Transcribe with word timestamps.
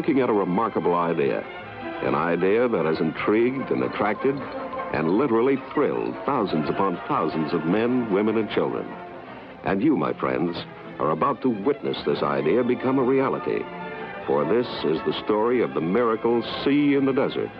looking 0.00 0.22
at 0.22 0.30
a 0.30 0.32
remarkable 0.32 0.94
idea. 0.94 1.44
An 2.00 2.14
idea 2.14 2.66
that 2.66 2.86
has 2.86 3.00
intrigued 3.00 3.70
and 3.70 3.82
attracted 3.82 4.34
and 4.94 5.10
literally 5.10 5.58
thrilled 5.74 6.14
thousands 6.24 6.70
upon 6.70 6.98
thousands 7.06 7.52
of 7.52 7.66
men, 7.66 8.10
women, 8.10 8.38
and 8.38 8.48
children. 8.48 8.88
And 9.64 9.82
you, 9.82 9.98
my 9.98 10.14
friends, 10.14 10.56
are 10.98 11.10
about 11.10 11.42
to 11.42 11.50
witness 11.50 11.98
this 12.06 12.22
idea 12.22 12.64
become 12.64 12.98
a 12.98 13.02
reality. 13.02 13.62
For 14.26 14.42
this 14.46 14.66
is 14.84 15.04
the 15.04 15.22
story 15.22 15.60
of 15.60 15.74
the 15.74 15.82
miracle 15.82 16.42
sea 16.64 16.94
in 16.94 17.04
the 17.04 17.12
desert. 17.12 17.50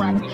Anything 0.00 0.31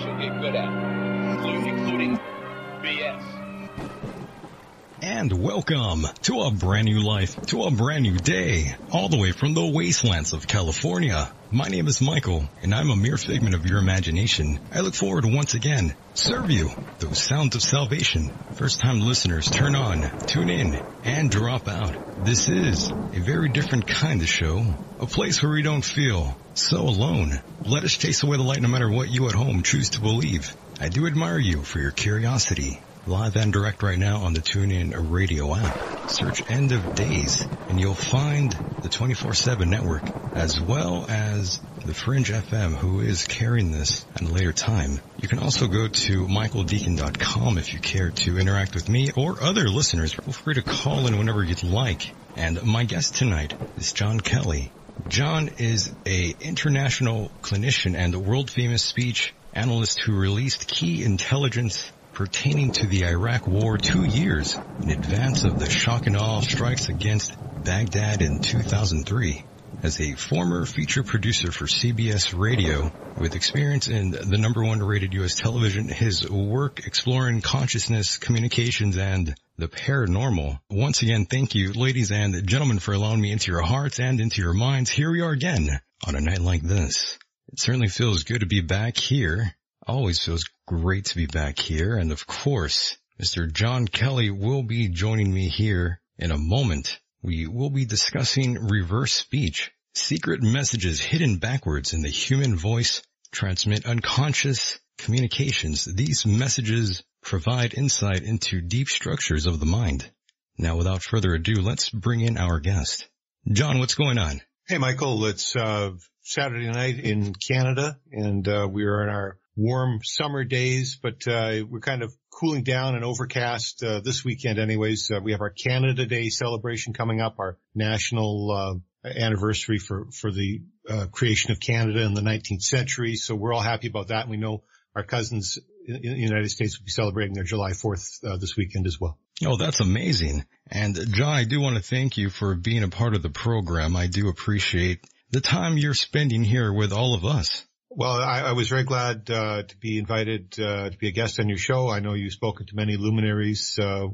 And 5.11 5.33
welcome 5.33 6.05
to 6.21 6.41
a 6.41 6.51
brand 6.51 6.85
new 6.85 7.01
life, 7.01 7.35
to 7.47 7.63
a 7.63 7.71
brand 7.71 8.03
new 8.03 8.19
day, 8.19 8.75
all 8.91 9.09
the 9.09 9.17
way 9.17 9.31
from 9.31 9.55
the 9.55 9.65
wastelands 9.65 10.33
of 10.33 10.45
California. 10.45 11.33
My 11.49 11.67
name 11.67 11.87
is 11.87 11.99
Michael, 11.99 12.47
and 12.61 12.75
I'm 12.75 12.91
a 12.91 12.95
mere 12.95 13.17
figment 13.17 13.55
of 13.55 13.65
your 13.65 13.79
imagination. 13.79 14.59
I 14.71 14.81
look 14.81 14.93
forward 14.93 15.23
to 15.23 15.35
once 15.35 15.55
again 15.55 15.95
serve 16.13 16.51
you 16.51 16.69
those 16.99 17.17
sounds 17.17 17.55
of 17.55 17.63
salvation. 17.63 18.31
First 18.51 18.81
time 18.81 19.01
listeners, 19.01 19.49
turn 19.49 19.73
on, 19.73 20.11
tune 20.27 20.51
in, 20.51 20.79
and 21.03 21.31
drop 21.31 21.67
out. 21.67 21.95
This 22.15 22.47
is 22.47 22.93
a 23.11 23.19
very 23.19 23.49
different 23.49 23.87
kind 23.87 24.21
of 24.21 24.29
show, 24.29 24.63
a 24.99 25.07
place 25.07 25.41
where 25.41 25.53
we 25.53 25.63
don't 25.63 25.83
feel 25.83 26.37
so 26.53 26.81
alone. 26.81 27.31
Let 27.65 27.83
us 27.83 27.97
chase 27.97 28.21
away 28.21 28.37
the 28.37 28.43
light 28.43 28.61
no 28.61 28.67
matter 28.67 28.91
what 28.91 29.09
you 29.09 29.27
at 29.27 29.33
home 29.33 29.63
choose 29.63 29.89
to 29.91 30.01
believe. 30.01 30.55
I 30.79 30.89
do 30.89 31.07
admire 31.07 31.39
you 31.39 31.63
for 31.63 31.79
your 31.79 31.91
curiosity. 31.91 32.79
Live 33.05 33.37
and 33.37 33.53
direct 33.53 33.81
right 33.81 33.97
now 33.97 34.17
on 34.17 34.33
the 34.33 34.41
TuneIn 34.41 34.93
Radio 35.09 35.55
app. 35.55 35.77
Search 36.05 36.43
End 36.49 36.73
of 36.73 36.93
Days 36.93 37.47
and 37.69 37.79
you'll 37.79 37.95
find 37.95 38.59
the 38.81 38.89
24-7 38.89 39.67
network 39.67 40.11
as 40.35 40.59
well 40.59 41.05
as 41.07 41.61
the 41.85 41.93
Fringe 41.93 42.29
FM 42.29 42.75
who 42.75 42.99
is 42.99 43.25
carrying 43.25 43.71
this 43.71 44.05
at 44.15 44.23
a 44.23 44.27
later 44.27 44.51
time. 44.51 44.99
You 45.17 45.29
can 45.29 45.39
also 45.39 45.67
go 45.67 45.87
to 45.87 46.27
michaeldecon.com 46.27 47.57
if 47.57 47.73
you 47.73 47.79
care 47.79 48.11
to 48.11 48.37
interact 48.37 48.75
with 48.75 48.89
me 48.89 49.11
or 49.15 49.41
other 49.41 49.69
listeners. 49.69 50.13
Feel 50.13 50.33
free 50.33 50.55
to 50.55 50.61
call 50.61 51.07
in 51.07 51.17
whenever 51.17 51.43
you'd 51.43 51.63
like. 51.63 52.13
And 52.35 52.61
my 52.63 52.83
guest 52.83 53.15
tonight 53.15 53.55
is 53.77 53.93
Jon 53.93 54.19
Kelly. 54.19 54.73
Jon 55.07 55.49
is 55.57 55.93
a 56.05 56.35
international 56.41 57.31
clinician 57.41 57.95
and 57.95 58.15
world 58.15 58.51
famous 58.51 58.83
speech 58.83 59.33
analyst 59.53 60.01
who 60.01 60.15
released 60.15 60.67
key 60.67 61.03
intelligence 61.03 61.91
pertaining 62.19 62.69
to 62.69 62.85
the 62.85 63.05
Iraq 63.05 63.47
war 63.47 63.77
two 63.77 64.03
years 64.03 64.59
in 64.83 64.89
advance 64.89 65.45
of 65.45 65.57
the 65.57 65.69
shock 65.69 66.05
and 66.05 66.17
awe 66.17 66.41
strikes 66.41 66.89
against 66.89 67.31
Baghdad 67.63 68.21
in 68.21 68.41
2003. 68.41 69.41
As 69.83 70.01
a 70.01 70.15
former 70.15 70.65
feature 70.65 71.03
producer 71.03 71.49
for 71.53 71.63
CBS 71.63 72.37
Radio 72.37 72.91
with 73.17 73.35
experience 73.35 73.87
in 73.87 74.11
the 74.11 74.37
number 74.37 74.61
one 74.61 74.83
rated 74.83 75.13
U.S. 75.13 75.35
television, 75.35 75.87
his 75.87 76.29
work 76.29 76.85
exploring 76.85 77.39
consciousness, 77.39 78.17
communications, 78.17 78.97
and 78.97 79.33
the 79.57 79.69
paranormal. 79.69 80.59
Once 80.69 81.01
again, 81.01 81.23
thank 81.23 81.55
you, 81.55 81.71
ladies 81.71 82.11
and 82.11 82.45
gentlemen, 82.45 82.79
for 82.79 82.93
allowing 82.93 83.21
me 83.21 83.31
into 83.31 83.49
your 83.49 83.61
hearts 83.61 83.97
and 83.97 84.19
into 84.19 84.41
your 84.41 84.53
minds. 84.53 84.89
Here 84.89 85.09
we 85.09 85.21
are 85.21 85.31
again 85.31 85.69
on 86.05 86.15
a 86.15 86.19
night 86.19 86.41
like 86.41 86.63
this. 86.63 87.17
It 87.53 87.61
certainly 87.61 87.87
feels 87.87 88.25
good 88.25 88.41
to 88.41 88.45
be 88.45 88.59
back 88.59 88.97
here. 88.97 89.55
Always 89.89 90.19
feels 90.19 90.45
great 90.67 91.05
to 91.05 91.15
be 91.15 91.25
back 91.25 91.57
here. 91.57 91.97
And 91.97 92.11
of 92.11 92.27
course, 92.27 92.95
Mr. 93.19 93.51
Jon 93.51 93.87
Kelly 93.87 94.29
will 94.29 94.61
be 94.61 94.87
joining 94.87 95.33
me 95.33 95.49
here 95.49 95.99
in 96.19 96.29
a 96.29 96.37
moment. 96.37 96.99
We 97.23 97.47
will 97.47 97.71
be 97.71 97.85
discussing 97.85 98.67
reverse 98.67 99.13
speech, 99.13 99.71
secret 99.95 100.43
messages 100.43 100.99
hidden 100.99 101.37
backwards 101.37 101.93
in 101.93 102.03
the 102.03 102.09
human 102.09 102.55
voice 102.55 103.01
transmit 103.31 103.87
unconscious 103.87 104.77
communications. 104.99 105.85
These 105.85 106.23
messages 106.23 107.01
provide 107.23 107.73
insight 107.73 108.21
into 108.21 108.61
deep 108.61 108.89
structures 108.89 109.47
of 109.47 109.59
the 109.59 109.65
mind. 109.65 110.07
Now, 110.55 110.77
without 110.77 111.01
further 111.01 111.33
ado, 111.33 111.63
let's 111.63 111.89
bring 111.89 112.21
in 112.21 112.37
our 112.37 112.59
guest. 112.59 113.09
Jon, 113.51 113.79
what's 113.79 113.95
going 113.95 114.19
on? 114.19 114.39
Hey, 114.67 114.77
Michael, 114.77 115.25
it's 115.25 115.55
uh, 115.55 115.93
Saturday 116.21 116.69
night 116.69 116.99
in 116.99 117.33
Canada, 117.33 117.97
and 118.11 118.47
uh, 118.47 118.67
we 118.71 118.83
are 118.83 119.01
in 119.01 119.09
our 119.09 119.38
warm 119.59 119.99
summer 120.03 120.43
days, 120.45 120.97
but 121.01 121.27
uh, 121.27 121.63
we're 121.69 121.81
kind 121.81 122.01
of 122.01 122.13
cooling 122.31 122.63
down 122.63 122.95
and 122.95 123.03
overcast 123.03 123.83
uh, 123.83 123.99
this 123.99 124.23
weekend 124.23 124.57
anyways. 124.57 125.11
Uh, 125.13 125.19
we 125.21 125.33
have 125.33 125.41
our 125.41 125.49
Canada 125.49 126.05
Day 126.05 126.29
celebration 126.29 126.93
coming 126.93 127.19
up, 127.19 127.35
our 127.39 127.57
national 127.75 128.51
uh, 128.51 129.09
anniversary 129.09 129.77
for, 129.77 130.07
for 130.11 130.31
the 130.31 130.61
uh, 130.89 131.07
creation 131.11 131.51
of 131.51 131.59
Canada 131.59 132.01
in 132.03 132.13
the 132.13 132.21
19th 132.21 132.61
century. 132.61 133.15
So 133.15 133.35
we're 133.35 133.53
all 133.53 133.61
happy 133.61 133.87
about 133.87 134.07
that. 134.07 134.21
And 134.21 134.31
we 134.31 134.37
know 134.37 134.63
our 134.95 135.03
cousins 135.03 135.59
in, 135.85 135.95
in 135.95 136.13
the 136.13 136.19
United 136.19 136.49
States 136.49 136.79
will 136.79 136.85
be 136.85 136.91
celebrating 136.91 137.33
their 137.33 137.43
July 137.43 137.71
4th 137.71 138.23
uh, 138.23 138.37
this 138.37 138.55
weekend 138.55 138.87
as 138.87 138.99
well. 138.99 139.17
Oh, 139.45 139.57
that's 139.57 139.81
amazing. 139.81 140.45
And 140.71 140.95
Jon, 140.95 141.35
I 141.35 141.43
do 141.43 141.59
want 141.59 141.75
to 141.75 141.81
thank 141.81 142.17
you 142.17 142.29
for 142.29 142.55
being 142.55 142.83
a 142.83 142.89
part 142.89 143.13
of 143.13 143.23
the 143.23 143.29
program. 143.29 143.95
I 143.95 144.07
do 144.07 144.29
appreciate 144.29 145.05
the 145.31 145.41
time 145.41 145.77
you're 145.77 145.93
spending 145.93 146.43
here 146.43 146.73
with 146.73 146.91
all 146.93 147.13
of 147.13 147.25
us. 147.25 147.65
Well, 147.91 148.21
I, 148.21 148.41
I 148.41 148.51
was 148.51 148.69
very 148.69 148.83
glad 148.83 149.29
uh, 149.31 149.63
to 149.63 149.77
be 149.77 149.97
invited 149.97 150.59
uh, 150.59 150.91
to 150.91 150.97
be 150.97 151.07
a 151.07 151.11
guest 151.11 151.39
on 151.39 151.49
your 151.49 151.57
show. 151.57 151.89
I 151.89 151.99
know 151.99 152.13
you've 152.13 152.33
spoken 152.33 152.67
to 152.67 152.75
many 152.75 152.97
luminaries, 152.97 153.79
uh, 153.81 154.07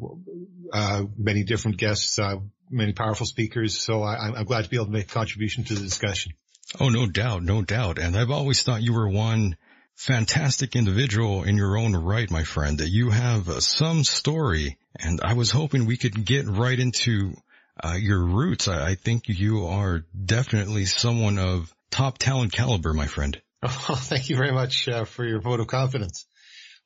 uh 0.72 1.04
many 1.18 1.44
different 1.44 1.78
guests, 1.78 2.18
uh, 2.18 2.38
many 2.70 2.94
powerful 2.94 3.26
speakers. 3.26 3.78
So 3.78 4.02
I, 4.02 4.40
am 4.40 4.46
glad 4.46 4.64
to 4.64 4.70
be 4.70 4.78
able 4.78 4.86
to 4.86 4.92
make 4.92 5.12
a 5.12 5.14
contribution 5.14 5.66
to 5.66 5.74
the 5.74 5.82
discussion. 5.82 6.34
Oh, 6.80 6.88
no 6.88 7.06
doubt, 7.06 7.44
no 7.44 7.62
doubt. 7.64 8.00
And 8.00 8.16
I've 8.16 8.32
always 8.32 8.64
thought 8.64 8.82
you 8.82 8.94
were 8.94 9.10
one 9.10 9.58
fantastic 9.94 10.78
individual 10.78 11.44
in 11.44 11.58
your 11.58 11.78
own 11.78 11.96
right, 11.98 12.32
my 12.32 12.44
friend. 12.44 12.78
That 12.78 12.90
you 12.90 13.10
have 13.10 13.50
uh, 13.50 13.60
some 13.60 14.06
story, 14.06 14.78
and 14.98 15.20
I 15.22 15.34
was 15.34 15.52
hoping 15.52 15.86
we 15.86 15.98
could 15.98 16.26
get 16.26 16.48
right 16.48 16.80
into 16.80 17.36
your 17.98 18.24
roots. 18.24 18.70
I, 18.70 18.92
I 18.92 18.96
think 18.96 19.24
you 19.28 19.68
are 19.68 20.06
definitely 20.24 20.86
someone 20.86 21.38
of 21.38 21.76
top 21.92 22.18
talent 22.18 22.54
caliber, 22.54 22.94
my 22.94 23.08
friend. 23.08 23.42
Oh, 23.90 23.96
thank 23.96 24.30
you 24.30 24.36
very 24.36 24.52
much 24.52 24.88
uh, 24.88 25.06
for 25.06 25.26
your 25.26 25.42
vote 25.42 25.60
of 25.60 25.68
confidence. 25.68 26.28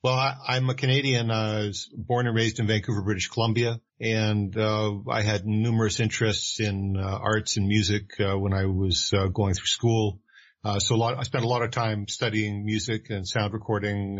Well, 0.02 0.16
I, 0.16 0.56
am 0.56 0.69
a 0.69 0.75
Canadian. 0.75 1.30
I 1.30 1.68
was 1.68 1.90
born 1.94 2.25
and 2.25 2.35
raised 2.35 2.59
in 2.59 2.68
Vancouver, 2.68 3.02
British 3.02 3.28
Columbia, 3.28 3.81
and 4.00 4.56
uh, 4.57 4.94
I 5.09 5.24
had 5.24 5.46
numerous 5.46 6.00
interests 6.00 6.62
in 6.62 6.96
uh, 6.97 7.02
arts 7.06 7.57
and 7.57 7.68
music 7.68 8.12
uh, 8.19 8.38
when 8.38 8.53
I 8.53 8.66
was 8.66 9.12
uh, 9.13 9.28
going 9.28 9.56
through 9.56 9.66
school. 9.66 10.22
Uh, 10.64 10.80
so 10.80 10.96
lot, 10.96 11.18
I 11.18 11.24
spent 11.24 11.46
a 11.46 11.47
lot 11.47 11.62
of 11.62 11.72
time 11.72 12.08
studying 12.08 12.66
music 12.66 13.09
and 13.09 13.28
sound 13.28 13.53
recording, 13.53 14.20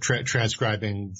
tra- 0.00 0.24
transcribing 0.24 1.14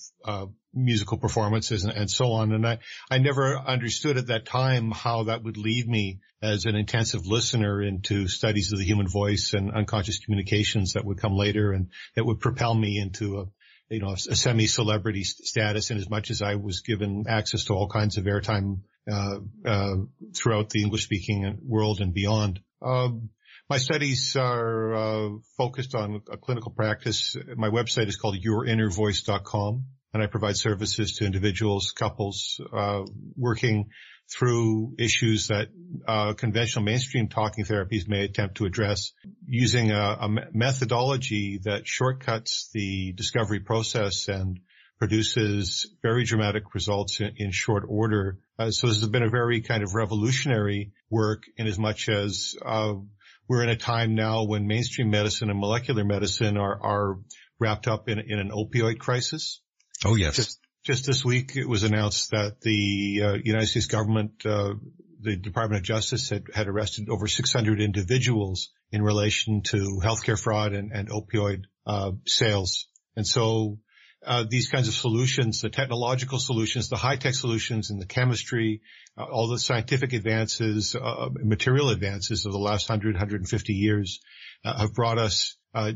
musical 0.75 1.19
performances 1.19 1.85
and, 1.85 1.93
and, 1.93 2.11
so 2.11 2.33
on. 2.33 2.53
And 2.53 2.67
I, 2.67 2.79
I 3.11 3.19
never 3.19 3.57
understood 3.57 4.17
at 4.17 4.29
that 4.29 4.47
time 4.47 4.91
how 4.91 5.25
that 5.25 5.43
would 5.43 5.57
lead 5.57 5.89
me 5.89 6.21
as 6.41 6.65
an 6.65 6.75
intensive 6.75 7.27
listener 7.27 7.83
into 7.83 8.27
studies 8.29 8.73
of 8.73 8.79
the 8.79 8.85
human 8.85 9.09
voice 9.09 9.53
and 9.53 9.71
unconscious 9.71 10.19
communications 10.19 10.95
that 10.95 11.05
would 11.05 11.19
come 11.19 11.37
later 11.37 11.73
and 11.73 11.89
that 12.17 12.25
would 12.25 12.41
propel 12.41 12.75
me 12.75 12.99
into 12.99 13.41
a, 13.41 13.47
you 13.95 14.01
know, 14.01 14.13
a 14.13 14.17
semi-celebrity 14.17 15.25
status 15.25 15.91
in 15.91 15.99
as 15.99 16.09
much 16.09 16.31
as 16.31 16.41
I 16.41 16.55
was 16.55 16.81
given 16.81 17.27
access 17.29 17.65
to 17.65 17.75
all 17.75 17.89
kinds 17.89 18.17
of 18.17 18.25
airtime, 18.25 18.81
uh, 19.11 19.39
uh, 19.67 19.97
throughout 20.35 20.71
the 20.71 20.83
English 20.83 21.05
speaking 21.05 21.59
world 21.63 22.01
and 22.01 22.15
beyond. 22.15 22.61
Um, 22.81 23.31
my 23.73 23.79
studies 23.79 24.37
are 24.37 24.95
uh, 24.95 25.29
focused 25.57 25.95
on 25.95 26.21
a 26.31 26.37
clinical 26.37 26.71
practice. 26.71 27.35
My 27.57 27.71
website 27.71 28.07
is 28.07 28.17
called 28.17 28.37
yourinnervoice.com 28.37 29.85
and 30.13 30.23
I 30.23 30.27
provide 30.27 30.59
services 30.59 31.17
to 31.17 31.25
individuals, 31.25 31.91
couples, 31.93 32.61
uh, 32.71 33.05
working 33.35 33.89
through 34.31 34.97
issues 34.99 35.49
that 35.49 35.69
uh, 36.07 36.35
conventional 36.35 36.85
mainstream 36.85 37.29
talking 37.29 37.65
therapies 37.65 38.07
may 38.07 38.25
attempt 38.27 38.57
to 38.57 38.67
address 38.67 39.13
using 39.47 39.91
a, 39.91 40.19
a, 40.21 40.29
methodology 40.53 41.59
that 41.65 41.87
shortcuts 41.87 42.69
the 42.75 43.15
discovery 43.15 43.61
process 43.61 44.29
and 44.29 44.61
produces 44.99 45.87
very 46.03 46.25
dramatic 46.25 46.75
results 46.75 47.21
in, 47.21 47.33
in 47.39 47.51
short 47.53 47.85
order. 47.89 48.39
Uh, 48.59 48.71
so 48.71 48.89
this 48.89 49.01
has 49.01 49.09
been 49.09 49.23
a 49.23 49.31
very 49.31 49.63
kind 49.63 49.83
of 49.83 49.95
revolutionary 49.95 50.93
work 51.09 51.45
in 51.57 51.67
as 51.67 51.79
much 51.79 52.11
as 52.11 52.55
uh, 52.63 52.93
we're 53.53 53.63
in 53.63 53.69
a 53.69 53.77
time 53.77 54.15
now 54.15 54.45
when 54.45 54.67
mainstream 54.67 55.11
medicine 55.11 55.51
and 55.51 55.61
molecular 55.61 56.05
medicine 56.05 56.57
are, 56.57 56.83
are 56.83 57.19
wrapped 57.61 57.87
up 57.87 58.09
in, 58.09 58.19
in 58.19 58.39
an 58.39 58.51
opioid 58.51 58.99
crisis. 58.99 59.61
Oh 60.07 60.15
yes. 60.15 60.37
Just, 60.37 60.59
just 60.83 61.07
this 61.07 61.23
week 61.23 61.55
it 61.55 61.69
was 61.69 61.83
announced 61.83 62.31
that 62.31 62.63
the 62.63 63.21
uh, 63.23 63.33
United 63.45 63.67
States 63.67 63.89
government, 63.89 64.47
uh, 64.47 64.73
the 65.21 65.37
Department 65.37 65.81
of 65.81 65.85
Justice 65.85 66.31
had, 66.31 66.45
had 66.55 66.67
arrested 66.67 67.11
over 67.11 67.27
600 67.27 67.83
individuals 67.83 68.71
in 68.91 69.03
relation 69.03 69.61
to 69.65 70.01
healthcare 70.03 70.41
fraud 70.41 70.73
and, 70.73 70.91
and 70.91 71.11
opioid 71.11 71.65
uh, 71.87 72.13
sales. 72.27 72.89
And 73.17 73.27
so 73.27 73.81
uh, 74.25 74.45
these 74.49 74.69
kinds 74.69 74.89
of 74.89 74.95
solutions, 74.95 75.61
the 75.61 75.71
technological 75.71 76.39
solutions, 76.39 76.89
the 76.89 76.97
high-tech 76.97 77.35
solutions 77.35 77.91
in 77.91 77.99
the 77.99 78.07
chemistry, 78.07 78.83
uh, 79.19 79.25
all 79.25 79.49
the 79.49 79.59
scientific 79.59 80.13
advances, 80.13 80.95
uh, 80.95 81.29
material 81.33 81.91
advances 81.91 82.47
of 82.47 82.53
the 82.53 82.59
last 82.59 82.89
100, 82.89 83.15
150 83.15 83.73
years 83.73 84.21
uh, 84.65 84.79
have 84.79 84.95
brought 84.95 85.19
us 85.19 85.57
uh, 85.75 85.93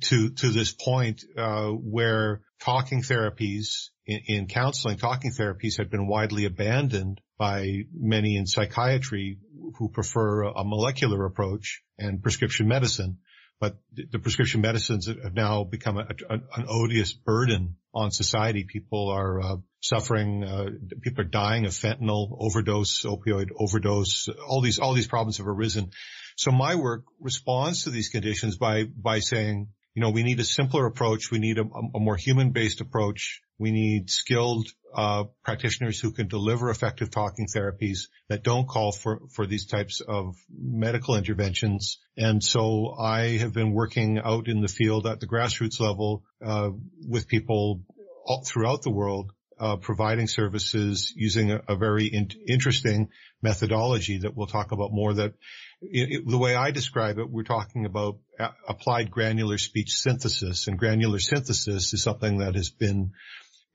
to 0.00 0.30
to 0.30 0.48
this 0.48 0.72
point 0.72 1.22
uh, 1.36 1.68
where 1.68 2.40
talking 2.60 3.02
therapies 3.02 3.90
in, 4.06 4.20
in, 4.26 4.46
counseling, 4.46 4.96
talking 4.96 5.30
therapies 5.30 5.76
had 5.76 5.90
been 5.90 6.08
widely 6.08 6.46
abandoned 6.46 7.20
by 7.38 7.82
many 7.92 8.36
in 8.36 8.46
psychiatry 8.46 9.38
who 9.78 9.88
prefer 9.88 10.44
a 10.44 10.64
molecular 10.64 11.24
approach 11.26 11.82
and 11.98 12.22
prescription 12.22 12.66
medicine. 12.66 13.18
But 13.60 13.76
the 13.92 14.18
prescription 14.18 14.62
medicines 14.62 15.06
have 15.06 15.34
now 15.34 15.64
become 15.64 15.98
a, 15.98 16.06
a, 16.30 16.34
an 16.34 16.64
odious 16.66 17.12
burden 17.12 17.76
on 17.92 18.10
society. 18.10 18.64
People 18.64 19.10
are 19.10 19.40
uh, 19.40 19.56
suffering. 19.80 20.44
Uh, 20.44 20.70
people 21.02 21.22
are 21.22 21.28
dying 21.28 21.66
of 21.66 21.72
fentanyl 21.72 22.34
overdose, 22.40 23.04
opioid 23.04 23.48
overdose. 23.54 24.28
All 24.48 24.62
these 24.62 24.78
all 24.78 24.94
these 24.94 25.08
problems 25.08 25.36
have 25.36 25.46
arisen. 25.46 25.90
So 26.36 26.50
my 26.50 26.76
work 26.76 27.04
responds 27.20 27.84
to 27.84 27.90
these 27.90 28.08
conditions 28.08 28.56
by 28.56 28.84
by 28.84 29.18
saying, 29.18 29.68
you 29.94 30.00
know, 30.00 30.10
we 30.10 30.22
need 30.22 30.40
a 30.40 30.44
simpler 30.44 30.86
approach. 30.86 31.30
We 31.30 31.38
need 31.38 31.58
a, 31.58 31.64
a 31.64 32.00
more 32.00 32.16
human-based 32.16 32.80
approach. 32.80 33.42
We 33.58 33.72
need 33.72 34.08
skilled 34.08 34.68
uh, 34.94 35.24
practitioners 35.44 36.00
who 36.00 36.12
can 36.12 36.28
deliver 36.28 36.70
effective 36.70 37.10
talking 37.10 37.46
therapies 37.46 38.08
that 38.28 38.42
don't 38.42 38.68
call 38.68 38.92
for, 38.92 39.20
for 39.30 39.46
these 39.46 39.66
types 39.66 40.00
of 40.00 40.36
medical 40.50 41.16
interventions. 41.16 41.98
And 42.16 42.42
so 42.42 42.94
I 42.98 43.38
have 43.38 43.52
been 43.52 43.72
working 43.72 44.18
out 44.18 44.48
in 44.48 44.60
the 44.60 44.68
field 44.68 45.06
at 45.06 45.20
the 45.20 45.26
grassroots 45.26 45.80
level 45.80 46.24
uh, 46.44 46.70
with 47.08 47.28
people 47.28 47.82
all 48.24 48.42
throughout 48.44 48.82
the 48.82 48.90
world 48.90 49.32
uh, 49.60 49.76
providing 49.76 50.26
services 50.26 51.12
using 51.14 51.52
a, 51.52 51.60
a 51.68 51.76
very 51.76 52.06
in- 52.06 52.30
interesting 52.48 53.10
methodology 53.42 54.18
that 54.18 54.34
we'll 54.34 54.46
talk 54.46 54.72
about 54.72 54.90
more 54.90 55.12
that 55.12 55.34
it, 55.82 56.08
it, 56.10 56.28
the 56.28 56.38
way 56.38 56.54
I 56.54 56.70
describe 56.70 57.18
it, 57.18 57.30
we're 57.30 57.42
talking 57.42 57.84
about 57.84 58.18
a- 58.38 58.54
applied 58.66 59.10
granular 59.10 59.58
speech 59.58 59.92
synthesis 59.92 60.66
and 60.66 60.78
granular 60.78 61.18
synthesis 61.18 61.92
is 61.92 62.02
something 62.02 62.38
that 62.38 62.54
has 62.54 62.70
been 62.70 63.12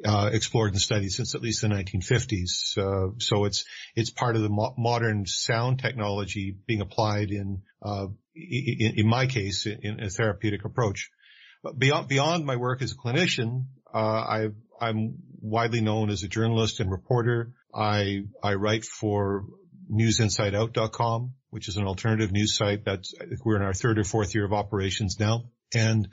uh, 0.04 0.30
explored 0.34 0.72
and 0.72 0.82
studied 0.82 1.10
since 1.10 1.36
at 1.36 1.42
least 1.42 1.62
the 1.62 1.68
1950s. 1.68 2.78
Uh, 2.78 3.14
so 3.20 3.46
it's 3.46 3.66
it's 3.96 4.10
part 4.10 4.36
of 4.36 4.42
the 4.42 4.50
mo- 4.50 4.76
modern 4.78 5.26
sound 5.26 5.80
technology 5.80 6.56
being 6.68 6.82
applied 6.82 7.30
in, 7.32 7.62
uh, 7.82 8.08
in, 8.36 8.94
in 8.98 9.08
my 9.08 9.26
case, 9.28 9.66
in, 9.66 9.80
in, 9.82 10.04
a 10.04 10.10
therapeutic 10.10 10.66
approach. 10.66 11.12
But 11.64 11.80
beyond 11.80 12.08
beyond 12.08 12.46
my 12.46 12.58
work 12.58 12.82
as 12.82 12.92
a 12.92 12.96
clinician, 12.96 13.66
uh, 13.94 13.98
i 13.98 14.50
am 14.82 15.16
widely 15.42 15.82
known 15.82 16.10
as 16.10 16.24
a 16.24 16.28
journalist 16.28 16.80
and 16.80 16.92
reporter. 16.92 17.54
I 17.74 18.24
I 18.44 18.56
write 18.56 18.84
for 18.84 19.46
newsinsideout.com, 19.92 21.34
which 21.52 21.70
is 21.70 21.78
an 21.78 21.86
alternative 21.86 22.32
news 22.32 22.58
site. 22.58 22.84
That's 22.84 23.14
we're 23.44 23.56
in 23.56 23.62
our 23.62 23.74
third 23.74 24.00
or 24.00 24.04
fourth 24.04 24.36
year 24.36 24.46
of 24.46 24.54
operations 24.54 25.20
now, 25.20 25.46
and 25.74 26.10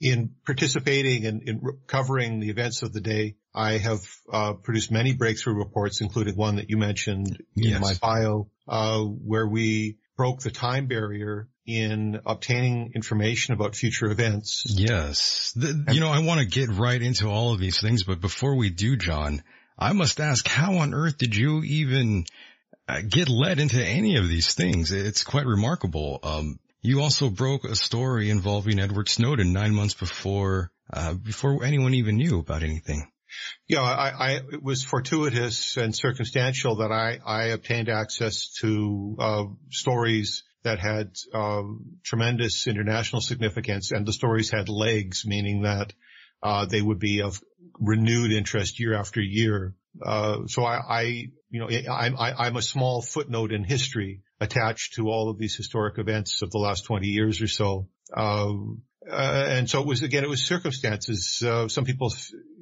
in 0.00 0.34
participating 0.44 1.26
and 1.26 1.42
in, 1.42 1.58
in, 1.58 1.78
covering 1.86 2.40
the 2.40 2.50
events 2.50 2.82
of 2.82 2.92
the 2.92 3.00
day, 3.00 3.36
I 3.54 3.78
have 3.78 4.00
uh, 4.32 4.52
produced 4.54 4.90
many 4.90 5.14
breakthrough 5.14 5.54
reports, 5.54 6.00
including 6.00 6.36
one 6.36 6.56
that 6.56 6.68
you 6.68 6.76
mentioned 6.76 7.42
yes. 7.54 7.76
in 7.76 7.80
my 7.80 7.94
bio, 8.00 8.48
uh, 8.68 9.00
where 9.00 9.46
we 9.46 9.98
broke 10.16 10.40
the 10.40 10.50
time 10.50 10.86
barrier 10.86 11.48
in 11.66 12.20
obtaining 12.26 12.92
information 12.94 13.54
about 13.54 13.74
future 13.74 14.06
events. 14.06 14.64
Yes. 14.68 15.52
The, 15.56 15.92
you 15.92 16.00
know, 16.00 16.10
I 16.10 16.20
want 16.20 16.40
to 16.40 16.46
get 16.46 16.68
right 16.68 17.00
into 17.00 17.28
all 17.28 17.52
of 17.52 17.60
these 17.60 17.80
things, 17.80 18.04
but 18.04 18.20
before 18.20 18.54
we 18.56 18.70
do, 18.70 18.96
Jon, 18.96 19.42
I 19.78 19.92
must 19.92 20.20
ask, 20.20 20.46
how 20.46 20.76
on 20.76 20.94
earth 20.94 21.18
did 21.18 21.34
you 21.34 21.62
even 21.62 22.26
uh, 22.86 23.00
get 23.08 23.28
led 23.28 23.60
into 23.60 23.82
any 23.82 24.16
of 24.16 24.28
these 24.28 24.54
things? 24.54 24.92
It's 24.92 25.24
quite 25.24 25.46
remarkable. 25.46 26.20
Um, 26.22 26.58
you 26.84 27.00
also 27.00 27.30
broke 27.30 27.64
a 27.64 27.74
story 27.74 28.28
involving 28.28 28.78
Edward 28.78 29.08
Snowden 29.08 29.54
nine 29.54 29.74
months 29.74 29.94
before, 29.94 30.70
uh, 30.92 31.14
before 31.14 31.64
anyone 31.64 31.94
even 31.94 32.16
knew 32.16 32.38
about 32.38 32.62
anything. 32.62 33.10
Yeah, 33.66 33.80
I, 33.80 34.10
I, 34.10 34.30
it 34.52 34.62
was 34.62 34.84
fortuitous 34.84 35.78
and 35.78 35.96
circumstantial 35.96 36.76
that 36.76 36.92
I, 36.92 37.18
I 37.24 37.44
obtained 37.46 37.88
access 37.88 38.52
to, 38.60 39.16
uh, 39.18 39.44
stories 39.70 40.44
that 40.62 40.78
had, 40.78 41.12
uh, 41.32 41.62
tremendous 42.04 42.66
international 42.66 43.22
significance 43.22 43.90
and 43.90 44.06
the 44.06 44.12
stories 44.12 44.50
had 44.50 44.68
legs, 44.68 45.24
meaning 45.26 45.62
that, 45.62 45.94
uh, 46.42 46.66
they 46.66 46.82
would 46.82 46.98
be 46.98 47.22
of 47.22 47.42
renewed 47.80 48.30
interest 48.30 48.78
year 48.78 48.94
after 48.94 49.22
year. 49.22 49.74
Uh, 50.04 50.46
so 50.48 50.64
I, 50.64 50.76
I, 50.76 51.02
you 51.48 51.60
know, 51.60 51.68
I, 51.70 52.46
I'm 52.46 52.56
a 52.56 52.62
small 52.62 53.00
footnote 53.00 53.52
in 53.52 53.64
history 53.64 54.20
attached 54.40 54.94
to 54.94 55.08
all 55.08 55.30
of 55.30 55.38
these 55.38 55.56
historic 55.56 55.98
events 55.98 56.42
of 56.42 56.50
the 56.50 56.58
last 56.58 56.84
20 56.84 57.06
years 57.06 57.40
or 57.40 57.48
so. 57.48 57.88
Uh, 58.14 58.52
uh, 59.10 59.46
and 59.48 59.68
so 59.68 59.80
it 59.80 59.86
was 59.86 60.02
again, 60.02 60.24
it 60.24 60.30
was 60.30 60.42
circumstances. 60.42 61.42
Uh, 61.44 61.68
some 61.68 61.84
people, 61.84 62.12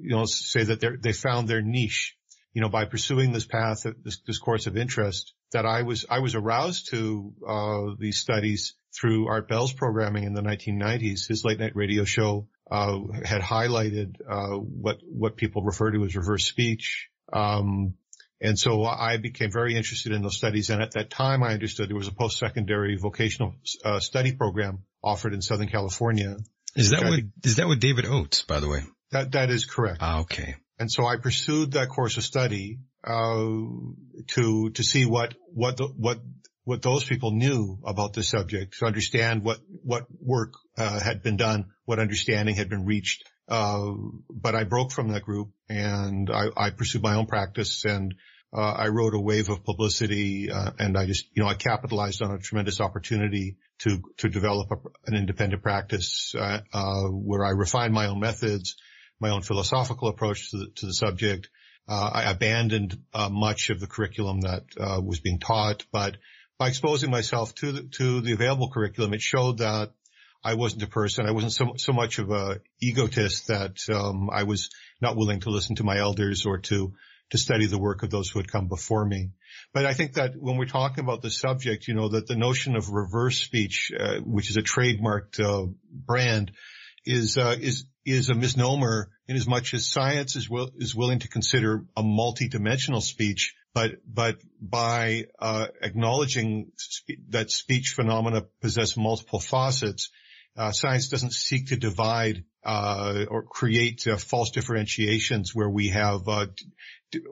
you 0.01 0.11
know, 0.11 0.25
say 0.25 0.65
that 0.65 0.99
they 1.01 1.13
found 1.13 1.49
their 1.49 1.63
niche, 1.63 2.17
you 2.53 2.61
know, 2.61 2.69
by 2.69 2.85
pursuing 2.85 3.33
this 3.33 3.47
path, 3.47 3.87
this, 4.05 4.21
this 4.27 4.39
course 4.39 4.67
of 4.67 4.77
interest. 4.77 5.35
That 5.53 5.67
I 5.67 5.83
was, 5.83 6.07
I 6.09 6.21
was 6.21 6.35
aroused 6.35 6.89
to 6.91 7.33
uh, 7.47 7.95
these 7.99 8.19
studies 8.19 8.75
through 8.99 9.29
Art 9.29 9.49
Bell's 9.49 9.73
programming 9.73 10.25
in 10.25 10.35
the 10.35 10.43
1990s. 10.43 11.29
His 11.29 11.45
late 11.45 11.61
night 11.61 11.77
radio 11.77 12.05
show 12.05 12.49
uh, 12.71 13.01
had 13.25 13.43
highlighted 13.43 14.17
uh, 14.29 14.57
what 14.57 15.01
what 15.05 15.37
people 15.37 15.63
refer 15.63 15.91
to 15.91 16.05
as 16.05 16.17
reverse 16.17 16.47
speech. 16.47 17.11
Um, 17.33 17.95
and 18.43 18.59
so 18.59 18.85
I 18.85 19.19
became 19.19 19.53
very 19.53 19.77
interested 19.77 20.13
in 20.13 20.23
those 20.23 20.37
studies. 20.37 20.71
And 20.71 20.83
at 20.83 20.93
that 20.93 21.11
time, 21.11 21.45
I 21.45 21.53
understood 21.53 21.89
there 21.89 21.97
was 21.97 22.09
a 22.09 22.13
post-secondary 22.13 22.97
vocational 22.97 23.55
uh, 23.85 24.01
study 24.01 24.33
program 24.33 24.83
offered 25.03 25.33
in 25.33 25.41
Southern 25.43 25.69
California. 25.69 26.37
Is 26.75 26.91
that 26.91 27.05
what, 27.05 27.21
is 27.45 27.57
that 27.57 27.69
what 27.69 27.79
David 27.79 28.05
Oates, 28.07 28.43
by 28.43 28.59
the 28.59 28.69
way? 28.69 28.81
That, 29.13 29.33
that 29.33 29.51
is 29.51 29.65
correct. 29.65 29.99
Ah, 30.01 30.21
okay. 30.23 30.57
And 30.79 30.91
so 30.91 31.07
I 31.07 31.17
pursued 31.19 31.73
that 31.73 31.89
course 31.89 32.17
of 32.17 32.25
study, 32.25 32.81
uh, 33.05 33.47
to, 34.29 34.71
to 34.71 34.83
see 34.83 35.07
what, 35.07 35.35
what, 35.53 35.77
the, 35.77 35.87
what, 35.97 36.19
what 36.65 36.83
those 36.83 37.05
people 37.05 37.31
knew 37.31 37.79
about 37.85 38.15
the 38.15 38.25
subject, 38.25 38.79
to 38.79 38.87
understand 38.87 39.45
what, 39.45 39.59
what 39.69 40.07
work, 40.21 40.55
uh, 40.77 40.99
had 40.99 41.23
been 41.23 41.37
done, 41.37 41.67
what 41.85 42.01
understanding 42.01 42.57
had 42.57 42.69
been 42.69 42.87
reached. 42.87 43.23
Uh, 43.49 43.93
but 44.31 44.55
I 44.55 44.65
broke 44.65 44.93
from 44.93 45.13
that 45.13 45.23
group 45.23 45.51
and 45.69 46.31
I, 46.31 46.47
I 46.57 46.71
pursued 46.71 47.03
my 47.03 47.15
own 47.15 47.27
practice 47.27 47.85
and 47.85 48.15
uh, 48.55 48.61
I 48.61 48.89
wrote 48.89 49.15
a 49.15 49.21
wave 49.21 49.49
of 49.49 49.65
publicity, 49.65 50.51
uh, 50.51 50.73
and 50.79 50.97
I 50.97 51.07
just, 51.07 51.27
you 51.33 51.43
know, 51.43 51.49
I 51.49 51.55
capitalized 51.55 52.23
on 52.23 52.33
a 52.33 52.39
tremendous 52.39 52.81
opportunity 52.81 53.57
to 53.81 54.03
to 54.19 54.29
develop 54.29 54.71
a, 54.71 54.77
an 55.07 55.17
independent 55.17 55.63
practice 55.63 56.35
uh, 56.39 56.61
uh, 56.73 57.05
where 57.05 57.45
I 57.45 57.51
refined 57.51 57.95
my 57.95 58.07
own 58.07 58.21
methods, 58.21 58.77
my 59.21 59.31
own 59.31 59.43
philosophical 59.43 60.09
approach 60.09 60.51
to 60.51 60.59
the, 60.59 60.67
to 60.77 60.87
the 60.87 60.95
subject. 60.95 61.49
Uh, 61.89 62.11
I 62.13 62.31
abandoned 62.31 62.97
uh, 63.13 63.29
much 63.31 63.71
of 63.71 63.81
the 63.81 63.89
curriculum 63.89 64.43
that 64.43 64.65
was 65.03 65.21
being 65.21 65.41
taught, 65.41 65.85
but 65.91 66.17
by 66.59 66.69
exposing 66.69 67.11
myself 67.11 67.55
to 67.57 67.73
the, 67.73 67.83
to 67.99 68.21
the 68.21 68.33
available 68.33 68.71
curriculum, 68.71 69.15
it 69.15 69.21
showed 69.21 69.59
that 69.59 69.91
I 70.45 70.55
wasn't 70.55 70.83
a 70.83 70.89
person. 70.89 71.27
I 71.27 71.33
wasn't 71.33 71.53
so, 71.53 71.73
so 71.77 71.93
much 71.93 72.19
of 72.19 72.31
a 72.31 72.61
egotist 72.81 73.49
that 73.49 73.79
um, 73.93 74.29
I 74.31 74.43
was 74.45 74.71
not 75.01 75.17
willing 75.17 75.41
to 75.41 75.51
listen 75.51 75.77
to 75.77 75.85
my 75.85 75.99
elders 75.99 76.47
or 76.47 76.59
to 76.59 76.93
to 77.33 77.39
study 77.39 77.65
the 77.65 77.79
work 77.79 78.03
of 78.03 78.11
those 78.11 78.29
who 78.29 78.39
had 78.39 78.53
come 78.53 78.69
before 78.69 79.07
me. 79.07 79.31
But 79.73 79.87
I 79.87 79.95
think 79.95 80.15
that 80.15 80.35
when 80.39 80.59
we're 80.59 80.67
talking 80.67 81.03
about 81.03 81.23
the 81.23 81.31
subject, 81.31 81.89
you 81.89 81.95
know, 81.95 82.11
that 82.11 82.27
the 82.27 82.37
notion 82.37 82.77
of 82.77 82.91
reverse 82.91 83.39
speech, 83.39 83.91
uh, 83.99 84.19
which 84.19 84.51
is 84.51 84.59
a 84.59 84.63
trademarked 84.63 85.41
uh, 85.41 85.73
brand, 85.91 86.53
is 87.07 87.39
uh, 87.39 87.57
is 87.59 87.87
is 88.05 88.29
a 88.29 88.35
misnomer 88.35 89.11
in 89.27 89.37
as 89.37 89.49
much 89.49 89.73
as 89.73 89.87
science 89.87 90.37
is 90.37 90.51
will, 90.51 90.71
is 90.77 90.95
willing 90.95 91.21
to 91.21 91.29
consider 91.29 91.87
a 91.97 92.03
multidimensional 92.03 93.01
speech, 93.01 93.55
but 93.73 93.93
but 94.07 94.37
by 94.61 95.25
uh, 95.39 95.69
acknowledging 95.81 96.71
spe- 96.77 97.23
that 97.31 97.51
speech 97.51 97.95
phenomena 97.97 98.43
possess 98.61 98.95
multiple 98.95 99.41
facets, 99.41 100.11
uh, 100.55 100.71
science 100.71 101.09
doesn't 101.09 101.33
seek 101.33 101.69
to 101.69 101.77
divide 101.77 102.45
uh, 102.65 103.25
or 103.29 103.43
create 103.43 104.07
uh, 104.07 104.17
false 104.17 104.51
differentiations 104.51 105.55
where 105.55 105.71
we 105.71 105.89
have 105.89 106.29
uh, 106.29 106.47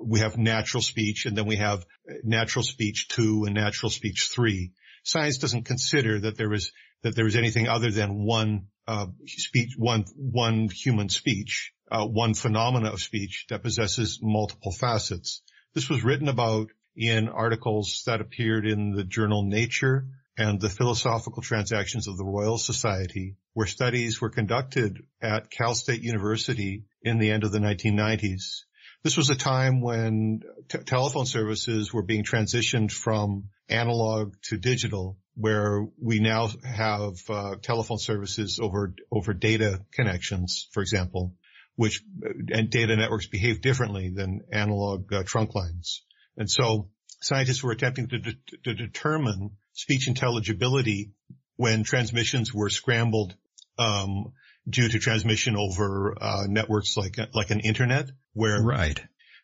we 0.03 0.21
have 0.21 0.37
natural 0.39 0.83
speech 0.83 1.27
and 1.27 1.37
then 1.37 1.47
we 1.47 1.57
have 1.57 1.85
natural 2.23 2.63
speech 2.63 3.09
two 3.09 3.45
and 3.45 3.55
natural 3.55 3.91
speech 3.91 4.31
three. 4.33 4.73
Science 5.05 5.39
doesn't 5.39 5.65
consider 5.65 6.21
that 6.21 6.37
there 6.37 6.53
is 6.53 6.73
that 7.03 7.17
there 7.17 7.27
is 7.27 7.37
anything 7.37 7.69
other 7.69 7.91
than 7.91 8.25
one 8.25 8.67
uh, 8.87 9.07
speech, 9.27 9.75
one 9.77 10.05
one 10.17 10.69
human 10.69 11.09
speech, 11.09 11.73
uh, 11.91 12.07
one 12.07 12.35
phenomena 12.35 12.91
of 12.91 13.01
speech 13.01 13.47
that 13.49 13.63
possesses 13.63 14.19
multiple 14.23 14.73
facets. 14.73 15.43
This 15.75 15.89
was 15.89 16.05
written 16.05 16.29
about 16.29 16.69
in 16.97 17.29
articles 17.29 18.03
that 18.07 18.21
appeared 18.21 18.67
in 18.67 18.93
the 18.93 19.05
journal 19.05 19.45
Nature 19.45 20.07
and 20.37 20.61
the 20.61 20.71
Philosophical 20.71 21.43
Transactions 21.43 22.09
of 22.09 22.17
the 22.17 22.25
Royal 22.25 22.59
Society, 22.59 23.37
where 23.53 23.67
studies 23.67 24.21
were 24.21 24.31
conducted 24.31 25.03
at 25.21 25.51
Cal 25.51 25.75
State 25.75 26.03
University 26.03 26.85
in 27.03 27.19
the 27.19 27.31
end 27.31 27.45
of 27.45 27.53
the 27.53 27.59
1990s. 27.59 28.65
This 29.03 29.17
was 29.17 29.31
a 29.31 29.35
time 29.35 29.81
when 29.81 30.43
t- 30.69 30.79
telephone 30.79 31.25
services 31.25 31.93
were 31.93 32.03
being 32.03 32.23
transitioned 32.23 32.93
from 32.93 33.49
analog 33.69 34.35
to 34.49 34.59
digital, 34.59 35.17
where 35.37 35.87
we 35.99 36.21
now 36.21 36.51
have 36.65 37.15
uh, 37.31 37.55
telephone 37.63 37.99
services 37.99 38.59
over 38.63 38.95
over 39.11 39.33
data 39.33 39.81
connections, 39.93 40.69
for 40.73 40.83
example, 40.83 41.35
which 41.77 42.03
and 42.53 42.69
data 42.69 42.95
networks 42.95 43.27
behave 43.27 43.63
differently 43.63 44.11
than 44.11 44.43
analog 44.53 45.11
uh, 45.13 45.23
trunk 45.25 45.55
lines. 45.55 46.03
And 46.37 46.51
so 46.51 46.91
scientists 47.23 47.63
were 47.63 47.73
attempting 47.73 48.09
to, 48.09 48.19
de- 48.19 48.39
to 48.65 48.75
determine 48.75 49.53
speech 49.73 50.09
intelligibility 50.09 51.13
when 51.57 51.85
transmissions 51.85 52.53
were 52.53 52.69
scrambled 52.69 53.35
um, 53.79 54.33
due 54.69 54.89
to 54.91 54.99
transmission 54.99 55.57
over 55.57 56.17
uh, 56.21 56.45
networks 56.49 56.99
like 56.99 57.17
like 57.33 57.51
an 57.51 57.61
internet, 57.61 58.11
where 58.33 58.63
right. 58.63 59.01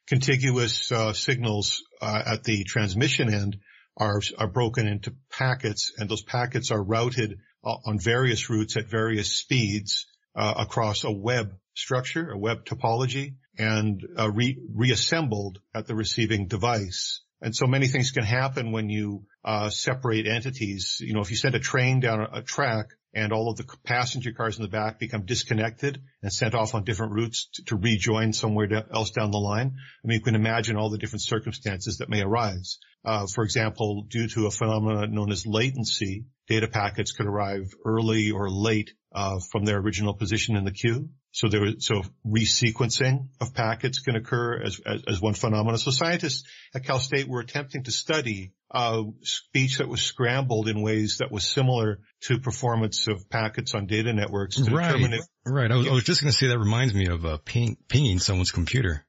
contiguous 0.07 0.91
uh, 0.93 1.13
signals 1.13 1.83
uh, 2.01 2.23
at 2.27 2.45
the 2.45 2.65
transmission 2.65 3.33
end 3.33 3.59
are 3.97 4.21
are 4.39 4.49
broken 4.49 4.87
into 4.87 5.15
packets, 5.31 5.93
and 5.99 6.09
those 6.09 6.23
packets 6.23 6.71
are 6.71 6.83
routed 6.83 7.39
uh, 7.65 7.77
on 7.87 7.99
various 7.99 8.51
routes 8.51 8.77
at 8.77 8.91
various 8.91 9.37
speeds 9.37 10.07
uh, 10.35 10.55
across 10.59 11.05
a 11.05 11.11
web 11.11 11.57
structure, 11.75 12.31
a 12.31 12.39
web 12.39 12.65
topology, 12.65 13.35
and 13.59 14.07
uh, 14.19 14.31
re- 14.31 14.59
reassembled 14.75 15.61
at 15.75 15.87
the 15.87 15.95
receiving 15.95 16.47
device. 16.47 17.23
And 17.41 17.55
so 17.55 17.67
many 17.67 17.87
things 17.87 18.13
can 18.13 18.25
happen 18.25 18.73
when 18.73 18.89
you 18.89 19.25
uh, 19.45 19.71
separate 19.71 20.27
entities. 20.27 20.99
You 21.01 21.15
know, 21.15 21.21
if 21.21 21.31
you 21.31 21.37
send 21.37 21.55
a 21.55 21.61
train 21.61 22.01
down 22.01 22.21
a, 22.21 22.39
a 22.39 22.43
track 22.43 22.87
and 23.17 23.33
all 23.33 23.49
of 23.49 23.57
the 23.57 23.65
passenger 23.83 24.31
cars 24.31 24.59
in 24.59 24.63
the 24.63 24.69
back 24.69 24.99
become 24.99 25.25
disconnected 25.25 26.03
and 26.23 26.31
sent 26.31 26.55
off 26.55 26.75
on 26.75 26.85
different 26.85 27.15
routes 27.15 27.49
to, 27.55 27.65
to 27.65 27.77
rejoin 27.77 28.35
somewhere 28.35 28.85
else 28.93 29.11
down 29.11 29.31
the 29.31 29.39
line. 29.39 29.73
I 30.05 30.07
mean, 30.07 30.19
you 30.19 30.23
can 30.23 30.35
imagine 30.35 30.77
all 30.77 30.91
the 30.91 30.99
different 30.99 31.23
circumstances 31.23 31.97
that 31.99 32.11
may 32.11 32.21
arise. 32.21 32.79
Uh, 33.07 33.27
for 33.35 33.43
example, 33.43 34.05
due 34.07 34.29
to 34.29 34.47
a 34.47 34.51
phenomenon 34.51 35.15
known 35.15 35.33
as 35.33 35.47
latency, 35.47 36.27
data 36.47 36.69
packets 36.69 37.13
could 37.13 37.27
arrive 37.27 37.73
early 37.87 38.33
or 38.33 38.51
late 38.51 38.93
uh, 39.15 39.39
from 39.51 39.65
their 39.65 39.79
original 39.79 40.13
position 40.13 40.55
in 40.55 40.65
the 40.65 40.71
queue. 40.71 41.09
So 41.37 41.49
there, 41.49 41.67
so 41.81 42.03
resequencing 42.27 43.29
of 43.43 43.53
packets 43.53 43.99
can 43.99 44.17
occur 44.17 44.59
as, 44.63 44.81
as, 44.87 45.03
as 45.07 45.21
one 45.21 45.35
phenomenon. 45.35 45.77
So 45.77 45.91
scientists 45.91 46.45
at 46.75 46.85
Cal 46.85 46.99
State 46.99 47.29
were 47.29 47.41
attempting 47.41 47.83
to 47.83 47.91
study 47.91 48.55
uh, 48.71 49.03
speech 49.21 49.77
that 49.77 49.87
was 49.87 50.01
scrambled 50.01 50.67
in 50.67 50.81
ways 50.81 51.19
that 51.19 51.31
was 51.31 51.47
similar 51.47 52.01
to 52.23 52.39
performance 52.39 53.07
of 53.07 53.29
packets 53.29 53.75
on 53.75 53.85
data 53.85 54.15
networks. 54.15 54.59
right, 54.61 54.99
if, 54.99 55.27
right. 55.45 55.71
I 55.71 55.77
was, 55.77 55.87
I 55.87 55.93
was, 55.93 56.05
just 56.05 56.23
going 56.23 56.33
to 56.33 56.39
say 56.39 56.47
that 56.47 56.59
reminds 56.59 56.95
me 56.95 57.09
of 57.09 57.27
uh, 57.27 57.37
ping, 57.45 57.77
pinging 57.87 58.19
someone's 58.19 58.51
computer. 58.51 59.05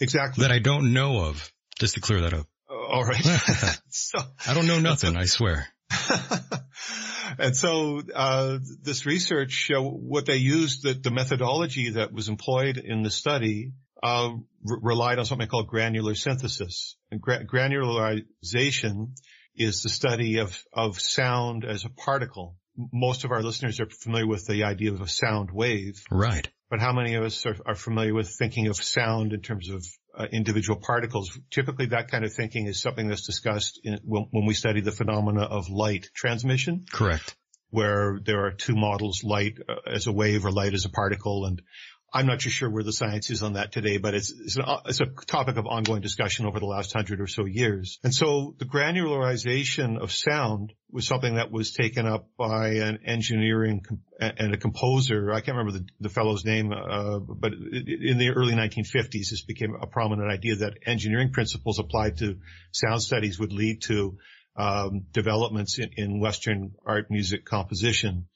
Exactly. 0.00 0.42
That 0.42 0.50
I 0.50 0.58
don't 0.58 0.92
know 0.92 1.26
of. 1.26 1.48
Just 1.78 1.94
to 1.94 2.00
clear 2.00 2.22
that 2.22 2.34
up. 2.34 2.48
Uh, 2.68 2.74
all 2.74 3.04
right. 3.04 3.22
so 3.88 4.18
I 4.48 4.52
don't 4.52 4.66
know 4.66 4.80
nothing. 4.80 5.16
I 5.16 5.26
swear. 5.26 5.68
and 7.38 7.56
so 7.56 8.02
uh, 8.14 8.58
this 8.82 9.06
research, 9.06 9.70
uh, 9.74 9.80
what 9.80 10.26
they 10.26 10.36
used, 10.36 10.82
the, 10.82 10.94
the, 10.94 11.10
methodology 11.10 11.90
that 11.90 12.12
was 12.12 12.28
employed 12.28 12.76
in 12.76 13.02
the 13.02 13.10
study 13.10 13.72
uh, 14.02 14.28
r- 14.28 14.38
relied 14.82 15.18
on 15.18 15.24
something 15.24 15.48
called 15.48 15.68
granular 15.68 16.14
synthesis. 16.14 16.96
And 17.10 17.20
gra- 17.20 17.44
granularization 17.44 19.12
is 19.56 19.82
the 19.82 19.88
study 19.88 20.38
of, 20.38 20.62
of 20.72 21.00
sound 21.00 21.64
as 21.64 21.84
a 21.84 21.90
particle. 21.90 22.56
Most 22.92 23.24
of 23.24 23.32
our 23.32 23.42
listeners 23.42 23.80
are 23.80 23.88
familiar 23.88 24.26
with 24.26 24.46
the 24.46 24.64
idea 24.64 24.92
of 24.92 25.00
a 25.00 25.08
sound 25.08 25.50
wave. 25.50 26.02
Right. 26.10 26.48
But 26.70 26.80
how 26.80 26.92
many 26.92 27.14
of 27.14 27.24
us 27.24 27.44
are, 27.46 27.56
are 27.66 27.74
familiar 27.74 28.14
with 28.14 28.28
thinking 28.28 28.68
of 28.68 28.76
sound 28.76 29.32
in 29.32 29.40
terms 29.40 29.70
of 29.70 29.84
uh, 30.18 30.26
individual 30.32 30.80
particles. 30.80 31.38
Typically 31.50 31.86
that 31.86 32.10
kind 32.10 32.24
of 32.24 32.32
thinking 32.32 32.66
is 32.66 32.80
something 32.80 33.08
that's 33.08 33.26
discussed 33.26 33.80
in, 33.84 34.00
when, 34.04 34.26
when, 34.32 34.46
we 34.46 34.54
study 34.54 34.80
the 34.80 34.92
phenomena 34.92 35.42
of 35.42 35.70
light 35.70 36.08
transmission. 36.14 36.84
Correct. 36.92 37.36
Where 37.70 38.18
there 38.24 38.46
are 38.46 38.52
two 38.52 38.74
models, 38.74 39.22
light 39.22 39.58
uh, 39.68 39.74
as 39.86 40.06
a 40.06 40.12
wave 40.12 40.44
or 40.44 40.50
light 40.50 40.74
as 40.74 40.84
a 40.86 40.88
particle. 40.88 41.44
And 41.44 41.62
I'm 42.12 42.26
not 42.26 42.40
too 42.40 42.48
sure 42.48 42.70
where 42.70 42.82
the 42.82 42.92
science 42.92 43.28
is 43.28 43.42
on 43.42 43.54
that 43.54 43.70
today, 43.70 43.98
but 43.98 44.14
it's, 44.14 44.30
it's, 44.32 44.56
an, 44.56 44.64
it's, 44.86 45.00
a 45.00 45.06
topic 45.26 45.58
of 45.58 45.66
ongoing 45.66 46.00
discussion 46.00 46.46
over 46.46 46.58
the 46.58 46.66
last 46.66 46.92
hundred 46.94 47.20
or 47.20 47.26
so 47.26 47.44
years. 47.44 47.98
And 48.02 48.14
so 48.14 48.54
the 48.58 48.64
granularization 48.64 49.98
of 49.98 50.10
sound 50.10 50.72
was 50.90 51.06
something 51.06 51.34
that 51.34 51.50
was 51.50 51.72
taken 51.72 52.06
up 52.06 52.30
by 52.38 52.76
an 52.76 53.00
engineering 53.04 53.84
and 54.18 54.54
a 54.54 54.56
composer. 54.56 55.32
I 55.32 55.42
can't 55.42 55.58
remember 55.58 55.80
the, 55.80 55.86
the 56.00 56.08
fellow's 56.08 56.46
name, 56.46 56.72
uh, 56.72 57.18
but 57.18 57.52
in 57.52 58.16
the 58.16 58.30
early 58.34 58.54
1950s, 58.54 59.30
this 59.30 59.44
became 59.44 59.74
a 59.78 59.86
prominent 59.86 60.30
idea 60.30 60.56
that 60.56 60.78
engineering 60.86 61.32
principles 61.32 61.78
applied 61.78 62.16
to 62.18 62.38
sound 62.72 63.02
studies 63.02 63.38
would 63.38 63.52
lead 63.52 63.82
to 63.82 64.16
um, 64.56 65.04
developments 65.12 65.78
in, 65.78 65.90
in, 65.96 66.20
Western 66.20 66.72
art 66.84 67.10
music 67.10 67.44
composition. 67.44 68.26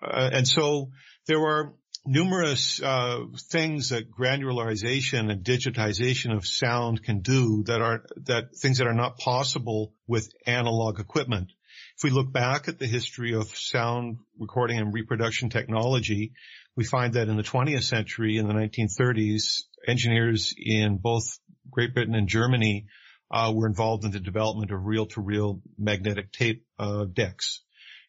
Uh, 0.00 0.30
and 0.32 0.46
so 0.46 0.90
there 1.26 1.40
were 1.40 1.74
numerous 2.06 2.80
uh, 2.82 3.20
things 3.50 3.90
that 3.90 4.10
granularization 4.10 5.30
and 5.30 5.44
digitization 5.44 6.34
of 6.34 6.46
sound 6.46 7.02
can 7.02 7.20
do 7.20 7.64
that 7.64 7.82
are 7.82 8.04
that 8.24 8.56
things 8.56 8.78
that 8.78 8.86
are 8.86 8.94
not 8.94 9.18
possible 9.18 9.92
with 10.06 10.32
analog 10.46 11.00
equipment. 11.00 11.50
If 11.96 12.04
we 12.04 12.10
look 12.10 12.32
back 12.32 12.68
at 12.68 12.78
the 12.78 12.86
history 12.86 13.34
of 13.34 13.48
sound 13.48 14.18
recording 14.38 14.78
and 14.78 14.92
reproduction 14.92 15.50
technology, 15.50 16.32
we 16.76 16.84
find 16.84 17.14
that 17.14 17.28
in 17.28 17.36
the 17.36 17.42
20th 17.42 17.84
century, 17.84 18.36
in 18.36 18.46
the 18.46 18.54
1930s, 18.54 19.62
engineers 19.86 20.54
in 20.56 20.98
both 20.98 21.38
Great 21.70 21.94
Britain 21.94 22.14
and 22.14 22.28
Germany 22.28 22.86
uh, 23.30 23.52
were 23.54 23.66
involved 23.66 24.04
in 24.04 24.10
the 24.10 24.20
development 24.20 24.70
of 24.70 24.84
reel-to-reel 24.84 25.60
magnetic 25.78 26.32
tape 26.32 26.64
uh, 26.78 27.04
decks. 27.04 27.62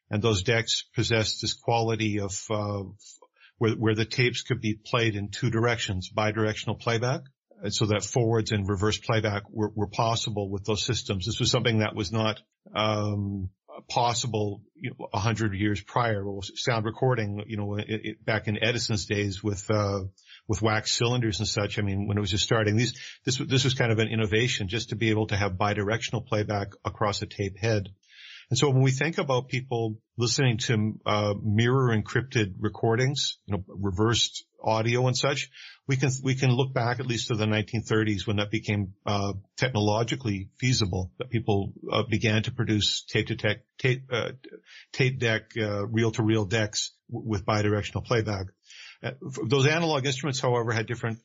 And 0.10 0.22
those 0.22 0.44
decks 0.44 0.84
possessed 0.96 1.42
this 1.42 1.54
quality 1.54 2.20
of 2.20 2.39
uh, 2.50 2.84
where, 3.57 3.73
where 3.73 3.95
the 3.95 4.05
tapes 4.05 4.41
could 4.41 4.61
be 4.61 4.79
played 4.85 5.15
in 5.15 5.29
two 5.29 5.49
directions, 5.49 6.11
bidirectional 6.15 6.79
playback, 6.79 7.21
so 7.69 7.87
that 7.87 8.03
forwards 8.03 8.51
and 8.51 8.69
reverse 8.69 8.97
playback 8.97 9.43
were, 9.49 9.71
were 9.75 9.87
possible 9.87 10.49
with 10.49 10.63
those 10.65 10.85
systems. 10.85 11.25
This 11.25 11.39
was 11.39 11.49
something 11.49 11.79
that 11.79 11.95
was 11.95 12.11
not 12.11 12.39
um, 12.75 13.49
possible 13.89 14.61
you 14.75 14.91
know, 14.91 15.07
a 15.13 15.19
hundred 15.19 15.53
years 15.53 15.81
prior. 15.81 16.23
Sound 16.41 16.85
recording, 16.85 17.43
you 17.47 17.57
know, 17.57 17.75
it, 17.75 17.85
it, 17.87 18.25
back 18.25 18.47
in 18.47 18.63
Edison's 18.63 19.05
days 19.05 19.43
with 19.43 19.69
uh, 19.69 20.01
with 20.47 20.61
wax 20.61 20.91
cylinders 20.91 21.39
and 21.39 21.47
such. 21.47 21.79
I 21.79 21.81
mean, 21.81 22.07
when 22.07 22.17
it 22.17 22.21
was 22.21 22.31
just 22.31 22.43
starting, 22.43 22.77
these 22.77 22.99
this 23.25 23.37
this 23.37 23.63
was 23.63 23.73
kind 23.73 23.91
of 23.91 23.99
an 23.99 24.07
innovation 24.07 24.67
just 24.67 24.89
to 24.89 24.95
be 24.95 25.09
able 25.09 25.27
to 25.27 25.35
have 25.35 25.53
bidirectional 25.53 26.25
playback 26.25 26.69
across 26.85 27.21
a 27.21 27.25
tape 27.25 27.57
head. 27.57 27.89
And 28.50 28.58
so 28.58 28.70
when 28.70 28.82
we 28.82 28.92
think 28.92 29.18
about 29.18 29.50
people 29.50 29.98
listening 30.18 30.58
to 30.58 30.94
uh, 31.06 31.34
mirror 31.44 31.96
encrypted 31.96 32.56
recordings, 32.60 33.39
you 33.46 33.58
know, 33.58 33.63
reversed 33.68 34.46
audio 34.63 35.06
and 35.08 35.18
such, 35.18 35.50
we 35.86 35.98
can 35.98 36.10
we 36.24 36.36
can 36.36 36.51
look 36.51 36.74
back 36.74 37.00
at 37.01 37.06
least 37.06 37.27
to 37.27 37.36
the 37.36 37.46
1930s 37.46 38.25
when 38.25 38.38
that 38.38 38.50
became 38.50 38.94
uh, 39.06 39.34
technologically 39.58 40.50
feasible. 40.60 41.12
That 41.18 41.30
people 41.30 41.74
uh, 41.92 42.04
began 42.10 42.44
to 42.44 42.51
produce 42.51 43.04
tape 43.04 43.27
to 43.27 43.36
tape 43.36 43.60
tape, 43.77 44.04
uh, 44.12 44.32
tape 44.94 45.20
deck 45.20 45.51
uh, 45.58 45.86
reel 45.86 46.12
to 46.12 46.24
reel 46.24 46.46
decks 46.46 46.94
w- 47.12 47.30
with 47.30 47.46
bidirectional 47.46 48.06
playback. 48.06 48.46
Uh, 49.04 49.12
those 49.46 49.68
analog 49.68 50.06
instruments, 50.06 50.39
however, 50.39 50.72
had 50.72 50.88
different 50.88 51.20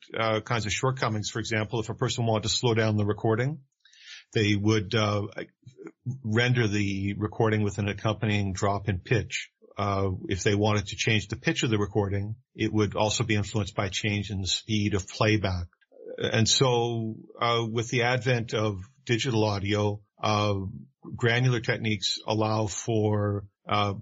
kinds 0.45 0.65
of 0.65 0.73
shortcomings. 0.73 1.29
For 1.29 1.39
example, 1.39 1.79
if 1.79 1.89
a 1.89 1.95
person 1.95 2.25
wanted 2.25 2.43
to 2.43 2.49
slow 2.49 2.73
down 2.73 2.97
the 2.97 3.05
recording, 3.05 3.59
they 4.33 4.55
would 4.55 4.93
uh, 4.95 5.27
render 6.23 6.67
the 6.67 7.13
recording 7.17 7.63
with 7.63 7.77
an 7.77 7.87
accompanying 7.87 8.53
drop 8.53 8.89
in 8.89 8.99
pitch. 8.99 9.49
Uh, 9.77 10.09
if 10.29 10.43
they 10.43 10.53
wanted 10.53 10.87
to 10.87 10.95
change 10.95 11.27
the 11.27 11.35
pitch 11.35 11.63
of 11.63 11.69
the 11.69 11.79
recording, 11.79 12.35
it 12.55 12.71
would 12.71 12.95
also 12.95 13.23
be 13.23 13.35
influenced 13.35 13.75
by 13.75 13.89
change 13.89 14.29
in 14.29 14.41
the 14.41 14.47
speed 14.47 14.93
of 14.93 15.07
playback. 15.07 15.65
And 16.17 16.47
so, 16.47 17.15
uh, 17.41 17.65
with 17.67 17.89
the 17.89 18.03
advent 18.03 18.53
of 18.53 18.79
digital 19.05 19.43
audio, 19.43 19.99
uh, 20.21 20.55
granular 21.15 21.59
techniques 21.59 22.19
allow 22.27 22.67
for 22.67 23.45
uh, 23.67 23.95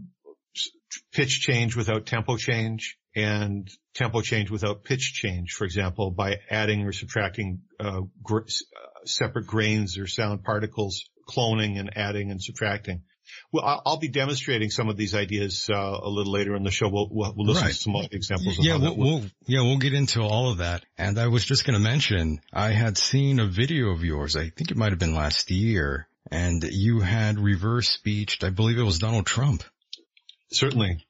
pitch 1.14 1.40
change 1.40 1.76
without 1.76 2.06
tempo 2.06 2.36
change 2.36 2.98
and 3.16 3.70
tempo 3.94 4.22
change 4.22 4.50
without 4.50 4.84
pitch 4.84 5.14
change, 5.14 5.52
for 5.52 5.66
example, 5.66 6.12
by 6.12 6.38
adding 6.50 6.86
or 6.86 6.92
subtracting 6.92 7.62
uh, 7.80 8.02
gr- 8.22 8.40
separate 9.06 9.48
grains 9.48 9.98
or 9.98 10.08
sound 10.08 10.44
particles, 10.44 11.10
cloning 11.28 11.80
and 11.80 11.96
adding 11.98 12.32
and 12.32 12.42
subtracting. 12.42 13.04
Well, 13.52 13.82
I'll, 13.86 13.98
be 13.98 14.10
demonstrating 14.10 14.70
some 14.70 14.90
of 14.90 14.98
these 14.98 15.16
ideas 15.16 15.70
uh, 15.72 15.76
a 15.76 16.10
little 16.10 16.34
later 16.34 16.56
in 16.56 16.64
the 16.64 16.72
show. 16.72 16.90
We'll, 16.90 17.08
we'll, 17.10 17.34
we'll 17.36 17.48
listen 17.48 17.64
Right. 17.64 17.74
to 17.74 17.80
some 17.80 17.96
examples. 18.12 18.60
Of 18.60 18.66
Yeah, 18.66 18.74
we'll, 18.78 18.82
that 18.82 18.98
we'll 18.98 19.26
yeah 19.46 19.62
we'll 19.62 19.78
get 19.78 19.94
into 19.94 20.22
all 20.22 20.52
of 20.52 20.58
that. 20.58 20.84
And 20.98 21.18
I 21.18 21.28
was 21.28 21.46
just 21.46 21.66
going 21.66 21.76
to 21.76 21.84
mention 21.84 22.42
I 22.52 22.72
had 22.72 22.98
seen 22.98 23.40
a 23.40 23.48
video 23.48 23.92
of 23.92 24.04
yours. 24.04 24.36
I 24.36 24.50
think 24.50 24.72
it 24.72 24.78
might 24.78 24.92
have 24.92 25.00
been 25.00 25.16
last 25.16 25.50
year, 25.50 26.08
and 26.30 26.64
you 26.64 27.00
had 27.00 27.40
reverse 27.40 27.90
speeched. 27.90 28.44
I 28.44 28.50
believe 28.50 28.78
it 28.78 28.84
was 28.84 29.00
Donald 29.00 29.26
Trump. 29.26 29.64
Certainly. 30.52 31.06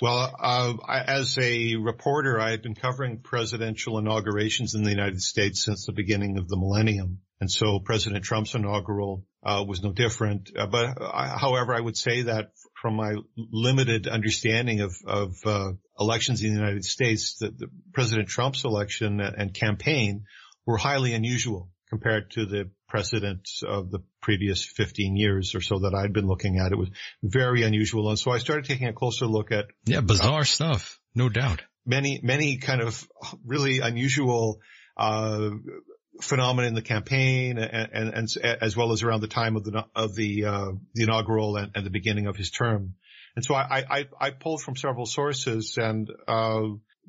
Well, 0.00 0.34
uh, 0.38 0.74
I, 0.86 1.00
as 1.00 1.36
a 1.38 1.76
reporter, 1.76 2.40
I 2.40 2.50
had 2.50 2.62
been 2.62 2.74
covering 2.74 3.18
presidential 3.18 3.98
inaugurations 3.98 4.74
in 4.74 4.82
the 4.82 4.90
United 4.90 5.20
States 5.20 5.64
since 5.64 5.86
the 5.86 5.92
beginning 5.92 6.38
of 6.38 6.48
the 6.48 6.56
millennium. 6.56 7.20
And 7.40 7.50
so 7.50 7.78
President 7.80 8.24
Trump's 8.24 8.54
inaugural 8.54 9.24
uh, 9.44 9.64
was 9.66 9.82
no 9.82 9.92
different. 9.92 10.50
Uh, 10.56 10.66
but 10.66 11.00
I, 11.00 11.36
however, 11.38 11.74
I 11.74 11.80
would 11.80 11.96
say 11.96 12.22
that 12.22 12.52
from 12.80 12.94
my 12.94 13.14
limited 13.36 14.06
understanding 14.08 14.80
of, 14.80 14.94
of 15.06 15.36
uh, 15.44 15.72
elections 15.98 16.42
in 16.42 16.54
the 16.54 16.60
United 16.60 16.84
States, 16.84 17.36
that 17.40 17.52
President 17.92 18.28
Trump's 18.28 18.64
election 18.64 19.20
and 19.20 19.54
campaign 19.54 20.24
were 20.66 20.76
highly 20.76 21.14
unusual 21.14 21.70
compared 21.88 22.30
to 22.32 22.46
the 22.46 22.70
precedents 22.88 23.62
of 23.66 23.90
the 23.90 24.00
previous 24.20 24.64
15 24.64 25.16
years 25.16 25.54
or 25.54 25.60
so 25.60 25.80
that 25.80 25.94
I'd 25.94 26.12
been 26.12 26.26
looking 26.26 26.58
at. 26.58 26.72
It 26.72 26.78
was 26.78 26.88
very 27.22 27.62
unusual. 27.62 28.08
And 28.08 28.18
so 28.18 28.30
I 28.30 28.38
started 28.38 28.64
taking 28.64 28.88
a 28.88 28.92
closer 28.92 29.26
look 29.26 29.52
at 29.52 29.66
Yeah, 29.84 30.00
bizarre 30.00 30.44
stuff, 30.44 30.98
no 31.14 31.28
doubt. 31.28 31.62
many, 31.86 32.20
many 32.22 32.56
kind 32.56 32.80
of 32.80 33.06
really 33.46 33.80
unusual, 33.80 34.60
uh, 34.96 35.50
phenomena 36.20 36.66
in 36.66 36.74
the 36.74 36.82
campaign 36.82 37.58
and, 37.58 37.90
and, 37.92 38.14
and 38.14 38.58
as 38.60 38.76
well 38.76 38.90
as 38.92 39.04
around 39.04 39.20
the 39.20 39.28
time 39.28 39.54
of 39.54 39.64
the, 39.64 39.84
of 39.94 40.14
the, 40.16 40.44
uh, 40.46 40.70
the 40.94 41.04
inaugural 41.04 41.56
and, 41.56 41.70
and 41.76 41.86
the 41.86 41.90
beginning 41.90 42.26
of 42.26 42.36
his 42.36 42.50
term. 42.50 42.94
And 43.36 43.44
so 43.44 43.54
I, 43.54 43.84
I, 43.88 44.06
I 44.20 44.30
pulled 44.30 44.62
from 44.62 44.74
several 44.74 45.06
sources 45.06 45.78
and, 45.80 46.10
uh, 46.26 46.62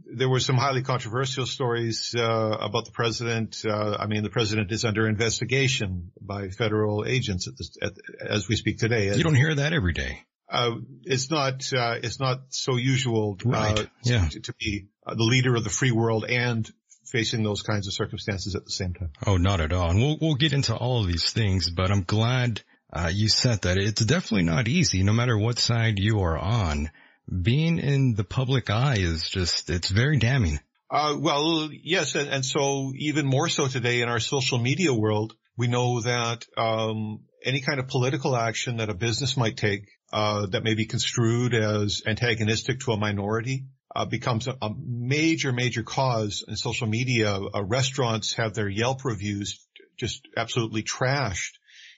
there 0.06 0.30
were 0.30 0.40
some 0.40 0.56
highly 0.58 0.82
controversial 0.82 1.46
stories 1.46 2.14
uh, 2.18 2.22
about 2.22 2.86
the 2.86 2.92
president. 2.92 3.62
Uh, 3.66 3.96
I 4.00 4.08
mean, 4.08 4.24
the 4.24 4.30
president 4.30 4.72
is 4.72 4.86
under 4.86 5.08
investigation 5.08 6.12
by 6.22 6.50
federal 6.50 7.06
agents 7.06 7.48
at 7.48 7.58
this, 7.58 7.78
at, 7.82 7.94
as 8.28 8.48
we 8.48 8.56
speak 8.56 8.80
today. 8.80 9.16
You 9.16 9.24
don't 9.24 9.36
hear 9.36 9.56
that 9.56 9.74
every 9.74 9.94
day. 9.94 10.24
Uh, 10.52 10.78
it's 11.04 11.30
not. 11.30 11.62
Uh, 11.72 11.98
it's 12.02 12.20
not 12.20 12.40
so 12.50 12.76
usual 12.76 13.38
Right. 13.46 13.80
uh, 13.80 13.86
Yeah. 14.04 14.28
to, 14.30 14.40
to 14.40 14.54
be 14.60 14.88
uh, 15.06 15.14
the 15.14 15.24
leader 15.24 15.56
of 15.56 15.64
the 15.64 15.70
free 15.70 15.92
world 15.92 16.26
and 16.26 16.70
facing 17.06 17.44
those 17.44 17.62
kinds 17.62 17.88
of 17.88 17.94
circumstances 17.94 18.56
at 18.56 18.66
the 18.66 18.72
same 18.72 18.94
time. 18.94 19.12
Oh, 19.26 19.38
not 19.38 19.62
at 19.62 19.74
all. 19.74 19.90
And 19.92 20.00
we'll, 20.00 20.18
we'll 20.22 20.36
get 20.36 20.54
into 20.54 20.76
all 20.76 21.02
of 21.02 21.08
these 21.08 21.32
things, 21.32 21.70
but 21.70 21.92
I'm 21.92 22.04
glad 22.04 22.62
uh, 22.92 23.12
you 23.14 23.30
said 23.30 23.62
that. 23.62 23.78
It's 23.78 24.04
definitely 24.06 24.44
not 24.46 24.68
easy, 24.68 25.04
no 25.04 25.14
matter 25.14 25.38
what 25.38 25.60
side 25.60 26.00
you 26.00 26.22
are 26.22 26.38
on. 26.38 26.90
Being 27.30 27.80
in 27.80 28.16
the 28.16 28.24
public 28.24 28.70
eye 28.70 28.98
is 28.98 29.30
just, 29.30 29.70
it's 29.70 29.90
very 29.90 30.18
damning. 30.18 30.60
Uh, 30.92 31.16
well, 31.20 31.70
yes, 31.72 32.16
and, 32.16 32.30
and 32.30 32.44
so 32.44 32.92
even 32.96 33.26
more 33.26 33.48
so 33.48 33.68
today 33.68 34.02
in 34.02 34.10
our 34.10 34.20
social 34.20 34.58
media 34.58 34.94
world, 34.94 35.34
we 35.56 35.68
know 35.68 36.02
that 36.02 36.46
um, 36.58 37.22
any 37.44 37.62
kind 37.62 37.80
of 37.80 37.88
political 37.88 38.36
action 38.36 38.78
that 38.78 38.90
a 38.90 38.96
business 38.96 39.38
might 39.38 39.58
take 39.58 39.88
uh, 40.12 40.48
that 40.48 40.64
may 40.64 40.74
be 40.74 40.86
construed 40.86 41.54
as 41.54 42.02
antagonistic 42.08 42.80
to 42.80 42.92
a 42.94 42.98
minority 42.98 43.66
uh, 43.96 44.06
becomes 44.06 44.48
a, 44.48 44.56
a 44.62 44.70
major, 44.76 45.52
major 45.52 45.84
cause 45.84 46.44
in 46.48 46.56
social 46.56 46.88
media. 46.88 47.36
Uh, 47.36 47.64
restaurants 47.64 48.34
have 48.34 48.54
their 48.54 48.70
Yelp 48.70 49.06
reviews 49.06 49.66
just 49.98 50.28
absolutely 50.38 50.84
trashed 50.84 51.54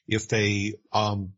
if 0.08 0.28
they 0.28 0.74
um, 0.92 1.34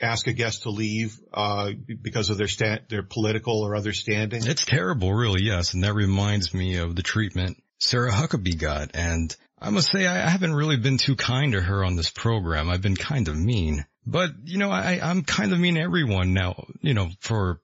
ask 0.00 0.26
a 0.26 0.32
guest 0.32 0.62
to 0.62 0.70
leave 0.70 1.18
uh, 1.32 1.70
because 2.00 2.30
of 2.30 2.38
their 2.38 2.48
sta- 2.48 2.80
their 2.88 3.02
political 3.02 3.60
or 3.62 3.74
other 3.76 3.92
standing. 3.92 4.46
It's 4.46 4.64
terrible, 4.64 5.12
really, 5.12 5.42
yes. 5.42 5.74
And 5.74 5.84
that 5.84 5.94
reminds 5.94 6.52
me 6.54 6.76
of 6.76 6.96
the 6.96 7.02
treatment 7.02 7.62
Sarah 7.82 8.12
Huckabee 8.12 8.58
got. 8.58 8.92
And 8.94 9.34
I 9.60 9.70
must 9.70 9.90
say, 9.90 10.06
I 10.06 10.28
haven't 10.28 10.54
really 10.54 10.76
been 10.76 10.98
too 10.98 11.16
kind 11.16 11.52
to 11.52 11.60
her 11.60 11.84
on 11.84 11.96
this 11.96 12.10
program. 12.10 12.70
I've 12.70 12.82
been 12.82 12.96
kind 12.96 13.28
of 13.28 13.36
mean. 13.36 13.84
But, 14.06 14.30
you 14.44 14.58
know, 14.58 14.70
I, 14.70 15.00
I'm 15.02 15.22
kind 15.22 15.52
of 15.52 15.58
mean 15.58 15.74
to 15.74 15.80
everyone 15.80 16.32
now, 16.32 16.64
you 16.80 16.94
know, 16.94 17.10
for 17.20 17.60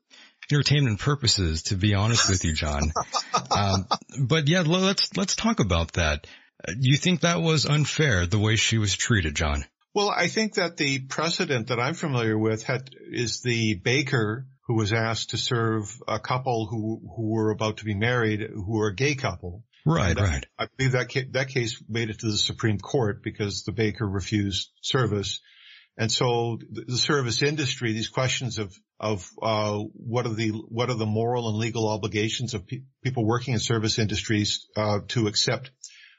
entertainment 0.51 1.01
purposes, 1.01 1.65
to 1.65 1.77
be 1.77 1.95
honest 1.95 2.29
with 2.29 2.45
you, 2.45 2.53
Jon. 2.53 2.93
Um, 3.51 3.87
but 4.27 4.49
yeah, 4.49 4.63
let's, 4.67 5.17
let's 5.17 5.35
talk 5.35 5.61
about 5.61 5.93
that. 5.95 6.27
Uh, 6.67 6.73
You 6.79 6.97
think 6.97 7.21
that 7.21 7.41
was 7.41 7.67
unfair, 7.67 8.27
the 8.27 8.39
way 8.39 8.57
she 8.57 8.79
was 8.79 8.95
treated, 8.95 9.35
Jon? 9.35 9.65
Well, 9.95 10.11
I 10.11 10.29
think 10.29 10.55
that 10.55 10.77
the 10.77 11.01
precedent 11.01 11.69
that 11.69 11.81
I'm 11.81 11.95
familiar 11.95 12.39
with 12.39 12.63
had, 12.63 12.91
is 13.11 13.41
the 13.41 13.75
baker 13.75 14.47
who 14.67 14.75
was 14.75 14.93
asked 14.93 15.31
to 15.31 15.39
serve 15.39 15.85
a 16.07 16.21
couple 16.21 16.67
who, 16.67 17.01
who 17.17 17.31
were 17.31 17.51
about 17.51 17.79
to 17.79 17.85
be 17.85 17.95
married, 17.95 18.41
who 18.41 18.79
were 18.79 18.89
a 18.89 18.95
gay 18.95 19.15
couple. 19.15 19.65
Right, 19.87 20.11
And 20.11 20.21
right. 20.21 20.47
I 20.59 20.67
believe 20.77 20.93
that 20.93 21.11
ca- 21.11 21.31
that 21.31 21.49
case 21.49 21.83
made 21.89 22.11
it 22.11 22.19
to 22.19 22.27
the 22.27 22.37
Supreme 22.37 22.79
Court 22.79 23.23
because 23.23 23.65
the 23.65 23.73
baker 23.73 24.07
refused 24.07 24.71
service. 24.83 25.41
And 25.97 26.13
so 26.13 26.59
the, 26.71 26.85
the 26.87 26.99
service 26.99 27.43
industry, 27.43 27.95
these 27.95 28.11
questions 28.11 28.59
of, 28.59 28.77
of, 29.01 29.27
uh, 29.41 29.79
what 29.79 30.27
are 30.27 30.35
the, 30.35 30.51
what 30.51 30.91
are 30.91 30.97
the 30.97 31.07
moral 31.07 31.49
and 31.49 31.57
legal 31.57 31.89
obligations 31.89 32.53
of 32.53 32.67
pe- 32.67 32.83
people 33.03 33.25
working 33.27 33.55
in 33.55 33.61
service 33.61 33.99
industries, 33.99 34.67
uh, 34.77 34.99
to 35.09 35.27
accept, 35.27 35.71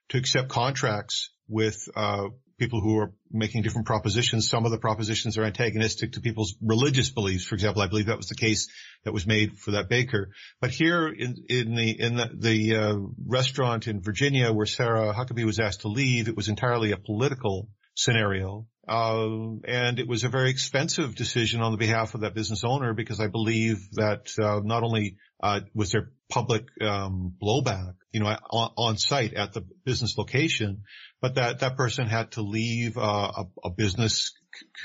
to 0.09 0.17
accept 0.17 0.49
contracts 0.49 1.29
with, 1.47 1.87
uh, 1.95 2.29
people 2.59 2.81
who 2.81 2.99
are 2.99 3.13
making 3.31 3.63
different 3.63 3.87
propositions. 3.87 4.49
Some 4.49 4.65
of 4.65 4.71
the 4.71 4.77
propositions 4.77 5.37
are 5.37 5.43
antagonistic 5.43 6.13
to 6.13 6.21
people's 6.21 6.55
religious 6.61 7.09
beliefs. 7.09 7.45
For 7.45 7.55
example, 7.55 7.81
I 7.81 7.87
believe 7.87 8.07
that 8.07 8.17
was 8.17 8.27
the 8.27 8.35
case 8.35 8.67
that 9.05 9.13
was 9.13 9.25
made 9.25 9.57
for 9.57 9.71
that 9.71 9.89
baker. 9.89 10.29
But 10.61 10.71
here 10.71 11.07
in, 11.07 11.45
in 11.49 11.75
the, 11.75 11.99
in 11.99 12.15
the, 12.15 12.29
the 12.33 12.75
uh, 12.75 12.95
restaurant 13.25 13.87
in 13.87 14.01
Virginia 14.01 14.51
where 14.51 14.65
Sarah 14.65 15.13
Huckabee 15.13 15.45
was 15.45 15.59
asked 15.59 15.81
to 15.81 15.87
leave, 15.87 16.27
it 16.27 16.35
was 16.35 16.49
entirely 16.49 16.91
a 16.91 16.97
political 16.97 17.69
scenario. 17.95 18.67
Uh, 18.87 19.57
and 19.65 19.99
it 19.99 20.07
was 20.07 20.23
a 20.23 20.29
very 20.29 20.49
expensive 20.49 21.13
decision 21.15 21.61
on 21.61 21.71
the 21.71 21.77
behalf 21.77 22.15
of 22.15 22.21
that 22.21 22.33
business 22.33 22.63
owner 22.63 22.93
because 22.93 23.19
I 23.19 23.27
believe 23.27 23.77
that 23.93 24.31
uh, 24.41 24.61
not 24.63 24.83
only 24.83 25.17
uh, 25.41 25.61
was 25.75 25.91
there 25.91 26.11
public 26.29 26.65
um, 26.81 27.35
blowback, 27.41 27.93
you 28.11 28.19
know, 28.19 28.35
on, 28.49 28.71
on 28.77 28.97
site 28.97 29.33
at 29.33 29.53
the 29.53 29.61
business 29.85 30.17
location, 30.17 30.83
but 31.21 31.35
that 31.35 31.59
that 31.59 31.75
person 31.75 32.07
had 32.07 32.31
to 32.31 32.41
leave 32.41 32.97
uh, 32.97 33.31
a, 33.37 33.45
a 33.65 33.69
business 33.69 34.31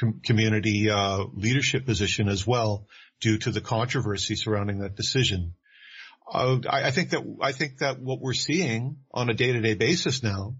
com- 0.00 0.20
community 0.24 0.90
uh, 0.90 1.24
leadership 1.32 1.86
position 1.86 2.28
as 2.28 2.46
well 2.46 2.86
due 3.20 3.38
to 3.38 3.50
the 3.50 3.60
controversy 3.60 4.34
surrounding 4.36 4.80
that 4.80 4.96
decision. 4.96 5.54
Uh, 6.30 6.58
I, 6.68 6.88
I 6.88 6.90
think 6.90 7.10
that 7.10 7.22
I 7.40 7.52
think 7.52 7.78
that 7.78 8.00
what 8.00 8.20
we're 8.20 8.32
seeing 8.32 8.96
on 9.12 9.30
a 9.30 9.34
day-to-day 9.34 9.74
basis 9.74 10.22
now 10.22 10.56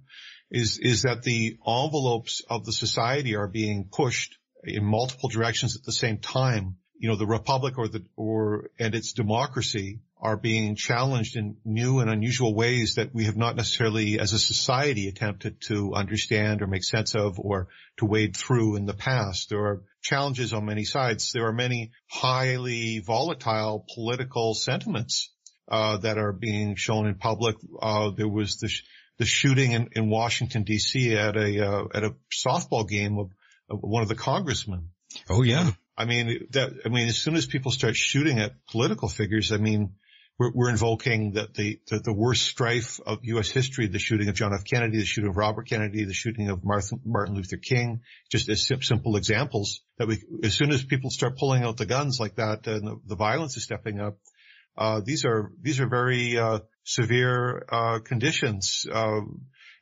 is 0.50 0.78
is 0.78 1.02
that 1.02 1.22
the 1.22 1.56
envelopes 1.66 2.42
of 2.48 2.64
the 2.64 2.72
society 2.72 3.34
are 3.34 3.48
being 3.48 3.88
pushed 3.90 4.36
in 4.62 4.84
multiple 4.84 5.28
directions 5.28 5.76
at 5.76 5.84
the 5.84 5.92
same 5.92 6.18
time. 6.18 6.76
You 6.98 7.08
know, 7.08 7.16
the 7.16 7.26
republic 7.26 7.76
or 7.76 7.88
the 7.88 8.04
or 8.16 8.70
and 8.78 8.94
its 8.94 9.12
democracy 9.12 10.00
are 10.24 10.38
being 10.38 10.74
challenged 10.74 11.36
in 11.36 11.58
new 11.66 12.00
and 12.00 12.08
unusual 12.08 12.54
ways 12.54 12.94
that 12.94 13.14
we 13.14 13.24
have 13.24 13.36
not 13.36 13.56
necessarily 13.56 14.18
as 14.18 14.32
a 14.32 14.38
society 14.38 15.06
attempted 15.06 15.60
to 15.60 15.92
understand 15.92 16.62
or 16.62 16.66
make 16.66 16.82
sense 16.82 17.14
of 17.14 17.38
or 17.38 17.68
to 17.98 18.06
wade 18.06 18.34
through 18.34 18.76
in 18.76 18.86
the 18.86 18.94
past. 18.94 19.50
There 19.50 19.66
are 19.66 19.82
challenges 20.00 20.54
on 20.54 20.64
many 20.64 20.84
sides. 20.84 21.32
There 21.32 21.46
are 21.46 21.52
many 21.52 21.92
highly 22.10 23.00
volatile 23.00 23.84
political 23.94 24.54
sentiments 24.54 25.30
uh, 25.68 25.98
that 25.98 26.16
are 26.16 26.32
being 26.32 26.74
shown 26.74 27.06
in 27.06 27.16
public. 27.16 27.56
Uh, 27.78 28.10
there 28.16 28.26
was 28.26 28.56
the, 28.56 28.68
sh- 28.68 28.84
the 29.18 29.26
shooting 29.26 29.72
in, 29.72 29.90
in 29.92 30.08
Washington 30.08 30.62
D.C. 30.62 31.14
at 31.16 31.36
a 31.36 31.66
uh, 31.68 31.84
at 31.94 32.02
a 32.02 32.14
softball 32.32 32.88
game 32.88 33.18
of, 33.18 33.30
of 33.68 33.80
one 33.82 34.02
of 34.02 34.08
the 34.08 34.14
congressmen. 34.14 34.88
Oh 35.28 35.42
yeah. 35.42 35.70
I 35.96 36.06
mean 36.06 36.48
that. 36.50 36.72
I 36.84 36.88
mean, 36.88 37.08
as 37.08 37.18
soon 37.18 37.36
as 37.36 37.46
people 37.46 37.70
start 37.70 37.94
shooting 37.94 38.40
at 38.40 38.66
political 38.66 39.08
figures, 39.08 39.52
I 39.52 39.58
mean, 39.58 39.94
we're, 40.38 40.50
we're 40.52 40.70
invoking 40.70 41.32
that 41.32 41.54
the, 41.54 41.78
the 41.88 42.00
the 42.00 42.12
worst 42.12 42.42
strife 42.42 43.00
of 43.06 43.20
U.S. 43.22 43.50
history: 43.50 43.86
the 43.86 43.98
shooting 43.98 44.28
of 44.28 44.34
John 44.34 44.52
F. 44.52 44.64
Kennedy, 44.64 44.98
the 44.98 45.04
shooting 45.04 45.30
of 45.30 45.36
Robert 45.36 45.68
Kennedy, 45.68 46.04
the 46.04 46.12
shooting 46.12 46.48
of 46.50 46.64
Martin, 46.64 47.00
Martin 47.04 47.34
Luther 47.34 47.56
King. 47.56 48.00
Just 48.30 48.48
as 48.48 48.66
simple 48.66 49.16
examples 49.16 49.82
that 49.98 50.08
we, 50.08 50.22
as 50.42 50.54
soon 50.54 50.72
as 50.72 50.82
people 50.82 51.10
start 51.10 51.38
pulling 51.38 51.62
out 51.62 51.76
the 51.76 51.86
guns 51.86 52.18
like 52.18 52.36
that, 52.36 52.66
and 52.66 52.86
the, 52.86 53.00
the 53.06 53.16
violence 53.16 53.56
is 53.56 53.64
stepping 53.64 54.00
up. 54.00 54.18
Uh, 54.76 55.00
these 55.04 55.24
are 55.24 55.52
these 55.62 55.78
are 55.78 55.88
very 55.88 56.36
uh, 56.36 56.58
severe 56.82 57.64
uh, 57.70 58.00
conditions, 58.00 58.86
uh, 58.92 59.20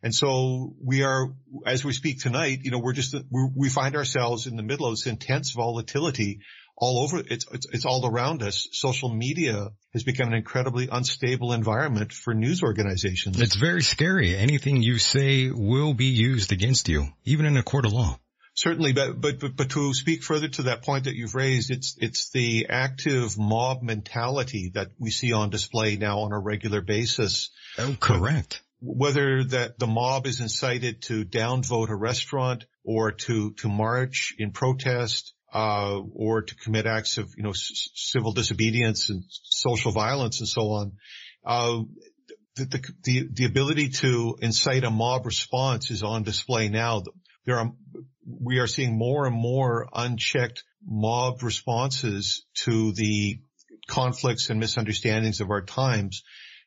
and 0.02 0.14
so 0.14 0.74
we 0.84 1.02
are, 1.02 1.28
as 1.64 1.84
we 1.84 1.92
speak 1.92 2.20
tonight, 2.20 2.60
you 2.62 2.72
know, 2.72 2.78
we're 2.78 2.92
just 2.92 3.14
we 3.30 3.68
find 3.70 3.96
ourselves 3.96 4.46
in 4.46 4.56
the 4.56 4.62
middle 4.62 4.86
of 4.86 4.92
this 4.92 5.06
intense 5.06 5.52
volatility 5.52 6.40
all 6.76 7.02
over. 7.04 7.22
It's 7.26 7.46
it's, 7.52 7.66
it's 7.72 7.86
all 7.86 8.06
around 8.06 8.42
us. 8.42 8.68
Social 8.72 9.08
media 9.08 9.70
has 9.92 10.02
become 10.02 10.28
an 10.28 10.34
incredibly 10.34 10.88
unstable 10.90 11.52
environment 11.52 12.12
for 12.12 12.34
news 12.34 12.62
organizations. 12.62 13.40
It's 13.40 13.56
very 13.56 13.82
scary. 13.82 14.36
Anything 14.36 14.82
you 14.82 14.98
say 14.98 15.50
will 15.50 15.94
be 15.94 16.06
used 16.06 16.52
against 16.52 16.88
you, 16.88 17.08
even 17.24 17.46
in 17.46 17.56
a 17.56 17.62
court 17.62 17.86
of 17.86 17.92
law. 17.92 18.18
Certainly, 18.54 18.92
but, 18.92 19.18
but, 19.18 19.40
but, 19.40 19.56
but 19.56 19.70
to 19.70 19.94
speak 19.94 20.22
further 20.22 20.48
to 20.48 20.62
that 20.64 20.82
point 20.82 21.04
that 21.04 21.14
you've 21.14 21.34
raised, 21.34 21.70
it's, 21.70 21.96
it's 21.98 22.30
the 22.30 22.66
active 22.68 23.38
mob 23.38 23.82
mentality 23.82 24.72
that 24.74 24.88
we 24.98 25.10
see 25.10 25.32
on 25.32 25.48
display 25.48 25.96
now 25.96 26.20
on 26.20 26.32
a 26.32 26.38
regular 26.38 26.82
basis. 26.82 27.50
Oh, 27.78 27.96
correct. 27.98 28.62
Whether 28.82 29.44
that 29.44 29.78
the 29.78 29.86
mob 29.86 30.26
is 30.26 30.40
incited 30.40 31.00
to 31.02 31.24
downvote 31.24 31.88
a 31.88 31.94
restaurant 31.94 32.66
or 32.84 33.12
to, 33.12 33.52
to 33.52 33.68
march 33.68 34.34
in 34.38 34.50
protest, 34.50 35.32
uh, 35.52 36.00
or 36.14 36.42
to 36.42 36.54
commit 36.56 36.86
acts 36.86 37.18
of, 37.18 37.30
you 37.36 37.42
know, 37.42 37.52
c- 37.52 37.90
civil 37.94 38.32
disobedience 38.32 39.10
and 39.10 39.22
social 39.28 39.92
violence 39.92 40.40
and 40.40 40.48
so 40.48 40.62
on. 40.70 40.92
Uh, 41.44 41.82
the, 42.56 42.64
the, 42.64 42.82
the, 43.04 43.28
the 43.32 43.44
ability 43.44 43.90
to 43.90 44.36
incite 44.40 44.84
a 44.84 44.90
mob 44.90 45.26
response 45.26 45.90
is 45.90 46.02
on 46.02 46.22
display 46.22 46.68
now. 46.68 47.02
There 47.44 47.58
are, 47.58 47.72
we 48.26 48.58
are 48.58 48.66
seeing 48.66 48.96
more 48.96 49.26
and 49.26 49.34
more 49.34 49.88
unchecked 49.92 50.62
mob 50.84 51.42
responses 51.42 52.44
to 52.64 52.92
the 52.92 53.40
conflicts 53.88 54.50
and 54.50 54.60
misunderstandings 54.60 55.40
of 55.40 55.50
our 55.50 55.62
times. 55.62 56.22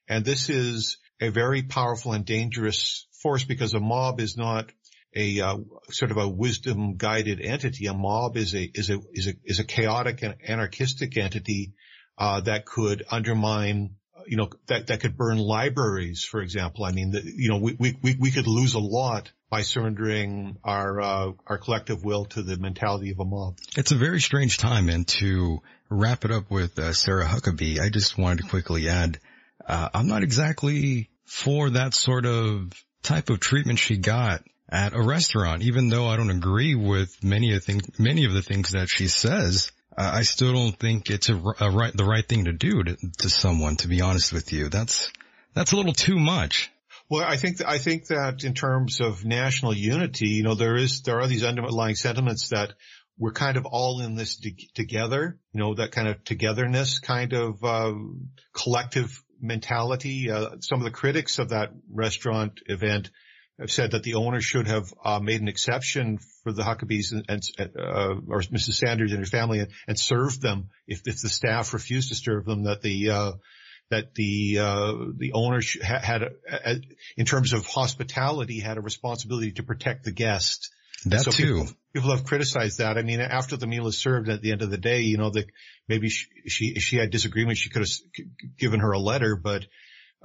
And 0.07 0.23
this 0.23 0.49
is 0.49 0.97
a 1.21 1.29
very 1.29 1.63
powerful 1.63 2.13
and 2.13 2.25
dangerous 2.25 3.07
force 3.21 3.43
because 3.43 3.73
a 3.73 3.79
mob 3.79 4.19
is 4.19 4.37
not 4.37 4.71
a 5.15 5.41
uh, 5.41 5.57
sort 5.89 6.11
of 6.11 6.17
a 6.17 6.27
wisdom 6.27 6.97
guided 6.97 7.41
entity. 7.41 7.87
A 7.87 7.93
mob 7.93 8.37
is 8.37 8.53
a 8.53 8.69
is 8.73 8.89
a 8.89 8.99
is 9.13 9.27
a 9.27 9.33
is 9.43 9.59
a 9.59 9.63
chaotic 9.63 10.21
and 10.23 10.35
anarchistic 10.45 11.17
entity 11.17 11.73
uh, 12.17 12.41
that 12.41 12.65
could 12.65 13.03
undermine 13.09 13.95
you 14.27 14.37
know, 14.37 14.49
that, 14.67 14.87
that 14.87 15.01
could 15.01 15.17
burn 15.17 15.37
libraries, 15.37 16.23
for 16.23 16.41
example. 16.41 16.83
I 16.85 16.91
mean, 16.91 17.11
the, 17.11 17.21
you 17.23 17.49
know, 17.49 17.57
we, 17.57 17.75
we, 17.79 18.15
we 18.19 18.31
could 18.31 18.47
lose 18.47 18.73
a 18.73 18.79
lot 18.79 19.31
by 19.49 19.61
surrendering 19.61 20.57
our, 20.63 21.01
uh, 21.01 21.31
our 21.47 21.57
collective 21.57 22.03
will 22.03 22.25
to 22.25 22.41
the 22.41 22.57
mentality 22.57 23.11
of 23.11 23.19
a 23.19 23.25
mob. 23.25 23.57
It's 23.77 23.91
a 23.91 23.95
very 23.95 24.19
strange 24.19 24.57
time 24.57 24.89
and 24.89 25.07
to 25.19 25.61
wrap 25.89 26.25
it 26.25 26.31
up 26.31 26.49
with 26.49 26.77
uh, 26.79 26.93
Sarah 26.93 27.25
Huckabee, 27.25 27.79
I 27.79 27.89
just 27.89 28.17
wanted 28.17 28.43
to 28.43 28.49
quickly 28.49 28.89
add, 28.89 29.19
uh, 29.67 29.89
I'm 29.93 30.07
not 30.07 30.23
exactly 30.23 31.09
for 31.25 31.71
that 31.71 31.93
sort 31.93 32.25
of 32.25 32.71
type 33.03 33.29
of 33.29 33.39
treatment 33.39 33.79
she 33.79 33.97
got 33.97 34.43
at 34.69 34.93
a 34.93 35.01
restaurant, 35.01 35.61
even 35.61 35.89
though 35.89 36.07
I 36.07 36.17
don't 36.17 36.31
agree 36.31 36.75
with 36.75 37.23
many 37.23 37.53
of 37.53 37.55
the 37.55 37.65
things, 37.73 37.99
many 37.99 38.25
of 38.25 38.33
the 38.33 38.41
things 38.41 38.71
that 38.71 38.89
she 38.89 39.07
says. 39.07 39.71
I 39.97 40.23
still 40.23 40.51
don't 40.51 40.77
think 40.77 41.09
it's 41.09 41.29
a, 41.29 41.35
a 41.35 41.71
right, 41.71 41.95
the 41.95 42.03
right 42.03 42.27
thing 42.27 42.45
to 42.45 42.51
do 42.51 42.83
to, 42.83 42.97
to 43.19 43.29
someone, 43.29 43.77
to 43.77 43.87
be 43.87 44.01
honest 44.01 44.33
with 44.33 44.51
you. 44.51 44.67
That's, 44.67 45.09
that's 45.53 45.71
a 45.71 45.77
little 45.77 45.93
too 45.93 46.19
much. 46.19 46.69
Well, 47.09 47.23
I 47.23 47.37
think 47.37 47.63
I 47.63 47.77
think 47.77 48.07
that 48.07 48.43
in 48.43 48.55
terms 48.55 48.99
of 48.99 49.23
national 49.23 49.75
unity, 49.75 50.29
you 50.29 50.43
know, 50.43 50.55
there 50.55 50.75
is 50.75 51.03
there 51.03 51.21
are 51.21 51.27
these 51.27 51.43
underlying 51.43 51.95
sentiments 51.95 52.49
that 52.49 52.73
we're 53.17 53.31
kind 53.31 53.57
of 53.57 53.65
all 53.65 54.01
in 54.01 54.15
this 54.15 54.41
together. 54.73 55.37
You 55.53 55.59
know, 55.59 55.75
that 55.75 55.91
kind 55.91 56.07
of 56.07 56.23
togetherness, 56.23 56.99
kind 56.99 57.33
of 57.33 57.63
uh, 57.63 57.93
collective 58.53 59.23
mentality. 59.39 60.31
Uh, 60.31 60.55
some 60.61 60.79
of 60.79 60.83
the 60.83 60.91
critics 60.91 61.37
of 61.37 61.49
that 61.49 61.69
restaurant 61.91 62.59
event 62.65 63.11
have 63.59 63.71
said 63.71 63.91
that 63.91 64.03
the 64.03 64.15
owner 64.15 64.41
should 64.41 64.67
have 64.67 64.93
uh, 65.03 65.19
made 65.19 65.41
an 65.41 65.47
exception 65.47 66.19
for 66.43 66.51
the 66.51 66.63
Huckabees 66.63 67.13
and, 67.13 67.25
and 67.29 67.43
uh, 67.77 68.15
or 68.27 68.41
Mrs. 68.41 68.73
Sanders 68.73 69.11
and 69.11 69.19
her 69.19 69.25
family 69.25 69.59
and, 69.59 69.69
and 69.87 69.99
served 69.99 70.41
them 70.41 70.69
if, 70.87 71.01
if 71.05 71.21
the 71.21 71.29
staff 71.29 71.73
refused 71.73 72.09
to 72.09 72.15
serve 72.15 72.45
them. 72.45 72.63
That 72.63 72.81
the 72.81 73.09
uh, 73.09 73.31
that 73.89 74.13
the 74.15 74.59
uh, 74.59 74.93
the 75.17 75.31
owner 75.33 75.61
had, 75.81 76.03
had 76.03 76.23
a, 76.23 76.29
a, 76.49 76.81
in 77.15 77.25
terms 77.25 77.53
of 77.53 77.65
hospitality 77.65 78.59
had 78.59 78.77
a 78.77 78.81
responsibility 78.81 79.53
to 79.53 79.63
protect 79.63 80.03
the 80.03 80.11
guest. 80.11 80.69
That 81.05 81.21
so 81.21 81.31
too. 81.31 81.53
People, 81.53 81.73
people, 81.93 82.11
have 82.11 82.25
criticized 82.25 82.79
that. 82.79 82.97
I 82.97 83.03
mean, 83.03 83.21
after 83.21 83.57
the 83.57 83.67
meal 83.67 83.87
is 83.87 83.97
served, 83.97 84.27
at 84.27 84.41
the 84.41 84.51
end 84.51 84.63
of 84.63 84.71
the 84.71 84.77
day, 84.77 85.01
you 85.01 85.17
know, 85.17 85.29
that 85.29 85.45
maybe 85.87 86.09
she, 86.09 86.27
she 86.47 86.79
she 86.79 86.97
had 86.97 87.11
disagreement. 87.11 87.57
She 87.57 87.69
could 87.69 87.83
have 87.83 88.27
given 88.57 88.79
her 88.79 88.91
a 88.91 88.99
letter, 88.99 89.35
but 89.35 89.65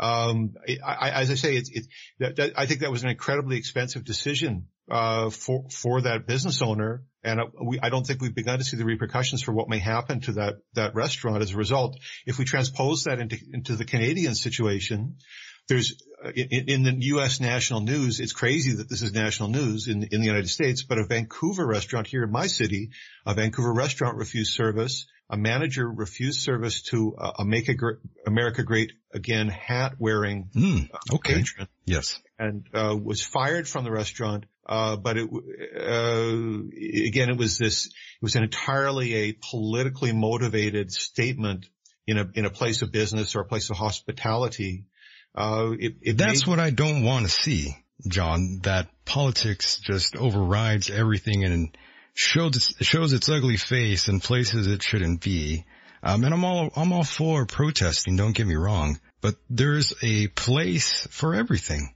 um, 0.01 0.55
I, 0.67 0.79
I, 0.83 1.11
as 1.23 1.31
I 1.31 1.35
say, 1.35 1.57
it's, 1.57 1.71
it, 1.71 1.87
that, 2.19 2.37
that, 2.37 2.53
I 2.57 2.67
think 2.67 2.81
that 2.81 2.91
was 2.91 3.03
an 3.03 3.11
incredibly 3.11 3.59
expensive 3.59 4.05
decision, 4.05 4.67
uh, 4.91 5.31
for, 5.31 5.67
for 5.71 6.01
that 6.01 6.27
business 6.27 6.63
owner. 6.63 7.05
And 7.23 7.39
uh, 7.39 7.47
we, 7.63 7.79
I 7.81 7.91
don't 7.91 8.07
think 8.07 8.21
we've 8.21 8.35
begun 8.35 8.59
to 8.59 8.65
see 8.65 8.77
the 8.77 8.85
repercussions 8.85 9.43
for 9.43 9.53
what 9.53 9.69
may 9.69 9.79
happen 9.79 10.21
to 10.23 10.33
that, 10.33 10.55
that 10.75 10.95
restaurant 10.95 11.43
as 11.43 11.53
a 11.53 11.57
result. 11.57 11.99
If 12.27 12.39
we 12.39 12.45
transpose 12.45 13.05
that 13.05 13.21
into, 13.21 13.37
into 13.53 13.77
the 13.77 13.85
Canadian 13.85 14.35
situation, 14.35 15.17
there's 15.69 16.03
in, 16.35 16.69
in, 16.69 16.83
the 16.83 16.97
U.S. 16.99 17.41
national 17.41 17.83
news, 17.83 18.21
it's 18.21 18.33
crazy 18.33 18.73
that 18.77 18.89
this 18.89 19.03
is 19.03 19.13
national 19.13 19.51
news 19.51 19.87
in, 19.87 20.03
in 20.03 20.21
the 20.21 20.27
United 20.27 20.49
States, 20.49 20.83
but 20.83 20.99
a 20.99 21.07
Vancouver 21.07 21.67
restaurant 21.67 22.07
here 22.07 22.25
in 22.25 22.33
my 22.33 22.47
city, 22.47 22.91
a 23.25 23.35
Vancouver 23.35 23.73
restaurant 23.73 24.17
refused 24.17 24.53
service 24.55 25.07
a 25.31 25.37
manager 25.37 25.89
refused 25.89 26.41
service 26.41 26.83
to 26.83 27.15
uh, 27.17 27.33
a 27.39 27.45
Make 27.45 27.71
America 28.27 28.65
Great 28.65 28.93
Again 29.15 29.49
hat 29.49 29.95
wearing 29.99 30.51
mm, 30.55 30.89
okay. 31.15 31.37
patron. 31.37 31.69
Yes. 31.85 32.21
And, 32.39 32.67
uh, 32.75 32.97
was 33.01 33.23
fired 33.23 33.69
from 33.69 33.85
the 33.85 33.91
restaurant. 33.91 34.45
Uh, 34.67 34.97
but 34.97 35.17
it, 35.17 35.29
uh, 35.29 37.07
again, 37.09 37.31
it 37.31 37.37
was 37.37 37.59
this, 37.59 37.87
it 37.87 38.23
was 38.23 38.37
an 38.37 38.43
entirely 38.43 39.15
a 39.15 39.33
politically 39.33 40.13
motivated 40.13 40.93
statement 40.93 41.67
in 42.07 42.19
a, 42.19 42.31
in 42.35 42.45
a 42.45 42.51
place 42.51 42.83
of 42.83 42.93
business 42.93 43.35
or 43.35 43.41
a 43.41 43.45
place 43.45 43.71
of 43.71 43.77
hospitality. 43.77 44.85
Uh, 45.35 45.71
it, 45.79 45.95
it 46.03 46.19
That's 46.19 46.47
made- 46.47 46.51
what 46.51 46.61
I 46.61 46.71
don't 46.71 47.05
want 47.05 47.25
to 47.25 47.31
see, 47.31 47.77
Jon, 48.07 48.61
that 48.63 48.89
politics 49.05 49.79
just 49.79 50.17
overrides 50.17 50.91
everything 50.91 51.45
and 51.45 51.77
shows 52.21 52.75
shows 52.83 53.13
its 53.13 53.29
ugly 53.29 53.57
face 53.57 54.09
in 54.09 54.21
places 54.21 54.67
it 54.67 54.83
shouldn't 54.83 55.23
be. 55.23 55.65
Um, 56.03 56.25
and 56.25 56.35
I'm 56.35 56.45
all 56.45 56.71
I'm 56.77 56.93
all 56.93 57.05
for 57.05 57.47
protesting. 57.47 58.17
Don't 58.17 58.37
get 58.37 58.47
me 58.47 58.57
wrong, 58.57 59.01
but 59.21 59.37
there's 59.49 59.95
a 60.03 60.29
place 60.29 61.07
for 61.11 61.35
everything. 61.35 61.95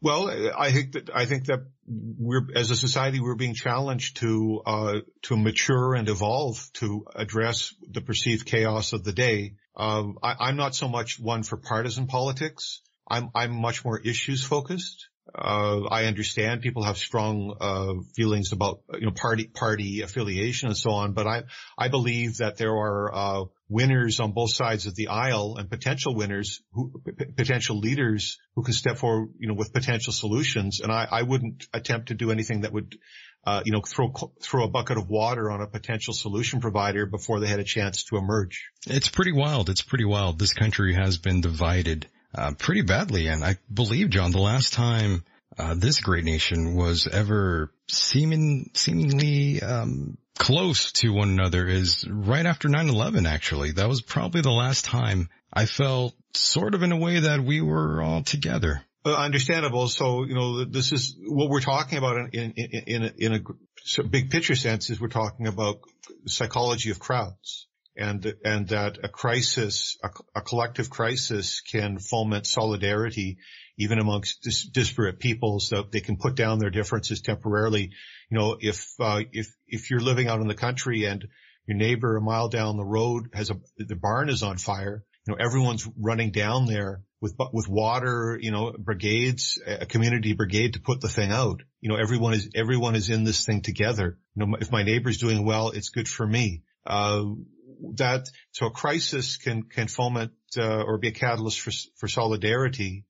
Well, 0.00 0.30
I 0.56 0.70
think 0.70 0.92
that 0.92 1.10
I 1.14 1.26
think 1.26 1.46
that 1.46 1.60
we're 1.86 2.46
as 2.54 2.70
a 2.70 2.76
society 2.76 3.20
we're 3.20 3.34
being 3.34 3.54
challenged 3.54 4.18
to 4.18 4.62
uh, 4.64 4.94
to 5.22 5.36
mature 5.36 5.94
and 5.94 6.08
evolve 6.08 6.70
to 6.74 7.06
address 7.14 7.74
the 7.90 8.00
perceived 8.00 8.46
chaos 8.46 8.92
of 8.92 9.04
the 9.04 9.12
day. 9.12 9.54
Uh, 9.76 10.04
I, 10.22 10.48
am 10.48 10.56
not 10.56 10.74
so 10.74 10.88
much 10.88 11.18
one 11.18 11.42
for 11.42 11.56
partisan 11.56 12.06
politics. 12.06 12.80
I'm 13.10 13.30
I'm 13.34 13.54
much 13.54 13.84
more 13.84 13.98
issues 14.00 14.44
focused. 14.44 15.08
Uh, 15.34 15.84
I 15.90 16.04
understand 16.04 16.62
people 16.62 16.84
have 16.84 16.96
strong 16.96 17.56
uh, 17.60 17.94
feelings 18.16 18.52
about 18.52 18.80
you 18.94 19.06
know 19.06 19.12
party 19.12 19.46
party 19.46 20.00
affiliation 20.02 20.68
and 20.68 20.76
so 20.76 20.90
on, 20.90 21.12
but 21.12 21.26
I 21.26 21.42
I 21.76 21.88
believe 21.88 22.38
that 22.38 22.56
there 22.56 22.72
are 22.72 23.14
uh, 23.14 23.44
winners 23.68 24.20
on 24.20 24.32
both 24.32 24.52
sides 24.52 24.86
of 24.86 24.94
the 24.94 25.08
aisle 25.08 25.56
and 25.58 25.68
potential 25.68 26.14
winners, 26.14 26.62
who, 26.72 27.02
p- 27.04 27.24
potential 27.36 27.78
leaders 27.78 28.38
who 28.56 28.62
can 28.62 28.72
step 28.72 28.96
forward, 28.96 29.30
you 29.38 29.48
know, 29.48 29.54
with 29.54 29.72
potential 29.72 30.12
solutions. 30.12 30.80
And 30.80 30.90
I, 30.90 31.06
I 31.10 31.22
wouldn't 31.22 31.66
attempt 31.74 32.08
to 32.08 32.14
do 32.14 32.30
anything 32.30 32.62
that 32.62 32.72
would, 32.72 32.96
uh, 33.44 33.62
you 33.64 33.72
know, 33.72 33.82
throw 33.82 34.12
throw 34.42 34.64
a 34.64 34.68
bucket 34.68 34.96
of 34.96 35.08
water 35.08 35.50
on 35.50 35.60
a 35.60 35.66
potential 35.66 36.14
solution 36.14 36.60
provider 36.60 37.06
before 37.06 37.40
they 37.40 37.48
had 37.48 37.60
a 37.60 37.64
chance 37.64 38.04
to 38.04 38.16
emerge. 38.16 38.70
It's 38.86 39.08
pretty 39.08 39.32
wild. 39.32 39.68
It's 39.68 39.82
pretty 39.82 40.06
wild. 40.06 40.38
This 40.38 40.54
country 40.54 40.94
has 40.94 41.18
been 41.18 41.40
divided 41.40 42.08
uh, 42.34 42.52
pretty 42.58 42.82
badly. 42.82 43.26
And 43.26 43.44
I 43.44 43.56
believe, 43.72 44.10
Jon, 44.10 44.32
the 44.32 44.38
last 44.38 44.72
time 44.72 45.24
uh, 45.58 45.74
this 45.74 46.00
great 46.00 46.24
nation 46.24 46.74
was 46.74 47.06
ever 47.06 47.72
seeming, 47.88 48.70
seemingly 48.74 49.62
um, 49.62 50.18
close 50.36 50.92
to 50.92 51.12
one 51.12 51.30
another 51.30 51.66
is 51.66 52.06
right 52.08 52.46
after 52.46 52.68
9-11, 52.68 53.28
actually. 53.28 53.72
That 53.72 53.88
was 53.88 54.02
probably 54.02 54.40
the 54.40 54.50
last 54.50 54.84
time 54.84 55.28
I 55.52 55.66
felt 55.66 56.14
sort 56.34 56.74
of 56.74 56.82
in 56.82 56.92
a 56.92 56.96
way 56.96 57.20
that 57.20 57.40
we 57.40 57.60
were 57.60 58.02
all 58.02 58.22
together. 58.22 58.82
Uh, 59.04 59.14
understandable. 59.14 59.88
So, 59.88 60.24
you 60.24 60.34
know, 60.34 60.64
this 60.64 60.92
is 60.92 61.16
what 61.26 61.48
we're 61.48 61.60
talking 61.60 61.98
about 61.98 62.16
in, 62.34 62.52
in, 62.52 62.82
in, 62.86 63.02
a, 63.04 63.12
in 63.16 63.34
a 63.34 64.02
big 64.04 64.30
picture 64.30 64.54
sense 64.54 64.90
is 64.90 65.00
we're 65.00 65.08
talking 65.08 65.46
about 65.46 65.80
psychology 66.26 66.90
of 66.90 66.98
crowds 66.98 67.67
and 67.98 68.34
and 68.44 68.68
that 68.68 68.98
a 69.02 69.08
crisis, 69.08 69.98
a, 70.02 70.10
a 70.36 70.40
collective 70.40 70.88
crisis, 70.88 71.60
can 71.60 71.98
foment 71.98 72.46
solidarity 72.46 73.38
even 73.76 73.98
amongst 73.98 74.42
dis- 74.42 74.68
disparate 74.68 75.18
peoples. 75.18 75.68
So 75.68 75.82
they 75.82 76.00
can 76.00 76.16
put 76.16 76.34
down 76.34 76.58
their 76.58 76.70
differences 76.70 77.20
temporarily. 77.20 77.90
You 78.30 78.38
know, 78.38 78.56
if 78.60 78.88
uh, 79.00 79.22
if 79.32 79.48
if 79.66 79.90
you're 79.90 80.00
living 80.00 80.28
out 80.28 80.40
in 80.40 80.48
the 80.48 80.54
country 80.54 81.04
and 81.04 81.26
your 81.66 81.76
neighbor 81.76 82.16
a 82.16 82.20
mile 82.20 82.48
down 82.48 82.76
the 82.76 82.84
road 82.84 83.30
has 83.34 83.50
a 83.50 83.60
the 83.76 83.96
barn 83.96 84.28
is 84.28 84.42
on 84.42 84.58
fire, 84.58 85.04
you 85.26 85.34
know, 85.34 85.44
everyone's 85.44 85.86
running 85.98 86.30
down 86.30 86.66
there 86.66 87.02
with 87.20 87.34
with 87.52 87.68
water, 87.68 88.38
you 88.40 88.50
know, 88.50 88.72
brigades, 88.78 89.60
a 89.66 89.86
community 89.86 90.34
brigade 90.34 90.74
to 90.74 90.80
put 90.80 91.00
the 91.00 91.08
thing 91.08 91.32
out. 91.32 91.62
You 91.80 91.90
know, 91.90 91.96
everyone 91.96 92.34
is 92.34 92.50
everyone 92.54 92.94
is 92.94 93.10
in 93.10 93.24
this 93.24 93.44
thing 93.44 93.62
together. 93.62 94.18
You 94.36 94.46
know, 94.46 94.56
if 94.60 94.70
my 94.70 94.82
neighbor's 94.82 95.18
doing 95.18 95.44
well, 95.44 95.70
it's 95.70 95.88
good 95.88 96.08
for 96.08 96.26
me. 96.26 96.62
Uh, 96.86 97.24
that 97.94 98.28
so 98.52 98.66
a 98.66 98.70
crisis 98.70 99.36
can 99.36 99.62
can 99.64 99.88
foment 99.88 100.32
uh, 100.56 100.82
or 100.82 100.98
be 100.98 101.08
a 101.08 101.12
catalyst 101.12 101.60
for 101.60 101.72
for 101.96 102.08
solidarity. 102.08 103.04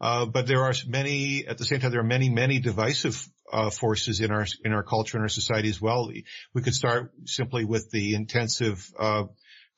Uh, 0.00 0.26
but 0.26 0.46
there 0.46 0.62
are 0.62 0.74
many 0.86 1.46
at 1.46 1.58
the 1.58 1.64
same 1.64 1.80
time 1.80 1.90
there 1.90 2.00
are 2.00 2.04
many 2.04 2.28
many 2.28 2.60
divisive 2.60 3.28
uh, 3.52 3.70
forces 3.70 4.20
in 4.20 4.30
our 4.30 4.46
in 4.64 4.72
our 4.72 4.82
culture 4.82 5.16
and 5.16 5.22
our 5.22 5.28
society 5.28 5.68
as 5.68 5.80
well. 5.80 6.10
We 6.54 6.62
could 6.62 6.74
start 6.74 7.12
simply 7.24 7.64
with 7.64 7.90
the 7.90 8.14
intensive 8.14 8.90
uh, 8.98 9.24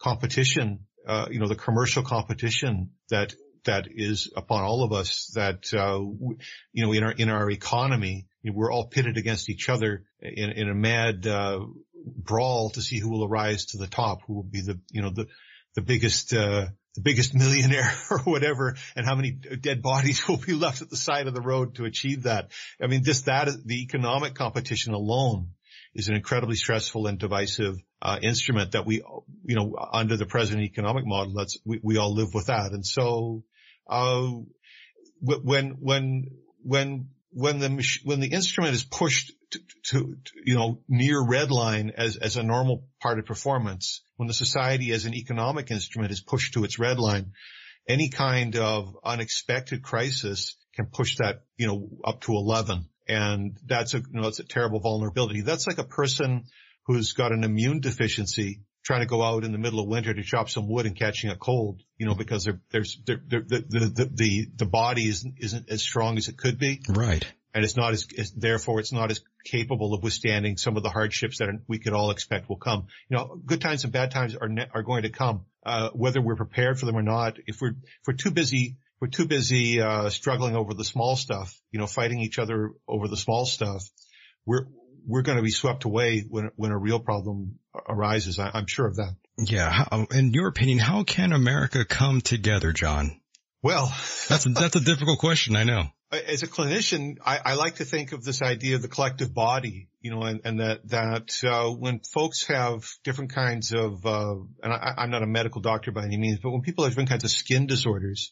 competition, 0.00 0.80
uh, 1.06 1.28
you 1.30 1.38
know, 1.38 1.48
the 1.48 1.56
commercial 1.56 2.02
competition 2.02 2.90
that 3.10 3.34
that 3.64 3.86
is 3.90 4.32
upon 4.36 4.62
all 4.62 4.82
of 4.82 4.92
us. 4.92 5.30
That 5.34 5.72
uh, 5.74 6.00
you 6.72 6.86
know, 6.86 6.92
in 6.92 7.04
our 7.04 7.12
in 7.12 7.28
our 7.28 7.50
economy, 7.50 8.26
we're 8.44 8.72
all 8.72 8.88
pitted 8.88 9.16
against 9.16 9.50
each 9.50 9.68
other 9.68 10.04
in, 10.20 10.50
in 10.50 10.68
a 10.68 10.74
mad 10.74 11.26
uh, 11.26 11.60
brawl 12.04 12.70
to 12.70 12.82
see 12.82 12.98
who 12.98 13.10
will 13.10 13.24
arise 13.24 13.66
to 13.66 13.78
the 13.78 13.86
top, 13.86 14.22
who 14.26 14.34
will 14.34 14.42
be 14.42 14.60
the 14.60 14.80
you 14.90 15.02
know 15.02 15.10
the 15.10 15.26
the 15.74 15.82
biggest 15.82 16.32
uh, 16.32 16.66
the 16.98 17.02
biggest 17.02 17.34
millionaire 17.34 17.92
or 18.10 18.18
whatever 18.20 18.76
and 18.96 19.06
how 19.06 19.14
many 19.14 19.30
dead 19.30 19.82
bodies 19.82 20.22
will 20.28 20.36
be 20.36 20.52
left 20.52 20.82
at 20.82 20.90
the 20.90 20.96
side 20.96 21.26
of 21.26 21.34
the 21.34 21.40
road 21.40 21.76
to 21.76 21.84
achieve 21.84 22.24
that. 22.24 22.50
I 22.82 22.88
mean, 22.88 23.04
just 23.04 23.26
that, 23.26 23.48
the 23.64 23.82
economic 23.82 24.34
competition 24.34 24.92
alone 24.94 25.50
is 25.94 26.08
an 26.08 26.14
incredibly 26.14 26.56
stressful 26.56 27.06
and 27.06 27.18
divisive 27.18 27.76
uh, 28.02 28.18
instrument 28.20 28.72
that 28.72 28.84
we, 28.84 29.02
you 29.44 29.56
know, 29.56 29.76
under 29.92 30.16
the 30.16 30.26
present 30.26 30.60
economic 30.60 31.06
model, 31.06 31.34
that's, 31.34 31.56
we, 31.64 31.80
we 31.82 31.96
all 31.98 32.14
live 32.14 32.34
with 32.34 32.46
that. 32.46 32.72
And 32.72 32.84
so, 32.84 33.44
uh, 33.88 34.30
when, 35.20 35.76
when, 35.80 36.26
when, 36.62 37.08
when 37.30 37.58
the, 37.58 37.98
when 38.04 38.20
the 38.20 38.28
instrument 38.28 38.74
is 38.74 38.84
pushed 38.84 39.32
to, 39.50 39.60
to, 39.84 40.16
you 40.44 40.54
know, 40.54 40.80
near 40.88 41.20
red 41.20 41.50
line 41.50 41.92
as, 41.96 42.16
as 42.16 42.36
a 42.36 42.42
normal 42.42 42.84
part 43.00 43.18
of 43.18 43.26
performance, 43.26 44.02
when 44.16 44.26
the 44.26 44.34
society 44.34 44.92
as 44.92 45.04
an 45.04 45.14
economic 45.14 45.70
instrument 45.70 46.12
is 46.12 46.20
pushed 46.20 46.54
to 46.54 46.64
its 46.64 46.78
red 46.78 46.98
line, 46.98 47.32
any 47.88 48.08
kind 48.10 48.56
of 48.56 48.96
unexpected 49.04 49.82
crisis 49.82 50.56
can 50.74 50.86
push 50.86 51.16
that, 51.16 51.44
you 51.56 51.66
know, 51.66 51.88
up 52.04 52.20
to 52.22 52.32
11. 52.32 52.88
And 53.08 53.56
that's 53.64 53.94
a, 53.94 53.98
you 53.98 54.04
know, 54.12 54.24
that's 54.24 54.40
a 54.40 54.44
terrible 54.44 54.80
vulnerability. 54.80 55.40
That's 55.40 55.66
like 55.66 55.78
a 55.78 55.84
person 55.84 56.44
who's 56.86 57.12
got 57.12 57.32
an 57.32 57.44
immune 57.44 57.80
deficiency 57.80 58.60
trying 58.84 59.00
to 59.00 59.06
go 59.06 59.22
out 59.22 59.44
in 59.44 59.52
the 59.52 59.58
middle 59.58 59.80
of 59.80 59.88
winter 59.88 60.14
to 60.14 60.22
chop 60.22 60.48
some 60.48 60.68
wood 60.68 60.86
and 60.86 60.96
catching 60.96 61.30
a 61.30 61.36
cold, 61.36 61.82
you 61.96 62.06
know, 62.06 62.14
because 62.14 62.44
they're, 62.44 62.60
there's, 62.70 62.98
they're, 63.06 63.20
they're, 63.26 63.42
the, 63.42 63.64
the, 63.68 64.10
the, 64.12 64.46
the 64.56 64.66
body 64.66 65.08
isn't, 65.08 65.34
isn't 65.38 65.70
as 65.70 65.82
strong 65.82 66.16
as 66.16 66.28
it 66.28 66.36
could 66.36 66.58
be. 66.58 66.82
Right 66.88 67.26
and 67.58 67.64
it's 67.64 67.76
not 67.76 67.92
as, 67.92 68.06
as, 68.16 68.30
therefore 68.30 68.78
it's 68.78 68.92
not 68.92 69.10
as 69.10 69.20
capable 69.44 69.92
of 69.94 70.02
withstanding 70.02 70.56
some 70.56 70.76
of 70.76 70.84
the 70.84 70.90
hardships 70.90 71.38
that 71.38 71.48
we 71.66 71.80
could 71.80 71.92
all 71.92 72.12
expect 72.12 72.48
will 72.48 72.56
come. 72.56 72.86
You 73.10 73.16
know, 73.16 73.40
good 73.44 73.60
times 73.60 73.82
and 73.82 73.92
bad 73.92 74.12
times 74.12 74.36
are 74.36 74.48
ne- 74.48 74.68
are 74.72 74.84
going 74.84 75.02
to 75.02 75.10
come, 75.10 75.44
uh, 75.66 75.90
whether 75.90 76.20
we're 76.20 76.36
prepared 76.36 76.78
for 76.78 76.86
them 76.86 76.96
or 76.96 77.02
not. 77.02 77.38
If 77.46 77.60
we're 77.60 77.70
if 77.70 78.06
we're 78.06 78.14
too 78.14 78.30
busy 78.30 78.76
we're 79.00 79.08
too 79.08 79.26
busy 79.26 79.80
uh, 79.80 80.08
struggling 80.10 80.56
over 80.56 80.74
the 80.74 80.84
small 80.84 81.16
stuff, 81.16 81.60
you 81.70 81.78
know, 81.78 81.86
fighting 81.86 82.20
each 82.20 82.38
other 82.38 82.72
over 82.86 83.08
the 83.08 83.16
small 83.16 83.46
stuff. 83.46 83.82
We're 84.46 84.66
we're 85.06 85.22
going 85.22 85.38
to 85.38 85.42
be 85.42 85.50
swept 85.50 85.84
away 85.84 86.24
when 86.28 86.50
when 86.56 86.70
a 86.70 86.78
real 86.78 87.00
problem 87.00 87.58
arises. 87.88 88.38
I, 88.38 88.50
am 88.54 88.66
sure 88.66 88.86
of 88.86 88.96
that. 88.96 89.14
Yeah. 89.38 90.04
In 90.10 90.32
your 90.32 90.48
opinion, 90.48 90.78
how 90.78 91.04
can 91.04 91.32
America 91.32 91.84
come 91.84 92.20
together, 92.20 92.72
Jon? 92.72 93.20
Well, 93.62 93.92
that's 94.28 94.46
a, 94.46 94.50
that's 94.50 94.76
a 94.76 94.80
difficult 94.80 95.18
question. 95.18 95.56
I 95.56 95.64
know 95.64 95.84
as 96.12 96.42
a 96.42 96.46
clinician, 96.46 97.16
I, 97.24 97.40
I, 97.44 97.54
like 97.54 97.76
to 97.76 97.84
think 97.84 98.12
of 98.12 98.24
this 98.24 98.40
idea 98.40 98.76
of 98.76 98.82
the 98.82 98.88
collective 98.88 99.34
body, 99.34 99.88
you 100.00 100.10
know, 100.10 100.22
and, 100.22 100.40
and 100.44 100.60
that 100.60 100.88
that 100.88 101.44
uh, 101.44 101.70
when 101.70 102.00
folks 102.00 102.46
have 102.46 102.84
different 103.04 103.34
kinds 103.34 103.72
of, 103.72 104.04
uh, 104.06 104.36
and 104.62 104.72
I, 104.72 104.94
I'm 104.98 105.10
not 105.10 105.22
a 105.22 105.26
medical 105.26 105.60
doctor 105.60 105.92
by 105.92 106.04
any 106.04 106.16
means, 106.16 106.38
but 106.42 106.50
when 106.50 106.62
people 106.62 106.84
have 106.84 106.92
different 106.92 107.10
kinds 107.10 107.24
of 107.24 107.30
skin 107.30 107.66
disorders, 107.66 108.30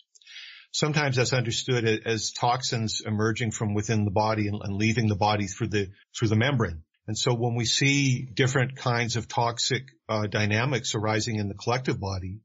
sometimes 0.72 1.16
that's 1.16 1.32
understood 1.32 1.84
as 2.06 2.32
toxins 2.32 3.02
emerging 3.04 3.50
from 3.50 3.74
within 3.74 4.04
the 4.04 4.10
body 4.10 4.48
and, 4.48 4.60
and 4.62 4.76
leaving 4.76 5.08
the 5.08 5.16
body 5.16 5.46
through 5.46 5.68
the 5.68 5.88
through 6.16 6.28
the 6.28 6.36
membrane. 6.36 6.82
And 7.08 7.16
so 7.16 7.34
when 7.34 7.54
we 7.54 7.66
see 7.66 8.26
different 8.34 8.76
kinds 8.76 9.16
of 9.16 9.28
toxic 9.28 9.82
uh, 10.08 10.26
dynamics 10.26 10.94
arising 10.94 11.36
in 11.36 11.48
the 11.48 11.54
collective 11.54 12.00
body, 12.00 12.40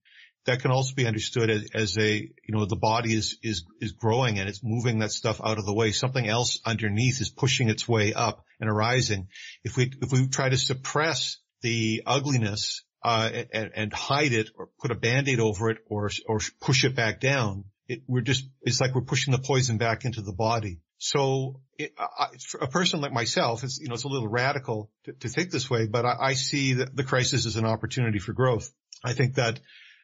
that 0.45 0.62
can 0.62 0.71
also 0.71 0.95
be 0.95 1.06
understood 1.06 1.49
as, 1.49 1.69
as, 1.73 1.97
a, 1.97 2.15
you 2.15 2.56
know, 2.56 2.65
the 2.65 2.75
body 2.75 3.13
is, 3.13 3.38
is, 3.43 3.65
is 3.80 3.91
growing 3.91 4.39
and 4.39 4.49
it's 4.49 4.62
moving 4.63 4.99
that 4.99 5.12
stuff 5.12 5.39
out 5.43 5.58
of 5.58 5.65
the 5.65 5.73
way. 5.73 5.91
Something 5.91 6.27
else 6.27 6.60
underneath 6.65 7.21
is 7.21 7.30
pushing 7.30 7.69
its 7.69 7.88
way 7.88 8.13
up 8.13 8.43
and 8.60 8.69
arising. 8.69 9.27
If 9.63 9.77
we, 9.77 9.91
if 10.01 10.12
we 10.12 10.27
try 10.27 10.49
to 10.49 10.58
suppress 10.58 11.38
the 11.62 12.04
ugliness, 12.06 12.84
uh, 13.04 13.30
and, 13.51 13.71
and 13.75 13.93
hide 13.93 14.32
it 14.32 14.49
or 14.56 14.69
put 14.80 14.91
a 14.91 14.95
band-aid 14.95 15.39
over 15.39 15.71
it 15.71 15.80
or, 15.88 16.10
or 16.27 16.39
push 16.60 16.84
it 16.86 16.95
back 16.95 17.19
down, 17.19 17.65
it, 17.88 18.04
we're 18.08 18.21
just, 18.21 18.45
it's 18.62 18.80
like 18.80 18.93
we're 18.93 19.01
pushing 19.01 19.32
the 19.32 19.39
poison 19.39 19.77
back 19.77 20.06
into 20.06 20.21
the 20.21 20.34
body. 20.34 20.80
So 20.99 21.62
it, 21.80 21.93
I, 21.97 22.27
a 22.62 22.67
person 22.67 23.01
like 23.01 23.12
myself, 23.12 23.63
it's, 23.63 23.80
you 23.80 23.88
know, 23.88 23.95
it's 23.95 24.04
a 24.04 24.08
little 24.08 24.27
radical 24.27 24.91
to, 25.06 25.13
to 25.13 25.30
think 25.30 25.49
this 25.49 25.67
way, 25.67 25.88
but 25.88 26.06
I, 26.06 26.15
I 26.19 26.34
see 26.36 26.73
the 26.73 27.04
crisis 27.04 27.47
as 27.47 27.56
an 27.56 27.65
opportunity 27.65 28.19
for 28.19 28.34
growth. 28.34 28.71
I 29.04 29.13
think 29.13 29.36
that 29.36 29.60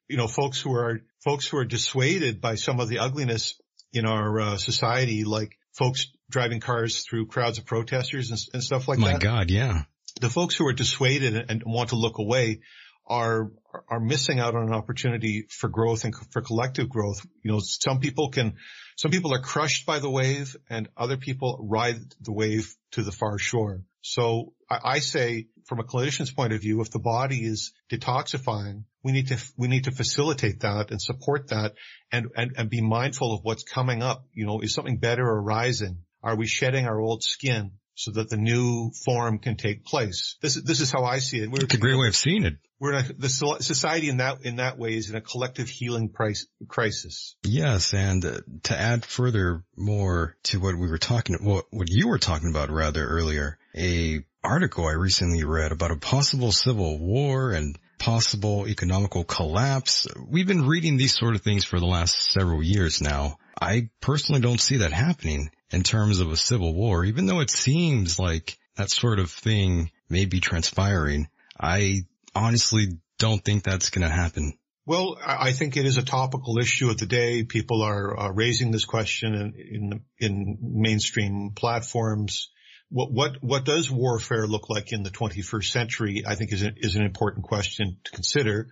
you 0.08 0.17
know, 0.17 0.28
folks 0.28 0.60
who 0.60 0.74
are, 0.74 1.02
folks 1.24 1.48
who 1.48 1.58
are 1.58 1.65
dissuaded 1.65 2.41
by 2.41 2.56
some 2.56 2.80
of 2.80 2.89
the 2.89 3.00
ugliness 3.00 3.60
in 3.93 4.06
our 4.06 4.39
uh, 4.39 4.58
society, 4.58 5.24
like 5.24 5.58
folks 5.74 6.08
driving 6.30 6.60
cars 6.60 7.04
through 7.04 7.28
crowds 7.28 7.58
of 7.58 7.65
protesters 7.65 8.32
and, 8.32 8.39
and 8.54 8.63
stuff 8.63 8.88
like 8.88 9.00
My 9.00 9.13
that. 9.13 9.13
My 9.15 9.20
God, 9.20 9.52
yeah. 9.52 9.84
The 10.20 10.30
folks 10.30 10.56
who 10.56 10.65
are 10.67 10.74
dissuaded 10.74 11.46
and, 11.50 11.63
want 11.65 11.89
to 11.89 11.96
look 11.96 12.17
away 12.17 12.62
are 13.06 13.52
are 13.89 14.00
missing 14.00 14.39
out 14.39 14.56
on 14.56 14.63
an 14.63 14.74
opportunity 14.74 15.46
for 15.50 15.70
growth 15.70 16.04
and 16.04 16.13
for 16.32 16.41
collective 16.41 16.89
growth. 16.89 17.26
You 17.43 17.52
know, 17.52 17.60
some 17.60 18.00
people 18.00 18.32
can, 18.32 18.56
some 18.96 19.12
people 19.12 19.34
are 19.34 19.41
crushed 19.41 19.86
by 19.86 20.00
the 20.00 20.10
wave, 20.10 20.56
and 20.70 20.89
other 20.98 21.17
people 21.17 21.60
ride 21.70 22.00
the 22.20 22.34
wave 22.34 22.76
to 22.91 23.04
the 23.04 23.12
far 23.12 23.38
shore. 23.38 23.84
So 24.02 24.54
I, 24.70 24.80
I 24.84 25.00
say, 25.00 25.48
from 25.67 25.80
a 25.80 25.84
clinician's 25.84 26.32
point 26.32 26.53
of 26.53 26.62
view, 26.62 26.82
if 26.82 26.91
the 26.91 26.99
body 26.99 27.45
is 27.45 27.73
detoxifying, 27.91 28.84
we 29.03 29.12
need 29.12 29.27
to 29.27 29.38
we 29.58 29.67
need 29.67 29.84
to 29.84 29.91
facilitate 29.91 30.62
that 30.62 30.91
and 30.91 31.01
support 31.01 31.49
that, 31.49 31.73
and 32.12 32.27
and 32.36 32.53
and 32.58 32.69
be 32.69 32.82
mindful 32.82 33.34
of 33.34 33.43
what's 33.43 33.63
coming 33.63 34.01
up. 34.01 34.25
You 34.34 34.45
know, 34.45 34.62
is 34.62 34.73
something 34.73 34.97
better 34.97 35.23
arising? 35.23 35.99
Are 36.23 36.36
we 36.36 36.47
shedding 36.47 36.88
our 36.88 36.99
old 36.99 37.23
skin? 37.23 37.71
so 37.97 38.12
that 38.12 38.30
the 38.30 38.38
new 38.38 38.91
form 39.06 39.39
can 39.39 39.58
take 39.58 39.84
place. 39.84 40.38
This 40.39 40.56
is, 40.56 40.63
this 40.63 40.82
is 40.82 40.91
how 40.91 41.03
I 41.03 41.17
see 41.17 41.39
it. 41.39 41.49
We're, 41.49 41.63
it's 41.63 41.73
a 41.73 41.80
great 41.80 41.97
way 41.97 42.08
of 42.08 42.15
seeing 42.15 42.45
it. 42.45 42.53
We're 42.80 42.93
in 42.93 43.06
a, 43.06 43.13
the 43.13 43.27
society 43.27 44.08
in 44.08 44.17
that, 44.17 44.43
in 44.43 44.58
that 44.58 44.77
way 44.77 44.95
is 44.95 45.10
in 45.10 45.15
a 45.15 45.21
collective 45.21 45.67
healing 45.67 46.10
price, 46.10 46.45
crisis. 46.67 47.36
Yes. 47.43 47.95
And 47.95 48.23
uh, 48.23 48.41
to 48.63 48.80
add 48.80 49.03
further 49.03 49.63
more 49.75 50.38
to 50.43 50.60
what 50.60 50.77
we 50.77 50.88
were 50.88 50.99
talking, 50.99 51.38
what, 51.41 51.65
what 51.71 51.89
you 51.89 52.08
were 52.08 52.19
talking 52.19 52.51
about 52.51 52.69
rather 52.69 53.03
earlier, 53.03 53.58
a 53.75 54.23
article 54.47 54.88
I 54.88 54.93
recently 54.93 55.43
read 55.43 55.73
about 55.73 55.91
a 55.91 55.97
possible 55.97 56.53
civil 56.53 56.97
war 56.97 57.51
and 57.51 57.77
possible 57.99 58.65
economical 58.65 59.25
collapse. 59.25 60.07
We've 60.25 60.47
been 60.47 60.65
reading 60.65 60.95
these 60.95 61.17
sort 61.17 61.36
of 61.36 61.41
things 61.41 61.65
for 61.65 61.79
the 61.81 61.86
last 61.86 62.31
several 62.31 62.63
years 62.63 63.01
now. 63.01 63.39
I 63.60 63.89
personally 63.99 64.39
don't 64.39 64.62
see 64.62 64.77
that 64.77 64.93
happening 64.93 65.51
in 65.71 65.83
terms 65.83 66.21
of 66.21 66.31
a 66.31 66.38
civil 66.38 66.73
war, 66.73 67.03
even 67.03 67.25
though 67.25 67.41
it 67.41 67.49
seems 67.49 68.17
like 68.17 68.57
that 68.77 68.89
sort 68.89 69.19
of 69.19 69.31
thing 69.31 69.91
may 70.10 70.23
be 70.23 70.39
transpiring. 70.39 71.27
I 71.60 72.03
honestly 72.33 72.99
don't 73.19 73.43
think 73.43 73.63
that's 73.63 73.89
going 73.89 74.07
to 74.07 74.13
happen. 74.13 74.53
Well, 74.86 75.17
I 75.21 75.51
think 75.51 75.75
it 75.75 75.86
is 75.86 75.97
a 75.97 76.03
topical 76.03 76.57
issue 76.60 76.89
of 76.89 76.97
the 76.97 77.05
day. 77.05 77.43
People 77.43 77.81
are 77.81 78.31
raising 78.31 78.71
this 78.71 78.86
question 78.86 79.33
in, 79.33 79.53
in, 79.57 80.01
in 80.19 80.57
mainstream 80.62 81.51
platforms. 81.53 82.49
What 82.89 83.12
what 83.12 83.43
what 83.43 83.65
does 83.65 83.91
warfare 83.91 84.47
look 84.47 84.69
like 84.69 84.93
in 84.93 85.04
the 85.04 85.10
21st 85.10 85.71
century? 85.71 86.23
I 86.26 86.36
think 86.36 86.54
is 86.54 86.62
an, 86.62 86.76
is 86.78 86.95
an 86.95 87.04
important 87.04 87.45
question 87.45 87.97
to 88.06 88.12
consider. 88.12 88.69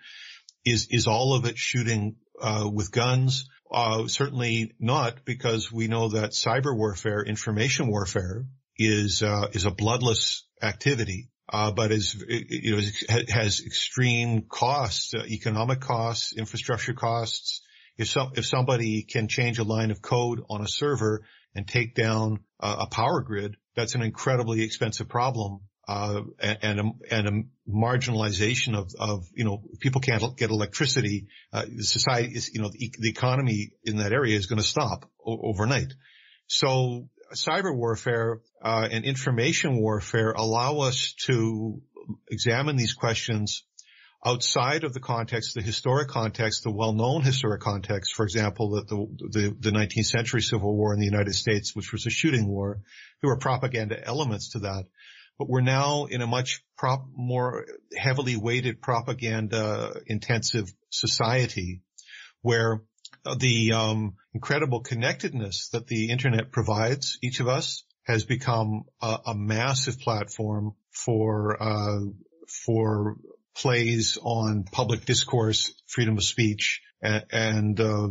Is 0.63 0.88
is 0.89 1.08
all 1.08 1.36
of 1.36 1.45
it 1.45 1.58
shooting 1.58 2.15
uh, 2.41 2.69
with 2.71 2.91
guns? 2.91 3.49
Uh, 3.71 4.08
certainly 4.08 4.71
not, 4.80 5.25
because 5.25 5.71
we 5.71 5.88
know 5.88 6.10
that 6.10 6.32
cyber 6.32 6.75
warfare, 6.75 7.23
information 7.23 7.88
warfare, 7.88 8.45
is 8.78 9.21
uh, 9.21 9.49
is 9.51 9.65
a 9.65 9.71
bloodless 9.71 10.45
activity, 10.62 11.30
uh, 11.51 11.71
but 11.71 11.91
is 11.91 12.15
you 12.28 12.75
know 12.75 12.82
has 13.30 13.62
extreme 13.65 14.43
costs, 14.47 15.13
uh, 15.13 15.25
economic 15.25 15.82
costs, 15.82 16.34
infrastructure 16.38 16.93
costs. 16.93 17.62
If 17.97 18.08
some 18.08 18.32
if 18.36 18.45
somebody 18.45 19.04
can 19.04 19.28
change 19.28 19.60
a 19.60 19.63
line 19.63 19.91
of 19.91 20.01
code 20.01 20.41
on 20.49 20.62
a 20.62 20.67
server 20.67 21.25
and 21.54 21.67
take 21.67 21.95
down 21.95 22.39
a 22.60 22.88
power 22.88 23.21
grid, 23.21 23.56
that's 23.75 23.95
an 23.95 24.01
incredibly 24.01 24.63
expensive 24.63 25.09
problem 25.09 25.61
uh, 25.88 26.21
and, 26.39 26.79
a, 26.79 26.91
and 27.11 27.27
a 27.27 27.71
marginalization 27.71 28.75
of, 28.75 28.91
of, 28.99 29.27
you 29.33 29.45
know, 29.45 29.61
people 29.79 30.01
can't 30.01 30.35
get 30.38 30.49
electricity. 30.49 31.27
Uh, 31.53 31.65
society 31.79 32.33
is, 32.33 32.51
you 32.53 32.61
know, 32.61 32.69
the, 32.69 32.91
the 32.97 33.09
economy 33.09 33.71
in 33.83 33.97
that 33.97 34.11
area 34.11 34.35
is 34.35 34.47
going 34.47 34.57
to 34.57 34.67
stop 34.67 35.09
overnight. 35.23 35.93
So 36.47 37.09
cyber 37.35 37.75
warfare, 37.75 38.41
uh, 38.63 38.88
and 38.91 39.05
information 39.05 39.79
warfare 39.79 40.31
allow 40.31 40.79
us 40.79 41.13
to 41.25 41.81
examine 42.29 42.75
these 42.75 42.93
questions 42.93 43.63
outside 44.23 44.84
of 44.84 44.93
the 44.93 44.99
context, 44.99 45.56
the 45.56 45.62
historic 45.62 46.10
context, 46.10 46.63
the 46.63 46.71
well-known 46.71 47.21
historic 47.23 47.62
context, 47.62 48.13
for 48.15 48.23
example, 48.23 48.71
that 48.71 48.88
the, 48.88 49.08
the, 49.30 49.56
the 49.60 49.71
19th 49.71 50.06
century 50.06 50.41
Civil 50.41 50.75
War 50.75 50.93
in 50.93 50.99
the 50.99 51.06
United 51.06 51.34
States, 51.34 51.75
which 51.75 51.91
was 51.91 52.06
a 52.06 52.10
shooting 52.10 52.47
war, 52.47 52.80
there 53.21 53.30
were 53.30 53.38
propaganda 53.38 53.99
elements 54.06 54.51
to 54.51 54.60
that. 54.60 54.86
But 55.38 55.49
we're 55.49 55.62
now 55.62 56.06
in 56.06 56.21
a 56.21 56.28
much 56.28 56.63
prop, 56.78 57.06
more 57.13 57.65
heavily 57.95 58.38
weighted 58.38 58.82
propaganda 58.82 59.99
intensive 60.08 60.71
society 60.89 61.82
where 62.41 62.82
the 63.39 63.73
um, 63.73 64.15
incredible 64.34 64.82
connectedness 64.82 65.69
that 65.69 65.88
the 65.88 66.10
internet 66.10 66.51
provides 66.51 67.17
each 67.21 67.39
of 67.39 67.47
us 67.47 67.84
has 68.04 68.23
become 68.23 68.84
a, 69.01 69.17
a 69.28 69.36
massive 69.36 69.99
platform 69.99 70.75
for 70.91 71.62
uh, 71.62 71.99
for 72.65 73.17
plays 73.55 74.17
on 74.21 74.65
public 74.71 75.05
discourse, 75.05 75.73
freedom 75.87 76.17
of 76.17 76.23
speech, 76.23 76.81
and, 77.01 77.25
and 77.31 77.79
uh, 77.79 78.09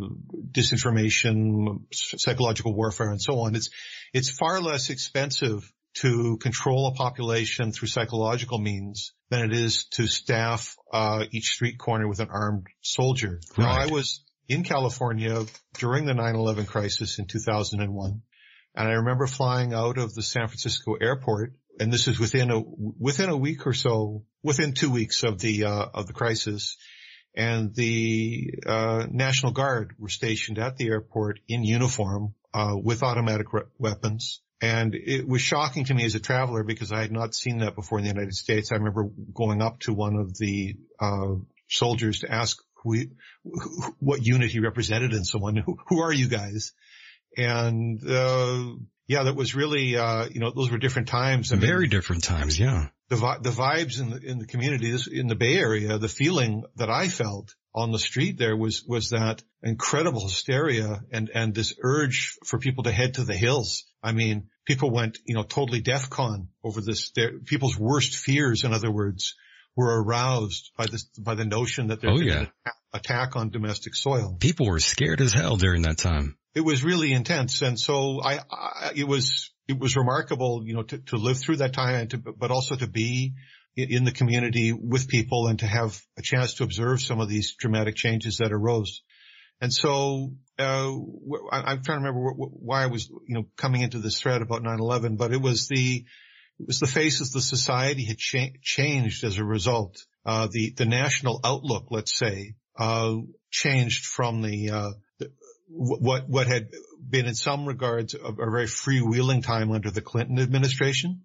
disinformation, 0.51 1.85
psychological 1.93 2.75
warfare, 2.75 3.11
and 3.11 3.21
so 3.21 3.41
on. 3.41 3.55
It's 3.55 3.71
it's 4.13 4.31
far 4.31 4.61
less 4.61 4.91
expensive 4.91 5.71
to 5.95 6.39
control 6.39 6.89
a 6.89 6.95
population 6.95 7.73
through 7.73 7.89
psychological 7.89 8.59
means 8.59 9.13
than 9.31 9.45
it 9.45 9.53
is 9.53 9.85
to 9.93 10.07
staff 10.07 10.77
uh, 10.93 11.25
each 11.31 11.51
street 11.51 11.79
corner 11.79 12.09
with 12.09 12.21
an 12.21 12.29
armed 12.31 12.67
soldier. 12.81 13.41
Right. 13.57 13.65
Now, 13.65 13.71
I 13.71 13.87
was 13.87 14.25
in 14.49 14.65
California 14.65 15.45
during 15.79 16.05
the 16.05 16.13
9/11 16.13 16.67
crisis 16.67 17.19
in 17.19 17.27
2001, 17.27 18.23
and 18.75 18.89
I 18.89 18.93
remember 18.93 19.27
flying 19.27 19.73
out 19.73 19.99
of 19.99 20.15
the 20.15 20.23
San 20.23 20.49
Francisco 20.49 20.95
airport 20.95 21.55
and 21.81 21.93
this 21.93 22.09
is 22.09 22.19
within 22.19 22.51
a 22.51 22.61
within 22.61 23.29
a 23.29 23.37
week 23.37 23.67
or 23.67 23.75
so, 23.75 24.25
within 24.43 24.75
two 24.75 24.91
weeks 24.91 25.23
of 25.23 25.41
the 25.41 25.65
uh, 25.65 25.87
of 25.95 26.07
the 26.07 26.13
crisis, 26.13 26.77
and 27.35 27.75
the 27.75 28.51
uh, 28.67 29.07
National 29.11 29.53
Guard 29.53 29.95
were 29.99 30.09
stationed 30.09 30.59
at 30.59 30.77
the 30.77 30.89
airport 30.89 31.41
in 31.49 31.65
uniform 31.65 32.35
uh, 32.53 32.75
with 32.81 33.03
automatic 33.03 33.53
re- 33.53 33.63
weapons. 33.79 34.41
And 34.63 34.95
it 34.95 35.29
was 35.29 35.43
shocking 35.43 35.85
to 35.87 35.95
me 35.95 36.05
as 36.05 36.15
a 36.15 36.21
traveler 36.21 36.63
because 36.63 36.93
I 36.93 37.01
had 37.01 37.13
not 37.13 37.35
seen 37.35 37.59
that 37.59 37.75
before 37.75 37.99
in 37.99 38.05
the 38.05 38.11
United 38.11 38.35
States. 38.35 38.73
I 38.73 38.77
remember 38.77 39.11
going 39.35 39.61
up 39.61 39.81
to 39.81 39.93
one 39.93 40.17
of 40.17 40.39
the 40.39 40.77
uh, 40.99 41.35
soldiers 41.69 42.21
to 42.21 42.33
ask 42.33 42.57
who, 42.83 42.93
he, 42.95 43.09
what 43.99 44.25
unit 44.25 44.51
he 44.51 44.61
represented 44.61 45.13
and 45.13 45.27
so 45.27 45.45
on. 45.45 45.57
Who, 45.57 45.77
who 45.89 46.01
are 46.01 46.13
you 46.13 46.29
guys? 46.29 46.73
And 47.37 48.01
uh, 48.09 48.75
yeah, 49.07 49.25
that 49.25 49.37
was 49.37 49.55
really, 49.55 49.97
uh, 49.97 50.27
you 50.31 50.41
know, 50.41 50.51
those 50.51 50.71
were 50.71 50.79
different 50.79 51.09
times. 51.09 51.53
I 51.53 51.57
Very 51.57 51.83
mean, 51.83 51.91
different 51.91 52.25
times, 52.25 52.59
yeah. 52.59 52.89
The, 53.09 53.17
the 53.43 53.51
vibes 53.51 54.01
in 54.01 54.11
the, 54.11 54.19
in 54.19 54.39
the 54.39 54.47
community, 54.47 54.91
this, 54.91 55.07
in 55.07 55.27
the 55.27 55.35
Bay 55.35 55.59
Area, 55.59 55.99
the 55.99 56.09
feeling 56.09 56.65
that 56.77 56.91
I 56.91 57.09
felt 57.09 57.55
on 57.75 57.93
the 57.93 57.99
street 57.99 58.39
there 58.39 58.57
was, 58.57 58.83
was 58.87 59.11
that 59.11 59.43
incredible 59.63 60.23
hysteria 60.23 61.03
and, 61.13 61.31
and 61.35 61.55
this 61.55 61.75
urge 61.83 62.37
for 62.47 62.59
people 62.59 62.85
to 62.85 62.93
head 62.93 63.15
to 63.15 63.25
the 63.25 63.35
hills. 63.35 63.85
I 64.03 64.13
mean, 64.13 64.49
people 64.65 64.91
went, 64.91 65.19
you 65.27 65.35
know, 65.35 65.43
totally 65.43 65.83
DEFCON 65.83 66.49
over 66.63 66.81
this, 66.81 67.11
their, 67.11 67.39
people's 67.41 67.79
worst 67.79 68.17
fears, 68.17 68.65
in 68.65 68.73
other 68.73 68.91
words, 68.91 69.35
were 69.77 70.03
aroused 70.03 70.71
by 70.79 70.87
this, 70.87 71.05
by 71.19 71.35
the 71.35 71.45
notion 71.45 71.89
that 71.89 72.01
there's 72.01 72.21
oh, 72.21 72.23
yeah. 72.23 72.41
an 72.65 72.73
attack 72.95 73.37
on 73.37 73.51
domestic 73.51 73.95
soil. 73.95 74.37
People 74.41 74.67
were 74.67 74.81
scared 74.81 75.21
as 75.21 75.33
hell 75.33 75.57
during 75.57 75.83
that 75.83 75.99
time 75.99 76.39
it 76.55 76.61
was 76.61 76.85
really 76.85 77.13
intense. 77.13 77.63
And 77.63 77.79
so 77.79 78.21
I, 78.23 78.39
I, 78.51 78.93
it 78.95 79.09
was, 79.09 79.53
it 79.67 79.79
was 79.79 79.97
remarkable, 79.97 80.63
you 80.65 80.75
know, 80.75 80.83
to, 80.85 80.99
to 80.99 81.17
live 81.17 81.39
through 81.39 81.57
that 81.57 81.73
time 81.73 81.95
and 81.95 82.11
to, 82.11 82.19
but 82.19 82.51
also 82.51 82.77
to 82.77 82.87
be 82.87 83.35
in 83.77 84.05
the 84.05 84.13
community 84.13 84.73
with 84.73 85.09
people 85.09 85.49
and 85.49 85.59
to 85.59 85.67
have 85.67 86.01
a 86.17 86.23
chance 86.23 86.55
to 86.55 86.65
observe 86.65 87.01
some 87.01 87.21
of 87.21 87.29
these 87.29 87.57
dramatic 87.59 87.97
changes 87.97 88.39
that 88.39 88.53
arose. 88.53 89.03
And 89.61 89.73
so, 89.73 90.33
uh, 90.59 90.91
I'm 91.51 91.83
trying 91.83 92.03
to 92.03 92.05
remember 92.05 92.31
why 92.31 92.85
I 92.85 92.87
was, 92.87 93.09
you 93.09 93.35
know, 93.35 93.47
coming 93.57 93.83
into 93.83 93.99
this 93.99 94.21
thread 94.21 94.43
about 94.43 94.63
9-11, 94.63 95.17
but 95.17 95.33
it 95.33 95.41
was 95.41 95.69
the, 95.69 96.05
it 96.61 96.67
was 96.67 96.79
the 96.79 96.87
faces 96.87 97.31
the 97.31 97.41
society 97.41 98.05
had 98.05 98.19
cha- 98.19 98.57
changed 98.63 99.25
as 99.25 99.39
a 99.39 99.45
result. 99.45 100.05
Uh, 100.25 100.49
the, 100.51 100.73
the 100.77 100.87
national 100.87 101.41
outlook, 101.43 101.87
let's 101.91 102.15
say, 102.15 102.55
uh, 102.79 103.15
changed 103.51 104.05
from 104.05 104.43
the, 104.43 104.71
uh, 104.71 104.91
what 105.67 106.29
what 106.29 106.47
had 106.47 106.71
been 107.09 107.27
in 107.27 107.35
some 107.35 107.67
regards 107.67 108.15
a, 108.15 108.19
a 108.19 108.33
very 108.51 108.67
freewheeling 108.67 109.43
time 109.43 109.73
under 109.73 109.91
the 109.91 110.01
Clinton 110.01 110.39
administration. 110.39 111.23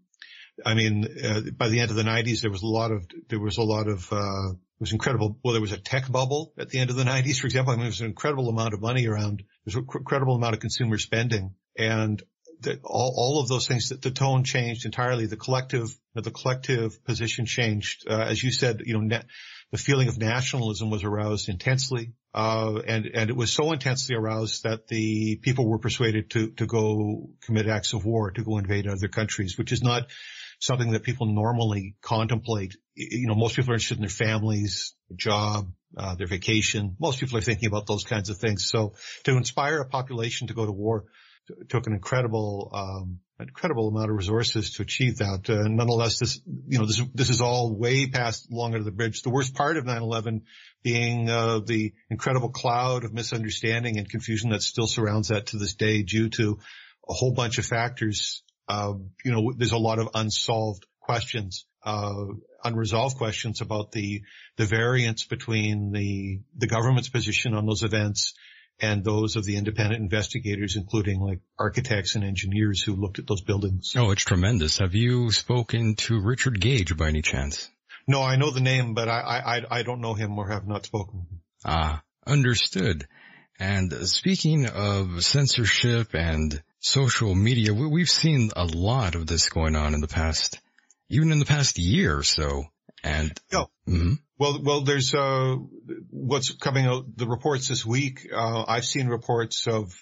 I 0.66 0.74
mean, 0.74 1.08
uh, 1.24 1.42
by 1.56 1.70
the 1.70 1.80
end 1.80 1.90
of 1.90 1.96
the 1.96 2.04
90s, 2.04 2.42
there 2.42 2.52
was 2.52 2.64
a 2.64 2.68
lot 2.68 2.92
of 2.92 3.06
there 3.30 3.40
was 3.40 3.58
a 3.58 3.64
lot 3.64 3.88
of 3.88 4.12
uh, 4.12 4.52
it 4.52 4.82
was 4.82 4.94
incredible. 4.94 5.38
Well, 5.44 5.54
there 5.54 5.62
was 5.62 5.72
a 5.72 5.78
tech 5.78 6.10
bubble 6.12 6.54
at 6.58 6.70
the 6.70 6.80
end 6.80 6.90
of 6.90 6.96
the 6.96 7.04
90s, 7.04 7.40
for 7.40 7.48
example. 7.48 7.74
I 7.74 7.76
mean, 7.76 7.84
there 7.84 7.90
was 7.90 8.02
an 8.02 8.08
incredible 8.08 8.50
amount 8.50 8.74
of 8.74 8.82
money 8.82 9.08
around. 9.08 9.44
There's 9.66 9.76
an 9.76 9.86
incredible 9.94 10.36
amount 10.36 10.56
of 10.56 10.60
consumer 10.60 10.98
spending, 10.98 11.56
and 11.78 12.22
the, 12.62 12.80
all, 12.84 13.14
all 13.16 13.42
of 13.42 13.48
those 13.48 13.68
things. 13.68 13.90
That 13.90 14.02
the 14.02 14.12
tone 14.12 14.44
changed 14.44 14.86
entirely. 14.86 15.26
The 15.26 15.38
collective, 15.38 15.90
the 16.14 16.32
collective 16.32 17.04
position 17.06 17.46
changed. 17.46 18.06
Uh, 18.10 18.20
as 18.20 18.44
you 18.44 18.52
said, 18.52 18.82
you 18.86 18.94
know, 18.94 19.02
net, 19.02 19.26
the 19.72 19.78
feeling 19.78 20.08
of 20.08 20.18
nationalism 20.18 20.90
was 20.90 21.04
aroused 21.04 21.50
intensely. 21.50 22.14
Uh, 22.34 22.80
and, 22.86 23.08
and 23.08 23.30
it 23.30 23.36
was 23.36 23.52
so 23.52 23.72
intensely 23.72 24.16
aroused 24.16 24.64
that 24.64 24.88
the 24.88 25.38
people 25.38 25.68
were 25.68 25.80
persuaded 25.80 26.30
to, 26.30 26.52
to 26.52 26.66
go 26.68 27.30
commit 27.42 27.68
acts 27.68 27.94
of 27.94 28.06
war, 28.06 28.32
to 28.32 28.44
go 28.44 28.58
invade 28.58 28.88
other 28.88 29.08
countries, 29.08 29.58
which 29.58 29.72
is 29.72 29.82
not 29.82 30.08
something 30.60 30.92
that 30.92 31.04
people 31.04 31.26
normally 31.26 31.96
contemplate. 32.02 32.76
You 32.96 33.28
know, 33.28 33.36
most 33.36 33.56
people 33.56 33.72
are 33.72 33.76
interested 33.76 33.98
in 33.98 34.02
their 34.02 34.10
families, 34.10 34.94
their 35.10 35.18
job, 35.18 35.72
uh, 35.98 36.16
their 36.16 36.28
vacation. 36.28 36.96
Most 37.00 37.20
people 37.20 37.38
are 37.38 37.42
thinking 37.42 37.68
about 37.68 37.88
those 37.88 38.04
kinds 38.04 38.30
of 38.30 38.38
things. 38.38 38.66
So 38.68 38.94
to 39.24 39.36
inspire 39.36 39.80
a 39.80 39.90
population 39.90 40.48
to 40.48 40.54
go 40.54 40.66
to 40.66 40.72
war 40.72 41.06
took 41.70 41.88
an 41.88 41.94
incredible, 41.94 42.70
um, 42.74 43.20
incredible 43.40 43.88
amount 43.88 44.10
of 44.10 44.18
resources 44.18 44.74
to 44.74 44.82
achieve 44.82 45.18
that. 45.18 45.50
Uh, 45.50 45.68
nonetheless, 45.68 46.20
this, 46.20 46.42
you 46.68 46.78
know, 46.78 46.86
this, 46.86 47.02
this 47.14 47.30
is 47.30 47.42
all 47.42 47.76
way 47.76 48.08
past 48.08 48.52
long 48.52 48.74
under 48.74 48.84
the 48.84 48.92
bridge. 48.92 49.22
The 49.22 49.30
worst 49.30 49.56
part 49.56 49.78
of 49.78 49.86
9-11 49.86 50.42
being, 50.84 51.30
uh, 51.30 51.60
the 51.60 51.94
incredible 52.10 52.50
cloud 52.50 53.06
of 53.06 53.14
misunderstanding 53.14 53.98
and 53.98 54.10
confusion 54.10 54.50
that 54.50 54.62
still 54.62 54.88
surrounds 54.88 55.30
that 55.30 55.48
to 55.48 55.58
this 55.58 55.76
day 55.76 56.04
due 56.04 56.30
to 56.30 56.60
a 57.08 57.14
whole 57.14 57.34
bunch 57.34 57.58
of 57.58 57.66
factors. 57.66 58.44
Uh, 58.68 58.94
you 59.24 59.32
know, 59.32 59.54
there's 59.56 59.72
a 59.72 59.78
lot 59.78 60.00
of 60.00 60.10
unsolved 60.14 60.86
questions, 61.00 61.66
uh, 61.84 62.26
unresolved 62.64 63.18
questions 63.18 63.62
about 63.62 63.92
the, 63.92 64.22
the 64.58 64.66
variance 64.66 65.24
between 65.26 65.92
the, 65.92 66.40
the 66.58 66.68
government's 66.68 67.10
position 67.10 67.54
on 67.54 67.66
those 67.66 67.84
events 67.84 68.34
and 68.82 69.04
those 69.04 69.36
of 69.36 69.46
the 69.46 69.58
independent 69.58 70.02
investigators, 70.02 70.76
including 70.76 71.20
like 71.20 71.40
architects 71.58 72.16
and 72.16 72.24
engineers 72.24 72.82
who 72.82 72.96
looked 72.96 73.20
at 73.20 73.28
those 73.28 73.42
buildings. 73.42 73.94
Oh, 73.98 74.12
it's 74.12 74.24
tremendous. 74.24 74.78
Have 74.78 74.96
you 74.96 75.32
spoken 75.32 75.96
to 75.96 76.22
Richard 76.22 76.60
Gage 76.60 76.96
by 76.96 77.08
any 77.08 77.22
chance? 77.22 77.70
No, 78.08 78.22
I 78.22 78.38
know 78.38 78.52
the 78.52 78.62
name, 78.62 78.94
but 78.94 79.08
I, 79.08 79.62
I, 79.72 79.80
I 79.80 79.84
don't 79.84 80.02
know 80.02 80.14
him 80.14 80.38
or 80.38 80.50
have 80.50 80.68
not 80.68 80.86
spoken. 80.86 81.28
Ah, 81.64 82.02
understood. 82.26 83.08
And 83.60 83.92
speaking 84.08 84.66
of 84.68 85.24
censorship 85.24 86.16
and 86.16 86.64
social 86.80 87.36
media, 87.36 87.74
we've 87.74 88.10
seen 88.10 88.52
a 88.56 88.66
lot 88.66 89.16
of 89.16 89.28
this 89.28 89.50
going 89.50 89.76
on 89.76 89.94
in 89.94 90.00
the 90.00 90.08
past, 90.08 90.60
even 91.10 91.32
in 91.32 91.40
the 91.40 91.46
past 91.46 91.78
year 91.78 92.18
or 92.18 92.24
so. 92.24 92.64
And 93.04 93.32
yeah. 93.52 93.66
Mm-hmm. 93.88 94.14
Well, 94.38 94.62
well, 94.64 94.82
there's 94.82 95.14
uh, 95.14 95.56
what's 96.10 96.52
coming 96.52 96.86
out. 96.86 97.18
The 97.18 97.28
reports 97.28 97.68
this 97.68 97.86
week. 97.86 98.28
Uh, 98.34 98.64
I've 98.68 98.86
seen 98.86 99.08
reports 99.08 99.68
of 99.68 99.94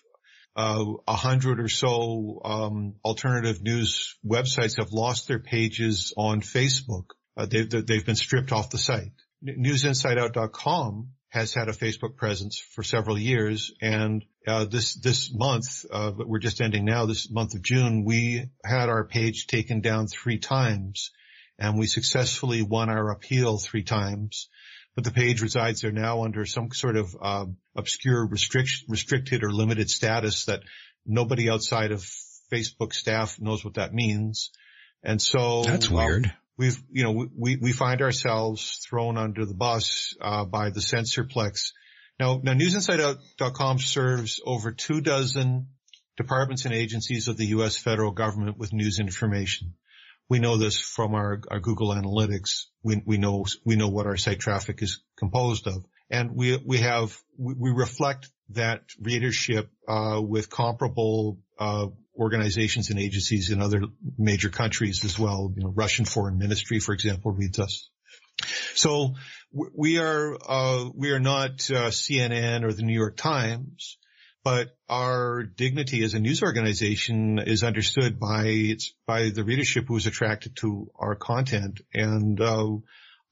uh, 0.56 0.84
a 1.08 1.12
uh, 1.12 1.16
hundred 1.16 1.60
or 1.60 1.70
so 1.70 2.42
um, 2.44 2.96
alternative 3.06 3.62
news 3.62 4.16
websites 4.26 4.78
have 4.78 4.92
lost 4.92 5.28
their 5.28 5.40
pages 5.40 6.14
on 6.18 6.42
Facebook. 6.42 7.12
Uh, 7.36 7.46
they've, 7.46 7.70
they've 7.70 8.06
been 8.06 8.16
stripped 8.16 8.52
off 8.52 8.72
the 8.72 8.80
site. 8.80 9.12
NewsInsideOut.com 9.46 11.10
has 11.30 11.54
had 11.54 11.70
a 11.70 11.74
Facebook 11.74 12.16
presence 12.16 12.58
for 12.58 12.84
several 12.84 13.20
years, 13.20 13.72
and 13.82 14.26
uh, 14.48 14.66
this 14.66 14.96
this 14.96 15.32
month 15.32 15.86
uh, 15.92 16.12
we're 16.16 16.40
just 16.40 16.62
ending 16.62 16.86
now, 16.86 17.06
this 17.06 17.30
month 17.30 17.54
of 17.54 17.62
June, 17.62 18.04
we 18.04 18.50
had 18.66 18.90
our 18.90 19.06
page 19.06 19.46
taken 19.46 19.82
down 19.82 20.08
three 20.08 20.40
times 20.40 21.12
and 21.60 21.78
we 21.78 21.88
successfully 21.88 22.62
won 22.62 22.90
our 22.90 23.10
appeal 23.12 23.58
three 23.58 23.84
times. 23.84 24.50
But 24.96 25.04
the 25.04 25.12
page 25.12 25.42
resides 25.42 25.82
there 25.82 25.92
now 25.92 26.24
under 26.24 26.46
some 26.46 26.72
sort 26.72 26.98
of 26.98 27.16
uh, 27.22 27.46
obscure 27.76 28.26
restrict, 28.26 28.84
restricted 28.88 29.44
or 29.44 29.52
limited 29.52 29.90
status 29.90 30.46
that 30.46 30.62
nobody 31.06 31.50
outside 31.50 31.92
of 31.92 32.00
Facebook 32.52 32.94
staff 32.94 33.40
knows 33.40 33.64
what 33.64 33.76
that 33.76 33.94
means. 33.94 34.52
And 35.04 35.22
so 35.22 35.64
that's 35.64 35.90
weird. 35.90 36.26
Um, 36.26 36.32
we've, 36.58 36.82
you 36.92 37.04
know, 37.04 37.28
we, 37.36 37.58
we 37.58 37.72
find 37.74 38.02
ourselves 38.02 38.84
thrown 38.90 39.18
under 39.18 39.46
the 39.46 39.54
bus, 39.54 40.16
uh, 40.20 40.46
by 40.46 40.72
the 40.72 40.80
censorplex. 40.80 41.74
Now, 42.20 42.42
now 42.44 42.54
newsinsideout.com 42.54 43.78
serves 43.78 44.42
over 44.44 44.72
two 44.72 45.02
dozen 45.02 45.68
departments 46.18 46.66
and 46.66 46.74
agencies 46.74 47.28
of 47.28 47.38
the 47.38 47.46
U.S. 47.48 47.78
federal 47.78 48.12
government 48.12 48.58
with 48.58 48.74
news 48.74 49.00
information 49.00 49.76
we 50.30 50.40
know 50.40 50.58
this 50.58 50.80
from 50.80 51.16
our, 51.16 51.42
our 51.50 51.60
Google 51.60 51.90
Analytics. 51.90 52.66
We, 52.84 53.02
we 53.06 53.18
know, 53.18 53.46
we 53.66 53.76
know 53.76 53.88
what 53.88 54.06
our 54.06 54.18
site 54.18 54.40
traffic 54.40 54.82
is 54.82 55.02
composed 55.18 55.68
of. 55.68 55.86
And 56.10 56.36
we, 56.36 56.58
we 56.58 56.80
have, 56.80 57.18
we, 57.38 57.54
we 57.58 57.72
reflect 57.72 58.30
that 58.50 58.84
readership, 59.02 59.70
uh, 59.88 60.22
with 60.22 60.50
comparable, 60.50 61.40
uh, 61.60 61.88
organizations 62.18 62.90
and 62.90 63.00
agencies 63.00 63.52
in 63.52 63.62
other 63.62 63.84
major 64.18 64.50
countries 64.50 65.06
as 65.06 65.20
well. 65.20 65.54
You 65.56 65.66
know, 65.66 65.74
Russian 65.76 66.06
foreign 66.06 66.38
ministry, 66.38 66.80
for 66.80 66.94
example, 66.94 67.32
reads 67.32 67.60
us. 67.60 67.90
So 68.74 69.16
we 69.52 70.00
are, 70.00 70.38
uh, 70.48 70.90
we 70.94 71.12
are 71.12 71.20
not, 71.20 71.70
uh, 71.70 71.90
CNN 71.90 72.64
or 72.64 72.74
the 72.74 72.84
New 72.84 72.94
York 72.94 73.18
Times, 73.18 73.98
but 74.48 74.78
our 74.88 75.44
dignity 75.44 76.06
as 76.06 76.14
a 76.14 76.20
news 76.20 76.42
organization 76.42 77.38
is 77.38 77.64
understood 77.64 78.18
by 78.18 78.46
its, 78.46 78.94
by 79.06 79.30
the 79.30 79.44
readership 79.44 79.84
who 79.90 79.98
is 79.98 80.08
attracted 80.08 80.56
to 80.56 80.90
our 80.98 81.16
content. 81.16 81.82
And, 81.94 82.40
uh, 82.40 82.78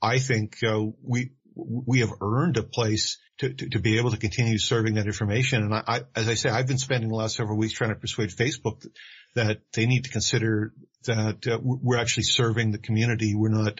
I 0.01 0.19
think, 0.19 0.57
uh, 0.61 0.81
we, 1.01 1.31
we 1.55 2.01
have 2.01 2.11
earned 2.19 2.57
a 2.57 2.63
place 2.63 3.17
to, 3.37 3.47
to, 3.47 3.69
to, 3.69 3.79
be 3.79 3.97
able 3.97 4.11
to 4.11 4.17
continue 4.17 4.57
serving 4.57 4.95
that 4.95 5.05
information. 5.05 5.63
And 5.63 5.73
I, 5.73 5.83
I, 5.87 6.01
as 6.17 6.27
I 6.27 6.33
say, 6.33 6.49
I've 6.49 6.67
been 6.67 6.77
spending 6.77 7.07
the 7.07 7.15
last 7.15 7.37
several 7.37 7.57
weeks 7.57 7.75
trying 7.75 7.91
to 7.91 7.95
persuade 7.95 8.31
Facebook 8.31 8.81
that, 8.81 8.91
that 9.35 9.61
they 9.71 9.85
need 9.85 10.03
to 10.03 10.09
consider 10.09 10.73
that 11.05 11.47
uh, 11.47 11.59
we're 11.63 11.97
actually 11.97 12.23
serving 12.23 12.71
the 12.71 12.77
community. 12.77 13.35
We're 13.35 13.55
not, 13.63 13.79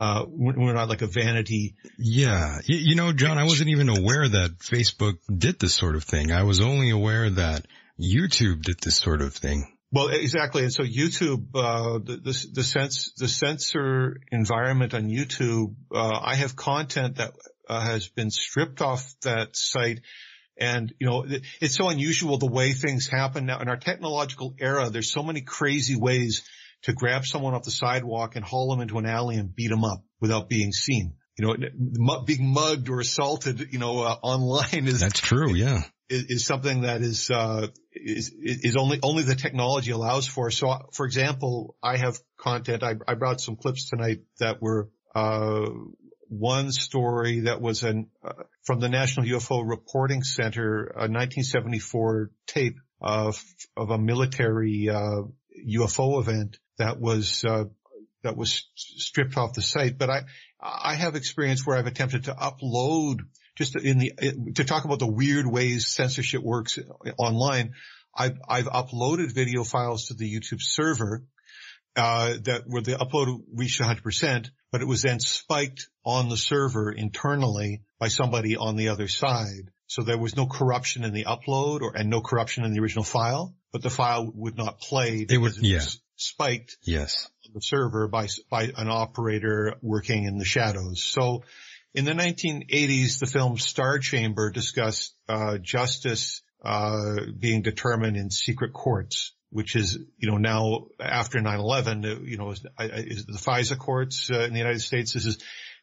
uh, 0.00 0.24
we're 0.28 0.74
not 0.74 0.88
like 0.88 1.02
a 1.02 1.06
vanity. 1.06 1.74
Yeah. 1.98 2.58
You, 2.64 2.76
you, 2.76 2.94
know, 2.96 3.12
Jon, 3.12 3.38
I 3.38 3.44
wasn't 3.44 3.70
even 3.70 3.88
aware 3.88 4.28
that 4.28 4.58
Facebook 4.58 5.18
did 5.34 5.58
this 5.58 5.74
sort 5.74 5.96
of 5.96 6.04
thing. 6.04 6.32
I 6.32 6.42
was 6.42 6.60
only 6.60 6.90
aware 6.90 7.30
that 7.30 7.66
YouTube 7.98 8.62
did 8.62 8.78
this 8.80 8.96
sort 8.96 9.22
of 9.22 9.34
thing. 9.34 9.72
Well, 9.92 10.08
exactly. 10.08 10.62
And 10.62 10.72
so 10.72 10.82
YouTube, 10.82 11.46
uh, 11.54 11.98
the, 12.04 12.16
the, 12.16 12.46
the 12.52 12.62
sense, 12.62 13.12
the 13.16 13.28
censor 13.28 14.20
environment 14.30 14.92
on 14.92 15.08
YouTube, 15.08 15.74
uh, 15.94 16.20
I 16.22 16.34
have 16.34 16.56
content 16.56 17.16
that 17.16 17.32
uh, 17.68 17.80
has 17.80 18.08
been 18.08 18.30
stripped 18.30 18.82
off 18.82 19.14
that 19.22 19.56
site. 19.56 20.00
And, 20.58 20.92
you 20.98 21.06
know, 21.06 21.26
it's 21.60 21.76
so 21.76 21.88
unusual 21.88 22.36
the 22.38 22.46
way 22.46 22.72
things 22.72 23.08
happen 23.08 23.46
now 23.46 23.60
in 23.60 23.68
our 23.68 23.76
technological 23.76 24.54
era. 24.58 24.90
There's 24.90 25.10
so 25.10 25.22
many 25.22 25.40
crazy 25.40 25.96
ways 25.96 26.42
to 26.82 26.92
grab 26.92 27.24
someone 27.24 27.54
off 27.54 27.64
the 27.64 27.70
sidewalk 27.70 28.36
and 28.36 28.44
haul 28.44 28.70
them 28.70 28.80
into 28.80 28.98
an 28.98 29.06
alley 29.06 29.36
and 29.36 29.54
beat 29.54 29.68
them 29.68 29.84
up 29.84 30.04
without 30.20 30.48
being 30.48 30.72
seen. 30.72 31.14
You 31.38 31.46
know, 31.46 32.22
being 32.24 32.52
mugged 32.52 32.88
or 32.88 33.00
assaulted, 33.00 33.72
you 33.72 33.78
know, 33.78 34.00
uh, 34.00 34.16
online 34.22 34.86
is 34.86 35.00
that's 35.00 35.20
true. 35.20 35.52
Yeah, 35.52 35.82
is, 36.08 36.24
is 36.28 36.46
something 36.46 36.82
that 36.82 37.02
is 37.02 37.30
uh, 37.30 37.68
is 37.92 38.32
is 38.40 38.76
only 38.76 39.00
only 39.02 39.22
the 39.22 39.34
technology 39.34 39.90
allows 39.90 40.26
for. 40.26 40.50
So, 40.50 40.74
for 40.92 41.04
example, 41.04 41.76
I 41.82 41.98
have 41.98 42.18
content. 42.38 42.82
I, 42.82 42.94
I 43.06 43.14
brought 43.14 43.40
some 43.40 43.56
clips 43.56 43.90
tonight 43.90 44.20
that 44.38 44.62
were 44.62 44.88
uh, 45.14 45.66
one 46.28 46.72
story 46.72 47.40
that 47.40 47.60
was 47.60 47.82
an 47.82 48.08
uh, 48.24 48.44
from 48.64 48.80
the 48.80 48.88
National 48.88 49.26
UFO 49.26 49.68
Reporting 49.68 50.22
Center, 50.22 50.86
a 50.86 51.08
1974 51.08 52.30
tape 52.46 52.76
of 53.00 53.42
of 53.76 53.90
a 53.90 53.98
military 53.98 54.88
UFO 54.88 56.16
uh, 56.16 56.20
event 56.20 56.58
that 56.78 57.00
was 57.00 57.44
uh, 57.44 57.64
that 58.22 58.36
was 58.36 58.68
stripped 58.74 59.36
off 59.36 59.54
the 59.54 59.62
site. 59.62 59.98
But 59.98 60.10
I 60.10 60.22
I 60.60 60.94
have 60.94 61.14
experience 61.14 61.66
where 61.66 61.76
I've 61.76 61.86
attempted 61.86 62.24
to 62.24 62.34
upload 62.34 63.20
just 63.56 63.76
in 63.76 63.98
the 63.98 64.12
to 64.54 64.64
talk 64.64 64.84
about 64.84 64.98
the 64.98 65.06
weird 65.06 65.46
ways 65.46 65.86
censorship 65.86 66.42
works 66.42 66.78
online. 67.18 67.74
I've 68.14 68.38
I've 68.48 68.66
uploaded 68.66 69.32
video 69.32 69.64
files 69.64 70.08
to 70.08 70.14
the 70.14 70.32
YouTube 70.32 70.62
server 70.62 71.24
uh, 71.96 72.34
that 72.42 72.62
where 72.66 72.82
the 72.82 72.92
upload 72.92 73.42
reached 73.54 73.80
100%, 73.80 74.50
but 74.70 74.82
it 74.82 74.86
was 74.86 75.02
then 75.02 75.18
spiked 75.18 75.88
on 76.04 76.28
the 76.28 76.36
server 76.36 76.92
internally 76.92 77.82
by 77.98 78.08
somebody 78.08 78.56
on 78.56 78.76
the 78.76 78.88
other 78.88 79.08
side. 79.08 79.70
So 79.86 80.02
there 80.02 80.18
was 80.18 80.36
no 80.36 80.46
corruption 80.46 81.04
in 81.04 81.14
the 81.14 81.24
upload 81.24 81.80
or 81.80 81.96
and 81.96 82.10
no 82.10 82.20
corruption 82.20 82.64
in 82.64 82.72
the 82.72 82.80
original 82.80 83.04
file, 83.04 83.54
but 83.72 83.82
the 83.82 83.90
file 83.90 84.30
would 84.34 84.56
not 84.56 84.80
play. 84.80 85.24
It 85.28 85.38
would, 85.38 85.56
yeah. 85.58 85.80
Spiked. 86.16 86.76
Yes. 86.82 87.28
On 87.46 87.52
the 87.54 87.60
server 87.60 88.08
by, 88.08 88.28
by 88.50 88.64
an 88.76 88.88
operator 88.88 89.74
working 89.82 90.24
in 90.24 90.38
the 90.38 90.44
shadows. 90.44 91.02
So 91.02 91.44
in 91.94 92.04
the 92.04 92.12
1980s, 92.12 93.20
the 93.20 93.26
film 93.26 93.58
Star 93.58 93.98
Chamber 93.98 94.50
discussed, 94.50 95.14
uh, 95.28 95.58
justice, 95.58 96.42
uh, 96.64 97.16
being 97.38 97.62
determined 97.62 98.16
in 98.16 98.30
secret 98.30 98.72
courts 98.72 99.32
which 99.50 99.76
is, 99.76 99.98
you 100.18 100.30
know, 100.30 100.36
now 100.36 100.86
after 101.00 101.38
9-11, 101.38 102.04
uh, 102.04 102.20
you 102.22 102.36
know, 102.36 102.50
is, 102.50 102.64
is 102.78 103.24
the 103.24 103.38
FISA 103.38 103.78
courts 103.78 104.30
uh, 104.30 104.40
in 104.40 104.52
the 104.52 104.58
United 104.58 104.80
States, 104.80 105.14
this 105.14 105.24
is, 105.24 105.38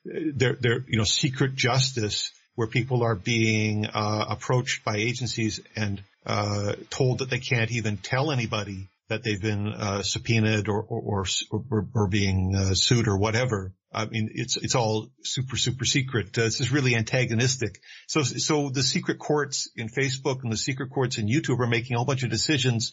they're, 0.05 0.57
they're, 0.59 0.85
you 0.87 0.97
know, 0.97 1.03
secret 1.03 1.55
justice 1.55 2.31
where 2.55 2.67
people 2.67 3.03
are 3.03 3.15
being 3.15 3.87
uh, 3.87 4.25
approached 4.29 4.83
by 4.85 4.97
agencies 4.97 5.59
and 5.75 6.03
uh, 6.25 6.73
told 6.89 7.19
that 7.19 7.29
they 7.29 7.39
can't 7.39 7.71
even 7.71 7.97
tell 7.97 8.31
anybody 8.31 8.89
that 9.09 9.23
they've 9.23 9.41
been 9.41 9.67
uh, 9.67 10.01
subpoenaed 10.03 10.67
or 10.67 10.81
or, 10.83 11.25
or, 11.51 11.87
or 11.93 12.07
being 12.07 12.55
uh, 12.55 12.73
sued 12.73 13.07
or 13.07 13.17
whatever. 13.17 13.73
I 13.91 14.05
mean, 14.05 14.29
it's 14.33 14.57
it's 14.57 14.75
all 14.75 15.09
super 15.23 15.57
super 15.57 15.85
secret. 15.85 16.37
Uh, 16.37 16.43
this 16.43 16.61
is 16.61 16.71
really 16.71 16.95
antagonistic. 16.95 17.79
So 18.07 18.23
so 18.23 18.69
the 18.69 18.83
secret 18.83 19.19
courts 19.19 19.69
in 19.75 19.89
Facebook 19.89 20.43
and 20.43 20.51
the 20.51 20.57
secret 20.57 20.89
courts 20.89 21.17
in 21.17 21.27
YouTube 21.27 21.59
are 21.59 21.67
making 21.67 21.95
a 21.95 21.99
whole 21.99 22.05
bunch 22.05 22.23
of 22.23 22.29
decisions 22.29 22.91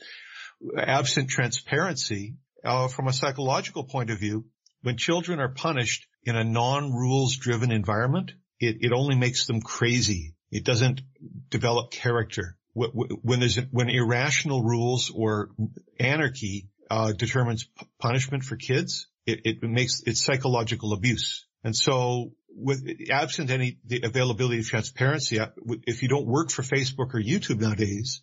absent 0.77 1.31
transparency. 1.31 2.37
Uh, 2.63 2.89
from 2.89 3.09
a 3.09 3.13
psychological 3.13 3.85
point 3.85 4.11
of 4.11 4.19
view, 4.19 4.45
when 4.83 4.99
children 4.99 5.41
are 5.41 5.49
punished 5.49 6.07
in 6.25 6.37
a 6.37 6.45
non-rules 6.45 7.37
driven 7.37 7.73
environment, 7.73 8.33
it, 8.59 8.77
it 8.81 8.93
only 8.93 9.17
makes 9.17 9.47
them 9.47 9.63
crazy. 9.63 10.35
It 10.51 10.65
doesn't 10.65 11.01
develop 11.49 11.91
character. 11.91 12.59
When 12.73 13.41
there's, 13.41 13.57
when 13.71 13.91
irrational 13.91 14.63
rules 14.63 15.11
or 15.15 15.51
anarchy, 15.99 16.69
uh, 16.91 17.13
determines 17.13 17.67
punishment 18.01 18.43
for 18.45 18.57
kids, 18.57 19.07
it, 19.27 19.41
it 19.45 19.63
makes, 19.63 20.03
it's 20.07 20.25
psychological 20.25 20.93
abuse. 20.93 21.47
And 21.63 21.77
so 21.77 22.33
with 22.49 22.85
absent 23.11 23.51
any 23.51 23.79
the 23.87 24.03
availability 24.03 24.61
of 24.61 24.67
transparency, 24.67 25.39
uh, 25.39 25.49
if 25.87 26.03
you 26.03 26.09
don't 26.09 26.27
work 26.27 26.51
for 26.51 26.63
Facebook 26.63 27.15
or 27.15 27.21
YouTube 27.21 27.61
nowadays, 27.61 28.23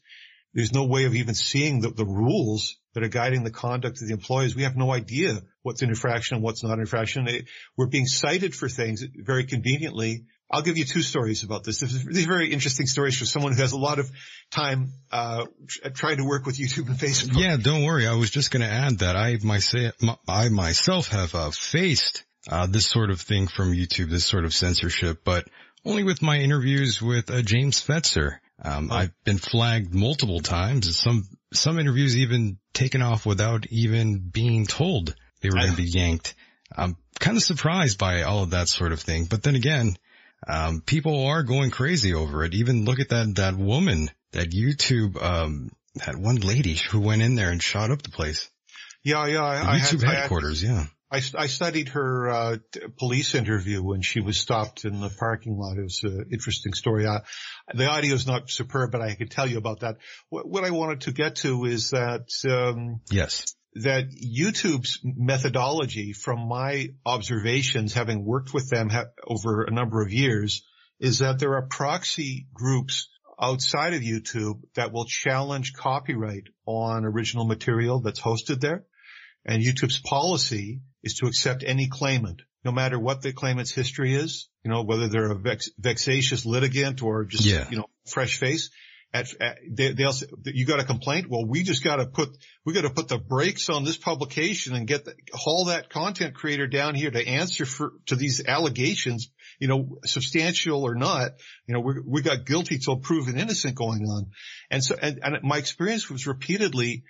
there's 0.54 0.74
no 0.74 0.86
way 0.86 1.06
of 1.06 1.16
even 1.16 1.36
seeing 1.36 1.82
the, 1.82 1.90
the 1.90 2.06
rules 2.06 2.78
that 2.94 3.04
are 3.04 3.10
guiding 3.10 3.44
the 3.44 3.52
conduct 3.52 4.02
of 4.02 4.08
the 4.08 4.14
employees. 4.14 4.56
We 4.56 4.64
have 4.64 4.76
no 4.76 4.92
idea 4.92 5.42
what's 5.62 5.82
an 5.82 5.90
infraction 5.90 6.36
and 6.36 6.44
what's 6.44 6.64
not 6.64 6.74
an 6.74 6.80
infraction. 6.80 7.28
We're 7.78 7.88
being 7.88 8.08
cited 8.08 8.56
for 8.56 8.68
things 8.68 9.04
very 9.16 9.46
conveniently. 9.46 10.26
I'll 10.50 10.62
give 10.62 10.78
you 10.78 10.86
two 10.86 11.02
stories 11.02 11.44
about 11.44 11.64
this. 11.64 11.82
These 11.82 12.26
are 12.26 12.30
very 12.30 12.52
interesting 12.54 12.86
stories 12.86 13.18
for 13.18 13.26
someone 13.26 13.52
who 13.52 13.62
has 13.62 13.74
a 13.74 13.78
lot 13.78 14.00
of 14.00 14.10
time 14.50 14.94
uh, 15.12 15.46
trying 15.94 16.18
to 16.18 16.24
work 16.24 16.46
with 16.46 16.58
YouTube 16.58 16.88
and 16.88 16.98
Facebook. 16.98 17.38
Yeah, 17.38 17.58
don't 17.58 17.84
worry. 17.84 18.08
I 18.08 18.16
was 18.16 18.32
just 18.32 18.52
going 18.52 18.62
to 18.62 18.72
add 18.72 19.00
that 19.00 19.18
I 19.18 19.38
myself, 19.44 19.94
I 20.28 20.48
myself 20.50 21.10
have 21.10 21.36
uh, 21.36 21.52
faced 21.52 22.24
uh, 22.50 22.66
this 22.66 22.88
sort 22.88 23.10
of 23.10 23.20
thing 23.20 23.48
from 23.48 23.74
YouTube, 23.74 24.10
this 24.10 24.26
sort 24.26 24.46
of 24.46 24.54
censorship, 24.54 25.20
but 25.26 25.46
only 25.84 26.04
with 26.04 26.22
my 26.22 26.38
interviews 26.38 27.02
with 27.02 27.30
uh, 27.30 27.42
James 27.42 27.86
Fetzer. 27.86 28.40
Um, 28.64 28.90
oh. 28.92 28.96
I've 28.96 29.24
been 29.24 29.38
flagged 29.38 29.94
multiple 29.94 30.40
times. 30.40 30.98
Some 30.98 31.28
some 31.54 31.80
interviews 31.80 32.18
even 32.18 32.58
taken 32.74 33.02
off 33.02 33.26
without 33.26 33.68
even 33.70 34.20
being 34.20 34.66
told 34.66 35.16
they 35.42 35.50
were 35.50 35.58
going 35.58 35.72
to 35.72 35.78
be 35.78 35.90
yanked. 35.90 36.36
I'm 36.76 36.98
kind 37.20 37.38
of 37.38 37.44
surprised 37.44 37.98
by 37.98 38.24
all 38.24 38.44
of 38.44 38.50
that 38.52 38.68
sort 38.68 38.92
of 38.92 39.00
thing. 39.00 39.26
But 39.26 39.44
then 39.44 39.56
again, 39.56 39.96
um, 40.46 40.82
people 40.82 41.26
are 41.26 41.44
going 41.44 41.72
crazy 41.72 42.14
over 42.14 42.44
it. 42.44 42.54
Even 42.54 42.86
look 42.86 43.00
at 43.00 43.10
that 43.10 43.36
that 43.36 43.56
woman, 43.56 44.12
that 44.32 44.52
YouTube, 44.52 45.22
um, 45.22 45.72
that 46.06 46.16
one 46.16 46.38
lady 46.38 46.76
who 46.76 47.00
went 47.00 47.22
in 47.22 47.36
there 47.36 47.52
and 47.52 47.62
shot 47.62 47.92
up 47.92 48.02
the 48.02 48.12
place. 48.12 48.50
Yeah, 49.04 49.26
yeah. 49.28 49.64
The 49.64 49.80
YouTube 49.80 50.04
I 50.04 50.08
had, 50.08 50.20
headquarters. 50.20 50.64
I 50.64 50.68
yeah. 50.68 50.86
I, 51.10 51.22
I 51.38 51.48
studied 51.48 51.90
her 51.90 52.30
uh, 52.30 52.58
police 52.98 53.34
interview 53.34 53.82
when 53.82 54.02
she 54.02 54.20
was 54.20 54.40
stopped 54.40 54.84
in 54.84 55.00
the 55.00 55.10
parking 55.10 55.58
lot. 55.58 55.78
It 55.78 55.84
was 55.84 56.02
an 56.04 56.26
interesting 56.34 56.74
story. 56.74 57.06
Uh, 57.06 57.20
the 57.74 57.88
audio 57.88 58.14
is 58.14 58.28
not 58.28 58.50
superb, 58.50 58.92
but 58.92 59.02
I 59.02 59.16
can 59.16 59.30
tell 59.30 59.48
you 59.48 59.58
about 59.58 59.82
that. 59.82 59.98
What, 60.30 60.48
what 60.48 60.66
I 60.66 60.72
wanted 60.72 61.02
to 61.02 61.14
get 61.14 61.38
to 61.38 61.64
is 61.64 61.92
that 61.92 62.28
um, 62.50 63.00
yes, 63.10 63.56
that 63.84 64.10
YouTube's 64.12 65.00
methodology, 65.04 66.14
from 66.14 66.48
my 66.48 66.90
observations, 67.06 67.94
having 67.94 68.26
worked 68.26 68.54
with 68.54 68.70
them 68.70 68.90
ha- 68.90 69.06
over 69.26 69.64
a 69.64 69.72
number 69.72 70.02
of 70.02 70.12
years, 70.12 70.64
is 71.00 71.20
that 71.20 71.40
there 71.40 71.56
are 71.56 71.68
proxy 71.68 72.48
groups 72.54 73.10
outside 73.40 73.94
of 73.94 74.02
YouTube 74.02 74.62
that 74.76 74.92
will 74.92 75.06
challenge 75.06 75.74
copyright 75.74 76.46
on 76.66 77.06
original 77.06 77.46
material 77.46 78.02
that's 78.02 78.20
hosted 78.20 78.60
there. 78.60 78.86
And 79.46 79.64
YouTube's 79.64 80.00
policy 80.00 80.82
is 81.04 81.16
to 81.16 81.28
accept 81.28 81.64
any 81.66 81.88
claimant, 81.88 82.42
no 82.66 82.72
matter 82.72 83.00
what 83.00 83.22
the 83.22 83.32
claimant's 83.32 83.72
history 83.72 84.16
is, 84.16 84.50
you 84.64 84.72
know, 84.72 84.84
whether 84.84 85.08
they're 85.08 85.32
a 85.32 85.40
vex- 85.40 85.70
vexatious 85.78 86.46
litigant 86.46 87.02
or 87.02 87.26
just, 87.26 87.46
yeah. 87.46 87.68
you 87.70 87.78
know, 87.78 87.88
fresh 88.06 88.38
face. 88.38 88.70
At, 89.14 89.28
at 89.42 89.58
they, 89.70 89.94
will 89.98 90.12
say, 90.12 90.28
you 90.46 90.66
got 90.66 90.80
a 90.80 90.84
complaint? 90.84 91.28
Well, 91.30 91.46
we 91.46 91.64
just 91.64 91.84
got 91.84 91.98
to 91.98 92.06
put, 92.06 92.30
we 92.66 92.74
got 92.74 92.82
to 92.82 92.90
put 92.90 93.08
the 93.08 93.18
brakes 93.18 93.70
on 93.70 93.84
this 93.84 93.98
publication 93.98 94.76
and 94.76 94.88
get 94.88 95.06
the, 95.06 95.14
haul 95.34 95.66
that 95.66 95.90
content 95.90 96.36
creator 96.36 96.68
down 96.68 96.96
here 96.96 97.12
to 97.12 97.28
answer 97.28 97.66
for, 97.66 97.94
to 98.08 98.16
these 98.16 98.46
allegations, 98.46 99.30
you 99.60 99.68
know, 99.68 99.98
substantial 100.06 100.84
or 100.84 100.96
not, 100.96 101.32
you 101.68 101.74
know, 101.74 101.80
we 101.80 101.94
we 102.06 102.22
got 102.22 102.46
guilty 102.46 102.78
till 102.78 102.98
proven 102.98 103.40
innocent 103.40 103.76
going 103.76 104.04
on. 104.04 104.28
And 104.70 104.84
so, 104.84 104.96
and, 105.02 105.20
and 105.24 105.38
my 105.44 105.58
experience 105.58 106.10
was 106.10 106.28
repeatedly 106.28 107.04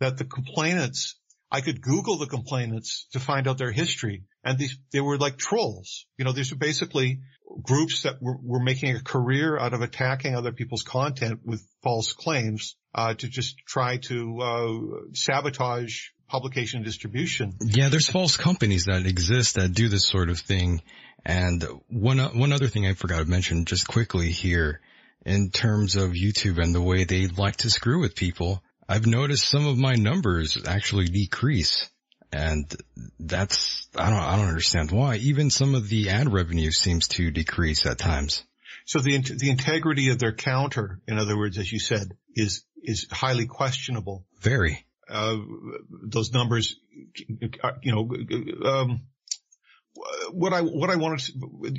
that 0.00 0.18
the 0.18 0.24
complainants 0.24 1.16
I 1.54 1.60
could 1.60 1.80
Google 1.80 2.18
the 2.18 2.26
complainants 2.26 3.06
to 3.12 3.20
find 3.20 3.46
out 3.46 3.58
their 3.58 3.70
history. 3.70 4.24
And 4.44 4.58
these, 4.58 4.76
they 4.92 5.00
were 5.00 5.16
like 5.16 5.36
trolls. 5.36 6.06
You 6.18 6.24
know, 6.24 6.32
these 6.32 6.52
are 6.52 6.56
basically 6.56 7.20
groups 7.62 8.02
that 8.02 8.20
were, 8.20 8.36
were 8.42 8.62
making 8.62 8.96
a 8.96 9.02
career 9.02 9.58
out 9.58 9.74
of 9.74 9.80
attacking 9.80 10.34
other 10.34 10.52
people's 10.52 10.82
content 10.82 11.40
with 11.44 11.66
false 11.82 12.12
claims, 12.12 12.76
uh, 12.94 13.14
to 13.14 13.28
just 13.28 13.56
try 13.66 13.98
to, 13.98 14.38
uh, 14.40 15.14
sabotage 15.14 16.08
publication 16.28 16.78
and 16.78 16.86
distribution. 16.86 17.54
Yeah, 17.60 17.88
there's 17.88 18.08
false 18.08 18.36
companies 18.36 18.86
that 18.86 19.06
exist 19.06 19.54
that 19.54 19.72
do 19.72 19.88
this 19.88 20.06
sort 20.06 20.30
of 20.30 20.38
thing. 20.38 20.82
And 21.24 21.64
one, 21.88 22.18
one 22.18 22.52
other 22.52 22.68
thing 22.68 22.86
I 22.86 22.94
forgot 22.94 23.20
to 23.20 23.24
mention 23.24 23.64
just 23.64 23.86
quickly 23.88 24.30
here 24.30 24.80
in 25.24 25.50
terms 25.50 25.96
of 25.96 26.10
YouTube 26.10 26.62
and 26.62 26.74
the 26.74 26.82
way 26.82 27.04
they 27.04 27.28
like 27.28 27.56
to 27.58 27.70
screw 27.70 28.00
with 28.00 28.14
people 28.14 28.62
I've 28.88 29.06
noticed 29.06 29.48
some 29.48 29.66
of 29.66 29.78
my 29.78 29.94
numbers 29.94 30.58
actually 30.66 31.06
decrease 31.06 31.88
and 32.34 32.74
that's, 33.20 33.86
I 33.96 34.10
don't, 34.10 34.18
I 34.18 34.36
don't 34.36 34.48
understand 34.48 34.90
why. 34.90 35.16
Even 35.16 35.50
some 35.50 35.76
of 35.76 35.88
the 35.88 36.10
ad 36.10 36.32
revenue 36.32 36.72
seems 36.72 37.06
to 37.08 37.30
decrease 37.30 37.86
at 37.86 37.96
times. 37.96 38.42
So 38.86 38.98
the, 38.98 39.18
the 39.18 39.50
integrity 39.50 40.10
of 40.10 40.18
their 40.18 40.32
counter, 40.32 41.00
in 41.06 41.18
other 41.18 41.36
words, 41.36 41.58
as 41.58 41.70
you 41.70 41.78
said, 41.78 42.16
is, 42.34 42.64
is 42.82 43.06
highly 43.10 43.46
questionable. 43.46 44.26
Very. 44.40 44.84
Uh, 45.08 45.36
those 46.02 46.32
numbers, 46.32 46.76
you 47.82 47.94
know, 47.94 48.10
um, 48.68 49.02
what 50.32 50.52
I, 50.52 50.60
what 50.62 50.90
I 50.90 50.96
wanted 50.96 51.20
to, 51.20 51.32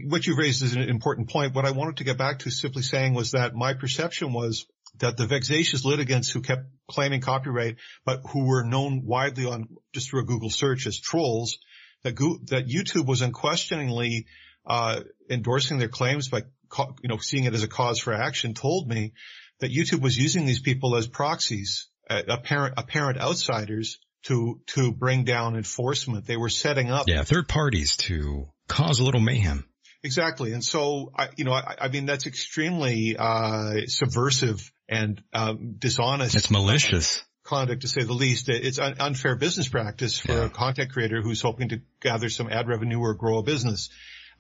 what 0.08 0.26
you 0.26 0.38
raised 0.38 0.64
is 0.64 0.74
an 0.74 0.84
important 0.84 1.30
point. 1.30 1.54
What 1.54 1.66
I 1.66 1.72
wanted 1.72 1.98
to 1.98 2.06
get 2.06 2.18
back 2.18 2.40
to 2.40 2.50
simply 2.50 2.82
saying 2.82 3.14
was 3.14 3.32
that 3.32 3.56
my 3.56 3.74
perception 3.74 4.32
was 4.32 4.66
that 5.00 5.18
the 5.18 5.28
vexatious 5.28 5.86
litigants 5.86 6.30
who 6.30 6.42
kept 6.42 6.64
claiming 6.90 7.22
copyright, 7.22 7.78
but 8.06 8.22
who 8.32 8.46
were 8.46 8.64
known 8.64 9.06
widely 9.06 9.46
on 9.46 9.68
just 9.94 10.10
through 10.10 10.22
a 10.22 10.26
Google 10.26 10.50
search 10.50 10.88
as 10.88 11.00
trolls, 11.00 11.58
that, 12.04 12.14
Go- 12.14 12.40
that 12.46 12.68
YouTube 12.68 13.06
was 13.08 13.22
unquestioningly 13.22 14.28
uh, 14.66 15.02
endorsing 15.30 15.78
their 15.78 15.90
claims 15.90 16.30
by 16.30 16.44
co- 16.70 16.96
you 17.02 17.10
know 17.10 17.18
seeing 17.18 17.46
it 17.46 17.54
as 17.54 17.64
a 17.64 17.68
cause 17.68 18.00
for 18.00 18.14
action, 18.14 18.54
told 18.54 18.88
me 18.88 19.14
that 19.60 19.72
YouTube 19.72 20.02
was 20.02 20.18
using 20.18 20.46
these 20.46 20.60
people 20.60 20.96
as 20.96 21.08
proxies, 21.08 21.88
uh, 22.10 22.22
apparent 22.28 22.76
apparent 22.78 23.20
outsiders 23.20 24.00
to 24.24 24.60
to 24.68 24.92
bring 24.92 25.24
down 25.24 25.56
enforcement. 25.56 26.26
They 26.26 26.38
were 26.38 26.50
setting 26.50 26.90
up 26.92 27.06
yeah 27.08 27.24
third 27.24 27.48
parties 27.48 27.96
to 27.98 28.48
cause 28.68 29.00
a 29.00 29.04
little 29.04 29.22
mayhem. 29.22 29.66
Exactly. 30.06 30.54
And 30.54 30.64
so, 30.64 31.12
I, 31.18 31.30
you 31.36 31.46
know, 31.46 31.52
I, 31.52 31.76
I 31.82 31.88
mean, 31.88 32.06
that's 32.06 32.28
extremely, 32.28 33.18
uh, 33.18 33.88
subversive 33.88 34.72
and, 34.88 35.22
um, 35.34 35.76
dishonest. 35.78 36.36
It's 36.36 36.52
malicious. 36.52 37.24
Conduct 37.44 37.82
to 37.82 37.88
say 37.88 38.04
the 38.04 38.14
least. 38.14 38.50
It's 38.50 38.80
un- 38.80 38.96
unfair 39.00 39.36
business 39.36 39.68
practice 39.68 40.18
for 40.18 40.34
yeah. 40.34 40.46
a 40.46 40.50
content 40.50 40.92
creator 40.92 41.22
who's 41.22 41.42
hoping 41.42 41.70
to 41.70 41.82
gather 42.02 42.30
some 42.30 42.50
ad 42.50 42.68
revenue 42.68 43.00
or 43.00 43.14
grow 43.14 43.38
a 43.38 43.44
business. 43.44 43.90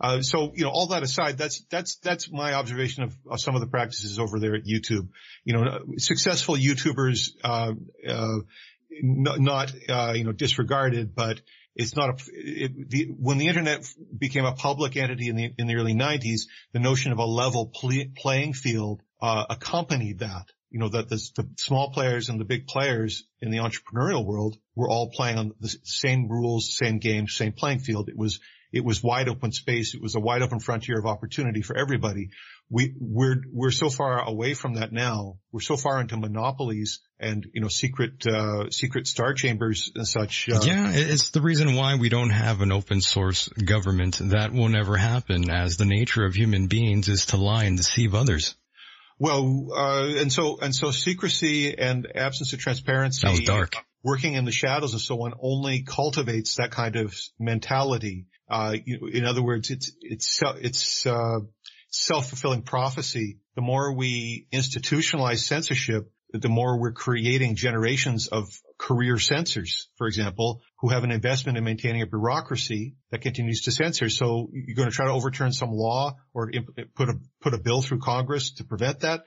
Uh, 0.02 0.22
so, 0.22 0.52
you 0.56 0.64
know, 0.64 0.72
all 0.72 0.88
that 0.88 1.04
aside, 1.04 1.38
that's, 1.38 1.64
that's, 1.70 1.98
that's 1.98 2.32
my 2.32 2.54
observation 2.54 3.04
of, 3.04 3.16
of, 3.30 3.40
some 3.40 3.56
of 3.56 3.62
the 3.62 3.68
practices 3.68 4.20
over 4.20 4.40
there 4.40 4.56
at 4.56 4.66
YouTube. 4.66 5.08
You 5.46 5.54
know, 5.54 5.80
successful 5.98 6.56
YouTubers, 6.56 7.30
uh, 7.44 7.74
uh, 8.08 8.38
not, 9.02 9.40
not 9.40 9.74
uh, 9.88 10.14
you 10.16 10.24
know, 10.26 10.34
disregarded, 10.34 11.16
but 11.16 11.40
it's 11.76 11.96
not 11.96 12.10
a, 12.10 12.24
it, 12.34 12.90
the, 12.90 13.06
when 13.18 13.38
the 13.38 13.48
internet 13.48 13.86
became 14.18 14.46
a 14.46 14.54
public 14.54 14.98
entity 14.98 15.30
in 15.30 15.36
the, 15.36 15.54
in 15.58 15.68
the 15.68 15.76
early 15.76 15.94
nineties, 15.94 16.48
the 16.74 16.80
notion 16.80 17.12
of 17.12 17.20
a 17.20 17.26
level 17.26 17.68
play, 17.68 18.10
playing 18.18 18.54
field, 18.54 19.02
uh, 19.22 19.46
accompanied 19.50 20.20
that. 20.20 20.46
You 20.72 20.80
know, 20.80 20.90
that 20.90 21.08
the, 21.08 21.16
the, 21.36 21.48
small 21.58 21.92
players 21.92 22.28
and 22.28 22.40
the 22.40 22.44
big 22.44 22.68
players 22.68 23.24
in 23.40 23.50
the 23.50 23.60
entrepreneurial 23.60 24.26
world 24.26 24.58
were 24.76 24.90
all 24.90 25.10
playing 25.10 25.38
on 25.38 25.54
the 25.62 25.74
same 25.84 26.28
rules, 26.28 26.76
same 26.76 27.00
game, 27.00 27.28
same 27.30 27.54
playing 27.54 27.80
field. 27.80 28.10
It 28.10 28.18
was, 28.18 28.42
it 28.74 28.84
was 28.84 29.02
wide 29.02 29.30
open 29.30 29.54
space. 29.54 29.94
It 29.94 30.02
was 30.02 30.16
a 30.16 30.20
wide 30.20 30.42
open 30.42 30.60
frontier 30.60 31.00
of 31.00 31.06
opportunity 31.06 31.62
for 31.62 31.78
everybody. 31.78 32.32
We, 32.70 32.94
we're, 33.00 33.38
we're 33.54 33.72
so 33.72 33.90
far 33.90 34.28
away 34.28 34.54
from 34.54 34.74
that 34.74 34.92
now. 34.92 35.38
We're 35.54 35.62
so 35.62 35.78
far 35.78 36.02
into 36.02 36.18
monopolies 36.18 37.00
and, 37.22 37.48
you 37.54 37.62
know, 37.62 37.70
secret, 37.70 38.28
uh, 38.28 38.70
secret 38.70 39.08
star 39.08 39.34
chambers 39.34 39.92
and 39.96 40.06
such. 40.06 40.50
Uh, 40.50 40.60
yeah, 40.62 40.92
it's 40.94 41.30
the 41.30 41.42
reason 41.42 41.76
why 41.76 41.96
we 41.96 42.10
don't 42.10 42.32
have 42.32 42.60
an 42.60 42.74
open 42.74 43.00
source 43.00 43.48
government. 43.48 44.20
That 44.20 44.52
will 44.52 44.68
never 44.68 44.98
happen 44.98 45.50
as 45.50 45.78
the 45.78 45.86
nature 45.86 46.26
of 46.26 46.34
human 46.34 46.68
beings 46.68 47.08
is 47.08 47.28
to 47.28 47.38
lie 47.38 47.64
and 47.64 47.78
deceive 47.78 48.14
others. 48.14 48.56
Well, 49.18 49.68
uh, 49.76 50.08
and 50.18 50.32
so, 50.32 50.58
and 50.62 50.76
so 50.76 50.92
secrecy 50.92 51.78
and 51.78 52.08
absence 52.16 52.54
of 52.54 52.60
transparency. 52.60 53.26
That 53.26 53.32
was 53.32 53.42
dark. 53.42 53.76
Working 54.04 54.34
in 54.36 54.46
the 54.46 54.52
shadows 54.52 54.94
and 54.94 55.02
so 55.02 55.22
on 55.24 55.34
only 55.42 55.84
cultivates 55.84 56.56
that 56.56 56.72
kind 56.72 56.96
of 56.96 57.16
mentality. 57.40 58.28
Uh, 58.50 58.76
you, 58.86 59.08
in 59.12 59.26
other 59.26 59.42
words, 59.42 59.72
it's, 59.72 59.92
it's, 60.02 60.40
it's, 60.62 61.06
uh, 61.06 61.40
self-fulfilling 61.90 62.64
prophecy. 62.64 63.40
The 63.56 63.62
more 63.62 63.94
we 63.96 64.48
institutionalize 64.54 65.40
censorship, 65.40 66.12
the 66.32 66.50
more 66.50 66.80
we're 66.80 66.92
creating 66.92 67.56
generations 67.56 68.28
of 68.28 68.50
career 68.78 69.18
censors, 69.18 69.88
for 69.98 70.08
example, 70.08 70.62
who 70.80 70.90
have 70.90 71.04
an 71.04 71.12
investment 71.12 71.58
in 71.58 71.64
maintaining 71.64 72.02
a 72.02 72.08
bureaucracy 72.08 72.96
that 73.12 73.22
continues 73.22 73.62
to 73.62 73.72
censor. 73.72 74.10
So 74.10 74.50
you're 74.52 74.76
going 74.76 74.90
to 74.90 74.96
try 74.96 75.06
to 75.06 75.14
overturn 75.14 75.54
some 75.54 75.72
law 75.72 76.16
or 76.34 76.52
put 76.96 77.10
a, 77.10 77.16
put 77.42 77.54
a 77.54 77.58
bill 77.58 77.82
through 77.82 78.00
Congress 78.00 78.56
to 78.56 78.66
prevent 78.66 79.02
that. 79.02 79.22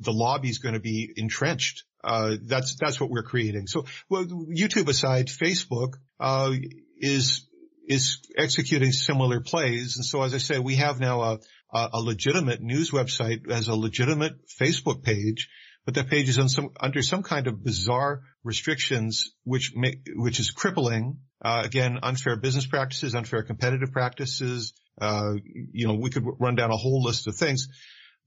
The 0.00 0.12
lobby 0.12 0.48
is 0.48 0.58
going 0.58 0.74
to 0.74 0.80
be 0.80 1.12
entrenched. 1.16 1.84
Uh, 2.04 2.36
that's, 2.42 2.76
that's 2.76 3.00
what 3.00 3.10
we're 3.10 3.22
creating. 3.22 3.66
So 3.66 3.86
well, 4.08 4.24
YouTube 4.24 4.88
aside, 4.88 5.28
Facebook, 5.28 5.94
uh, 6.20 6.52
is, 6.98 7.48
is 7.88 8.18
executing 8.36 8.92
similar 8.92 9.40
plays. 9.40 9.96
And 9.96 10.04
so 10.04 10.22
as 10.22 10.34
I 10.34 10.38
say, 10.38 10.58
we 10.58 10.76
have 10.76 11.00
now 11.00 11.22
a, 11.22 11.38
a 11.72 12.00
legitimate 12.00 12.60
news 12.60 12.90
website 12.90 13.50
as 13.50 13.68
a 13.68 13.74
legitimate 13.74 14.34
Facebook 14.60 15.02
page 15.02 15.48
but 15.84 15.94
that 15.94 16.08
page 16.08 16.28
is 16.28 16.54
some, 16.54 16.70
under 16.80 17.02
some 17.02 17.22
kind 17.22 17.46
of 17.46 17.62
bizarre 17.62 18.22
restrictions, 18.44 19.34
which 19.44 19.72
make, 19.74 20.08
which 20.14 20.38
is 20.38 20.50
crippling. 20.50 21.18
Uh, 21.44 21.62
again, 21.64 21.98
unfair 22.02 22.36
business 22.36 22.66
practices, 22.66 23.14
unfair 23.14 23.42
competitive 23.42 23.90
practices. 23.92 24.74
Uh, 25.00 25.32
you 25.72 25.88
know, 25.88 25.94
we 25.94 26.10
could 26.10 26.24
run 26.38 26.54
down 26.54 26.70
a 26.70 26.76
whole 26.76 27.02
list 27.02 27.26
of 27.26 27.34
things, 27.34 27.66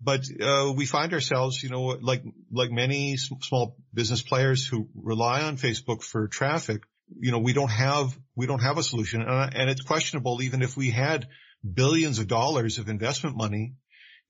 but 0.01 0.21
uh, 0.41 0.73
we 0.75 0.85
find 0.85 1.13
ourselves, 1.13 1.63
you 1.63 1.69
know, 1.69 1.97
like 2.01 2.23
like 2.51 2.71
many 2.71 3.15
small 3.15 3.77
business 3.93 4.21
players 4.21 4.65
who 4.65 4.89
rely 4.93 5.43
on 5.43 5.55
Facebook 5.55 6.03
for 6.03 6.27
traffic. 6.27 6.81
You 7.19 7.31
know, 7.31 7.39
we 7.39 7.53
don't 7.53 7.71
have 7.71 8.17
we 8.35 8.47
don't 8.47 8.61
have 8.61 8.77
a 8.77 8.83
solution, 8.83 9.21
and, 9.21 9.55
and 9.55 9.69
it's 9.69 9.81
questionable 9.81 10.41
even 10.41 10.61
if 10.61 10.75
we 10.75 10.89
had 10.89 11.27
billions 11.73 12.19
of 12.19 12.27
dollars 12.27 12.79
of 12.79 12.89
investment 12.89 13.37
money 13.37 13.75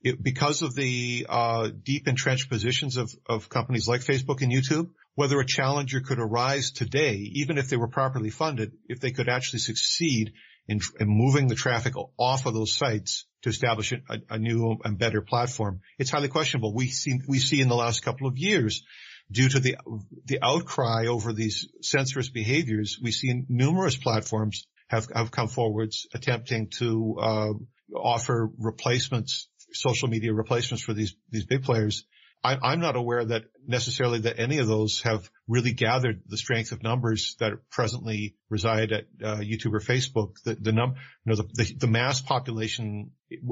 it, 0.05 0.21
because 0.21 0.61
of 0.61 0.75
the 0.75 1.25
uh, 1.27 1.69
deep 1.83 2.07
entrenched 2.07 2.47
positions 2.47 2.95
of, 2.95 3.11
of 3.25 3.49
companies 3.49 3.87
like 3.87 4.01
Facebook 4.01 4.43
and 4.43 4.51
YouTube, 4.51 4.91
whether 5.15 5.39
a 5.39 5.45
challenger 5.45 5.99
could 5.99 6.19
arise 6.19 6.69
today, 6.69 7.15
even 7.15 7.57
if 7.57 7.69
they 7.69 7.75
were 7.75 7.87
properly 7.87 8.29
funded, 8.29 8.73
if 8.87 8.99
they 8.99 9.09
could 9.09 9.27
actually 9.27 9.59
succeed 9.59 10.33
in, 10.67 10.79
in 10.99 11.07
moving 11.07 11.47
the 11.47 11.55
traffic 11.55 11.93
off 12.17 12.45
of 12.45 12.53
those 12.53 12.71
sites 12.71 13.25
to 13.41 13.49
establish 13.49 13.93
a, 13.93 14.19
a, 14.29 14.37
new 14.37 14.77
and 14.83 14.99
better 14.99 15.21
platform, 15.21 15.81
it's 15.97 16.11
highly 16.11 16.27
questionable. 16.27 16.71
We 16.71 16.87
see 16.87 17.19
we 17.27 17.39
see 17.39 17.59
in 17.59 17.67
the 17.67 17.75
last 17.75 18.03
couple 18.03 18.27
of 18.27 18.37
years, 18.37 18.83
due 19.31 19.49
to 19.49 19.59
the 19.59 19.77
the 20.25 20.39
outcry 20.43 21.07
over 21.07 21.33
these 21.33 21.67
censorious 21.81 22.29
behaviors, 22.29 22.99
we 23.01 23.11
see 23.11 23.43
numerous 23.49 23.95
platforms 23.95 24.67
have 24.87 25.07
have 25.15 25.31
come 25.31 25.47
forwards 25.47 26.07
attempting 26.13 26.69
to 26.77 27.17
uh, 27.19 27.53
offer 27.95 28.51
replacements 28.59 29.47
social 29.75 30.07
media 30.07 30.33
replacements 30.33 30.83
for 30.83 30.93
these, 30.93 31.15
these 31.29 31.45
big 31.45 31.63
players. 31.63 32.05
I, 32.43 32.73
am 32.73 32.79
not 32.79 32.95
aware 32.95 33.25
that 33.25 33.45
necessarily 33.65 34.19
that 34.19 34.39
any 34.39 34.59
of 34.59 34.67
those 34.67 35.01
have 35.01 35.29
really 35.47 35.71
gathered 35.71 36.21
the 36.27 36.37
strength 36.37 36.71
of 36.71 36.83
numbers 36.83 37.35
that 37.39 37.53
presently 37.71 38.35
reside 38.49 38.91
at 38.91 39.05
uh, 39.23 39.37
YouTube 39.37 39.73
or 39.73 39.79
Facebook. 39.79 40.35
The, 40.43 40.53
the 40.53 40.71
num, 40.71 40.93
you 41.25 41.31
know, 41.31 41.35
the, 41.37 41.49
the, 41.53 41.73
the, 41.73 41.87
mass 41.87 42.21
population, 42.21 43.11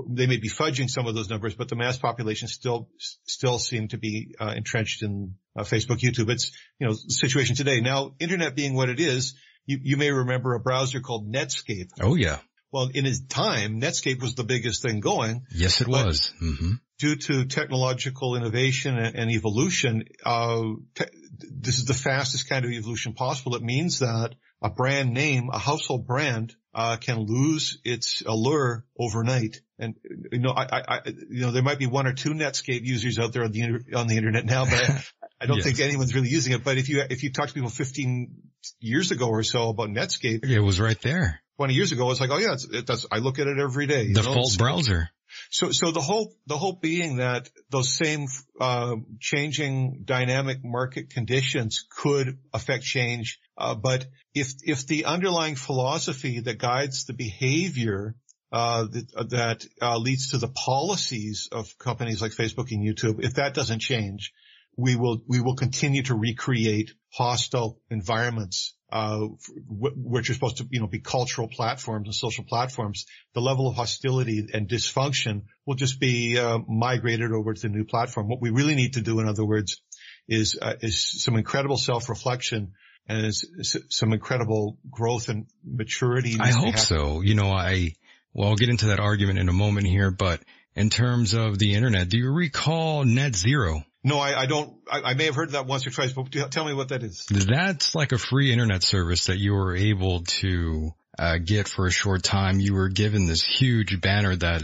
they 0.09 0.27
may 0.27 0.37
be 0.37 0.49
fudging 0.49 0.89
some 0.89 1.07
of 1.07 1.15
those 1.15 1.29
numbers, 1.29 1.55
but 1.55 1.69
the 1.69 1.75
mass 1.75 1.97
population 1.97 2.47
still, 2.47 2.89
still 2.99 3.57
seem 3.57 3.87
to 3.87 3.97
be 3.97 4.35
uh, 4.39 4.53
entrenched 4.55 5.01
in 5.01 5.35
uh, 5.57 5.63
Facebook, 5.63 5.99
YouTube. 5.99 6.29
It's, 6.29 6.51
you 6.77 6.87
know, 6.87 6.93
the 6.93 7.13
situation 7.13 7.55
today. 7.55 7.81
Now, 7.81 8.13
internet 8.19 8.55
being 8.55 8.75
what 8.75 8.89
it 8.89 8.99
is, 8.99 9.33
you, 9.65 9.79
you 9.81 9.97
may 9.97 10.11
remember 10.11 10.53
a 10.53 10.59
browser 10.59 10.99
called 10.99 11.31
Netscape. 11.33 11.89
Oh 12.01 12.15
yeah. 12.15 12.39
Well, 12.73 12.89
in 12.93 13.05
his 13.05 13.21
time, 13.29 13.79
Netscape 13.79 14.21
was 14.21 14.35
the 14.35 14.43
biggest 14.43 14.81
thing 14.81 14.99
going. 14.99 15.45
Yes, 15.53 15.79
it 15.79 15.87
was. 15.87 16.33
hmm 16.39 16.73
Due 16.99 17.15
to 17.17 17.45
technological 17.45 18.35
innovation 18.35 18.97
and, 18.97 19.15
and 19.15 19.31
evolution, 19.31 20.05
uh, 20.25 20.61
te- 20.95 21.05
this 21.51 21.77
is 21.79 21.85
the 21.85 21.93
fastest 21.93 22.47
kind 22.47 22.63
of 22.65 22.71
evolution 22.71 23.13
possible. 23.13 23.55
It 23.55 23.61
means 23.63 23.99
that 23.99 24.35
a 24.61 24.69
brand 24.69 25.13
name, 25.13 25.49
a 25.51 25.57
household 25.59 26.07
brand, 26.07 26.55
uh, 26.73 26.95
can 26.97 27.17
lose 27.19 27.79
its 27.83 28.21
allure 28.25 28.85
overnight. 28.97 29.61
And 29.79 29.95
you 30.31 30.39
know, 30.39 30.51
I, 30.51 30.63
I, 30.63 30.81
I, 30.87 30.99
you 31.05 31.41
know, 31.41 31.51
there 31.51 31.63
might 31.63 31.79
be 31.79 31.87
one 31.87 32.07
or 32.07 32.13
two 32.13 32.29
Netscape 32.33 32.83
users 32.83 33.19
out 33.19 33.33
there 33.33 33.43
on 33.43 33.51
the 33.51 33.63
on 33.95 34.07
the 34.07 34.15
internet 34.17 34.45
now, 34.45 34.63
but 34.65 34.73
I, 34.89 35.03
I 35.41 35.45
don't 35.45 35.57
Yes. 35.63 35.65
think 35.65 35.79
anyone's 35.81 36.15
really 36.15 36.29
using 36.29 36.53
it. 36.53 36.63
But 36.63 36.77
if 36.77 36.87
you 36.89 37.03
if 37.09 37.23
you 37.23 37.31
talk 37.33 37.47
to 37.49 37.53
people 37.53 37.69
15 37.69 38.31
years 38.79 39.11
ago 39.11 39.27
or 39.27 39.43
so 39.43 39.69
about 39.69 39.89
Netscape, 39.89 40.45
It 40.45 40.59
was 40.59 40.79
right 40.79 40.99
there. 41.01 41.41
20 41.57 41.73
years 41.73 41.91
ago, 41.91 42.09
it's 42.11 42.19
like, 42.19 42.31
oh 42.31 42.37
yeah, 42.37 42.53
it's, 42.53 42.65
it, 42.65 42.87
that's 42.87 43.05
I 43.11 43.19
look 43.19 43.39
at 43.39 43.47
it 43.47 43.59
every 43.59 43.85
day. 43.85 44.07
know? 44.13 44.21
Default 44.21 44.57
browser. 44.57 45.09
so, 45.49 45.71
so 45.71 45.91
the 45.91 46.01
hope, 46.01 46.33
the 46.47 46.57
hope 46.57 46.81
being 46.81 47.17
that 47.17 47.49
those 47.69 47.95
same, 47.95 48.27
uh, 48.59 48.95
changing 49.19 50.01
dynamic 50.03 50.63
market 50.63 51.09
conditions 51.11 51.85
could 51.89 52.39
affect 52.53 52.83
change. 52.83 53.39
Uh, 53.57 53.75
but 53.75 54.05
if, 54.33 54.53
if 54.63 54.87
the 54.87 55.05
underlying 55.05 55.55
philosophy 55.55 56.39
that 56.39 56.57
guides 56.57 57.05
the 57.05 57.13
behavior, 57.13 58.15
uh, 58.51 58.85
that, 58.85 59.29
that, 59.29 59.65
uh, 59.81 59.97
leads 59.97 60.31
to 60.31 60.37
the 60.37 60.47
policies 60.47 61.49
of 61.51 61.77
companies 61.77 62.21
like 62.21 62.31
Facebook 62.31 62.71
and 62.71 62.83
YouTube, 62.83 63.23
if 63.23 63.35
that 63.35 63.53
doesn't 63.53 63.79
change, 63.79 64.31
we 64.75 64.95
will, 64.95 65.21
we 65.27 65.39
will 65.39 65.55
continue 65.55 66.01
to 66.03 66.15
recreate 66.15 66.91
hostile 67.13 67.79
environments, 67.89 68.75
uh, 68.91 69.19
wh- 69.19 69.95
which 69.95 70.29
are 70.29 70.33
supposed 70.33 70.57
to, 70.57 70.67
you 70.71 70.79
know, 70.79 70.87
be 70.87 70.99
cultural 70.99 71.47
platforms 71.47 72.07
and 72.07 72.15
social 72.15 72.43
platforms 72.43 73.05
the 73.33 73.41
level 73.41 73.67
of 73.67 73.75
hostility 73.75 74.47
and 74.53 74.67
dysfunction 74.67 75.43
will 75.65 75.75
just 75.75 75.99
be 75.99 76.39
uh, 76.39 76.57
migrated 76.67 77.31
over 77.31 77.53
to 77.53 77.61
the 77.61 77.69
new 77.69 77.85
platform. 77.85 78.27
What 78.27 78.41
we 78.41 78.49
really 78.49 78.75
need 78.75 78.93
to 78.93 79.01
do, 79.01 79.19
in 79.19 79.27
other 79.27 79.45
words, 79.45 79.81
is 80.27 80.57
uh, 80.59 80.73
is 80.81 81.23
some 81.23 81.35
incredible 81.35 81.77
self-reflection 81.77 82.73
and 83.07 83.25
is, 83.25 83.47
is 83.57 83.77
some 83.89 84.13
incredible 84.13 84.77
growth 84.89 85.29
and 85.29 85.45
maturity. 85.63 86.37
I 86.39 86.51
hope 86.51 86.77
so. 86.77 87.21
You 87.21 87.35
know, 87.35 87.51
I, 87.51 87.93
well, 88.33 88.49
I'll 88.49 88.55
get 88.55 88.69
into 88.69 88.87
that 88.87 88.99
argument 88.99 89.39
in 89.39 89.49
a 89.49 89.53
moment 89.53 89.87
here, 89.87 90.09
but 90.09 90.41
in 90.75 90.89
terms 90.89 91.33
of 91.33 91.59
the 91.59 91.75
internet, 91.75 92.09
do 92.09 92.17
you 92.17 92.31
recall 92.31 93.03
NetZero? 93.03 93.83
No, 94.03 94.19
I, 94.19 94.41
I 94.41 94.45
don't. 94.45 94.73
I, 94.91 95.01
I 95.01 95.13
may 95.13 95.25
have 95.25 95.35
heard 95.35 95.51
that 95.51 95.65
once 95.65 95.87
or 95.87 95.91
twice, 95.91 96.11
but 96.11 96.29
tell 96.51 96.65
me 96.65 96.73
what 96.73 96.89
that 96.89 97.03
is. 97.03 97.25
That's 97.29 97.95
like 97.95 98.11
a 98.11 98.17
free 98.17 98.51
internet 98.51 98.83
service 98.83 99.27
that 99.27 99.37
you 99.37 99.53
were 99.53 99.75
able 99.75 100.23
to 100.41 100.91
uh, 101.17 101.37
get 101.37 101.67
for 101.69 101.87
a 101.87 101.91
short 101.91 102.23
time. 102.23 102.59
You 102.59 102.73
were 102.73 102.89
given 102.89 103.27
this 103.27 103.43
huge 103.43 104.01
banner 104.01 104.35
that 104.35 104.63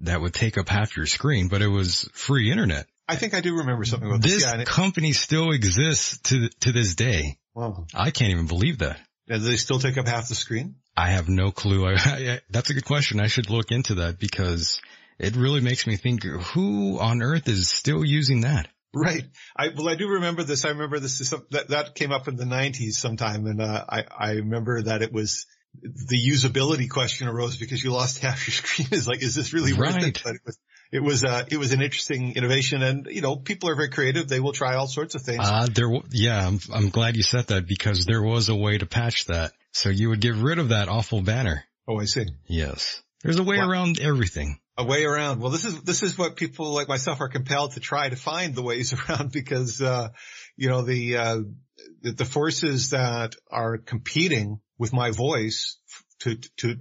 that 0.00 0.20
would 0.20 0.34
take 0.34 0.58
up 0.58 0.68
half 0.68 0.96
your 0.96 1.06
screen, 1.06 1.48
but 1.48 1.62
it 1.62 1.68
was 1.68 2.08
free 2.12 2.50
internet. 2.50 2.86
I 3.08 3.16
think 3.16 3.34
I 3.34 3.40
do 3.40 3.58
remember 3.58 3.84
something 3.84 4.08
about 4.08 4.22
this. 4.22 4.34
This 4.34 4.44
Yeah, 4.44 4.60
it, 4.60 4.66
company 4.66 5.12
still 5.12 5.52
exists 5.52 6.18
to 6.30 6.48
to 6.60 6.72
this 6.72 6.94
day. 6.94 7.38
wow. 7.54 7.86
I 7.94 8.10
can't 8.10 8.32
even 8.32 8.46
believe 8.46 8.78
that. 8.78 8.98
Do 9.28 9.38
they 9.38 9.56
still 9.56 9.78
take 9.78 9.96
up 9.96 10.08
half 10.08 10.28
the 10.28 10.34
screen? 10.34 10.76
I 10.96 11.10
have 11.10 11.28
no 11.28 11.52
clue. 11.52 11.86
I, 11.86 11.94
I, 11.94 12.40
that's 12.50 12.70
a 12.70 12.74
good 12.74 12.84
question. 12.84 13.20
I 13.20 13.28
should 13.28 13.48
look 13.48 13.70
into 13.70 13.96
that 13.96 14.18
because 14.18 14.80
it 15.18 15.36
really 15.36 15.60
makes 15.60 15.86
me 15.86 15.96
think 15.96 16.24
who 16.24 16.98
on 16.98 17.22
earth 17.22 17.48
is 17.48 17.68
still 17.70 18.04
using 18.04 18.42
that? 18.42 18.68
Right. 18.94 19.24
I, 19.56 19.68
well, 19.74 19.88
I 19.88 19.94
do 19.94 20.06
remember 20.08 20.42
this. 20.42 20.64
I 20.66 20.68
remember 20.68 20.98
this 21.00 21.20
is 21.20 21.28
some, 21.30 21.46
that, 21.50 21.68
that 21.68 21.94
came 21.94 22.12
up 22.12 22.28
in 22.28 22.36
the 22.36 22.44
nineties 22.44 22.98
sometime. 22.98 23.46
And, 23.46 23.60
uh, 23.62 23.84
I, 23.88 24.04
I 24.18 24.30
remember 24.32 24.82
that 24.82 25.00
it 25.00 25.12
was 25.12 25.46
the 25.82 26.18
usability 26.30 26.90
question 26.90 27.26
arose 27.26 27.56
because 27.56 27.82
you 27.82 27.90
lost 27.90 28.18
half 28.18 28.46
your 28.46 28.52
screen. 28.62 28.88
Is 28.92 29.08
like, 29.08 29.22
is 29.22 29.34
this 29.34 29.54
really 29.54 29.72
worth 29.72 29.94
Right. 29.94 30.04
it? 30.08 30.20
But 30.22 30.34
it 30.34 30.40
was, 30.44 30.58
it 30.92 31.02
was, 31.02 31.24
uh, 31.24 31.44
it 31.50 31.56
was 31.56 31.72
an 31.72 31.80
interesting 31.80 32.36
innovation 32.36 32.82
and, 32.82 33.06
you 33.10 33.22
know, 33.22 33.36
people 33.36 33.70
are 33.70 33.74
very 33.76 33.88
creative. 33.88 34.28
They 34.28 34.40
will 34.40 34.52
try 34.52 34.74
all 34.74 34.86
sorts 34.88 35.14
of 35.14 35.22
things. 35.22 35.40
Uh, 35.42 35.68
there, 35.74 35.86
w- 35.86 36.02
yeah, 36.10 36.46
I'm, 36.46 36.60
I'm 36.70 36.90
glad 36.90 37.16
you 37.16 37.22
said 37.22 37.46
that 37.46 37.66
because 37.66 38.04
there 38.04 38.22
was 38.22 38.50
a 38.50 38.54
way 38.54 38.76
to 38.76 38.84
patch 38.84 39.24
that. 39.26 39.52
So 39.72 39.88
you 39.88 40.10
would 40.10 40.20
get 40.20 40.34
rid 40.34 40.58
of 40.58 40.68
that 40.68 40.90
awful 40.90 41.22
banner. 41.22 41.64
oh, 41.88 41.98
I 41.98 42.04
see. 42.04 42.26
Yes. 42.46 43.02
There's 43.22 43.38
a 43.38 43.42
way 43.42 43.56
Wow. 43.56 43.70
around 43.70 44.00
everything. 44.00 44.58
A 44.78 44.84
way 44.84 45.04
around. 45.04 45.40
Well, 45.40 45.50
this 45.50 45.64
is, 45.64 45.82
this 45.82 46.02
is 46.02 46.16
what 46.16 46.36
people 46.36 46.72
like 46.72 46.88
myself 46.88 47.20
are 47.20 47.28
compelled 47.28 47.72
to 47.72 47.80
try 47.80 48.08
to 48.08 48.16
find 48.16 48.54
the 48.54 48.62
ways 48.62 48.94
around 49.08 49.30
because, 49.32 49.82
uh, 49.82 50.08
you 50.56 50.68
know, 50.68 50.82
the, 50.82 51.16
uh, 51.16 51.40
the, 52.00 52.12
the 52.12 52.24
forces 52.24 52.90
that 52.90 53.34
are 53.50 53.76
competing 53.78 54.60
with 54.78 54.92
my 54.92 55.10
voice 55.10 55.76
to, 56.20 56.36
to, 56.56 56.76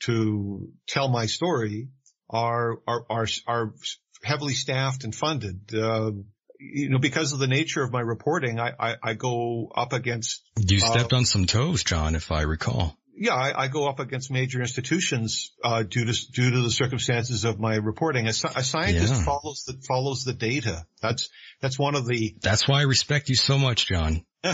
to 0.00 0.68
tell 0.86 1.08
my 1.08 1.26
story 1.26 1.88
are, 2.28 2.78
are, 2.86 3.06
are, 3.08 3.26
are 3.46 3.74
heavily 4.22 4.54
staffed 4.54 5.04
and 5.04 5.14
funded. 5.14 5.74
Uh, 5.74 6.12
you 6.58 6.90
know, 6.90 6.98
because 6.98 7.32
of 7.32 7.38
the 7.38 7.48
nature 7.48 7.82
of 7.82 7.92
my 7.92 8.00
reporting, 8.00 8.60
I, 8.60 8.72
I, 8.78 8.96
I 9.02 9.14
go 9.14 9.70
up 9.74 9.92
against 9.92 10.42
You 10.56 10.78
Uh, 10.82 10.92
stepped 10.92 11.12
on 11.12 11.24
some 11.24 11.46
toes, 11.46 11.82
Jon, 11.82 12.14
if 12.14 12.30
I 12.30 12.42
recall. 12.42 12.96
Yeah, 13.14 13.34
I, 13.34 13.64
I 13.64 13.68
go 13.68 13.86
up 13.88 14.00
against 14.00 14.30
major 14.30 14.60
institutions 14.60 15.52
uh, 15.62 15.82
due 15.82 16.04
to 16.06 16.12
due 16.32 16.50
to 16.50 16.62
the 16.62 16.70
circumstances 16.70 17.44
of 17.44 17.60
my 17.60 17.76
reporting. 17.76 18.26
A, 18.26 18.30
a 18.30 18.62
scientist 18.64 19.12
Yeah. 19.14 19.24
follows 19.24 19.64
the 19.66 19.74
follows 19.86 20.24
the 20.24 20.32
data. 20.32 20.86
That's 21.00 21.28
that's 21.60 21.78
one 21.78 21.94
of 21.94 22.06
the. 22.06 22.34
That's 22.40 22.66
why 22.66 22.80
I 22.80 22.82
respect 22.84 23.28
you 23.28 23.34
so 23.34 23.58
much, 23.58 23.86
Jon. 23.86 24.24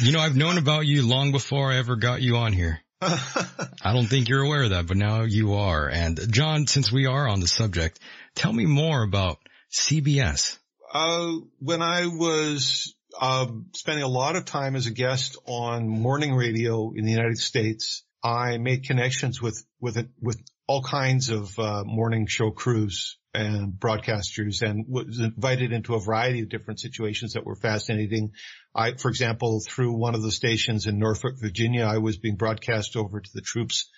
You 0.00 0.12
know, 0.12 0.20
I've 0.20 0.36
known 0.36 0.56
about 0.56 0.86
you 0.86 1.06
long 1.06 1.32
before 1.32 1.70
I 1.70 1.76
ever 1.76 1.96
got 1.96 2.22
you 2.22 2.36
on 2.36 2.52
here. 2.54 2.80
I 3.02 3.92
don't 3.92 4.06
think 4.06 4.28
you're 4.28 4.42
aware 4.42 4.62
of 4.62 4.70
that, 4.70 4.86
but 4.86 4.96
now 4.96 5.22
you 5.24 5.54
are. 5.54 5.88
And 5.88 6.18
Jon, 6.32 6.66
since 6.66 6.90
we 6.90 7.06
are 7.06 7.28
on 7.28 7.40
the 7.40 7.48
subject, 7.48 7.98
tell 8.34 8.52
me 8.52 8.64
more 8.64 9.02
about 9.02 9.38
CBS. 9.70 10.58
uh, 10.94 11.32
when 11.58 11.82
I 11.82 12.06
was 12.06 12.94
uh, 13.20 13.46
spending 13.74 14.04
a 14.04 14.08
lot 14.08 14.36
of 14.36 14.44
time 14.44 14.76
as 14.76 14.86
a 14.86 14.90
guest 14.90 15.36
on 15.46 15.88
morning 15.88 16.34
radio 16.34 16.92
in 16.94 17.04
the 17.04 17.12
United 17.12 17.38
States, 17.38 18.04
I 18.22 18.58
made 18.58 18.84
connections 18.84 19.40
with 19.40 19.64
with 19.80 19.98
with 20.20 20.40
all 20.66 20.82
kinds 20.82 21.30
of 21.30 21.58
uh, 21.58 21.82
morning 21.84 22.26
show 22.26 22.50
crews 22.50 23.18
and 23.34 23.72
broadcasters, 23.72 24.62
and 24.62 24.86
was 24.88 25.18
invited 25.18 25.72
into 25.72 25.94
a 25.94 26.00
variety 26.00 26.42
of 26.42 26.48
different 26.48 26.80
situations 26.80 27.32
that 27.32 27.44
were 27.44 27.56
fascinating. 27.56 28.32
I, 28.74 28.94
for 28.94 29.08
example, 29.08 29.60
through 29.66 29.92
one 29.92 30.14
of 30.14 30.22
the 30.22 30.30
stations 30.30 30.86
in 30.86 30.98
Norfolk, 30.98 31.34
Virginia, 31.40 31.84
I 31.84 31.98
was 31.98 32.18
being 32.18 32.36
broadcast 32.36 32.96
over 32.96 33.20
to 33.20 33.30
the 33.34 33.40
troops 33.40 33.90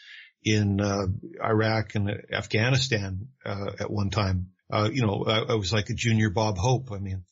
in 0.42 0.80
uh, 0.80 1.06
Iraq 1.42 1.94
and 1.94 2.10
Afghanistan 2.32 3.28
uh, 3.44 3.72
at 3.80 3.90
one 3.90 4.10
time. 4.10 4.50
Uh, 4.72 4.88
you 4.92 5.02
know, 5.02 5.24
I, 5.26 5.52
I 5.52 5.54
was 5.54 5.72
like 5.72 5.90
a 5.90 5.94
junior 5.94 6.30
Bob 6.30 6.56
Hope. 6.58 6.90
I 6.92 6.98
mean, 6.98 7.24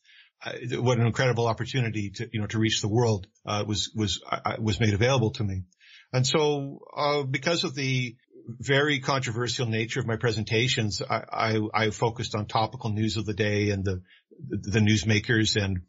What 0.71 0.99
an 0.99 1.05
incredible 1.05 1.47
opportunity 1.47 2.11
to 2.15 2.29
you 2.31 2.41
know 2.41 2.47
to 2.47 2.59
reach 2.59 2.81
the 2.81 2.89
world 2.89 3.27
uh, 3.45 3.63
was 3.67 3.91
was 3.95 4.21
I, 4.29 4.39
I- 4.45 4.59
was 4.59 4.79
made 4.79 4.93
available 4.93 5.31
to 5.31 5.43
me. 5.43 5.63
And 6.11 6.27
so, 6.27 6.79
uh, 6.95 7.23
because 7.23 7.63
of 7.63 7.73
the 7.73 8.15
very 8.59 8.99
controversial 8.99 9.65
nature 9.65 9.99
of 9.99 10.05
my 10.05 10.17
presentations, 10.17 11.01
I, 11.01 11.23
I, 11.31 11.59
I 11.73 11.89
focused 11.89 12.35
on 12.35 12.45
topical 12.45 12.91
news 12.91 13.17
of 13.17 13.25
the 13.25 13.33
day 13.33 13.69
and 13.71 13.83
the 13.83 14.01
the 14.49 14.79
newsmakers 14.79 15.55
and 15.55 15.81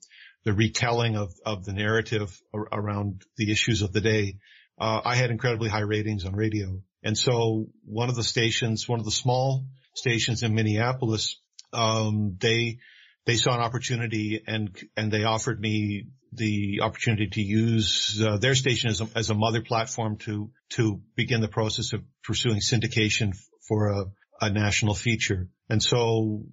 the 0.44 0.52
retelling 0.52 1.16
of, 1.16 1.32
of 1.44 1.64
the 1.64 1.72
narrative 1.72 2.38
around 2.54 3.22
the 3.36 3.50
issues 3.50 3.82
of 3.82 3.92
the 3.92 4.00
day. 4.00 4.38
Uh, 4.78 5.00
I 5.04 5.16
had 5.16 5.30
incredibly 5.30 5.68
high 5.68 5.80
ratings 5.80 6.24
on 6.24 6.34
radio. 6.34 6.80
And 7.02 7.16
so 7.16 7.66
one 7.84 8.08
of 8.08 8.14
the 8.14 8.22
stations, 8.22 8.88
one 8.88 8.98
of 8.98 9.04
the 9.04 9.10
small 9.10 9.66
stations 9.94 10.42
in 10.42 10.54
Minneapolis, 10.54 11.40
um, 11.72 12.36
they, 12.38 12.78
they 13.26 13.36
saw 13.36 13.54
an 13.54 13.60
opportunity 13.60 14.42
and, 14.46 14.76
and 14.96 15.10
they 15.10 15.24
offered 15.24 15.60
me 15.60 16.08
the 16.32 16.80
opportunity 16.82 17.28
to 17.28 17.40
use 17.40 18.20
uh, 18.22 18.38
their 18.38 18.54
station 18.54 18.90
as 18.90 19.00
a, 19.00 19.08
as 19.14 19.30
a 19.30 19.34
mother 19.34 19.62
platform 19.62 20.16
to, 20.18 20.50
to 20.70 21.00
begin 21.16 21.40
the 21.40 21.48
process 21.48 21.92
of 21.92 22.02
pursuing 22.22 22.58
syndication 22.58 23.32
for 23.68 23.88
a, 23.88 24.04
a 24.40 24.50
national 24.50 24.94
feature. 24.94 25.48
And 25.70 25.82
so 25.82 26.44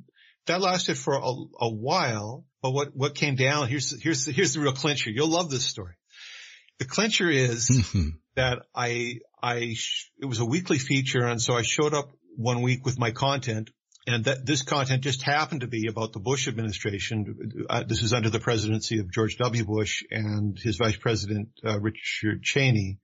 that 0.45 0.61
lasted 0.61 0.97
for 0.97 1.15
a, 1.15 1.19
a 1.21 1.69
while, 1.69 2.45
but 2.61 2.71
what, 2.71 2.95
what 2.95 3.15
came 3.15 3.35
down, 3.35 3.67
here's, 3.67 4.01
here's, 4.01 4.25
the, 4.25 4.31
here's 4.31 4.53
the 4.53 4.59
real 4.59 4.73
clincher. 4.73 5.09
You'll 5.09 5.27
love 5.29 5.49
this 5.49 5.65
story. 5.65 5.95
The 6.79 6.85
clincher 6.85 7.29
is 7.29 7.67
that 8.35 8.59
I, 8.73 9.19
I, 9.41 9.73
sh- 9.75 10.09
it 10.19 10.25
was 10.25 10.39
a 10.39 10.45
weekly 10.45 10.77
feature. 10.77 11.25
And 11.25 11.41
so 11.41 11.53
I 11.53 11.63
showed 11.63 11.93
up 11.93 12.11
one 12.35 12.61
week 12.61 12.85
with 12.85 12.97
my 12.97 13.11
content 13.11 13.71
and 14.07 14.25
that 14.25 14.45
this 14.45 14.63
content 14.63 15.03
just 15.03 15.21
happened 15.21 15.61
to 15.61 15.67
be 15.67 15.87
about 15.87 16.13
the 16.13 16.19
Bush 16.19 16.47
administration. 16.47 17.65
Uh, 17.69 17.83
this 17.83 18.01
is 18.01 18.13
under 18.13 18.29
the 18.29 18.39
presidency 18.39 18.99
of 18.99 19.11
George 19.11 19.37
W. 19.37 19.63
Bush 19.63 20.03
and 20.09 20.57
his 20.59 20.77
vice 20.77 20.97
president, 20.97 21.49
uh, 21.63 21.79
Richard 21.79 22.41
Cheney. 22.41 22.99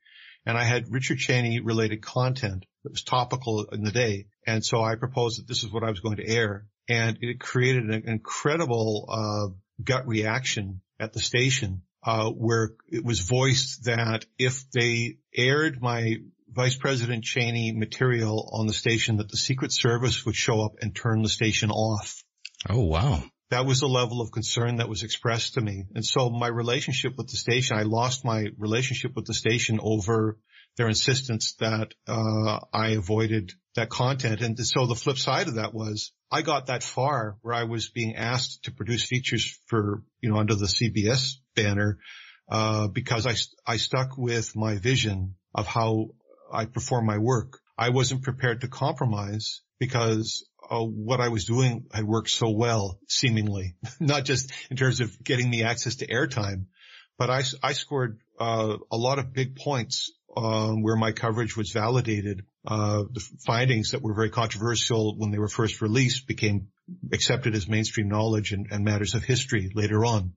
And 0.46 0.58
I 0.58 0.64
had 0.64 0.86
Richard 0.90 1.20
Cheney 1.20 1.60
related 1.60 2.02
content 2.02 2.66
that 2.84 2.92
was 2.92 3.04
topical 3.04 3.66
in 3.66 3.84
the 3.84 3.92
day. 3.92 4.28
And 4.46 4.66
so 4.66 4.82
I 4.82 4.96
proposed 4.96 5.40
that 5.40 5.48
this 5.48 5.64
is 5.64 5.72
what 5.72 5.84
I 5.84 5.90
was 5.90 6.00
going 6.00 6.18
to 6.18 6.28
air. 6.28 6.66
And 6.90 7.18
it 7.22 7.40
created 7.40 7.84
an 7.84 8.08
incredible, 8.08 9.08
uh, 9.10 9.54
gut 9.84 10.08
reaction 10.08 10.82
at 11.00 11.14
the 11.14 11.20
station, 11.20 11.84
uh, 12.04 12.30
where 12.32 12.72
it 12.88 13.04
was 13.04 13.20
voiced 13.20 13.86
that 13.86 14.26
if 14.40 14.64
they 14.72 15.18
aired 15.36 15.82
my 15.82 16.16
Vice 16.50 16.76
President 16.76 17.24
Cheney 17.24 17.72
material 17.72 18.50
on 18.54 18.68
the 18.68 18.74
station 18.74 19.18
that 19.18 19.30
the 19.30 19.38
Secret 19.38 19.72
Service 19.72 20.26
would 20.26 20.36
show 20.36 20.62
up 20.62 20.74
and 20.82 20.96
turn 20.96 21.22
the 21.22 21.30
station 21.30 21.72
off. 21.72 22.24
Oh, 22.70 22.86
wow. 22.86 23.24
That 23.50 23.66
was 23.66 23.80
the 23.80 23.88
level 23.88 24.22
of 24.22 24.32
concern 24.32 24.78
that 24.78 24.90
was 24.90 25.04
expressed 25.04 25.54
to 25.54 25.62
me. 25.62 25.86
And 25.96 26.06
so 26.06 26.30
my 26.30 26.48
relationship 26.48 27.14
with 27.18 27.28
the 27.30 27.38
station, 27.38 27.78
I 27.78 27.84
lost 27.84 28.26
my 28.26 28.48
relationship 28.58 29.16
with 29.16 29.26
the 29.26 29.34
station 29.34 29.80
over 29.82 30.38
their 30.76 30.88
insistence 30.88 31.54
that 31.60 31.94
uh, 32.08 32.60
I 32.74 32.90
avoided 32.90 33.54
that 33.76 33.90
content. 33.90 34.42
And 34.42 34.58
so 34.60 34.86
the 34.86 34.96
flip 34.96 35.18
side 35.18 35.48
of 35.48 35.56
that 35.56 35.74
was 35.74 36.12
I 36.32 36.42
got 36.42 36.68
that 36.68 36.84
far 36.84 37.38
where 37.42 37.56
I 37.56 37.64
was 37.64 37.90
being 37.90 38.16
asked 38.16 38.64
to 38.64 38.72
produce 38.72 39.04
features 39.04 39.60
for, 39.68 40.04
you 40.22 40.30
know, 40.30 40.38
under 40.38 40.56
the 40.56 40.66
CBS 40.66 41.36
banner, 41.56 42.00
uh, 42.50 42.88
because 42.88 43.26
I, 43.26 43.36
I 43.66 43.78
stuck 43.78 44.18
with 44.18 44.56
my 44.56 44.78
vision 44.78 45.36
of 45.56 45.68
how 45.68 46.10
I 46.52 46.66
perform 46.66 47.06
my 47.06 47.18
work. 47.18 47.60
I 47.78 47.90
wasn't 47.90 48.24
prepared 48.24 48.62
to 48.62 48.68
compromise 48.68 49.62
because 49.80 50.46
uh, 50.70 50.84
what 50.84 51.22
I 51.22 51.30
was 51.30 51.46
doing 51.46 51.86
had 51.94 52.04
worked 52.04 52.30
so 52.30 52.50
well, 52.50 53.00
seemingly, 53.08 53.76
not 54.00 54.26
just 54.26 54.52
in 54.70 54.78
terms 54.78 55.00
of 55.00 55.24
getting 55.24 55.50
me 55.50 55.64
access 55.64 55.98
to 55.98 56.08
airtime, 56.08 56.66
but 57.18 57.30
I, 57.30 57.44
I 57.64 57.74
scored 57.74 58.20
uh, 58.40 58.78
a 58.92 58.98
lot 58.98 59.20
of 59.20 59.34
big 59.34 59.56
points 59.56 60.12
um, 60.36 60.84
where 60.84 60.96
my 60.96 61.12
coverage 61.12 61.58
was 61.58 61.72
validated. 61.72 62.46
Uh, 62.66 63.04
the 63.12 63.26
findings 63.46 63.92
that 63.92 64.02
were 64.02 64.14
very 64.14 64.30
controversial 64.30 65.18
when 65.18 65.32
they 65.32 65.40
were 65.40 65.48
first 65.48 65.82
released 65.82 66.28
became 66.28 66.68
accepted 67.12 67.56
as 67.56 67.68
mainstream 67.68 68.08
knowledge 68.08 68.52
and, 68.52 68.68
and 68.72 68.84
matters 68.84 69.16
of 69.16 69.24
history 69.24 69.72
later 69.74 70.06
on. 70.06 70.34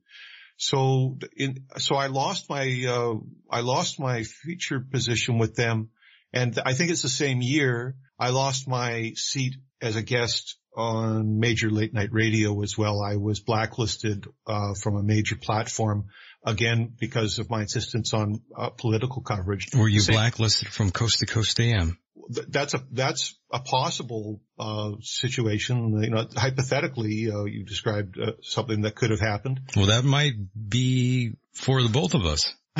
So, 0.56 1.18
in, 1.36 1.64
so 1.78 1.96
I 1.96 2.06
lost 2.06 2.48
my, 2.48 2.84
uh, 2.86 3.14
I 3.50 3.60
lost 3.60 3.98
my 3.98 4.22
feature 4.24 4.80
position 4.80 5.38
with 5.38 5.54
them. 5.54 5.90
And 6.32 6.58
I 6.64 6.74
think 6.74 6.90
it's 6.90 7.02
the 7.02 7.08
same 7.08 7.42
year 7.42 7.96
I 8.18 8.30
lost 8.30 8.68
my 8.68 9.12
seat 9.16 9.56
as 9.80 9.96
a 9.96 10.02
guest 10.02 10.56
on 10.76 11.40
major 11.40 11.70
late 11.70 11.92
night 11.92 12.10
radio 12.12 12.62
as 12.62 12.78
well. 12.78 13.02
I 13.02 13.16
was 13.16 13.40
blacklisted, 13.40 14.26
uh, 14.46 14.74
from 14.74 14.96
a 14.96 15.02
major 15.02 15.36
platform 15.36 16.06
again 16.44 16.92
because 16.98 17.38
of 17.38 17.50
my 17.50 17.62
insistence 17.62 18.14
on 18.14 18.42
uh, 18.56 18.70
political 18.70 19.22
coverage. 19.22 19.68
Were 19.74 19.88
you 19.88 20.00
Same. 20.00 20.14
blacklisted 20.14 20.68
from 20.68 20.90
coast 20.90 21.20
to 21.20 21.26
coast 21.26 21.58
AM? 21.60 21.98
That's 22.28 22.74
a 22.74 22.84
that's 22.92 23.36
a 23.52 23.60
possible 23.60 24.40
uh, 24.58 24.92
situation. 25.00 26.02
You 26.02 26.10
know, 26.10 26.26
hypothetically, 26.36 27.30
uh, 27.30 27.44
you 27.44 27.64
described 27.64 28.18
uh, 28.20 28.32
something 28.42 28.82
that 28.82 28.94
could 28.94 29.10
have 29.10 29.20
happened. 29.20 29.60
Well, 29.74 29.86
that 29.86 30.04
might 30.04 30.34
be 30.68 31.32
for 31.54 31.82
the 31.82 31.88
both 31.88 32.14
of 32.14 32.24
us. 32.26 32.54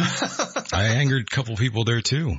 I 0.73 0.85
angered 0.99 1.23
a 1.23 1.35
couple 1.35 1.57
people 1.57 1.85
there 1.85 2.01
too. 2.01 2.37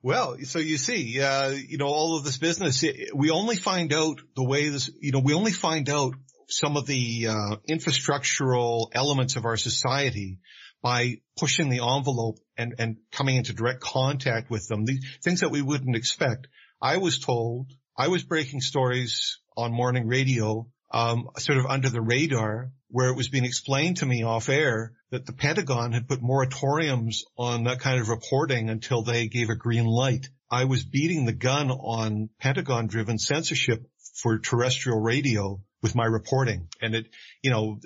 Well, 0.00 0.36
so 0.44 0.60
you 0.60 0.76
see, 0.76 1.20
uh, 1.20 1.50
you 1.50 1.76
know, 1.76 1.86
all 1.86 2.16
of 2.16 2.24
this 2.24 2.36
business, 2.36 2.84
we 3.14 3.30
only 3.30 3.56
find 3.56 3.92
out 3.92 4.20
the 4.36 4.44
way 4.44 4.68
this, 4.68 4.90
you 5.00 5.10
know, 5.10 5.18
we 5.18 5.34
only 5.34 5.50
find 5.50 5.88
out 5.88 6.14
some 6.48 6.76
of 6.76 6.86
the 6.86 7.26
uh, 7.28 7.56
infrastructural 7.68 8.90
elements 8.92 9.34
of 9.36 9.44
our 9.44 9.56
society 9.56 10.38
by 10.82 11.16
pushing 11.36 11.68
the 11.68 11.80
envelope 11.80 12.38
and, 12.56 12.76
and 12.78 12.96
coming 13.10 13.36
into 13.36 13.52
direct 13.52 13.80
contact 13.80 14.50
with 14.50 14.68
them, 14.68 14.84
these 14.84 15.04
things 15.22 15.40
that 15.40 15.50
we 15.50 15.62
wouldn't 15.62 15.96
expect. 15.96 16.46
I 16.80 16.98
was 16.98 17.18
told 17.18 17.72
I 17.96 18.06
was 18.06 18.22
breaking 18.22 18.60
stories 18.60 19.40
on 19.56 19.72
morning 19.72 20.06
radio, 20.06 20.68
um, 20.92 21.28
sort 21.38 21.58
of 21.58 21.66
under 21.66 21.88
the 21.88 22.00
radar 22.00 22.70
where 22.90 23.10
it 23.10 23.16
was 23.16 23.28
being 23.28 23.44
explained 23.44 23.98
to 23.98 24.06
me 24.06 24.22
off 24.22 24.48
air 24.48 24.92
that 25.10 25.26
the 25.26 25.32
Pentagon 25.32 25.92
had 25.92 26.08
put 26.08 26.22
moratoriums 26.22 27.18
on 27.36 27.64
that 27.64 27.80
kind 27.80 28.00
of 28.00 28.08
reporting 28.08 28.70
until 28.70 29.02
they 29.02 29.28
gave 29.28 29.50
a 29.50 29.56
green 29.56 29.84
light. 29.84 30.28
I 30.50 30.64
was 30.64 30.84
beating 30.84 31.26
the 31.26 31.32
gun 31.32 31.70
on 31.70 32.30
Pentagon 32.40 32.86
driven 32.86 33.18
censorship 33.18 33.86
for 34.14 34.38
terrestrial 34.38 35.00
radio 35.00 35.60
with 35.82 35.94
my 35.94 36.04
reporting. 36.04 36.68
And 36.80 36.94
it, 36.94 37.06
you 37.42 37.50
know, 37.50 37.78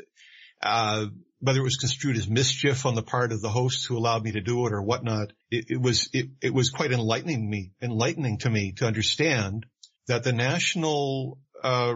uh, 0.63 1.07
whether 1.41 1.59
it 1.59 1.65
was 1.65 1.77
construed 1.77 2.17
as 2.17 2.29
mischief 2.29 2.87
on 2.87 2.95
the 2.95 3.03
part 3.03 3.33
of 3.33 3.43
the 3.43 3.49
hosts 3.49 3.85
who 3.85 3.99
allowed 3.99 4.23
me 4.23 4.33
to 4.33 4.41
do 4.41 4.65
it 4.67 4.73
or 4.73 4.81
whatnot, 4.81 5.33
it, 5.51 5.67
it 5.69 5.81
was, 5.81 6.09
it, 6.13 6.27
it 6.41 6.55
was 6.55 6.71
quite 6.71 6.93
enlightening 6.93 7.49
me, 7.49 7.73
enlightening 7.83 8.39
to 8.39 8.51
me 8.51 8.73
to 8.77 8.87
understand 8.87 9.67
that 10.07 10.23
the 10.23 10.33
national, 10.33 11.39
uh, 11.63 11.95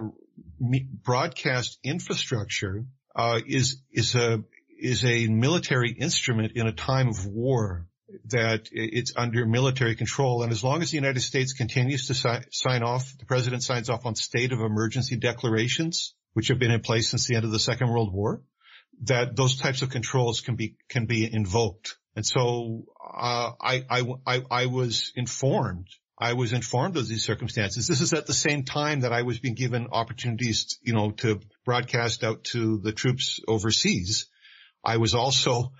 broadcast 1.05 1.79
infrastructure, 1.83 2.85
uh, 3.17 3.41
is, 3.47 3.83
is 3.91 4.15
a, 4.15 4.45
is 4.79 5.05
a 5.05 5.27
military 5.27 5.91
instrument 5.91 6.53
in 6.55 6.67
a 6.67 6.73
time 6.73 7.09
of 7.09 7.27
war 7.27 7.87
that 8.27 8.69
it's 8.71 9.15
under 9.17 9.47
military 9.47 9.97
control. 9.97 10.43
And 10.43 10.53
as 10.53 10.63
long 10.63 10.83
as 10.83 10.91
the 10.91 10.97
United 10.97 11.21
States 11.21 11.55
continues 11.55 12.07
to 12.07 12.15
si- 12.15 12.47
sign 12.51 12.83
off, 12.83 13.17
the 13.19 13.27
president 13.27 13.63
signs 13.63 13.91
off 13.91 14.07
on 14.07 14.15
state 14.15 14.53
of 14.53 14.61
emergency 14.61 15.17
declarations, 15.17 16.15
which 16.35 16.49
have 16.49 16.59
been 16.59 16.71
in 16.71 16.81
place 16.81 17.11
since 17.11 17.27
the 17.27 17.35
end 17.37 17.45
of 17.45 17.51
the 17.51 17.59
Second 17.59 17.89
World 17.89 18.13
War, 18.13 18.43
that 19.03 19.35
those 19.35 19.57
types 19.57 19.83
of 19.83 19.91
controls 19.91 20.41
can 20.41 20.57
be, 20.57 20.77
can 20.89 21.07
be 21.07 21.31
invoked. 21.33 21.97
And 22.15 22.25
so, 22.25 22.85
uh, 23.03 23.53
I, 23.61 23.85
I, 23.91 24.03
I, 24.27 24.43
I 24.51 24.67
was 24.67 25.13
informed 25.17 25.89
I 26.19 26.33
was 26.33 26.53
informed 26.53 26.97
of 26.97 27.07
these 27.07 27.25
circumstances. 27.25 27.87
This 27.87 28.01
is 28.01 28.15
at 28.15 28.27
the 28.27 28.35
same 28.35 28.65
time 28.65 29.01
that 29.01 29.13
I 29.13 29.23
was 29.23 29.39
being 29.39 29.55
given 29.55 29.89
opportunities, 29.93 30.79
you 30.83 30.95
know, 30.95 31.11
to 31.11 31.41
broadcast 31.65 32.25
out 32.25 32.45
to 32.45 32.79
the 32.79 32.93
troops 32.93 33.41
overseas. 33.47 34.27
I 34.83 34.97
was 34.97 35.15
also 35.15 35.73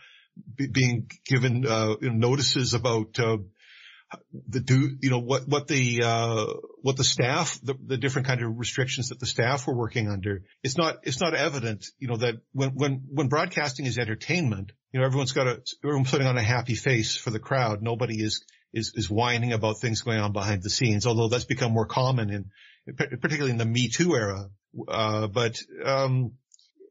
being 0.57 1.11
given 1.25 1.67
uh, 1.67 1.97
notices 2.03 2.75
about 2.75 3.19
uh, 3.19 3.39
the 4.49 4.61
do 4.61 4.97
you 5.01 5.11
know 5.11 5.19
what 5.19 5.49
what 5.49 5.67
the 5.67 6.03
uh, 6.05 6.47
what 6.83 6.97
the 6.97 7.05
staff 7.05 7.59
the, 7.63 7.75
the 7.87 7.97
different 7.97 8.29
kind 8.29 8.43
of 8.43 8.59
restrictions 8.59 9.09
that 9.09 9.19
the 9.19 9.27
staff 9.27 9.67
were 9.67 9.75
working 9.75 10.09
under. 10.09 10.43
It's 10.63 10.77
not 10.77 10.99
it's 11.03 11.21
not 11.21 11.35
evident 11.35 11.87
you 11.99 12.09
know 12.09 12.19
that 12.19 12.37
when 12.53 12.71
when 12.71 13.05
when 13.11 13.29
broadcasting 13.29 13.87
is 13.87 13.99
entertainment, 13.99 14.73
you 14.93 15.01
know 15.01 15.07
everyone's 15.07 15.33
got 15.33 15.47
a 15.47 15.63
everyone's 15.83 16.11
putting 16.11 16.27
on 16.27 16.37
a 16.37 16.43
happy 16.43 16.75
face 16.75 17.17
for 17.17 17.31
the 17.31 17.41
crowd. 17.41 17.83
Nobody 17.83 18.23
is 18.23 18.45
is 18.77 18.93
is 18.95 19.11
whining 19.11 19.53
about 19.53 19.81
things 19.81 20.03
going 20.03 20.21
on 20.21 20.33
behind 20.33 20.63
the 20.63 20.71
scenes. 20.71 21.07
Although 21.07 21.29
that's 21.29 21.45
become 21.45 21.73
more 21.73 21.87
common 21.87 22.31
in 22.31 22.45
particularly 22.97 23.51
in 23.51 23.59
the 23.59 23.65
Me 23.65 23.89
Too 23.89 24.15
era. 24.15 24.49
Uh, 24.87 25.27
but 25.27 25.59
um, 25.85 26.33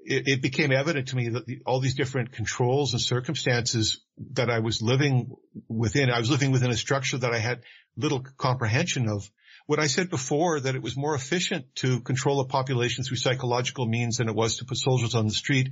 it, 0.04 0.28
it 0.28 0.42
became 0.42 0.72
evident 0.72 1.10
to 1.10 1.16
me 1.16 1.30
that 1.30 1.46
the, 1.46 1.60
all 1.66 1.80
these 1.80 1.96
different 1.96 2.32
controls 2.32 2.94
and 2.94 3.02
circumstances 3.02 4.02
that 4.34 4.50
I 4.50 4.60
was 4.60 4.82
living 4.82 5.32
within, 5.68 6.10
I 6.10 6.20
was 6.20 6.30
living 6.30 6.52
within 6.52 6.72
a 6.72 6.78
structure 6.78 7.18
that 7.18 7.34
I 7.34 7.40
had 7.40 7.62
little 7.96 8.26
comprehension 8.38 9.08
of. 9.10 9.30
What 9.68 9.80
I 9.80 9.88
said 9.88 10.12
before 10.12 10.60
that 10.60 10.76
it 10.76 10.84
was 10.84 10.96
more 10.96 11.16
efficient 11.16 11.66
to 11.78 12.02
control 12.02 12.40
a 12.40 12.46
population 12.46 13.04
through 13.04 13.18
psychological 13.18 13.88
means 13.88 14.18
than 14.18 14.30
it 14.30 14.36
was 14.36 14.58
to 14.58 14.66
put 14.66 14.78
soldiers 14.78 15.16
on 15.16 15.26
the 15.26 15.34
street, 15.34 15.70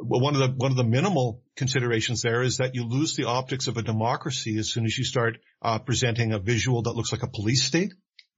one 0.00 0.34
of 0.34 0.40
the 0.40 0.48
one 0.56 0.70
of 0.70 0.76
the 0.76 0.84
minimal 0.84 1.42
considerations 1.56 2.22
there 2.22 2.42
is 2.42 2.58
that 2.58 2.74
you 2.74 2.84
lose 2.84 3.16
the 3.16 3.24
optics 3.24 3.68
of 3.68 3.76
a 3.76 3.82
democracy 3.82 4.58
as 4.58 4.70
soon 4.70 4.84
as 4.84 4.96
you 4.96 5.04
start 5.04 5.38
uh, 5.62 5.78
presenting 5.78 6.32
a 6.32 6.38
visual 6.38 6.82
that 6.82 6.92
looks 6.92 7.12
like 7.12 7.22
a 7.22 7.28
police 7.28 7.62
state 7.62 7.92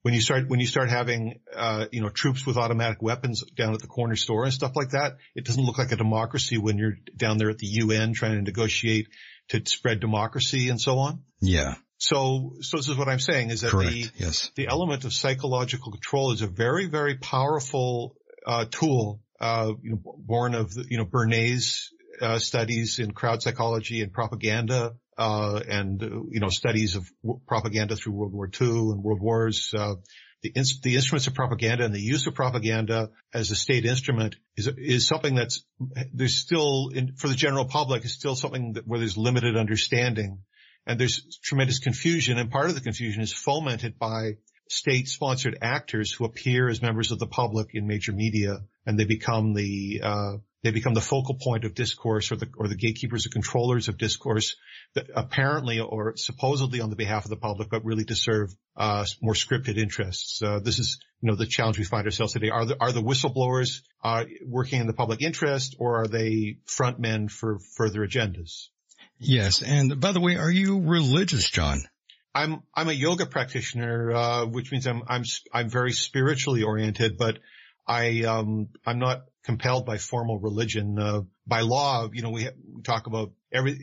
when 0.06 0.14
you 0.14 0.20
start 0.20 0.48
when 0.48 0.60
you 0.60 0.68
start 0.68 0.88
having 0.88 1.40
uh, 1.52 1.86
you 1.90 2.00
know 2.00 2.08
troops 2.08 2.46
with 2.46 2.56
automatic 2.56 3.02
weapons 3.02 3.42
down 3.56 3.74
at 3.74 3.80
the 3.80 3.88
corner 3.88 4.14
store 4.14 4.44
and 4.44 4.52
stuff 4.52 4.76
like 4.76 4.90
that, 4.90 5.16
it 5.34 5.44
doesn't 5.44 5.64
look 5.64 5.78
like 5.78 5.90
a 5.90 5.96
democracy 5.96 6.58
when 6.58 6.78
you're 6.78 6.96
down 7.16 7.38
there 7.38 7.50
at 7.50 7.58
the 7.58 7.66
UN 7.66 8.12
trying 8.12 8.36
to 8.36 8.42
negotiate 8.42 9.08
to 9.48 9.60
spread 9.66 9.98
democracy 9.98 10.68
and 10.68 10.80
so 10.80 10.98
on. 10.98 11.24
Yeah. 11.40 11.74
So, 11.98 12.52
so 12.60 12.76
this 12.76 12.88
is 12.88 12.96
what 12.96 13.08
I'm 13.08 13.18
saying 13.18 13.50
is 13.50 13.62
that 13.62 13.72
Correct. 13.72 13.90
the 13.90 14.06
yes. 14.16 14.52
the 14.54 14.68
element 14.68 15.04
of 15.04 15.12
psychological 15.12 15.90
control 15.90 16.30
is 16.30 16.40
a 16.40 16.46
very 16.46 16.86
very 16.86 17.16
powerful 17.16 18.14
uh, 18.46 18.64
tool, 18.70 19.20
uh, 19.40 19.72
you 19.82 19.90
know, 19.90 20.16
born 20.18 20.54
of 20.54 20.74
the, 20.74 20.84
you 20.88 20.98
know 20.98 21.04
Bernays 21.04 21.88
uh, 22.20 22.38
studies 22.38 22.98
in 22.98 23.12
crowd 23.12 23.42
psychology 23.42 24.02
and 24.02 24.12
propaganda 24.12 24.94
uh, 25.18 25.60
and 25.68 26.00
you 26.00 26.40
know 26.40 26.48
studies 26.48 26.96
of 26.96 27.10
propaganda 27.46 27.96
through 27.96 28.12
World 28.12 28.32
War 28.32 28.50
II 28.60 28.68
and 28.68 29.02
World 29.02 29.20
Wars. 29.20 29.72
Uh, 29.76 29.94
the, 30.42 30.50
ins- 30.50 30.80
the 30.80 30.94
instruments 30.94 31.26
of 31.26 31.34
propaganda 31.34 31.84
and 31.84 31.94
the 31.94 32.00
use 32.00 32.26
of 32.26 32.34
propaganda 32.34 33.10
as 33.32 33.50
a 33.50 33.56
state 33.56 33.86
instrument 33.86 34.36
is 34.56 34.68
is 34.76 35.06
something 35.06 35.34
that's 35.34 35.64
there's 36.12 36.36
still 36.36 36.90
in, 36.94 37.14
for 37.16 37.28
the 37.28 37.34
general 37.34 37.64
public 37.64 38.04
is 38.04 38.12
still 38.12 38.36
something 38.36 38.74
that 38.74 38.86
where 38.86 38.98
there's 38.98 39.16
limited 39.16 39.56
understanding 39.56 40.40
and 40.86 41.00
there's 41.00 41.38
tremendous 41.42 41.78
confusion 41.78 42.38
and 42.38 42.50
part 42.50 42.68
of 42.68 42.74
the 42.74 42.80
confusion 42.80 43.22
is 43.22 43.32
fomented 43.32 43.98
by 43.98 44.36
state 44.68 45.08
sponsored 45.08 45.58
actors 45.62 46.12
who 46.12 46.24
appear 46.24 46.68
as 46.68 46.82
members 46.82 47.12
of 47.12 47.18
the 47.18 47.26
public 47.26 47.68
in 47.74 47.86
major 47.86 48.12
media 48.12 48.58
and 48.84 48.98
they 48.98 49.04
become 49.04 49.54
the 49.54 50.00
uh, 50.02 50.36
they 50.66 50.72
become 50.72 50.94
the 50.94 51.00
focal 51.00 51.34
point 51.34 51.64
of 51.64 51.74
discourse 51.74 52.32
or 52.32 52.36
the, 52.36 52.48
or 52.56 52.66
the 52.66 52.74
gatekeepers 52.74 53.24
or 53.24 53.28
controllers 53.28 53.86
of 53.86 53.98
discourse 53.98 54.56
that 54.94 55.06
apparently 55.14 55.78
or 55.78 56.16
supposedly 56.16 56.80
on 56.80 56.90
the 56.90 56.96
behalf 56.96 57.24
of 57.24 57.30
the 57.30 57.36
public, 57.36 57.70
but 57.70 57.84
really 57.84 58.04
to 58.04 58.16
serve, 58.16 58.52
uh, 58.76 59.04
more 59.22 59.34
scripted 59.34 59.76
interests. 59.76 60.42
Uh, 60.42 60.58
this 60.58 60.80
is, 60.80 60.98
you 61.20 61.30
know, 61.30 61.36
the 61.36 61.46
challenge 61.46 61.78
we 61.78 61.84
find 61.84 62.04
ourselves 62.04 62.32
today. 62.32 62.50
Are 62.50 62.64
the, 62.64 62.76
are 62.80 62.90
the 62.90 63.00
whistleblowers, 63.00 63.82
uh, 64.02 64.24
working 64.44 64.80
in 64.80 64.88
the 64.88 64.92
public 64.92 65.22
interest 65.22 65.76
or 65.78 66.02
are 66.02 66.08
they 66.08 66.56
front 66.64 66.98
men 66.98 67.28
for 67.28 67.60
further 67.76 68.00
agendas? 68.00 68.68
Yes. 69.18 69.62
And 69.62 70.00
by 70.00 70.10
the 70.10 70.20
way, 70.20 70.36
are 70.36 70.50
you 70.50 70.80
religious, 70.80 71.48
Jon? 71.48 71.84
I'm 72.36 72.62
I'm 72.74 72.90
a 72.90 72.92
yoga 72.92 73.24
practitioner, 73.24 74.12
uh, 74.12 74.46
which 74.46 74.70
means 74.70 74.86
I'm 74.86 75.02
I'm 75.08 75.24
I'm 75.54 75.70
very 75.70 75.92
spiritually 75.92 76.64
oriented, 76.64 77.16
but 77.16 77.38
I 77.86 78.24
um 78.24 78.68
I'm 78.84 78.98
not 78.98 79.22
compelled 79.42 79.86
by 79.86 79.96
formal 79.96 80.38
religion. 80.38 80.98
Uh, 80.98 81.22
by 81.46 81.60
law, 81.60 82.10
you 82.12 82.20
know, 82.20 82.30
we, 82.30 82.46
we 82.74 82.82
talk 82.82 83.06
about 83.06 83.32
every 83.50 83.78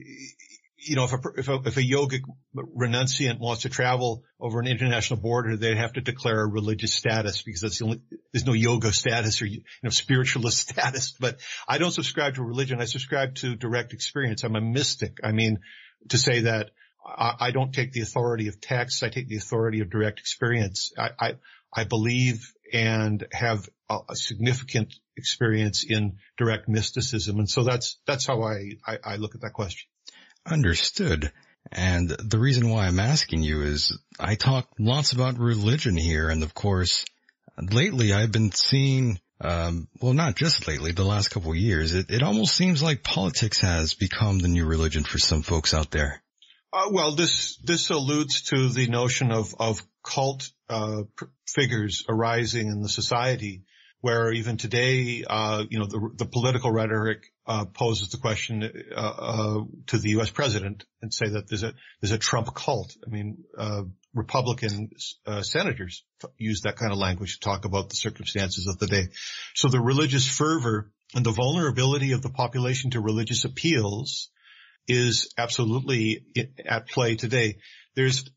you 0.77 0.95
know, 0.97 1.05
if 1.05 1.13
a, 1.13 1.19
if 1.37 1.47
a, 1.47 1.53
if 1.65 1.77
a 1.77 1.81
yogic 1.81 2.21
renunciant 2.53 3.39
wants 3.39 3.61
to 3.61 3.69
travel 3.69 4.23
over 4.39 4.59
an 4.59 4.67
international 4.67 5.19
border, 5.19 5.55
they'd 5.55 5.77
have 5.77 5.93
to 5.93 6.01
declare 6.01 6.41
a 6.41 6.45
religious 6.45 6.93
status 6.93 7.41
because 7.41 7.61
that's 7.61 7.79
the 7.79 7.85
only, 7.85 8.01
there's 8.33 8.45
no 8.45 8.51
yoga 8.51 8.91
status 8.91 9.41
or, 9.41 9.45
you 9.45 9.61
know, 9.81 9.89
spiritualist 9.89 10.69
status. 10.69 11.15
But 11.17 11.39
I 11.69 11.77
don't 11.77 11.91
subscribe 11.91 12.35
to 12.35 12.43
religion. 12.43 12.81
I 12.81 12.85
subscribe 12.85 13.35
to 13.35 13.55
direct 13.55 13.93
experience. 13.93 14.43
I'm 14.43 14.57
a 14.57 14.61
mystic. 14.61 15.19
I 15.23 15.31
mean, 15.31 15.59
to 16.09 16.17
say 16.17 16.41
that 16.41 16.71
I, 17.05 17.51
don't 17.51 17.73
take 17.73 17.91
the 17.91 18.01
authority 18.01 18.47
of 18.47 18.61
text. 18.61 19.03
I 19.03 19.09
take 19.09 19.27
the 19.27 19.37
authority 19.37 19.81
of 19.81 19.89
direct 19.89 20.19
experience. 20.19 20.93
I, 20.97 21.09
I, 21.19 21.33
I 21.73 21.83
believe 21.83 22.53
and 22.71 23.25
have 23.31 23.69
a, 23.89 23.99
a, 24.09 24.15
significant 24.15 24.93
experience 25.15 25.83
in 25.83 26.17
direct 26.37 26.67
mysticism. 26.67 27.39
And 27.39 27.49
so 27.49 27.63
that's, 27.63 27.99
that's 28.07 28.25
how 28.25 28.41
I, 28.41 28.77
I, 28.85 28.97
I 29.03 29.15
look 29.17 29.35
at 29.35 29.41
that 29.41 29.53
question. 29.53 29.87
Understood. 30.45 31.31
And 31.71 32.09
the 32.09 32.39
reason 32.39 32.69
why 32.69 32.87
I'm 32.87 32.99
asking 32.99 33.43
you 33.43 33.61
is 33.61 33.97
I 34.19 34.35
talk 34.35 34.67
lots 34.79 35.13
about 35.13 35.37
religion 35.37 35.95
here. 35.95 36.29
And 36.29 36.43
of 36.43 36.53
course, 36.53 37.05
lately 37.57 38.13
I've 38.13 38.31
been 38.31 38.51
seeing, 38.51 39.19
um, 39.39 39.87
well, 40.01 40.13
not 40.13 40.35
just 40.35 40.67
lately, 40.67 40.91
the 40.91 41.03
last 41.03 41.29
couple 41.29 41.51
of 41.51 41.57
years, 41.57 41.93
it, 41.93 42.09
it 42.09 42.23
almost 42.23 42.55
seems 42.55 42.81
like 42.81 43.03
politics 43.03 43.59
has 43.61 43.93
become 43.93 44.39
the 44.39 44.47
new 44.47 44.65
religion 44.65 45.03
for 45.03 45.19
some 45.19 45.41
folks 45.41 45.73
out 45.73 45.91
there. 45.91 46.23
Uh, 46.73 46.89
well, 46.91 47.13
this, 47.13 47.57
this 47.57 47.91
alludes 47.91 48.41
to 48.41 48.69
the 48.69 48.87
notion 48.87 49.31
of, 49.31 49.53
of 49.59 49.79
cult, 50.03 50.49
uh, 50.69 51.03
figures 51.47 52.03
arising 52.09 52.67
in 52.67 52.81
the 52.81 52.89
society 52.89 53.63
where 54.01 54.33
even 54.33 54.57
today, 54.57 55.23
uh, 55.25 55.63
you 55.69 55.79
know, 55.79 55.85
the, 55.85 56.09
the 56.17 56.25
political 56.25 56.71
rhetoric 56.71 57.31
uh, 57.45 57.63
poses 57.65 58.09
the 58.09 58.17
question 58.17 58.63
uh, 58.93 58.99
uh, 58.99 59.59
to 59.87 59.97
the 59.97 60.09
U.S. 60.09 60.29
president 60.29 60.83
and 61.01 61.13
say 61.13 61.29
that 61.29 61.47
there's 61.47 61.63
a 61.63 61.73
there's 62.01 62.11
a 62.11 62.17
Trump 62.17 62.53
cult. 62.53 62.93
I 63.05 63.09
mean, 63.09 63.45
uh, 63.57 63.83
Republican 64.13 64.89
uh, 65.25 65.41
senators 65.41 66.03
use 66.37 66.61
that 66.61 66.75
kind 66.75 66.91
of 66.91 66.97
language 66.97 67.35
to 67.35 67.39
talk 67.39 67.63
about 67.63 67.89
the 67.89 67.95
circumstances 67.95 68.67
of 68.67 68.77
the 68.77 68.87
day. 68.87 69.07
So 69.55 69.69
the 69.69 69.79
religious 69.79 70.27
fervor 70.27 70.91
and 71.15 71.25
the 71.25 71.31
vulnerability 71.31 72.11
of 72.11 72.21
the 72.21 72.29
population 72.29 72.91
to 72.91 72.99
religious 72.99 73.45
appeals 73.45 74.31
is 74.87 75.33
absolutely 75.37 76.25
at 76.65 76.87
play 76.87 77.15
today. 77.15 77.57
There's 77.95 78.29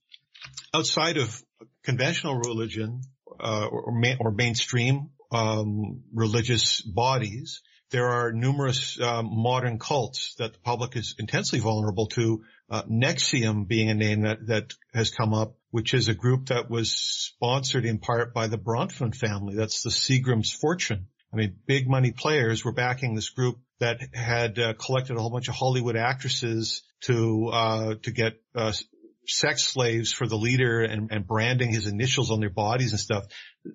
outside 0.75 1.17
of 1.17 1.43
conventional 1.83 2.37
religion 2.39 3.03
uh, 3.41 3.67
or, 3.67 3.93
or 4.21 4.31
mainstream 4.33 5.11
um, 5.33 6.03
religious 6.13 6.81
bodies. 6.81 7.63
There 7.91 8.09
are 8.09 8.33
numerous 8.33 9.01
um, 9.01 9.31
modern 9.31 9.79
cults 9.79 10.35
that 10.39 10.53
the 10.53 10.59
public 10.59 10.97
is 10.97 11.15
intensely 11.19 11.61
vulnerable 11.61 12.07
to. 12.09 12.43
Uh, 12.69 12.83
NXIVM 12.83 13.69
being 13.69 13.91
a 13.91 13.95
name 13.95 14.23
that, 14.23 14.45
that 14.49 14.75
has 14.93 15.11
come 15.11 15.33
up, 15.33 15.55
which 15.71 15.95
is 15.95 16.09
a 16.09 16.15
group 16.15 16.47
that 16.47 16.69
was 16.69 16.91
sponsored 16.93 17.85
in 17.85 17.99
part 17.99 18.35
by 18.35 18.49
the 18.49 18.59
Bronfman 18.59 19.15
family. 19.15 19.55
That's 19.55 19.83
the 19.83 19.91
Seagram's 19.91 20.53
fortune. 20.53 21.07
I 21.33 21.37
mean, 21.37 21.57
big 21.67 21.89
money 21.89 22.11
players 22.11 22.65
were 22.65 22.73
backing 22.73 23.15
this 23.15 23.31
group 23.31 23.59
that 23.81 24.01
had 24.15 24.59
uh, 24.59 24.73
collected 24.75 25.17
a 25.17 25.21
whole 25.21 25.31
bunch 25.31 25.49
of 25.49 25.55
Hollywood 25.55 25.97
actresses 25.97 26.83
to 27.03 27.51
uh, 27.53 27.95
to 28.03 28.11
get 28.11 28.41
uh, 28.55 28.73
sex 29.29 29.63
slaves 29.63 30.13
for 30.13 30.27
the 30.27 30.37
leader 30.37 30.83
and, 30.83 31.11
and, 31.11 31.27
branding 31.27 31.71
his 31.71 31.87
initials 31.87 32.31
on 32.31 32.41
their 32.41 32.51
bodies 32.51 32.93
and 32.93 33.01
stuff. 33.01 33.25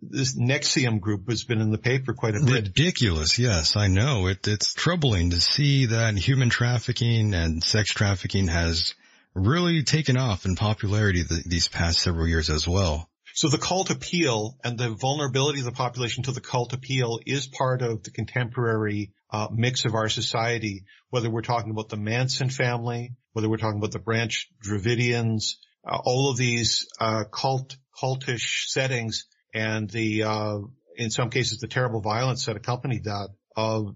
This 0.01 0.37
NXIVM 0.37 1.01
group 1.01 1.29
has 1.29 1.43
been 1.43 1.59
in 1.59 1.71
the 1.71 1.77
paper 1.77 2.13
quite 2.13 2.35
a 2.35 2.39
bit. 2.39 2.67
Ridiculous. 2.67 3.37
Yes, 3.37 3.75
I 3.75 3.87
know. 3.87 4.27
It, 4.27 4.47
it's 4.47 4.73
troubling 4.73 5.31
to 5.31 5.41
see 5.41 5.87
that 5.87 6.15
human 6.15 6.49
trafficking 6.49 7.33
and 7.33 7.63
sex 7.63 7.91
trafficking 7.91 8.47
has 8.47 8.95
really 9.33 9.83
taken 9.83 10.17
off 10.17 10.45
in 10.45 10.55
popularity 10.55 11.23
the, 11.23 11.43
these 11.45 11.67
past 11.67 11.99
several 11.99 12.27
years 12.27 12.49
as 12.49 12.67
well. 12.67 13.09
So 13.33 13.47
the 13.47 13.57
cult 13.57 13.89
appeal 13.89 14.57
and 14.63 14.77
the 14.77 14.89
vulnerability 14.89 15.59
of 15.59 15.65
the 15.65 15.71
population 15.71 16.23
to 16.23 16.31
the 16.31 16.41
cult 16.41 16.73
appeal 16.73 17.19
is 17.25 17.47
part 17.47 17.81
of 17.81 18.03
the 18.03 18.11
contemporary 18.11 19.13
uh, 19.31 19.47
mix 19.51 19.85
of 19.85 19.95
our 19.95 20.09
society, 20.09 20.83
whether 21.09 21.29
we're 21.29 21.41
talking 21.41 21.71
about 21.71 21.89
the 21.89 21.97
Manson 21.97 22.49
family, 22.49 23.13
whether 23.33 23.49
we're 23.49 23.57
talking 23.57 23.79
about 23.79 23.91
the 23.91 23.99
Branch 23.99 24.49
Davidians, 24.65 25.55
uh, 25.89 25.97
all 26.03 26.29
of 26.29 26.37
these 26.37 26.87
uh, 26.99 27.23
cult 27.31 27.77
cultish 28.01 28.67
settings 28.67 29.25
and 29.53 29.89
the 29.89 30.23
uh, 30.23 30.57
in 30.95 31.09
some 31.09 31.29
cases 31.29 31.59
the 31.59 31.67
terrible 31.67 32.01
violence 32.01 32.45
that 32.45 32.55
accompanied 32.55 33.05
that. 33.05 33.29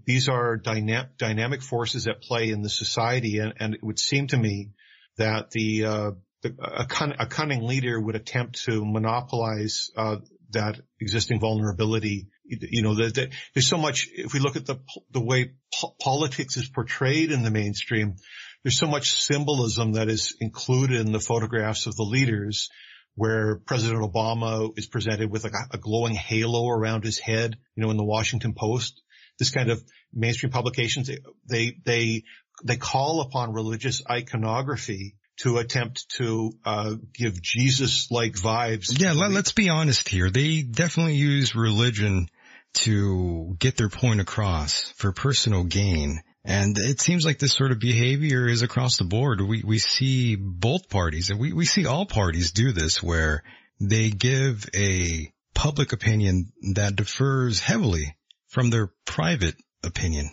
These 0.05 0.29
are 0.29 0.57
dyna- 0.57 1.09
dynamic 1.17 1.61
forces 1.61 2.07
at 2.07 2.21
play 2.21 2.49
in 2.49 2.61
the 2.61 2.69
society, 2.69 3.39
and, 3.39 3.53
and, 3.57 3.73
it 3.73 3.83
would 3.83 3.99
seem 3.99 4.27
to 4.27 4.38
me 4.38 4.71
that 5.17 5.51
the, 5.51 5.86
uh, 5.86 6.11
the 6.46 6.82
a, 6.82 6.86
cun- 6.86 7.16
a, 7.20 7.26
cunning 7.26 7.64
leader 7.64 8.00
would 8.00 8.16
attempt 8.16 8.64
to 8.66 8.86
monopolize 8.86 9.91
uh, 9.98 10.18
that 10.52 10.80
existing 11.00 11.39
vulnerability. 11.39 12.28
You 12.46 12.84
know, 12.84 12.93
the, 12.93 13.10
the, 13.10 13.30
there's 13.54 13.68
so 13.68 13.78
much. 13.78 14.08
If 14.14 14.34
we 14.34 14.39
look 14.39 14.56
at 14.56 14.66
the 14.66 14.78
the 15.12 15.22
way 15.22 15.54
po- 15.74 15.96
politics 16.00 16.58
is 16.58 16.70
portrayed 16.70 17.32
in 17.32 17.43
the 17.43 17.52
mainstream, 17.52 18.16
there's 18.64 18.78
so 18.78 18.88
much 18.88 19.12
symbolism 19.12 19.93
that 19.93 20.10
is 20.10 20.36
included 20.39 21.02
in 21.02 21.12
the 21.12 21.20
photographs 21.20 21.88
of 21.88 21.96
the 21.96 22.04
leaders 22.04 22.70
where 23.16 23.62
President 23.66 24.02
Obama 24.02 24.78
is 24.78 24.88
presented 24.88 25.32
with 25.32 25.46
a, 25.46 25.52
a, 25.72 25.78
glowing 25.78 26.14
halo 26.14 26.68
around 26.68 27.04
his 27.04 27.18
head, 27.18 27.56
you 27.76 27.84
know, 27.84 27.89
in 27.89 27.98
the 27.98 28.04
Washington 28.04 28.54
Post. 28.54 29.02
This 29.39 29.52
kind 29.52 29.72
of 29.72 29.82
mainstream 30.14 30.52
publications, 30.52 31.10
they, 31.50 31.78
they, 31.86 32.24
they 32.64 32.78
call 32.78 33.22
upon 33.22 33.54
religious 33.54 34.02
iconography 34.10 35.16
to 35.38 35.57
attempt 35.57 36.09
to 36.17 36.53
uh, 36.65 36.95
give 37.13 37.41
Jesus-like 37.41 38.33
vibes. 38.33 38.99
Yeah, 38.99 39.13
let, 39.13 39.31
us 39.31 39.51
be 39.51 39.69
honest 39.69 40.07
here. 40.07 40.29
They 40.29 40.61
definitely 40.61 41.15
use 41.15 41.55
religion 41.55 42.29
to 42.75 43.55
get 43.59 43.77
their 43.77 43.89
point 43.89 44.21
across 44.21 44.91
for 44.97 45.11
personal 45.11 45.63
gain. 45.63 46.21
And 46.43 46.77
it 46.77 47.01
seems 47.01 47.25
like 47.25 47.39
this 47.39 47.53
sort 47.53 47.71
of 47.71 47.79
behavior 47.79 48.47
is 48.47 48.61
across 48.61 48.97
the 48.97 49.03
board. 49.03 49.41
We, 49.41 49.63
we 49.63 49.79
see 49.79 50.36
both 50.36 50.89
parties 50.89 51.29
and 51.29 51.39
we, 51.39 51.53
we 51.53 51.65
see 51.65 51.86
all 51.86 52.05
parties 52.05 52.51
do 52.51 52.71
this 52.71 53.01
where 53.01 53.43
they 53.79 54.11
give 54.11 54.69
a 54.75 55.31
public 55.53 55.91
opinion 55.91 56.51
that 56.73 56.95
differs 56.95 57.59
heavily 57.59 58.15
from 58.49 58.69
their 58.69 58.91
private 59.05 59.55
opinion. 59.83 60.29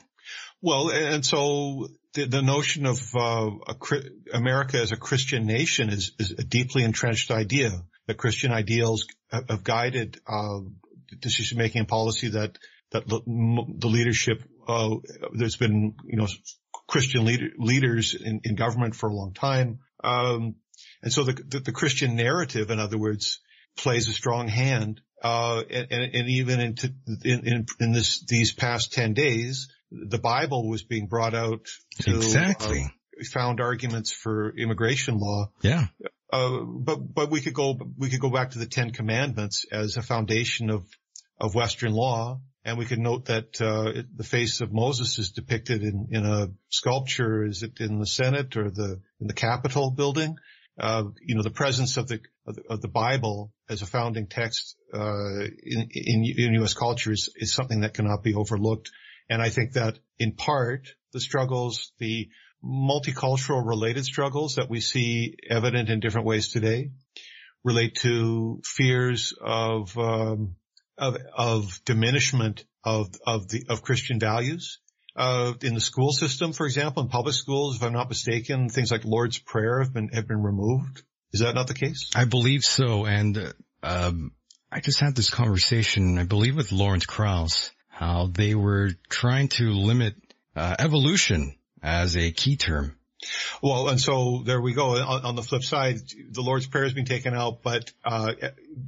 Well, 0.61 0.91
and 0.91 1.25
so 1.25 1.89
the, 2.15 2.27
the 2.27 2.43
notion 2.43 2.87
of 2.87 3.01
uh, 3.15 3.51
a, 3.69 3.77
America 4.35 4.79
as 4.81 4.93
a 4.93 4.97
Christian 4.97 5.47
nation 5.47 5.89
is, 5.89 6.13
is, 6.19 6.33
a 6.33 6.45
deeply 6.45 6.85
entrenched 6.85 7.31
idea. 7.31 7.71
That 8.09 8.17
Christian 8.17 8.51
ideals 8.51 9.07
have 9.31 9.63
guided 9.63 10.21
uh, 10.27 10.59
decision 11.21 11.59
making 11.59 11.81
and 11.81 11.89
policy 11.89 12.31
that 12.31 12.59
that 12.91 13.07
the 13.07 13.89
leadership 13.89 14.43
uh, 14.67 14.97
there's 15.33 15.57
been, 15.57 15.95
you 16.05 16.17
know, 16.17 16.29
Christian 16.87 17.25
leader, 17.25 17.49
leaders 17.59 18.15
in, 18.15 18.41
in, 18.45 18.55
government 18.55 18.95
for 18.95 19.09
a 19.09 19.15
long 19.15 19.33
time. 19.33 19.81
Um, 20.05 20.57
and 21.03 21.13
so 21.13 21.25
the, 21.25 21.33
the, 21.33 21.61
the, 21.61 21.73
Christian 21.73 22.17
narrative, 22.17 22.71
in 22.71 22.79
other 22.79 22.99
words, 22.99 23.41
plays 23.77 24.09
a 24.09 24.13
strong 24.13 24.49
hand. 24.49 25.01
Uh, 25.23 25.63
and, 25.71 26.15
and, 26.15 26.29
even 26.29 26.61
in, 26.61 26.75
in, 27.25 27.67
in, 27.81 27.93
this, 27.93 28.25
these 28.27 28.53
past 28.53 28.93
10 28.93 29.15
days, 29.15 29.69
the 30.09 30.19
Bible 30.19 30.69
was 30.69 30.83
being 30.83 31.07
brought 31.07 31.35
out 31.35 31.67
to, 32.01 32.17
exactly. 32.17 32.83
Uh, 32.85 33.25
found 33.31 33.61
arguments 33.61 34.11
for 34.11 34.57
immigration 34.57 35.19
law. 35.19 35.51
Yeah. 35.61 35.87
Uh, 36.33 36.61
but, 36.61 36.97
but 37.15 37.31
we 37.31 37.41
could 37.41 37.55
go, 37.55 37.79
we 37.99 38.09
could 38.09 38.21
go 38.21 38.31
back 38.31 38.53
to 38.53 38.59
the 38.59 38.67
Ten 38.67 38.91
Commandments 38.91 39.67
as 39.71 39.97
a 39.97 40.03
foundation 40.03 40.71
of, 40.71 40.85
of 41.39 41.55
Western 41.55 41.93
law. 41.93 42.41
And 42.65 42.79
we 42.79 42.87
can 42.87 43.03
note 43.03 43.27
that 43.27 43.61
uh, 43.61 44.03
the 44.15 44.25
face 44.25 44.61
of 44.61 44.73
Moses 44.73 45.19
is 45.19 45.31
depicted 45.33 45.83
in, 45.83 46.09
in 46.13 46.25
a 46.25 46.51
sculpture. 46.69 47.45
Is 47.45 47.63
it 47.63 47.81
in 47.81 47.99
the 47.99 48.07
Senate 48.07 48.57
or 48.57 48.71
the 48.71 49.01
in 49.21 49.27
the 49.27 49.35
Capitol 49.35 49.91
building? 49.91 50.37
Uh, 50.79 51.05
you 51.21 51.35
know, 51.35 51.43
the 51.43 51.51
presence 51.51 51.97
of 51.97 52.07
the, 52.09 52.21
of 52.47 52.55
the, 52.55 52.63
of 52.71 52.81
the 52.81 52.89
Bible 52.89 53.53
as 53.69 53.83
a 53.83 53.87
founding 53.87 54.27
text 54.27 54.77
uh, 54.95 55.41
in, 55.41 55.89
in, 55.91 56.25
in, 56.25 56.55
U.S. 56.55 56.73
culture 56.73 57.13
is, 57.13 57.29
is 57.37 57.53
something 57.53 57.81
that 57.81 57.95
cannot 57.95 58.23
be 58.23 58.35
overlooked. 58.35 58.91
And 59.29 59.41
I 59.41 59.51
think 59.51 59.73
that 59.73 59.99
in 60.19 60.33
part 60.33 60.89
the 61.13 61.21
struggles, 61.21 61.93
the 61.99 62.29
multicultural 62.65 63.67
related 63.67 64.05
struggles 64.05 64.57
that 64.57 64.71
we 64.71 64.81
see 64.81 65.37
evident 65.49 65.89
in 65.89 66.01
different 66.01 66.27
ways 66.27 66.49
today 66.49 66.91
relate 67.65 67.97
to 67.97 68.61
fears 68.65 69.33
of 69.41 69.97
um, 69.99 70.57
of, 70.99 71.17
of 71.37 71.81
diminishment 71.85 72.65
of, 72.85 73.09
of 73.27 73.49
the, 73.49 73.65
of 73.69 73.83
Christian 73.83 74.19
values. 74.19 74.79
Uh, 75.15 75.53
in 75.63 75.75
the 75.75 75.81
school 75.81 76.13
system, 76.13 76.53
for 76.53 76.65
example, 76.65 77.03
in 77.03 77.09
public 77.09 77.35
schools, 77.35 77.77
if 77.77 77.83
I'm 77.83 77.93
not 77.93 78.09
mistaken, 78.09 78.69
things 78.69 78.91
like 78.91 79.05
Lord's 79.05 79.39
Prayer 79.39 79.83
have 79.83 79.93
been, 79.93 80.09
have 80.09 80.27
been 80.27 80.43
removed. 80.43 81.03
Is 81.33 81.41
that 81.41 81.55
not 81.55 81.67
the 81.67 81.75
case? 81.75 82.11
I 82.15 82.25
believe 82.25 82.65
so. 82.65 83.05
And, 83.05 83.53
um, 83.83 84.33
I 84.71 84.81
just 84.81 85.01
had 85.01 85.15
this 85.15 85.29
conversation, 85.29 86.19
I 86.19 86.25
believe 86.25 86.57
with 86.57 86.73
Lawrence 86.73 87.05
Krauss, 87.05 87.73
how 88.03 88.27
they 88.27 88.55
were 88.55 88.91
trying 89.09 89.49
to 89.49 89.71
limit 89.71 90.15
uh, 90.57 90.75
evolution 90.79 91.55
as 91.83 92.17
a 92.17 92.33
key 92.33 92.57
term. 92.57 92.97
Well, 93.63 93.89
and 93.89 94.01
so 94.01 94.43
there 94.45 94.61
we 94.61 94.75
go. 94.75 94.97
On, 94.97 95.25
on, 95.25 95.37
the 95.37 95.43
flip 95.43 95.63
side, 95.63 95.99
the 96.33 96.43
Lord's 96.43 96.67
Prayer 96.67 96.85
has 96.85 96.93
been 96.93 97.05
taken 97.05 97.35
out, 97.35 97.63
but 97.63 97.93
uh, 98.05 98.33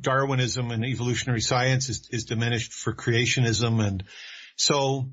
Darwinism 0.00 0.72
and 0.72 0.84
evolutionary 0.84 1.40
science 1.40 1.88
is, 1.88 2.08
is 2.10 2.24
diminished 2.24 2.72
for 2.72 2.92
creationism, 2.92 3.80
and 3.86 4.02
so 4.56 5.06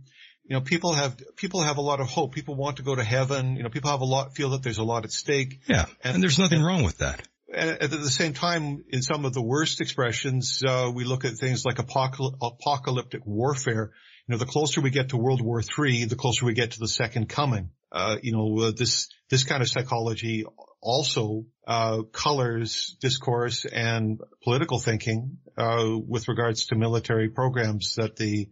you 0.46 0.56
know 0.56 0.62
people 0.62 0.94
have 0.94 1.22
people 1.36 1.62
have 1.62 1.78
a 1.78 1.82
lot 1.82 2.00
of 2.00 2.08
hope. 2.08 2.34
People 2.34 2.56
want 2.56 2.78
to 2.78 2.84
go 2.84 2.96
to 2.96 3.04
heaven. 3.04 3.56
You 3.56 3.62
know, 3.62 3.70
people 3.70 3.92
have 3.92 4.02
a 4.02 4.06
lot 4.06 4.36
feel 4.36 4.50
that 4.52 4.64
there's 4.64 4.80
a 4.80 4.84
lot 4.84 5.06
at 5.06 5.12
stake. 5.12 5.60
Yeah, 5.68 5.86
and, 6.04 6.16
and 6.16 6.24
there's 6.24 6.40
nothing 6.40 6.58
and, 6.58 6.66
wrong 6.66 6.84
with 6.84 6.98
that. 6.98 7.22
And 7.54 7.70
at 7.82 7.92
the 7.92 8.10
same 8.10 8.34
time, 8.34 8.86
in 8.90 9.02
some 9.02 9.26
of 9.26 9.34
the 9.34 9.42
worst 9.42 9.82
expressions, 9.82 10.64
uh, 10.66 10.92
we 10.94 11.04
look 11.04 11.26
at 11.26 11.34
things 11.34 11.66
like 11.66 11.78
apocal- 11.78 12.38
apocalyptic 12.42 13.26
warfare. 13.26 13.92
You 14.28 14.34
know, 14.34 14.38
the 14.38 14.46
closer 14.46 14.80
we 14.80 14.90
get 14.90 15.10
to 15.10 15.18
World 15.18 15.42
War 15.42 15.62
III, 15.62 16.06
the 16.06 16.16
closer 16.16 16.46
we 16.46 16.54
get 16.54 16.72
to 16.72 16.80
the 16.80 16.88
second 16.88 17.28
coming. 17.28 17.72
Uh, 17.92 18.18
you 18.22 18.32
know, 18.32 18.68
uh, 18.68 18.72
this, 18.72 19.10
this 19.30 19.44
kind 19.44 19.62
of 19.62 19.68
psychology 19.68 20.46
also, 20.82 21.46
uh, 21.68 22.04
colors 22.14 22.96
discourse 23.02 23.66
and 23.66 24.20
political 24.44 24.80
thinking, 24.80 25.38
uh, 25.58 25.90
with 26.08 26.28
regards 26.30 26.68
to 26.68 26.76
military 26.76 27.30
programs 27.30 27.96
that 27.96 28.16
the, 28.16 28.50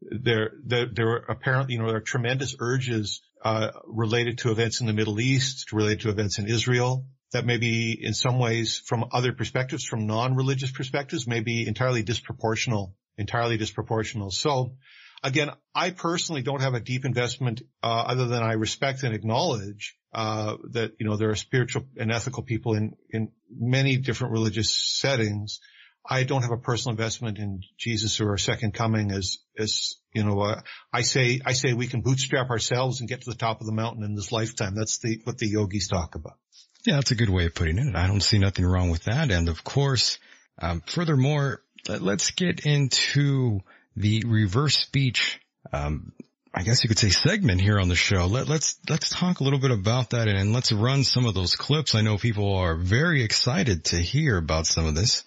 there, 0.00 0.52
there, 0.64 0.86
there 0.92 1.08
are 1.08 1.24
apparently, 1.30 1.74
you 1.74 1.80
know, 1.80 1.88
there 1.88 1.96
are 1.96 2.00
tremendous 2.00 2.54
urges, 2.60 3.22
uh, 3.44 3.70
related 3.86 4.38
to 4.38 4.50
events 4.52 4.80
in 4.80 4.86
the 4.86 4.92
Middle 4.92 5.20
East, 5.20 5.72
related 5.72 6.00
to 6.00 6.10
events 6.10 6.38
in 6.38 6.46
Israel, 6.46 7.06
that 7.32 7.44
maybe 7.44 7.92
in 7.92 8.14
some 8.14 8.38
ways 8.38 8.78
from 8.84 9.04
other 9.12 9.32
perspectives, 9.32 9.84
from 9.84 10.06
non-religious 10.06 10.70
perspectives, 10.70 11.26
may 11.26 11.40
be 11.40 11.66
entirely 11.66 12.02
disproportional, 12.02 12.92
entirely 13.18 13.58
disproportional. 13.58 14.32
So 14.32 14.76
again, 15.22 15.50
I 15.74 15.90
personally 15.90 16.42
don't 16.42 16.62
have 16.62 16.74
a 16.74 16.80
deep 16.80 17.04
investment, 17.04 17.62
uh, 17.82 18.04
other 18.06 18.26
than 18.26 18.42
I 18.42 18.52
respect 18.52 19.02
and 19.02 19.14
acknowledge, 19.14 19.96
uh, 20.12 20.56
that, 20.70 20.92
you 20.98 21.06
know, 21.06 21.16
there 21.16 21.30
are 21.30 21.36
spiritual 21.36 21.84
and 21.98 22.12
ethical 22.12 22.42
people 22.42 22.74
in, 22.74 22.96
in 23.10 23.32
many 23.50 23.96
different 23.96 24.32
religious 24.32 24.72
settings. 24.72 25.60
I 26.08 26.22
don't 26.22 26.42
have 26.42 26.52
a 26.52 26.56
personal 26.58 26.92
investment 26.92 27.38
in 27.38 27.62
Jesus 27.76 28.20
or 28.20 28.32
a 28.32 28.38
second 28.38 28.72
coming 28.72 29.10
as, 29.10 29.38
as, 29.58 29.96
you 30.14 30.24
know, 30.24 30.40
uh, 30.40 30.60
I 30.92 31.02
say, 31.02 31.40
I 31.44 31.52
say 31.52 31.74
we 31.74 31.88
can 31.88 32.00
bootstrap 32.00 32.48
ourselves 32.50 33.00
and 33.00 33.08
get 33.08 33.22
to 33.22 33.30
the 33.30 33.36
top 33.36 33.60
of 33.60 33.66
the 33.66 33.72
mountain 33.72 34.04
in 34.04 34.14
this 34.14 34.30
lifetime. 34.30 34.74
That's 34.76 34.98
the, 34.98 35.20
what 35.24 35.38
the 35.38 35.48
yogis 35.48 35.88
talk 35.88 36.14
about. 36.14 36.38
Yeah, 36.86 36.96
that's 36.96 37.10
a 37.10 37.16
good 37.16 37.30
way 37.30 37.46
of 37.46 37.54
putting 37.54 37.78
it. 37.78 37.96
I 37.96 38.06
don't 38.06 38.20
see 38.20 38.38
nothing 38.38 38.64
wrong 38.64 38.90
with 38.90 39.04
that. 39.04 39.30
And 39.30 39.48
of 39.48 39.64
course, 39.64 40.18
um, 40.60 40.82
furthermore, 40.86 41.62
let's 41.88 42.30
get 42.30 42.64
into 42.64 43.60
the 43.96 44.22
reverse 44.24 44.78
speech. 44.78 45.40
Um, 45.72 46.12
I 46.54 46.62
guess 46.62 46.84
you 46.84 46.88
could 46.88 46.98
say 46.98 47.10
segment 47.10 47.60
here 47.60 47.78
on 47.78 47.88
the 47.88 47.96
show. 47.96 48.26
Let, 48.26 48.48
let's 48.48 48.78
let's 48.88 49.10
talk 49.10 49.40
a 49.40 49.44
little 49.44 49.58
bit 49.58 49.72
about 49.72 50.10
that 50.10 50.28
and, 50.28 50.38
and 50.38 50.52
let's 50.52 50.72
run 50.72 51.04
some 51.04 51.26
of 51.26 51.34
those 51.34 51.56
clips. 51.56 51.94
I 51.94 52.00
know 52.00 52.16
people 52.16 52.54
are 52.54 52.76
very 52.76 53.22
excited 53.22 53.84
to 53.86 53.96
hear 53.96 54.38
about 54.38 54.66
some 54.66 54.86
of 54.86 54.94
this, 54.94 55.24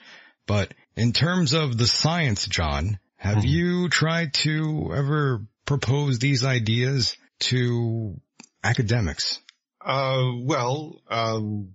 but 0.48 0.74
in 0.96 1.14
terms 1.14 1.54
of 1.54 1.78
the 1.78 1.88
science, 1.88 2.48
Jon, 2.48 2.98
have 3.18 3.40
mm-hmm. 3.40 3.48
you 3.48 3.90
tried 3.90 4.34
to 4.46 4.92
ever 4.96 5.42
propose 5.66 6.18
these 6.18 6.44
ideas 6.44 7.16
to 7.40 8.20
academics? 8.64 9.40
Uh, 9.90 10.34
well, 10.44 11.02
um, 11.10 11.74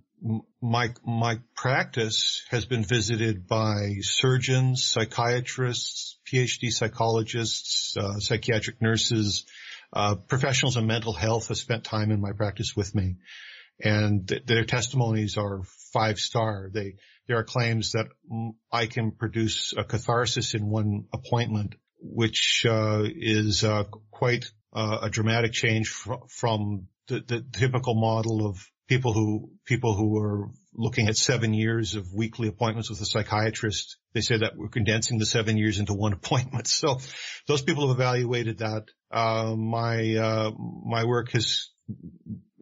my 0.61 0.93
my 1.05 1.37
practice 1.53 2.43
has 2.49 2.65
been 2.65 2.85
visited 2.85 3.45
by 3.45 3.97
surgeons, 3.99 4.85
psychiatrists, 4.85 6.17
PhD 6.25 6.71
psychologists, 6.71 7.97
uh, 7.97 8.17
psychiatric 8.19 8.81
nurses, 8.81 9.43
uh, 9.91 10.15
professionals 10.15 10.77
in 10.77 10.87
mental 10.87 11.11
health 11.11 11.49
have 11.49 11.57
spent 11.57 11.83
time 11.83 12.09
in 12.09 12.21
my 12.21 12.31
practice 12.31 12.73
with 12.73 12.95
me, 12.95 13.17
and 13.83 14.29
th- 14.29 14.45
their 14.45 14.63
testimonies 14.63 15.35
are 15.35 15.63
five 15.91 16.17
star. 16.17 16.69
They 16.73 16.95
there 17.27 17.39
are 17.39 17.43
claims 17.43 17.91
that 17.91 18.07
I 18.71 18.85
can 18.85 19.11
produce 19.11 19.73
a 19.77 19.83
catharsis 19.83 20.53
in 20.53 20.69
one 20.69 21.07
appointment, 21.11 21.75
which 21.99 22.65
uh, 22.65 23.03
is 23.03 23.65
uh, 23.65 23.83
quite 24.09 24.45
uh, 24.71 24.99
a 25.01 25.09
dramatic 25.09 25.51
change 25.51 25.89
fr- 25.89 26.23
from 26.29 26.87
the, 27.07 27.21
the 27.21 27.45
typical 27.53 27.95
model 27.95 28.45
of 28.45 28.57
people 28.87 29.13
who 29.13 29.49
people 29.65 29.95
who 29.95 30.17
are 30.17 30.49
looking 30.73 31.07
at 31.07 31.17
seven 31.17 31.53
years 31.53 31.95
of 31.95 32.13
weekly 32.13 32.47
appointments 32.47 32.89
with 32.89 33.01
a 33.01 33.05
psychiatrist. 33.05 33.97
They 34.13 34.21
say 34.21 34.37
that 34.39 34.53
we're 34.55 34.67
condensing 34.69 35.17
the 35.17 35.25
seven 35.25 35.57
years 35.57 35.79
into 35.79 35.93
one 35.93 36.13
appointment. 36.21 36.67
So 36.67 36.99
those 37.47 37.61
people 37.61 37.87
have 37.87 37.97
evaluated 37.97 38.59
that. 38.59 38.85
Uh, 39.11 39.55
my 39.55 40.15
uh, 40.15 40.51
my 40.57 41.05
work 41.05 41.31
has 41.31 41.69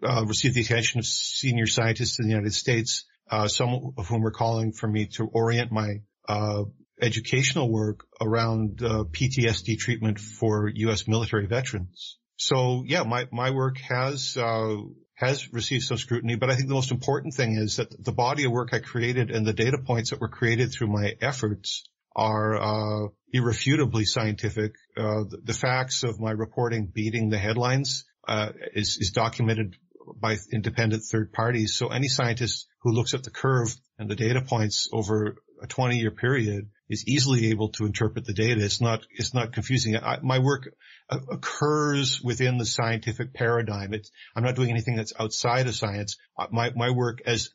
uh, 0.04 0.26
received 0.26 0.56
the 0.56 0.62
attention 0.62 1.00
of 1.00 1.06
senior 1.06 1.68
scientists 1.68 2.20
in 2.20 2.26
the 2.26 2.32
United 2.32 2.54
States, 2.54 3.06
uh, 3.30 3.48
some 3.48 3.94
of 3.98 4.08
whom 4.08 4.26
are 4.26 4.32
calling 4.32 4.74
for 4.74 4.88
me 4.88 5.08
to 5.08 5.26
orient 5.26 5.72
my 5.72 6.02
uh, 6.28 6.64
educational 7.02 7.70
work 7.70 8.06
around 8.22 8.82
uh, 8.84 9.04
PTSD 9.06 9.78
treatment 9.78 10.20
for 10.20 10.70
U.S. 10.74 11.08
military 11.08 11.48
veterans. 11.48 12.18
So 12.46 12.84
yeah, 12.86 13.04
my, 13.04 13.28
my 13.32 13.52
work 13.52 13.78
has, 13.90 14.36
uh, 14.36 14.76
has 15.16 15.54
received 15.54 15.86
some 15.86 15.98
scrutiny, 15.98 16.36
but 16.36 16.50
I 16.50 16.56
think 16.56 16.68
the 16.68 16.74
most 16.74 16.92
important 16.92 17.36
thing 17.36 17.56
is 17.56 17.78
that 17.78 18.04
the 18.04 18.12
body 18.12 18.44
of 18.44 18.52
work 18.52 18.70
I 18.74 18.80
created 18.80 19.32
and 19.32 19.46
the 19.46 19.54
data 19.54 19.78
points 19.78 20.10
that 20.10 20.20
were 20.20 20.28
created 20.28 20.74
through 20.74 20.88
my 20.88 21.14
efforts 21.22 21.86
are, 22.16 22.56
uh, 22.56 23.08
irrefutably 23.32 24.06
scientific. 24.06 24.74
Uh, 24.98 25.24
the, 25.30 25.40
the, 25.44 25.54
facts 25.54 26.04
of 26.04 26.20
my 26.20 26.32
reporting 26.32 26.92
beating 26.94 27.30
the 27.30 27.38
headlines, 27.38 28.04
uh, 28.28 28.50
is, 28.74 28.98
is 29.00 29.12
documented 29.12 29.76
by 30.20 30.38
independent 30.52 31.04
third 31.04 31.32
parties. 31.32 31.74
So 31.76 31.88
any 31.88 32.10
scientist 32.10 32.68
who 32.82 32.92
looks 32.92 33.14
at 33.14 33.24
the 33.24 33.32
curve 33.32 33.74
and 33.98 34.10
the 34.10 34.16
data 34.16 34.42
points 34.42 34.90
over 34.92 35.38
a 35.64 35.68
20 35.68 35.98
year 35.98 36.12
period 36.12 36.70
is 36.90 37.08
easily 37.08 37.50
able 37.50 37.70
to 37.70 37.86
interpret 37.86 38.26
the 38.26 38.34
data. 38.34 38.64
It's 38.64 38.82
not, 38.82 39.06
it's 39.12 39.34
not 39.34 39.54
confusing. 39.54 39.96
I, 39.98 40.20
my 40.22 40.40
work 40.40 40.70
occurs 41.10 42.22
within 42.22 42.58
the 42.58 42.66
scientific 42.66 43.34
paradigm. 43.34 43.94
It's, 43.94 44.12
I'm 44.36 44.44
not 44.44 44.56
doing 44.56 44.70
anything 44.70 44.96
that's 44.96 45.14
outside 45.20 45.68
of 45.68 45.76
science. 45.76 46.18
Uh, 46.38 46.48
my, 46.52 46.72
my 46.76 46.92
work 46.92 47.22
as, 47.26 47.52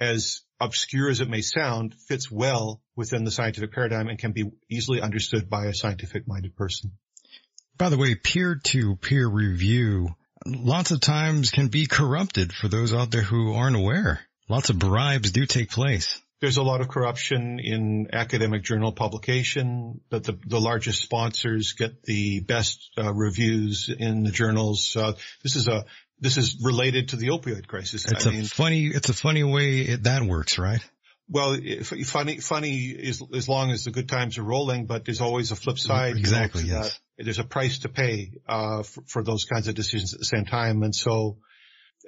as 0.00 0.40
obscure 0.58 1.10
as 1.10 1.20
it 1.20 1.28
may 1.28 1.42
sound 1.42 1.94
fits 1.94 2.30
well 2.30 2.82
within 2.96 3.24
the 3.24 3.30
scientific 3.30 3.72
paradigm 3.72 4.08
and 4.08 4.18
can 4.18 4.32
be 4.32 4.50
easily 4.70 5.00
understood 5.00 5.48
by 5.48 5.66
a 5.66 5.74
scientific 5.74 6.26
minded 6.26 6.56
person. 6.56 6.92
By 7.76 7.88
the 7.88 7.98
way, 7.98 8.14
peer 8.14 8.60
to 8.62 8.96
peer 8.96 9.28
review 9.28 10.08
lots 10.46 10.90
of 10.90 11.00
times 11.00 11.50
can 11.50 11.68
be 11.68 11.86
corrupted 11.86 12.52
for 12.52 12.68
those 12.68 12.94
out 12.94 13.10
there 13.10 13.22
who 13.22 13.54
aren't 13.54 13.76
aware. 13.76 14.20
Lots 14.48 14.70
of 14.70 14.78
bribes 14.78 15.32
do 15.32 15.46
take 15.46 15.70
place. 15.70 16.20
There's 16.40 16.56
a 16.56 16.62
lot 16.62 16.80
of 16.80 16.88
corruption 16.88 17.60
in 17.60 18.08
academic 18.12 18.62
journal 18.62 18.92
publication 18.92 20.00
that 20.10 20.24
the, 20.24 20.38
the 20.46 20.60
largest 20.60 21.02
sponsors 21.02 21.74
get 21.74 22.02
the 22.04 22.40
best 22.40 22.90
uh, 22.96 23.12
reviews 23.12 23.90
in 23.94 24.22
the 24.22 24.30
journals. 24.30 24.96
Uh, 24.96 25.12
this 25.42 25.56
is 25.56 25.68
a, 25.68 25.84
this 26.18 26.38
is 26.38 26.56
related 26.62 27.08
to 27.08 27.16
the 27.16 27.28
opioid 27.28 27.66
crisis. 27.66 28.10
It's 28.10 28.26
I 28.26 28.30
a 28.30 28.32
mean, 28.32 28.44
funny, 28.44 28.86
it's 28.86 29.10
a 29.10 29.14
funny 29.14 29.44
way 29.44 29.80
it, 29.80 30.04
that 30.04 30.22
works, 30.22 30.58
right? 30.58 30.80
Well, 31.28 31.58
funny, 32.04 32.38
funny 32.38 32.88
is 32.88 33.22
as 33.34 33.48
long 33.48 33.70
as 33.70 33.84
the 33.84 33.90
good 33.90 34.08
times 34.08 34.38
are 34.38 34.42
rolling, 34.42 34.86
but 34.86 35.04
there's 35.04 35.20
always 35.20 35.52
a 35.52 35.56
flip 35.56 35.78
side. 35.78 36.16
Exactly. 36.16 36.64
You 36.64 36.72
know, 36.72 36.82
yes. 36.82 37.00
There's 37.18 37.38
a 37.38 37.44
price 37.44 37.80
to 37.80 37.88
pay, 37.88 38.32
uh, 38.48 38.82
for, 38.82 39.02
for, 39.06 39.22
those 39.22 39.44
kinds 39.44 39.68
of 39.68 39.74
decisions 39.74 40.14
at 40.14 40.18
the 40.18 40.24
same 40.24 40.46
time. 40.46 40.82
And 40.82 40.94
so, 40.94 41.36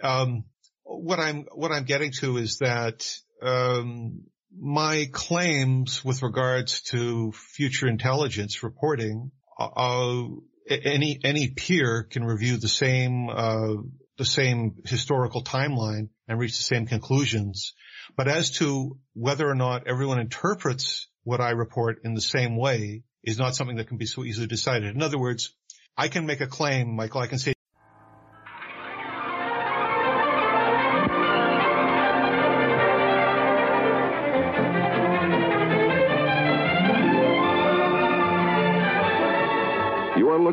um, 0.03 0.45
what 0.83 1.21
I'm, 1.21 1.47
what 1.53 1.71
I'm 1.71 1.85
getting 1.85 2.13
to 2.21 2.39
is 2.39 2.59
that, 2.59 3.07
um, 3.43 4.25
my 4.59 5.09
claims 5.13 6.05
with 6.05 6.23
regards 6.23 6.83
to 6.83 7.33
future 7.33 7.89
intelligence 7.89 8.63
reporting, 8.63 9.31
uh, 9.59 10.25
any 10.69 11.19
any 11.25 11.49
peer 11.51 12.05
can 12.05 12.25
review 12.25 12.57
the 12.57 12.69
same 12.69 13.29
uh, 13.29 13.75
the 14.19 14.25
same 14.25 14.77
historical 14.85 15.43
timeline 15.43 16.09
and 16.29 16.39
reach 16.39 16.57
the 16.57 16.63
same 16.63 16.87
conclusions. 16.87 17.75
But 18.17 18.29
as 18.29 18.51
to 18.59 18.99
whether 19.15 19.49
or 19.49 19.55
not 19.55 19.87
everyone 19.87 20.21
interprets 20.21 21.09
what 21.25 21.41
I 21.41 21.51
report 21.51 22.01
in 22.05 22.15
the 22.15 22.21
same 22.21 22.57
way 22.57 23.05
is 23.23 23.39
not 23.39 23.55
something 23.55 23.77
that 23.77 23.89
can 23.89 23.97
be 23.97 24.07
so 24.07 24.25
easily 24.25 24.47
decided. 24.47 24.95
In 24.95 25.03
other 25.03 25.19
words, 25.19 25.55
I 25.97 26.09
can 26.09 26.27
make 26.27 26.41
a 26.41 26.47
claim, 26.47 26.95
Michael. 26.97 27.21
I 27.21 27.27
can 27.27 27.39
say 27.39 27.55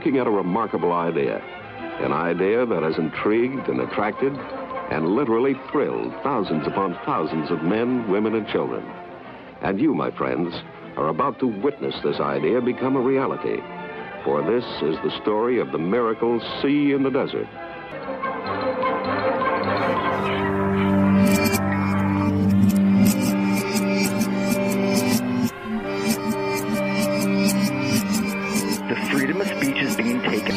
looking 0.10 0.22
at 0.22 0.26
a 0.26 0.32
remarkable 0.32 0.92
idea. 0.92 1.40
An 2.00 2.12
idea 2.12 2.66
that 2.66 2.82
has 2.82 2.98
intrigued 2.98 3.70
and 3.70 3.80
attracted 3.80 4.34
and 4.90 5.10
literally 5.10 5.54
thrilled 5.72 6.12
thousands 6.24 6.66
upon 6.66 6.98
thousands 7.06 7.52
of 7.52 7.62
men, 7.62 8.10
women, 8.10 8.34
and 8.34 8.48
children. 8.48 8.84
And 9.62 9.80
you, 9.80 9.94
my 9.94 10.10
friends, 10.10 10.52
are 10.98 11.10
about 11.10 11.38
to 11.42 11.46
witness 11.46 11.94
this 12.04 12.20
idea 12.20 12.60
become 12.60 12.96
a 12.96 13.00
reality. 13.00 13.62
For 14.24 14.42
this 14.42 14.64
is 14.82 14.98
the 15.04 15.16
story 15.22 15.60
of 15.60 15.72
the 15.72 15.78
miracle 15.78 16.42
sea 16.60 16.94
in 16.94 17.04
the 17.04 17.12
desert. 17.12 17.48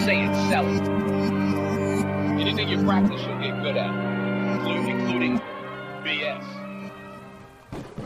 Say 0.05 0.25
it, 0.25 0.35
sell 0.51 0.67
it. 0.67 0.89
Anything 2.41 2.69
you 2.69 2.85
practice, 2.85 3.21
you'll 3.25 3.41
get 3.41 3.63
good 3.63 3.77
at, 3.77 4.67
including, 4.89 5.39
BS. 6.03 6.91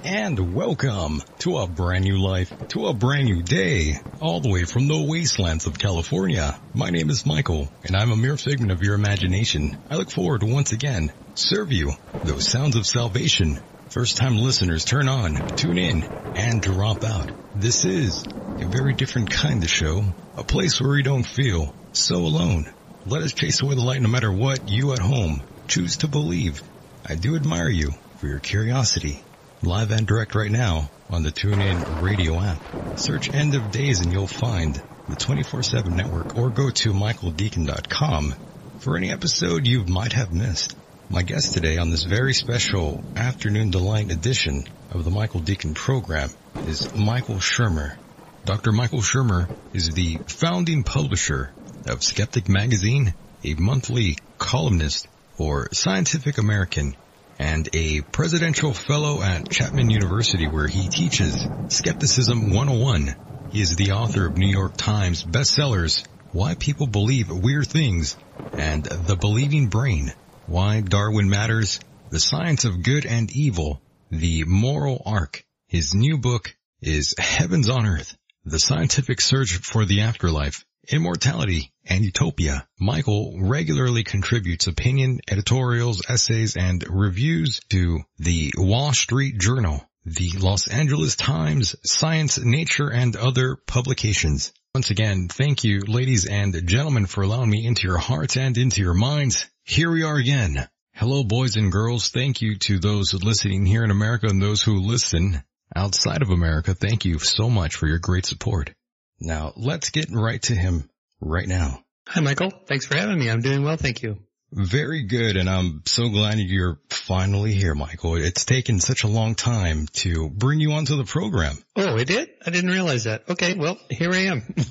And 0.05 0.55
welcome 0.55 1.23
to 1.39 1.57
a 1.57 1.67
brand 1.67 2.05
new 2.05 2.23
life, 2.23 2.53
to 2.69 2.89
a 2.89 2.93
brand 2.93 3.25
new 3.25 3.43
day, 3.43 3.95
all 4.21 4.41
the 4.41 4.51
way 4.51 4.65
from 4.65 4.89
the 4.89 5.07
wastelands 5.09 5.67
of 5.67 5.79
California. 5.79 6.61
My 6.75 6.91
name 6.91 7.09
is 7.09 7.25
Michael, 7.25 7.73
and 7.83 7.97
I'm 7.97 8.13
a 8.13 8.17
mere 8.17 8.37
figment 8.37 8.73
of 8.73 8.83
your 8.83 8.95
imagination. 8.95 9.79
I 9.89 9.97
look 9.97 10.11
forward 10.11 10.43
to 10.43 10.47
once 10.53 10.73
again 10.73 11.15
serve 11.35 11.73
you 11.73 11.93
those 12.23 12.47
sounds 12.47 12.77
of 12.77 12.87
salvation. 12.87 13.59
First 13.89 14.19
time 14.19 14.37
listeners 14.37 14.85
turn 14.85 15.09
on, 15.09 15.43
tune 15.57 15.79
in, 15.79 16.05
and 16.35 16.61
drop 16.61 17.05
out. 17.05 17.31
This 17.55 17.87
is 17.87 18.23
a 18.61 18.67
very 18.67 18.93
different 18.93 19.31
kind 19.31 19.63
of 19.63 19.71
show, 19.71 20.03
a 20.37 20.45
place 20.45 20.79
where 20.79 20.91
we 20.91 21.03
don't 21.03 21.27
feel 21.27 21.75
so 21.97 22.17
alone. 22.17 22.73
Let 23.05 23.23
us 23.23 23.33
chase 23.33 23.63
away 23.63 23.75
the 23.75 23.83
light 23.83 24.03
no 24.03 24.09
matter 24.09 24.33
what 24.33 24.69
you 24.69 24.93
at 24.93 24.99
home 24.99 25.43
choose 25.69 25.99
to 25.99 26.09
believe. 26.09 26.63
I 27.05 27.15
do 27.15 27.37
admire 27.37 27.69
you 27.69 27.93
for 28.17 28.27
your 28.27 28.41
curiosity. 28.41 29.23
Live 29.63 29.91
and 29.91 30.07
direct 30.07 30.35
right 30.35 30.51
now 30.51 30.91
on 31.11 31.23
the 31.23 31.31
TuneIn 31.31 32.01
radio 32.01 32.41
app. 32.41 32.61
Search 32.97 33.33
End 33.33 33.55
of 33.55 33.71
Days 33.71 34.01
and 34.01 34.13
you'll 34.13 34.27
find 34.27 34.83
the 35.09 35.17
24-7 35.17 35.87
network 35.87 36.37
or 36.37 36.51
go 36.51 36.71
to 36.71 36.93
michaeldecon.com 36.93 38.35
for 38.79 38.97
any 38.97 39.11
episode 39.11 39.67
you 39.67 39.85
might 39.85 40.13
have 40.13 40.33
missed. 40.33 40.75
My 41.09 41.23
guest 41.23 41.55
today 41.55 41.79
on 41.79 41.91
this 41.91 42.05
very 42.05 42.35
special 42.35 43.05
Afternoon 43.15 43.71
Delight 43.71 44.11
edition 44.11 44.65
of 44.91 45.05
the 45.05 45.11
Michael 45.11 45.41
Decon 45.41 45.75
program 45.75 46.31
is 46.65 46.93
Michael 46.95 47.37
Shermer. 47.37 47.97
Dr. 48.45 48.73
Michael 48.73 49.01
Shermer 49.01 49.49
is 49.73 49.91
the 49.91 50.21
founding 50.27 50.83
publisher 50.83 51.53
of 51.89 52.03
Skeptic 52.03 52.49
Magazine, 52.49 53.15
a 53.45 53.55
monthly 53.55 54.19
columnist 54.39 55.09
for 55.37 55.69
Scientific 55.73 56.39
American, 56.39 56.97
and 57.39 57.69
a 57.75 58.01
presidential 58.01 58.75
fellow 58.75 59.23
at 59.23 59.49
Chapman 59.49 59.91
University 59.91 60.49
where 60.49 60.67
he 60.67 60.89
teaches 60.89 61.49
Skepticism 61.69 62.53
101. 62.53 63.17
He 63.49 63.61
is 63.61 63.77
the 63.77 63.93
author 63.93 64.27
of 64.27 64.37
New 64.37 64.51
York 64.51 64.77
Times 64.77 65.23
bestsellers, 65.23 66.05
Why 66.33 66.55
People 66.55 66.87
Believe 66.89 67.31
Weird 67.31 67.69
Things, 67.69 68.17
and 68.57 68.85
The 68.85 69.17
Believing 69.17 69.69
Brain, 69.69 70.13
Why 70.47 70.81
Darwin 70.81 71.31
Matters, 71.31 71.81
The 72.11 72.21
Science 72.21 72.65
of 72.65 72.83
Good 72.83 73.07
and 73.07 73.31
Evil, 73.31 73.81
The 74.11 74.45
Moral 74.45 75.03
Arc. 75.07 75.45
His 75.69 75.95
new 75.95 76.19
book 76.19 76.57
is 76.83 77.15
Heavens 77.19 77.69
on 77.69 77.87
Earth, 77.87 78.17
The 78.45 78.59
Scientific 78.59 79.21
Search 79.21 79.53
for 79.57 79.85
the 79.85 80.03
Afterlife, 80.03 80.66
Immortality 80.89 81.73
and 81.85 82.05
Utopia. 82.05 82.67
Michael 82.79 83.39
regularly 83.43 84.05
contributes 84.05 84.67
opinion, 84.67 85.21
editorials, 85.31 86.03
essays, 86.09 86.57
and 86.57 86.85
reviews 86.89 87.61
to 87.71 88.01
the 88.19 88.53
Wall 88.57 88.93
Street 88.93 89.39
Journal, 89.39 89.89
the 90.05 90.31
Los 90.39 90.69
Angeles 90.69 91.17
Times, 91.17 91.75
Science, 91.85 92.39
Nature, 92.39 92.91
and 92.91 93.17
other 93.17 93.57
publications. 93.67 94.53
Once 94.75 94.91
again, 94.91 95.29
thank 95.29 95.65
you, 95.65 95.81
ladies 95.81 96.27
and 96.27 96.67
gentlemen, 96.67 97.07
for 97.07 97.23
allowing 97.23 97.51
me 97.51 97.67
into 97.67 97.89
your 97.89 97.99
hearts 97.99 98.37
and 98.37 98.57
into 98.59 98.83
your 98.83 98.95
minds. 98.95 99.47
Here 99.65 99.91
we 99.91 100.03
are 100.03 100.17
again. 100.17 100.69
Hello, 100.95 101.25
boys 101.25 101.57
and 101.57 101.73
girls. 101.73 102.11
Thank 102.11 102.41
you 102.41 102.57
to 102.59 102.79
those 102.79 103.13
listening 103.13 103.67
here 103.67 103.85
in 103.85 103.91
America 103.91 104.27
and 104.29 104.41
those 104.41 104.63
who 104.63 104.81
listen 104.81 105.43
outside 105.75 106.23
of 106.23 106.31
America. 106.31 106.75
Thank 106.75 107.05
you 107.05 107.19
so 107.19 107.51
much 107.51 107.75
for 107.75 107.87
your 107.87 107.99
great 107.99 108.27
support. 108.27 108.76
Now, 109.21 109.53
let's 109.57 109.91
get 109.91 110.11
right 110.13 110.43
to 110.43 110.55
him 110.55 110.89
right 111.21 111.47
now. 111.49 111.81
Hi, 112.09 112.21
Michael. 112.21 112.53
Thanks 112.67 112.87
for 112.87 112.97
having 112.97 113.19
me. 113.19 113.31
I'm 113.31 113.41
doing 113.41 113.65
well, 113.65 113.77
thank 113.77 114.03
you. 114.03 114.19
Very 114.53 115.03
good, 115.03 115.37
and 115.37 115.51
I'm 115.51 115.83
so 115.87 116.09
glad 116.09 116.39
you're 116.39 116.79
finally 116.89 117.53
here, 117.53 117.75
Michael. 117.75 118.15
It's 118.15 118.45
taken 118.45 118.79
such 118.79 119.03
a 119.03 119.09
long 119.09 119.35
time 119.35 119.89
to 119.95 120.31
bring 120.31 120.61
you 120.61 120.73
onto 120.73 120.97
the 120.97 121.05
program. 121.05 121.57
Oh, 121.75 121.97
it 121.97 122.05
did? 122.07 122.29
I 122.47 122.51
didn't 122.51 122.71
realize 122.71 123.05
that. 123.05 123.29
Okay, 123.29 123.55
well, 123.55 123.77
here 123.91 124.13
I 124.13 124.27
am. 124.27 124.55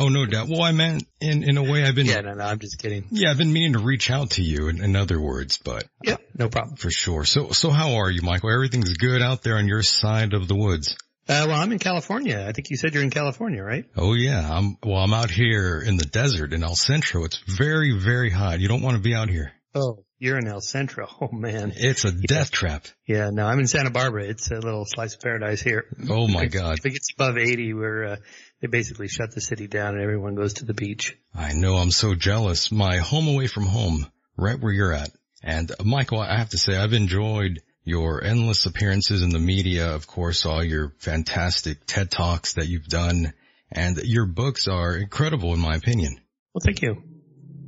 Oh, 0.00 0.10
no 0.10 0.26
doubt. 0.26 0.48
Well, 0.48 0.62
I 0.62 0.70
meant 0.70 1.02
in, 1.20 1.42
in 1.42 1.56
a 1.56 1.62
way 1.62 1.82
I've 1.82 1.94
been, 1.96 2.06
yeah, 2.06 2.20
no, 2.20 2.34
no, 2.34 2.44
I'm 2.44 2.60
just 2.60 2.78
kidding. 2.78 3.06
yeah, 3.10 3.30
I've 3.30 3.38
been 3.38 3.52
meaning 3.52 3.72
to 3.72 3.80
reach 3.80 4.10
out 4.12 4.30
to 4.32 4.42
you 4.42 4.68
in, 4.68 4.80
in 4.84 4.94
other 4.94 5.20
words, 5.20 5.58
but 5.58 5.86
Yeah, 6.04 6.18
no 6.38 6.48
problem. 6.48 6.76
for 6.76 6.90
sure. 6.90 7.24
So, 7.24 7.48
so 7.50 7.70
how 7.70 7.94
are 7.96 8.10
you, 8.10 8.22
Michael? 8.22 8.52
Everything's 8.52 8.92
good 8.92 9.22
out 9.22 9.42
there 9.42 9.56
on 9.56 9.66
your 9.66 9.82
side 9.82 10.34
of 10.34 10.46
the 10.46 10.54
woods. 10.54 10.96
Uh, 11.28 11.44
well, 11.46 11.60
I'm 11.60 11.72
in 11.72 11.78
California. 11.78 12.46
I 12.48 12.52
think 12.52 12.70
you 12.70 12.76
said 12.76 12.94
you're 12.94 13.02
in 13.02 13.10
California, 13.10 13.62
right? 13.62 13.84
Oh 13.96 14.14
yeah, 14.14 14.48
I'm, 14.50 14.78
well, 14.82 14.98
I'm 14.98 15.12
out 15.12 15.30
here 15.30 15.82
in 15.84 15.96
the 15.96 16.06
desert 16.06 16.54
in 16.54 16.64
El 16.64 16.74
Centro. 16.74 17.24
It's 17.24 17.38
very, 17.46 17.98
very 17.98 18.30
hot. 18.30 18.60
You 18.60 18.68
don't 18.68 18.80
want 18.80 18.96
to 18.96 19.02
be 19.02 19.14
out 19.14 19.28
here. 19.28 19.52
Oh, 19.74 20.04
you're 20.18 20.38
in 20.38 20.48
El 20.48 20.60
Centro. 20.60 21.06
Oh 21.20 21.28
man. 21.30 21.72
It's 21.76 22.04
a 22.04 22.12
death 22.12 22.50
trap. 22.50 22.86
Yeah, 23.06 23.30
no, 23.30 23.44
I'm 23.44 23.58
in 23.58 23.66
Santa 23.66 23.90
Barbara. 23.90 24.24
It's 24.24 24.50
a 24.50 24.54
little 24.54 24.84
slice 24.86 25.14
of 25.14 25.20
paradise 25.20 25.60
here. 25.60 25.84
Oh 26.08 26.28
my 26.28 26.46
God. 26.46 26.78
If 26.78 26.86
it 26.86 26.90
gets 26.90 27.12
above 27.12 27.36
80, 27.36 27.74
where 27.74 28.04
uh, 28.04 28.16
they 28.62 28.68
basically 28.68 29.08
shut 29.08 29.34
the 29.34 29.40
city 29.40 29.66
down 29.66 29.94
and 29.94 30.02
everyone 30.02 30.34
goes 30.34 30.54
to 30.54 30.64
the 30.64 30.74
beach. 30.74 31.16
I 31.34 31.52
know 31.52 31.76
I'm 31.76 31.90
so 31.90 32.14
jealous. 32.14 32.72
My 32.72 32.98
home 32.98 33.28
away 33.28 33.48
from 33.48 33.66
home, 33.66 34.06
right 34.36 34.58
where 34.58 34.72
you're 34.72 34.92
at. 34.92 35.10
And 35.42 35.70
Michael, 35.84 36.20
I 36.20 36.38
have 36.38 36.50
to 36.50 36.58
say 36.58 36.76
I've 36.76 36.94
enjoyed 36.94 37.60
your 37.88 38.22
endless 38.22 38.66
appearances 38.66 39.22
in 39.22 39.30
the 39.30 39.38
media, 39.38 39.94
of 39.94 40.06
course, 40.06 40.44
all 40.46 40.62
your 40.62 40.92
fantastic 40.98 41.86
TED 41.86 42.10
Talks 42.10 42.54
that 42.54 42.68
you've 42.68 42.86
done. 42.86 43.32
And 43.70 43.98
your 44.04 44.26
books 44.26 44.68
are 44.68 44.96
incredible 44.96 45.52
in 45.54 45.60
my 45.60 45.74
opinion. 45.74 46.20
Well, 46.54 46.62
thank 46.64 46.82
you. 46.82 47.02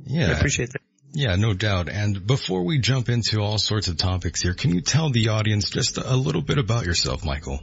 Yeah. 0.05 0.27
I 0.27 0.31
appreciate 0.31 0.71
that. 0.71 0.81
Yeah, 1.13 1.35
no 1.35 1.53
doubt. 1.53 1.89
And 1.89 2.25
before 2.25 2.63
we 2.63 2.79
jump 2.79 3.09
into 3.09 3.41
all 3.41 3.57
sorts 3.57 3.87
of 3.87 3.97
topics 3.97 4.41
here, 4.41 4.53
can 4.53 4.73
you 4.73 4.81
tell 4.81 5.09
the 5.09 5.29
audience 5.29 5.69
just 5.69 5.97
a 5.97 6.15
little 6.15 6.41
bit 6.41 6.57
about 6.57 6.85
yourself, 6.85 7.25
Michael? 7.25 7.59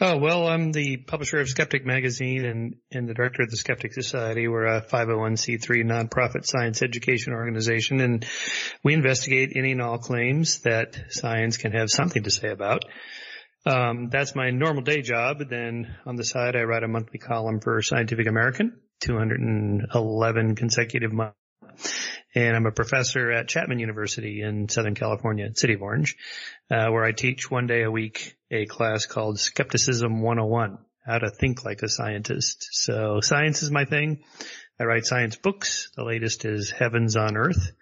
Oh, 0.00 0.18
well, 0.18 0.48
I'm 0.48 0.72
the 0.72 0.96
publisher 0.96 1.38
of 1.38 1.48
Skeptic 1.48 1.86
Magazine 1.86 2.44
and, 2.44 2.76
and 2.90 3.08
the 3.08 3.14
director 3.14 3.42
of 3.42 3.50
the 3.50 3.56
Skeptic 3.56 3.92
Society. 3.94 4.48
We're 4.48 4.66
a 4.66 4.82
501c3 4.82 5.84
nonprofit 5.84 6.44
science 6.44 6.82
education 6.82 7.32
organization 7.32 8.00
and 8.00 8.26
we 8.82 8.94
investigate 8.94 9.52
any 9.54 9.72
and 9.72 9.80
all 9.80 9.98
claims 9.98 10.60
that 10.60 10.96
science 11.10 11.56
can 11.56 11.72
have 11.72 11.90
something 11.90 12.24
to 12.24 12.30
say 12.30 12.48
about. 12.48 12.84
Um, 13.66 14.10
that's 14.10 14.34
my 14.34 14.50
normal 14.50 14.82
day 14.82 15.00
job. 15.00 15.38
Then 15.48 15.96
on 16.04 16.16
the 16.16 16.24
side, 16.24 16.56
I 16.56 16.64
write 16.64 16.82
a 16.82 16.88
monthly 16.88 17.18
column 17.18 17.60
for 17.60 17.80
Scientific 17.80 18.26
American, 18.26 18.80
211 19.00 20.56
consecutive 20.56 21.12
months. 21.12 21.38
And 22.34 22.56
I'm 22.56 22.66
a 22.66 22.72
professor 22.72 23.30
at 23.30 23.48
Chapman 23.48 23.78
University 23.78 24.42
in 24.42 24.68
Southern 24.68 24.94
California, 24.94 25.48
City 25.54 25.74
of 25.74 25.82
Orange, 25.82 26.16
uh, 26.70 26.88
where 26.90 27.04
I 27.04 27.12
teach 27.12 27.50
one 27.50 27.66
day 27.66 27.84
a 27.84 27.90
week 27.90 28.36
a 28.54 28.66
class 28.66 29.06
called 29.06 29.40
Skepticism 29.40 30.22
101, 30.22 30.78
how 31.04 31.18
to 31.18 31.30
think 31.30 31.64
like 31.64 31.82
a 31.82 31.88
scientist. 31.88 32.68
So 32.70 33.20
science 33.20 33.64
is 33.64 33.70
my 33.70 33.84
thing. 33.84 34.22
I 34.80 34.84
write 34.84 35.06
science 35.06 35.34
books. 35.34 35.90
The 35.96 36.04
latest 36.04 36.44
is 36.44 36.70
Heavens 36.70 37.16
on 37.16 37.36
Earth, 37.36 37.72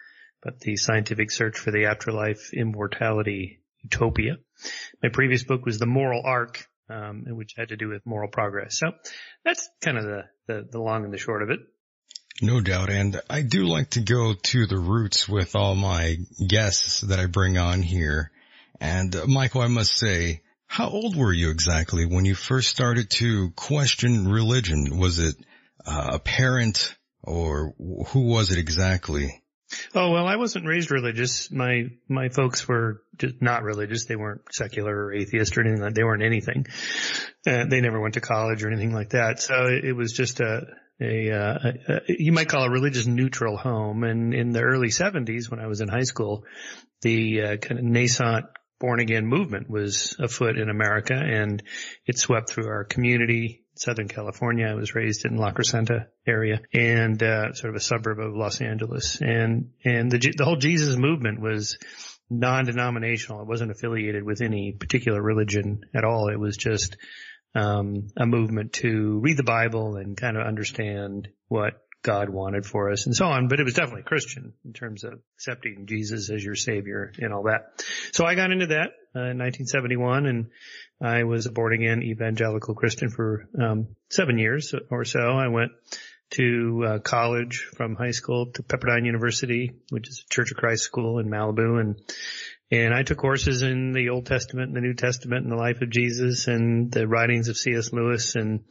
but 0.43 0.61
the 0.61 0.77
scientific 0.77 1.31
search 1.31 1.59
for 1.59 1.73
the 1.73 1.87
afterlife, 1.87 2.55
immortality, 2.55 3.61
utopia. 3.83 4.37
My 5.03 5.11
previous 5.11 5.45
book 5.45 5.67
was 5.67 5.79
The 5.79 5.87
Moral 5.87 6.23
Arc, 6.25 6.67
um, 6.89 7.25
which 7.29 7.53
had 7.55 7.69
to 7.69 7.77
do 7.77 7.89
with 7.89 8.07
moral 8.07 8.31
progress. 8.31 8.79
So 8.79 8.93
that's 9.45 9.69
kind 9.83 9.99
of 9.99 10.05
the, 10.05 10.23
the, 10.47 10.69
the 10.73 10.81
long 10.81 11.05
and 11.05 11.13
the 11.13 11.19
short 11.19 11.43
of 11.43 11.51
it. 11.51 11.61
No 12.41 12.63
doubt. 12.63 12.89
And 12.89 13.21
I 13.29 13.43
do 13.43 13.65
like 13.65 13.91
to 13.91 14.01
go 14.01 14.33
to 14.35 14.67
the 14.67 14.79
roots 14.79 15.29
with 15.29 15.55
all 15.55 15.75
my 15.75 16.17
guests 16.49 17.03
that 17.03 17.21
I 17.21 17.27
bring 17.27 17.59
on 17.59 17.83
here. 17.83 18.33
And 18.81 19.15
uh, 19.15 19.27
Michael, 19.27 19.61
I 19.61 19.69
must 19.69 19.93
say, 19.93 20.41
how 20.73 20.89
old 20.89 21.15
were 21.15 21.35
you 21.35 21.51
exactly 21.51 22.07
when 22.07 22.25
you 22.25 22.35
first 22.35 22.71
started 22.71 23.11
to 23.11 23.51
question 23.51 24.27
religion? 24.27 24.97
Was 24.97 25.19
it 25.19 25.37
uh, 25.87 26.13
a 26.15 26.19
parent 26.19 26.97
or 27.23 27.75
who 28.07 28.21
was 28.21 28.53
it 28.53 28.59
exactly? 28.59 29.43
Oh 29.95 30.11
well, 30.13 30.27
I 30.27 30.37
wasn't 30.37 30.67
raised 30.67 30.91
religious. 30.91 31.51
My 31.51 31.91
my 32.09 32.31
folks 32.31 32.67
were 32.67 33.03
just 33.19 33.43
not 33.43 33.65
religious. 33.65 34.07
They 34.07 34.17
weren't 34.17 34.41
secular 34.51 34.97
or 34.97 35.13
atheist 35.13 35.59
or 35.59 35.61
anything 35.61 35.83
like. 35.83 35.93
They 35.93 36.05
weren't 36.05 36.23
anything. 36.23 36.67
Uh, 37.47 37.67
they 37.69 37.83
never 37.83 38.01
went 38.01 38.15
to 38.15 38.23
college 38.23 38.65
or 38.65 38.69
anything 38.69 38.95
like 38.95 39.11
that. 39.11 39.41
So 39.41 39.67
it, 39.67 39.85
it 39.85 39.93
was 39.93 40.13
just 40.13 40.41
a 40.41 40.63
a, 41.03 41.33
uh, 41.33 41.59
a, 41.89 42.01
you 42.09 42.33
might 42.33 42.49
call 42.49 42.65
a 42.65 42.71
religious 42.71 43.07
neutral 43.07 43.59
home. 43.59 44.05
And 44.05 44.33
in 44.33 44.53
the 44.53 44.63
early 44.63 44.89
'70s, 44.89 45.51
when 45.51 45.61
I 45.61 45.67
was 45.67 45.83
in 45.83 45.89
high 45.89 46.05
school, 46.05 46.45
the 47.03 47.43
uh, 47.43 47.57
kind 47.59 47.79
of 47.79 47.85
nascent 47.85 48.47
born 48.83 49.01
again 49.01 49.27
movement 49.27 49.71
was 49.71 50.17
afoot 50.19 50.59
in 50.59 50.69
America 50.69 51.15
and 51.15 51.63
it 52.05 52.19
swept 52.19 52.51
through 52.51 52.67
our 52.67 52.85
community. 52.85 53.61
Southern 53.75 54.09
California. 54.09 54.67
I 54.67 54.75
was 54.75 54.95
raised 54.95 55.25
in 55.25 55.37
La 55.37 55.51
Crescenta 55.51 56.09
area 56.27 56.61
and, 56.75 57.23
uh, 57.23 57.55
sort 57.55 57.71
of 57.71 57.77
a 57.77 57.81
suburb 57.81 58.19
of 58.19 58.35
Los 58.35 58.61
Angeles. 58.61 59.19
And, 59.23 59.71
and 59.83 60.11
the, 60.11 60.19
the 60.37 60.45
whole 60.45 60.57
Jesus 60.57 60.97
movement 60.97 61.41
was 61.41 61.79
non-denominational. 62.29 63.41
It 63.41 63.49
wasn't 63.49 63.71
affiliated 63.71 64.25
with 64.25 64.43
any 64.43 64.73
particular 64.73 65.23
religion 65.23 65.81
at 65.95 66.05
all. 66.05 66.29
It 66.29 66.39
was 66.39 66.59
just, 66.59 66.99
um, 67.55 68.09
a 68.17 68.27
movement 68.27 68.75
to 68.75 69.21
read 69.21 69.39
the 69.39 69.43
Bible 69.43 69.97
and 69.97 70.19
kind 70.19 70.37
of 70.37 70.47
understand 70.47 71.29
what 71.49 71.73
God 72.03 72.29
wanted 72.29 72.67
for 72.67 72.91
us 72.91 73.07
and 73.07 73.15
so 73.15 73.27
on, 73.27 73.49
but 73.49 73.61
it 73.61 73.65
was 73.65 73.75
definitely 73.75 74.03
Christian 74.03 74.53
in 74.65 74.73
terms 74.73 75.05
of 75.05 75.21
accepting 75.37 75.87
Jesus 75.87 76.31
as 76.31 76.43
your 76.43 76.57
savior 76.57 77.13
and 77.19 77.33
all 77.33 77.45
that. 77.45 77.85
So 78.13 78.25
I 78.25 78.35
got 78.35 78.51
into 78.51 78.67
that 78.67 78.91
uh, 79.15 79.31
in 79.31 79.39
1971 79.39 80.27
and 80.27 80.51
I 81.01 81.25
was 81.25 81.47
a 81.47 81.53
born 81.53 81.73
again 81.73 82.03
evangelical 82.03 82.75
Christian 82.75 83.09
for 83.09 83.49
um, 83.61 83.89
seven 84.11 84.39
years 84.39 84.75
or 84.91 85.05
so. 85.05 85.21
I 85.21 85.49
went 85.49 85.73
to 86.31 86.85
uh, 86.87 86.99
college 87.01 87.69
from 87.77 87.95
high 87.95 88.11
school 88.11 88.47
to 88.53 88.63
Pepperdine 88.63 89.05
University, 89.05 89.73
which 89.91 90.09
is 90.09 90.25
a 90.25 90.33
Church 90.33 90.51
of 90.51 90.57
Christ 90.57 90.83
school 90.83 91.19
in 91.19 91.29
Malibu 91.29 91.79
and 91.79 92.01
and 92.73 92.95
I 92.95 93.03
took 93.03 93.19
courses 93.19 93.63
in 93.63 93.93
the 93.93 94.09
Old 94.09 94.25
Testament 94.25 94.69
and 94.69 94.77
the 94.77 94.81
New 94.81 94.95
Testament 94.95 95.45
and 95.45 95.53
the 95.53 95.57
life 95.57 95.83
of 95.83 95.91
Jesus 95.91 96.49
and 96.49 96.91
the 96.91 97.07
writings 97.07 97.49
of 97.49 97.59
C.S. 97.59 97.93
Lewis 97.93 98.35
and 98.35 98.65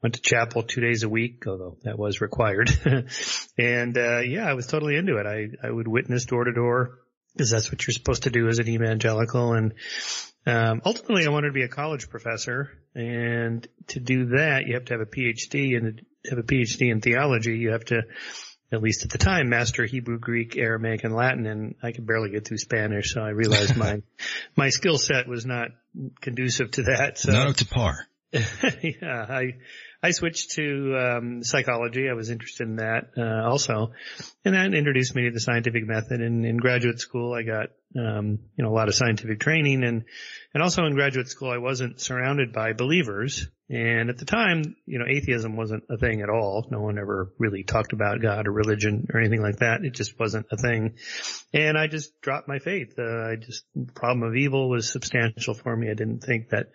went 0.00 0.14
to 0.14 0.20
chapel 0.20 0.62
two 0.62 0.80
days 0.80 1.02
a 1.02 1.08
week, 1.08 1.42
although 1.44 1.76
that 1.82 1.98
was 1.98 2.20
required. 2.20 2.70
and, 3.58 3.98
uh, 3.98 4.20
yeah, 4.20 4.46
I 4.48 4.54
was 4.54 4.68
totally 4.68 4.94
into 4.94 5.16
it. 5.16 5.26
I, 5.26 5.66
I 5.66 5.72
would 5.72 5.88
witness 5.88 6.24
door 6.24 6.44
to 6.44 6.52
door 6.52 7.00
because 7.34 7.50
that's 7.50 7.72
what 7.72 7.84
you're 7.84 7.94
supposed 7.94 8.22
to 8.22 8.30
do 8.30 8.46
as 8.46 8.60
an 8.60 8.68
evangelical. 8.68 9.54
And, 9.54 9.74
um, 10.46 10.80
ultimately 10.84 11.26
I 11.26 11.30
wanted 11.30 11.48
to 11.48 11.52
be 11.52 11.64
a 11.64 11.68
college 11.68 12.08
professor 12.08 12.70
and 12.94 13.66
to 13.88 13.98
do 13.98 14.26
that 14.36 14.66
you 14.66 14.74
have 14.74 14.84
to 14.86 14.94
have 14.94 15.00
a 15.00 15.06
PhD 15.06 15.76
and 15.76 16.00
have 16.30 16.38
a 16.38 16.44
PhD 16.44 16.92
in 16.92 17.00
theology. 17.00 17.56
You 17.56 17.72
have 17.72 17.84
to 17.86 18.02
at 18.70 18.82
least 18.82 19.04
at 19.04 19.10
the 19.10 19.18
time, 19.18 19.48
master 19.48 19.84
Hebrew, 19.84 20.18
Greek, 20.18 20.56
Aramaic, 20.56 21.04
and 21.04 21.14
Latin, 21.14 21.46
and 21.46 21.74
I 21.82 21.92
could 21.92 22.06
barely 22.06 22.30
get 22.30 22.46
through 22.46 22.58
Spanish, 22.58 23.14
so 23.14 23.22
I 23.22 23.30
realized 23.30 23.76
my 23.76 24.02
my 24.56 24.68
skill 24.68 24.98
set 24.98 25.26
was 25.26 25.46
not 25.46 25.68
conducive 26.20 26.70
to 26.72 26.82
that. 26.84 27.18
So. 27.18 27.32
Not 27.32 27.48
up 27.48 27.56
to 27.56 27.66
par. 27.66 28.06
yeah, 28.32 29.26
I 29.28 29.54
I 30.02 30.10
switched 30.10 30.52
to 30.52 30.96
um, 30.96 31.42
psychology. 31.42 32.08
I 32.08 32.12
was 32.12 32.30
interested 32.30 32.68
in 32.68 32.76
that 32.76 33.10
uh, 33.16 33.48
also, 33.48 33.92
and 34.44 34.54
that 34.54 34.74
introduced 34.74 35.16
me 35.16 35.24
to 35.24 35.30
the 35.30 35.40
scientific 35.40 35.86
method. 35.86 36.20
And 36.20 36.44
in 36.44 36.58
graduate 36.58 37.00
school, 37.00 37.32
I 37.32 37.42
got 37.42 37.70
um, 37.96 38.38
you 38.56 38.64
know 38.64 38.70
a 38.70 38.76
lot 38.76 38.88
of 38.88 38.94
scientific 38.94 39.40
training, 39.40 39.82
and 39.82 40.04
and 40.54 40.62
also 40.62 40.84
in 40.84 40.94
graduate 40.94 41.28
school, 41.28 41.50
I 41.50 41.58
wasn't 41.58 42.00
surrounded 42.00 42.52
by 42.52 42.72
believers. 42.72 43.46
And 43.70 44.08
at 44.08 44.16
the 44.16 44.24
time, 44.24 44.76
you 44.86 44.98
know, 44.98 45.04
atheism 45.06 45.56
wasn't 45.56 45.84
a 45.90 45.98
thing 45.98 46.22
at 46.22 46.30
all. 46.30 46.66
No 46.70 46.80
one 46.80 46.98
ever 46.98 47.34
really 47.38 47.64
talked 47.64 47.92
about 47.92 48.22
God 48.22 48.48
or 48.48 48.52
religion 48.52 49.08
or 49.12 49.20
anything 49.20 49.42
like 49.42 49.58
that. 49.58 49.84
It 49.84 49.92
just 49.92 50.18
wasn't 50.18 50.46
a 50.50 50.56
thing. 50.56 50.94
And 51.52 51.76
I 51.76 51.86
just 51.86 52.18
dropped 52.22 52.48
my 52.48 52.60
faith. 52.60 52.94
Uh, 52.98 53.32
I 53.32 53.36
just, 53.36 53.64
the 53.74 53.92
problem 53.92 54.22
of 54.22 54.36
evil 54.36 54.70
was 54.70 54.90
substantial 54.90 55.52
for 55.52 55.76
me. 55.76 55.90
I 55.90 55.94
didn't 55.94 56.20
think 56.20 56.48
that 56.48 56.70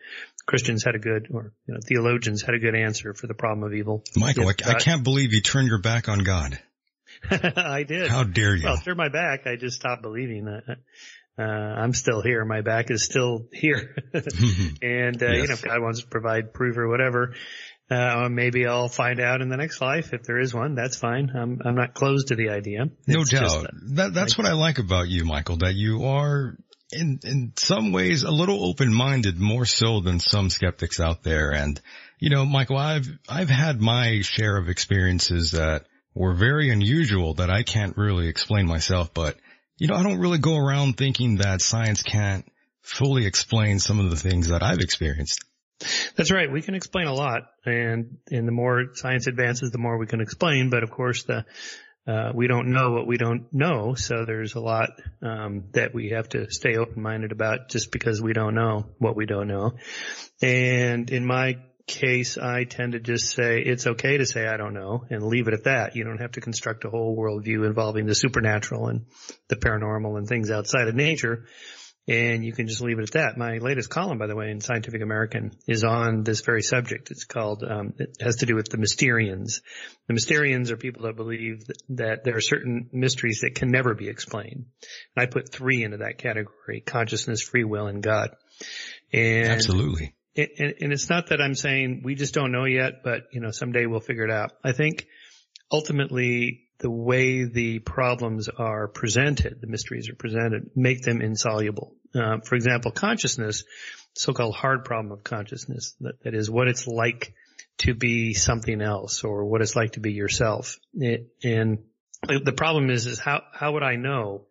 Christians 0.45 0.83
had 0.83 0.93
a 0.93 0.99
good, 0.99 1.29
or 1.33 1.53
you 1.67 1.73
know, 1.73 1.79
theologians 1.83 2.43
had 2.43 2.53
a 2.53 2.59
good 2.59 2.75
answer 2.75 3.15
for 3.15 3.25
the 3.25 3.33
problem 3.33 3.63
of 3.63 3.73
evil. 3.73 4.03
Michael, 4.15 4.49
I, 4.49 4.53
I 4.69 4.73
can't 4.75 5.03
believe 5.03 5.33
you 5.33 5.41
turned 5.41 5.69
your 5.69 5.81
back 5.81 6.09
on 6.09 6.19
God. 6.19 6.59
I 7.31 7.83
did. 7.83 8.09
How 8.09 8.23
dare 8.23 8.55
you? 8.55 8.65
Well, 8.65 8.77
turn 8.77 8.97
my 8.97 9.09
back. 9.09 9.47
I 9.47 9.55
just 9.55 9.77
stopped 9.77 10.03
believing 10.03 10.45
that. 10.45 10.77
Uh, 11.37 11.41
I'm 11.41 11.93
still 11.93 12.21
here. 12.21 12.45
My 12.45 12.61
back 12.61 12.91
is 12.91 13.05
still 13.05 13.47
here. 13.51 13.95
and, 14.13 15.21
uh, 15.21 15.27
yes. 15.27 15.41
you 15.41 15.47
know, 15.47 15.53
if 15.53 15.63
God 15.63 15.81
wants 15.81 16.01
to 16.01 16.07
provide 16.07 16.53
proof 16.53 16.77
or 16.77 16.87
whatever, 16.87 17.33
uh, 17.89 18.29
maybe 18.29 18.65
I'll 18.67 18.87
find 18.87 19.19
out 19.19 19.41
in 19.41 19.49
the 19.49 19.57
next 19.57 19.81
life 19.81 20.13
if 20.13 20.23
there 20.23 20.39
is 20.39 20.53
one. 20.53 20.75
That's 20.75 20.97
fine. 20.97 21.31
I'm, 21.35 21.59
I'm 21.65 21.75
not 21.75 21.93
closed 21.93 22.27
to 22.27 22.35
the 22.35 22.49
idea. 22.49 22.85
It's 23.07 23.33
no 23.33 23.39
doubt. 23.39 23.67
that, 23.95 24.13
that's 24.13 24.37
like, 24.37 24.45
what 24.45 24.51
I 24.51 24.55
like 24.55 24.77
about 24.77 25.09
you, 25.09 25.25
Michael, 25.25 25.57
that 25.57 25.73
you 25.73 26.05
are 26.05 26.55
in, 26.91 27.19
in 27.23 27.53
some 27.55 27.91
ways 27.91 28.23
a 28.23 28.31
little 28.31 28.65
open-minded 28.65 29.39
more 29.39 29.65
so 29.65 30.01
than 30.01 30.19
some 30.19 30.49
skeptics 30.49 30.99
out 30.99 31.23
there. 31.23 31.51
And, 31.51 31.81
you 32.19 32.29
know, 32.29 32.45
Michael, 32.45 32.77
I've, 32.77 33.07
I've 33.27 33.49
had 33.49 33.81
my 33.81 34.21
share 34.21 34.57
of 34.57 34.69
experiences 34.69 35.51
that 35.51 35.85
were 36.13 36.35
very 36.35 36.69
unusual 36.69 37.33
that 37.35 37.49
I 37.49 37.63
can't 37.63 37.97
really 37.97 38.27
explain 38.27 38.67
myself, 38.67 39.13
but 39.13 39.35
you 39.83 39.89
know, 39.89 39.95
I 39.95 40.03
don't 40.03 40.19
really 40.19 40.37
go 40.37 40.55
around 40.55 40.95
thinking 40.95 41.39
that 41.39 41.61
science 41.61 42.03
can't 42.03 42.49
fully 42.83 43.25
explain 43.25 43.79
some 43.79 43.99
of 43.99 44.09
the 44.11 44.15
things 44.15 44.47
that 44.47 44.63
I've 44.63 44.79
experienced. 44.79 45.43
That's 46.15 46.31
right. 46.31 46.49
We 46.49 46.61
can 46.61 46.73
explain 46.73 47.07
a 47.07 47.13
lot 47.13 47.41
and, 47.65 48.15
and 48.31 48.47
the 48.47 48.53
more 48.53 48.93
science 48.93 49.27
advances, 49.27 49.71
the 49.71 49.79
more 49.79 49.97
we 49.97 50.07
can 50.07 50.21
explain. 50.21 50.69
But 50.69 50.83
of 50.83 50.89
course, 50.89 51.23
the, 51.23 51.43
uh, 52.07 52.31
we 52.33 52.47
don't 52.47 52.71
know 52.71 52.91
what 52.91 53.07
we 53.07 53.17
don't 53.17 53.47
know. 53.51 53.93
So 53.95 54.23
there's 54.25 54.55
a 54.55 54.61
lot, 54.61 54.91
um, 55.21 55.65
that 55.73 55.93
we 55.93 56.11
have 56.11 56.29
to 56.29 56.49
stay 56.49 56.77
open 56.77 57.01
minded 57.01 57.33
about 57.33 57.67
just 57.67 57.91
because 57.91 58.21
we 58.21 58.31
don't 58.31 58.55
know 58.55 58.85
what 58.99 59.17
we 59.17 59.25
don't 59.25 59.49
know. 59.49 59.73
And 60.41 61.09
in 61.09 61.25
my 61.25 61.57
case, 61.87 62.37
I 62.37 62.63
tend 62.63 62.93
to 62.93 62.99
just 62.99 63.35
say 63.35 63.61
it's 63.61 63.87
okay 63.87 64.17
to 64.17 64.25
say 64.25 64.47
I 64.47 64.57
don't 64.57 64.73
know 64.73 65.05
and 65.09 65.23
leave 65.23 65.47
it 65.47 65.53
at 65.53 65.65
that. 65.65 65.95
You 65.95 66.03
don't 66.03 66.21
have 66.21 66.33
to 66.33 66.41
construct 66.41 66.85
a 66.85 66.89
whole 66.89 67.17
worldview 67.17 67.65
involving 67.65 68.05
the 68.05 68.15
supernatural 68.15 68.87
and 68.87 69.05
the 69.49 69.55
paranormal 69.55 70.17
and 70.17 70.27
things 70.27 70.49
outside 70.49 70.87
of 70.87 70.95
nature. 70.95 71.45
And 72.05 72.43
you 72.43 72.51
can 72.51 72.67
just 72.67 72.81
leave 72.81 72.99
it 72.99 73.03
at 73.03 73.11
that. 73.11 73.37
My 73.37 73.59
latest 73.59 73.89
column, 73.89 74.17
by 74.17 74.27
the 74.27 74.35
way, 74.35 74.51
in 74.51 74.59
Scientific 74.59 75.01
American 75.01 75.51
is 75.69 75.85
on 75.85 76.23
this 76.23 76.41
very 76.41 76.61
subject. 76.61 77.11
It's 77.11 77.23
called, 77.23 77.63
um, 77.63 77.93
it 77.97 78.17
has 78.19 78.37
to 78.37 78.45
do 78.45 78.55
with 78.55 78.67
the 78.67 78.77
Mysterians. 78.77 79.61
The 80.07 80.13
Mysterians 80.13 80.69
are 80.69 80.75
people 80.75 81.03
that 81.03 81.15
believe 81.15 81.63
that, 81.89 82.25
there 82.25 82.35
are 82.35 82.41
certain 82.41 82.89
mysteries 82.91 83.39
that 83.41 83.55
can 83.55 83.71
never 83.71 83.93
be 83.93 84.09
explained. 84.09 84.65
And 85.15 85.23
I 85.23 85.27
put 85.27 85.53
three 85.53 85.81
into 85.81 85.97
that 85.97 86.17
category, 86.17 86.81
consciousness, 86.85 87.41
free 87.41 87.63
will, 87.63 87.87
and 87.87 88.03
God. 88.03 88.31
And 89.13 89.47
Absolutely 89.47 90.13
and, 90.35 90.91
it's 90.91 91.09
not 91.09 91.27
that 91.27 91.41
I'm 91.41 91.55
saying 91.55 92.01
we 92.03 92.15
just 92.15 92.33
don't 92.33 92.51
know 92.51 92.65
yet, 92.65 93.03
but 93.03 93.27
you 93.31 93.41
know, 93.41 93.51
someday 93.51 93.85
we'll 93.85 93.99
figure 93.99 94.25
it 94.25 94.31
out. 94.31 94.51
I 94.63 94.71
think 94.71 95.07
ultimately 95.71 96.67
the 96.79 96.89
way 96.89 97.45
the 97.45 97.79
problems 97.79 98.49
are 98.49 98.87
presented, 98.87 99.61
the 99.61 99.67
mysteries 99.67 100.09
are 100.09 100.15
presented, 100.15 100.71
make 100.75 101.01
them 101.01 101.21
insoluble. 101.21 101.95
Uh, 102.13 102.39
for 102.39 102.55
example, 102.55 102.91
consciousness, 102.91 103.63
so-called 104.15 104.53
hard 104.53 104.85
problem 104.85 105.11
of 105.11 105.23
consciousness, 105.23 105.95
that, 106.01 106.21
that 106.23 106.33
is 106.33 106.49
what 106.49 106.67
it's 106.67 106.87
like 106.87 107.33
to 107.79 107.93
be 107.93 108.33
something 108.33 108.81
else 108.81 109.23
or 109.23 109.45
what 109.45 109.61
it's 109.61 109.75
like 109.75 109.93
to 109.93 109.99
be 109.99 110.13
yourself. 110.13 110.77
It, 110.93 111.33
and 111.43 111.79
the 112.21 112.53
problem 112.53 112.89
is, 112.89 113.05
is 113.05 113.19
how, 113.19 113.41
how 113.53 113.73
would 113.73 113.83
I 113.83 113.95
know 113.95 114.45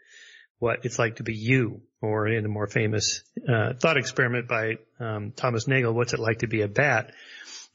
what 0.59 0.85
it's 0.85 0.99
like 0.99 1.17
to 1.17 1.23
be 1.23 1.35
you, 1.35 1.83
or 2.03 2.27
in 2.27 2.45
a 2.45 2.49
more 2.49 2.67
famous 2.67 3.23
uh, 3.49 3.75
thought 3.81 3.97
experiment 3.97 4.49
by 4.49 4.79
um, 5.01 5.33
Thomas 5.35 5.67
Nagel, 5.67 5.95
what's 5.95 6.13
it 6.13 6.21
like 6.21 6.41
to 6.41 6.49
be 6.49 6.63
a 6.63 6.69
bat? 6.69 7.13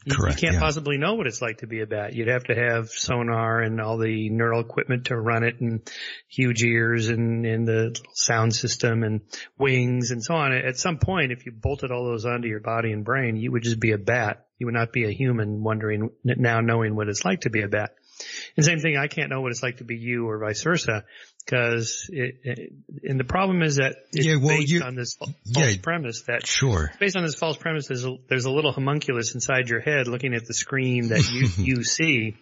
You, 0.06 0.16
Correct, 0.16 0.42
you 0.42 0.48
can't 0.48 0.54
yeah. 0.54 0.60
possibly 0.62 0.98
know 0.98 1.16
what 1.16 1.28
it's 1.28 1.42
like 1.42 1.58
to 1.60 1.68
be 1.68 1.82
a 1.82 1.86
bat. 1.86 2.14
You'd 2.14 2.28
have 2.30 2.46
to 2.46 2.56
have 2.56 2.90
sonar 2.90 3.62
and 3.62 3.82
all 3.82 3.98
the 3.98 4.30
neural 4.30 4.62
equipment 4.62 5.06
to 5.06 5.18
run 5.18 5.44
it 5.44 5.60
and 5.60 5.82
huge 6.30 6.64
ears 6.64 7.10
and, 7.10 7.46
and 7.46 7.68
the 7.68 8.00
sound 8.14 8.56
system 8.56 9.04
and 9.04 9.22
wings 9.58 10.12
and 10.12 10.24
so 10.24 10.36
on. 10.36 10.54
At 10.54 10.78
some 10.78 11.00
point, 11.00 11.32
if 11.32 11.46
you 11.46 11.52
bolted 11.52 11.92
all 11.92 12.06
those 12.06 12.26
onto 12.26 12.48
your 12.48 12.60
body 12.60 12.92
and 12.92 13.04
brain, 13.04 13.36
you 13.36 13.52
would 13.52 13.64
just 13.64 13.80
be 13.80 13.92
a 13.92 13.98
bat. 13.98 14.46
You 14.60 14.68
would 14.68 14.76
not 14.76 14.94
be 14.94 15.06
a 15.06 15.12
human 15.12 15.64
wondering 15.64 16.12
now 16.24 16.62
knowing 16.62 16.96
what 16.96 17.10
it's 17.10 17.26
like 17.26 17.42
to 17.42 17.50
be 17.50 17.64
a 17.64 17.68
bat. 17.68 17.96
And 18.56 18.66
same 18.66 18.80
thing, 18.80 18.98
I 18.98 19.08
can't 19.08 19.30
know 19.30 19.42
what 19.42 19.52
it's 19.52 19.64
like 19.64 19.78
to 19.78 19.84
be 19.84 19.98
you 19.98 20.30
or 20.30 20.40
vice 20.40 20.62
versa 20.62 21.06
because 21.48 22.10
and 22.12 23.20
the 23.20 23.24
problem 23.24 23.62
is 23.62 23.78
that 23.78 23.96
it's 24.12 24.26
yeah, 24.26 24.36
well, 24.36 24.58
based 24.58 24.70
you, 24.70 24.82
on 24.82 24.96
this 24.96 25.14
false 25.14 25.32
yeah, 25.46 25.74
premise 25.82 26.24
that 26.24 26.46
sure. 26.46 26.92
based 27.00 27.16
on 27.16 27.24
this 27.24 27.36
false 27.36 27.56
premise 27.56 27.88
there's 27.88 28.06
a, 28.06 28.18
there's 28.28 28.46
a 28.46 28.52
little 28.52 28.74
homunculus 28.74 29.34
inside 29.34 29.70
your 29.70 29.80
head 29.80 30.08
looking 30.08 30.34
at 30.34 30.46
the 30.46 30.54
screen 30.54 31.10
that 31.10 31.30
you 31.32 31.48
you 31.64 31.84
see 31.84 32.36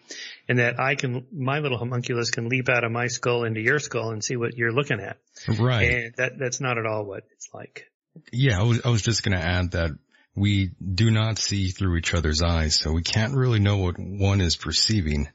and 0.49 0.57
that 0.57 0.79
I 0.79 0.95
can 0.95 1.27
my 1.31 1.59
little 1.59 1.77
homunculus 1.77 2.31
can 2.31 2.49
leap 2.49 2.67
out 2.67 2.83
of 2.83 2.91
my 2.91 3.07
skull 3.07 3.43
into 3.43 3.61
your 3.61 3.77
skull 3.77 4.09
and 4.09 4.23
see 4.23 4.37
what 4.37 4.57
you're 4.57 4.73
looking 4.73 4.99
at. 4.99 5.17
Right. 5.59 5.91
And 5.91 6.13
that 6.17 6.39
that's 6.39 6.59
not 6.59 6.79
at 6.79 6.87
all 6.87 7.05
what 7.05 7.23
it's 7.31 7.49
like. 7.53 7.85
Yeah 8.31 8.59
I 8.59 8.63
was 8.63 8.81
I 8.85 8.89
was 8.89 9.03
just 9.03 9.23
going 9.23 9.37
to 9.37 9.45
add 9.45 9.71
that 9.71 9.91
we 10.35 10.71
do 10.81 11.11
not 11.11 11.37
see 11.37 11.69
through 11.69 11.97
each 11.97 12.13
other's 12.13 12.41
eyes 12.41 12.75
so 12.75 12.91
we 12.91 13.03
can't 13.03 13.35
really 13.35 13.59
know 13.59 13.77
what 13.77 13.99
one 13.99 14.41
is 14.41 14.55
perceiving 14.55 15.29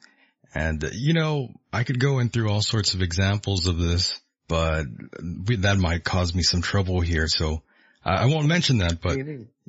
and, 0.54 0.90
you 0.92 1.14
know, 1.14 1.48
I 1.72 1.84
could 1.84 2.00
go 2.00 2.18
in 2.18 2.28
through 2.28 2.50
all 2.50 2.62
sorts 2.62 2.94
of 2.94 3.02
examples 3.02 3.66
of 3.66 3.78
this, 3.78 4.20
but 4.48 4.86
we, 5.46 5.56
that 5.56 5.78
might 5.78 6.04
cause 6.04 6.34
me 6.34 6.42
some 6.42 6.62
trouble 6.62 7.00
here. 7.00 7.28
So 7.28 7.62
I, 8.04 8.24
I 8.24 8.26
won't 8.26 8.46
mention 8.46 8.78
that, 8.78 9.00
but 9.00 9.18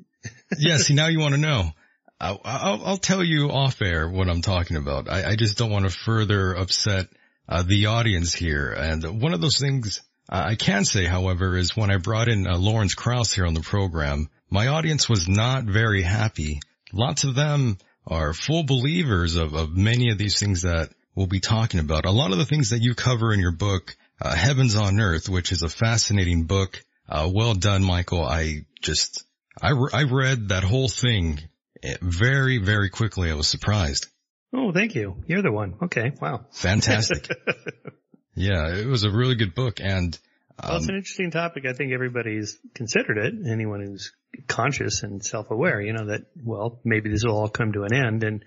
yeah, 0.58 0.78
see, 0.78 0.94
now 0.94 1.08
you 1.08 1.20
want 1.20 1.36
to 1.36 1.42
know. 1.42 1.72
I, 2.20 2.38
I'll, 2.44 2.86
I'll, 2.86 2.98
tell 2.98 3.24
you 3.24 3.50
off 3.50 3.82
air 3.82 4.08
what 4.08 4.30
I'm 4.30 4.42
talking 4.42 4.78
about. 4.78 5.10
I, 5.10 5.32
I 5.32 5.36
just 5.36 5.58
don't 5.58 5.72
want 5.72 5.86
to 5.86 5.92
further 5.92 6.54
upset 6.54 7.08
uh, 7.50 7.64
the 7.64 7.88
audience 7.88 8.34
here. 8.34 8.72
And 8.72 9.22
one 9.22 9.34
of 9.34 9.42
those 9.42 9.58
things 9.58 10.02
I 10.30 10.56
can 10.56 10.86
say, 10.86 11.06
however, 11.06 11.58
is 11.58 11.76
when 11.76 11.92
I 11.92 11.98
brought 11.98 12.30
in 12.30 12.48
uh, 12.48 12.58
Lawrence 12.58 12.94
Krauss 12.94 13.34
here 13.34 13.46
on 13.46 13.54
the 13.54 13.62
program, 13.62 14.30
my 14.50 14.68
audience 14.68 15.10
was 15.10 15.28
not 15.28 15.64
very 15.64 16.04
happy. 16.04 16.60
Lots 16.94 17.24
of 17.24 17.36
them 17.36 17.78
are 18.08 18.34
full 18.34 18.64
believers 18.64 19.36
of, 19.36 19.54
of 19.54 19.76
many 19.76 20.12
of 20.12 20.18
these 20.18 20.40
things 20.40 20.64
that 20.64 20.90
we'll 21.16 21.28
be 21.28 21.40
talking 21.40 21.80
about. 21.80 22.06
A 22.06 22.12
lot 22.12 22.32
of 22.32 22.38
the 22.38 22.46
things 22.46 22.70
that 22.70 22.82
you 22.82 22.96
cover 22.96 23.34
in 23.34 23.40
your 23.40 23.52
book, 23.52 23.96
uh, 24.22 24.34
Heavens 24.36 24.76
on 24.76 25.00
Earth, 25.00 25.30
which 25.30 25.52
is 25.52 25.64
a 25.64 25.70
fascinating 25.70 26.46
book. 26.46 26.84
Uh, 27.08 27.30
well 27.34 27.54
done, 27.54 27.84
Michael. 27.84 28.24
I 28.24 28.66
just, 28.82 29.24
I, 29.62 29.72
re- 29.72 29.90
I 29.94 30.04
read 30.04 30.50
that 30.50 30.64
whole 30.64 30.88
thing 30.88 31.40
eh, 31.84 31.98
very, 32.02 32.58
very 32.58 32.90
quickly. 32.90 33.30
I 33.30 33.36
was 33.36 33.48
surprised. 33.48 34.08
Oh, 34.54 34.72
thank 34.72 34.96
you. 34.96 35.24
You're 35.28 35.42
the 35.42 35.52
one. 35.52 35.76
Okay. 35.84 36.12
Wow. 36.22 36.46
Fantastic. 36.52 37.28
yeah, 38.36 38.76
it 38.76 38.88
was 38.88 39.04
a 39.04 39.12
really 39.12 39.36
good 39.36 39.56
book 39.56 39.80
and 39.82 40.18
well, 40.64 40.78
it's 40.78 40.88
an 40.88 40.96
interesting 40.96 41.32
topic. 41.32 41.66
I 41.66 41.74
think 41.74 41.92
everybody's 41.92 42.60
considered 42.76 43.18
it. 43.18 43.34
Anyone 43.48 43.82
who's 43.82 44.12
conscious 44.48 45.04
and 45.04 45.24
self-aware, 45.24 45.82
you 45.82 45.94
know, 45.94 46.08
that, 46.08 46.22
well, 46.44 46.80
maybe 46.84 47.10
this 47.10 47.24
will 47.24 47.38
all 47.38 47.50
come 47.50 47.74
to 47.74 47.84
an 47.84 47.94
end. 47.94 48.24
And 48.24 48.46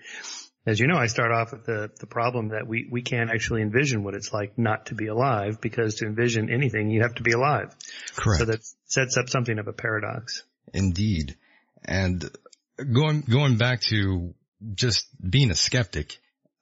as 0.65 0.79
you 0.79 0.87
know, 0.87 0.97
I 0.97 1.07
start 1.07 1.31
off 1.31 1.51
with 1.51 1.65
the, 1.65 1.91
the 1.99 2.07
problem 2.07 2.49
that 2.49 2.67
we, 2.67 2.87
we 2.89 3.01
can't 3.01 3.29
actually 3.29 3.61
envision 3.61 4.03
what 4.03 4.15
it's 4.15 4.33
like 4.33 4.57
not 4.57 4.87
to 4.87 4.95
be 4.95 5.07
alive 5.07 5.61
because 5.61 5.95
to 5.95 6.05
envision 6.05 6.51
anything, 6.51 6.89
you 6.89 7.03
have 7.03 7.15
to 7.15 7.23
be 7.23 7.33
alive. 7.33 7.75
Correct. 8.15 8.39
So 8.39 8.45
that 8.45 8.59
sets 8.85 9.17
up 9.17 9.29
something 9.29 9.59
of 9.59 9.67
a 9.67 9.73
paradox. 9.73 10.43
Indeed. 10.73 11.37
And 11.83 12.29
going, 12.77 13.21
going 13.21 13.57
back 13.57 13.81
to 13.81 14.33
just 14.73 15.07
being 15.21 15.51
a 15.51 15.55
skeptic, 15.55 16.17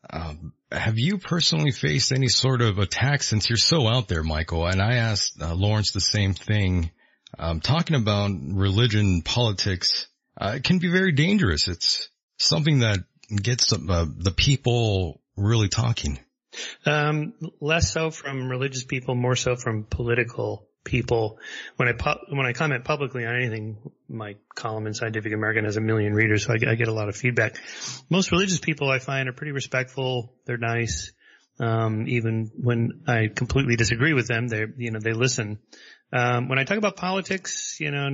um, 0.09 0.53
have 0.69 0.99
you 0.99 1.17
personally 1.17 1.71
faced 1.71 2.11
any 2.11 2.27
sort 2.27 2.61
of 2.61 2.79
attack 2.79 3.23
since 3.23 3.49
you're 3.49 3.57
so 3.57 3.87
out 3.87 4.07
there, 4.07 4.23
Michael? 4.23 4.65
And 4.67 4.81
I 4.81 4.95
asked 4.95 5.41
uh, 5.41 5.53
Lawrence 5.53 5.91
the 5.91 6.01
same 6.01 6.33
thing. 6.33 6.91
Um, 7.37 7.59
talking 7.59 7.95
about 7.95 8.31
religion, 8.31 9.21
politics, 9.21 10.07
uh, 10.39 10.59
can 10.63 10.79
be 10.79 10.89
very 10.89 11.11
dangerous. 11.11 11.67
It's 11.67 12.09
something 12.37 12.79
that 12.79 12.99
gets 13.35 13.71
uh, 13.73 13.77
the 13.77 14.33
people 14.35 15.21
really 15.35 15.69
talking. 15.69 16.19
Um, 16.85 17.33
less 17.59 17.91
so 17.91 18.11
from 18.11 18.49
religious 18.49 18.83
people, 18.83 19.15
more 19.15 19.35
so 19.35 19.55
from 19.55 19.85
political 19.85 20.67
people. 20.83 21.39
When 21.77 21.87
I 21.87 21.93
pu- 21.93 22.35
when 22.35 22.45
I 22.45 22.53
comment 22.53 22.83
publicly 22.83 23.25
on 23.25 23.35
anything, 23.35 23.77
my 24.07 24.35
column 24.55 24.87
in 24.87 24.93
Scientific 24.93 25.33
American 25.33 25.65
has 25.65 25.77
a 25.77 25.81
million 25.81 26.13
readers, 26.13 26.45
so 26.45 26.53
I, 26.53 26.71
I, 26.71 26.75
get 26.75 26.87
a 26.87 26.93
lot 26.93 27.09
of 27.09 27.15
feedback. 27.15 27.57
Most 28.09 28.31
religious 28.31 28.59
people 28.59 28.89
I 28.89 28.99
find 28.99 29.29
are 29.29 29.33
pretty 29.33 29.51
respectful. 29.51 30.33
They're 30.45 30.57
nice. 30.57 31.11
Um, 31.59 32.07
even 32.07 32.51
when 32.55 33.03
I 33.07 33.29
completely 33.33 33.75
disagree 33.75 34.13
with 34.13 34.27
them, 34.27 34.47
they 34.47 34.65
you 34.77 34.91
know 34.91 34.99
they 34.99 35.13
listen. 35.13 35.59
Um, 36.13 36.47
when 36.47 36.59
I 36.59 36.63
talk 36.63 36.77
about 36.77 36.95
politics, 36.95 37.77
you 37.79 37.89
know, 37.89 38.07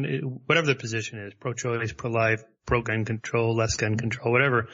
whatever 0.45 0.67
the 0.67 0.75
position 0.75 1.19
is, 1.19 1.33
pro-choice, 1.33 1.91
pro-life, 1.91 2.41
pro-gun 2.65 3.03
control, 3.03 3.55
less 3.55 3.75
gun 3.75 3.97
control, 3.97 4.31
whatever, 4.31 4.69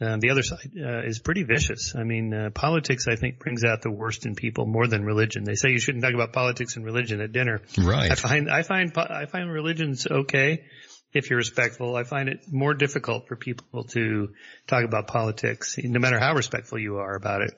um, 0.00 0.20
the 0.20 0.30
other 0.30 0.42
side 0.42 0.72
uh, 0.82 1.02
is 1.02 1.18
pretty 1.18 1.42
vicious. 1.42 1.94
I 1.94 2.02
mean, 2.04 2.32
uh, 2.32 2.50
politics 2.50 3.06
I 3.08 3.16
think 3.16 3.38
brings 3.38 3.62
out 3.62 3.82
the 3.82 3.90
worst 3.90 4.24
in 4.24 4.34
people 4.34 4.64
more 4.66 4.86
than 4.86 5.04
religion. 5.04 5.44
They 5.44 5.54
say 5.54 5.70
you 5.70 5.78
shouldn't 5.78 6.02
talk 6.02 6.14
about 6.14 6.32
politics 6.32 6.76
and 6.76 6.84
religion 6.84 7.20
at 7.20 7.32
dinner. 7.32 7.60
Right. 7.78 8.10
I 8.10 8.14
find 8.14 8.50
I 8.50 8.62
find 8.62 8.90
I 8.96 9.26
find 9.26 9.50
religion's 9.50 10.06
okay 10.06 10.64
if 11.12 11.28
you're 11.28 11.36
respectful. 11.36 11.94
I 11.94 12.04
find 12.04 12.28
it 12.28 12.40
more 12.50 12.74
difficult 12.74 13.28
for 13.28 13.36
people 13.36 13.84
to 13.84 14.30
talk 14.66 14.84
about 14.84 15.06
politics, 15.06 15.76
no 15.78 16.00
matter 16.00 16.18
how 16.18 16.34
respectful 16.34 16.78
you 16.78 16.96
are 16.96 17.14
about 17.14 17.42
it, 17.42 17.52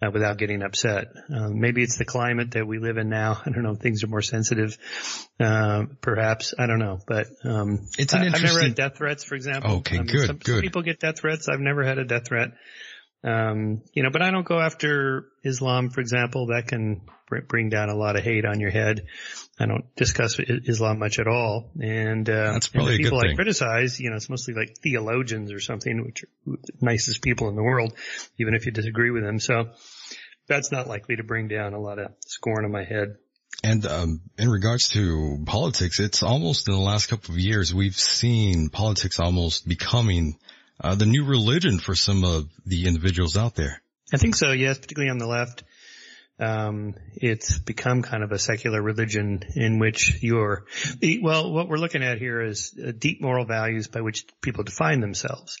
uh, 0.00 0.10
without 0.12 0.38
getting 0.38 0.62
upset. 0.62 1.08
Um, 1.34 1.60
maybe 1.60 1.82
it's 1.82 1.98
the 1.98 2.04
climate 2.04 2.52
that 2.52 2.66
we 2.66 2.78
live 2.78 2.98
in 2.98 3.08
now. 3.08 3.40
I 3.46 3.50
don't 3.50 3.62
know. 3.62 3.74
Things 3.74 4.04
are 4.04 4.08
more 4.08 4.22
sensitive, 4.22 4.78
uh, 5.40 5.84
perhaps. 6.00 6.54
I 6.58 6.66
don't 6.66 6.78
know, 6.78 6.98
but 7.06 7.26
um, 7.44 7.88
it's 7.98 8.12
an 8.12 8.22
I, 8.22 8.26
interesting. 8.26 8.48
I've 8.48 8.54
never 8.54 8.64
had 8.66 8.74
death 8.74 8.96
threats, 8.96 9.24
for 9.24 9.34
example. 9.34 9.76
Okay, 9.78 9.98
good, 9.98 10.26
some, 10.26 10.36
good. 10.36 10.54
Some 10.54 10.60
people 10.62 10.82
get 10.82 11.00
death 11.00 11.18
threats. 11.18 11.48
I've 11.48 11.60
never 11.60 11.84
had 11.84 11.98
a 11.98 12.04
death 12.04 12.26
threat. 12.26 12.50
Um, 13.24 13.82
you 13.94 14.02
know, 14.02 14.10
but 14.12 14.22
I 14.22 14.30
don't 14.30 14.46
go 14.46 14.60
after 14.60 15.26
Islam, 15.44 15.90
for 15.90 16.00
example. 16.00 16.46
That 16.46 16.68
can 16.68 17.02
bring 17.48 17.68
down 17.68 17.88
a 17.88 17.94
lot 17.94 18.16
of 18.16 18.24
hate 18.24 18.44
on 18.44 18.60
your 18.60 18.70
head. 18.70 19.06
I 19.58 19.66
don't 19.66 19.84
discuss 19.96 20.38
Islam 20.38 20.98
much 20.98 21.18
at 21.18 21.26
all. 21.26 21.70
And, 21.80 22.28
uh, 22.28 22.52
that's 22.52 22.68
probably 22.68 22.94
and 22.94 23.04
the 23.04 23.10
people 23.10 23.20
I 23.20 23.34
criticize, 23.34 24.00
you 24.00 24.10
know, 24.10 24.16
it's 24.16 24.30
mostly 24.30 24.54
like 24.54 24.78
theologians 24.82 25.52
or 25.52 25.60
something, 25.60 26.04
which 26.04 26.22
are 26.22 26.28
the 26.46 26.72
nicest 26.80 27.22
people 27.22 27.48
in 27.48 27.56
the 27.56 27.62
world, 27.62 27.94
even 28.38 28.54
if 28.54 28.66
you 28.66 28.72
disagree 28.72 29.10
with 29.10 29.24
them. 29.24 29.40
So 29.40 29.70
that's 30.46 30.72
not 30.72 30.86
likely 30.86 31.16
to 31.16 31.24
bring 31.24 31.48
down 31.48 31.74
a 31.74 31.80
lot 31.80 31.98
of 31.98 32.12
scorn 32.26 32.64
on 32.64 32.72
my 32.72 32.84
head. 32.84 33.16
And 33.64 33.84
um, 33.86 34.20
in 34.38 34.48
regards 34.48 34.88
to 34.90 35.42
politics, 35.44 35.98
it's 35.98 36.22
almost 36.22 36.68
in 36.68 36.74
the 36.74 36.80
last 36.80 37.06
couple 37.06 37.34
of 37.34 37.40
years 37.40 37.74
we've 37.74 37.96
seen 37.96 38.68
politics 38.68 39.18
almost 39.18 39.66
becoming 39.66 40.38
uh, 40.80 40.94
the 40.94 41.06
new 41.06 41.24
religion 41.24 41.78
for 41.78 41.94
some 41.94 42.24
of 42.24 42.48
the 42.66 42.86
individuals 42.86 43.36
out 43.36 43.54
there. 43.54 43.82
I 44.12 44.16
think 44.16 44.34
so, 44.34 44.52
yes, 44.52 44.78
particularly 44.78 45.10
on 45.10 45.18
the 45.18 45.26
left. 45.26 45.64
Um, 46.40 46.94
it's 47.16 47.58
become 47.58 48.02
kind 48.02 48.22
of 48.22 48.30
a 48.30 48.38
secular 48.38 48.80
religion 48.80 49.42
in 49.56 49.80
which 49.80 50.22
you're, 50.22 50.66
well, 51.20 51.52
what 51.52 51.68
we're 51.68 51.78
looking 51.78 52.04
at 52.04 52.18
here 52.18 52.40
is 52.40 52.78
uh, 52.78 52.92
deep 52.96 53.20
moral 53.20 53.44
values 53.44 53.88
by 53.88 54.02
which 54.02 54.24
people 54.40 54.62
define 54.62 55.00
themselves. 55.00 55.58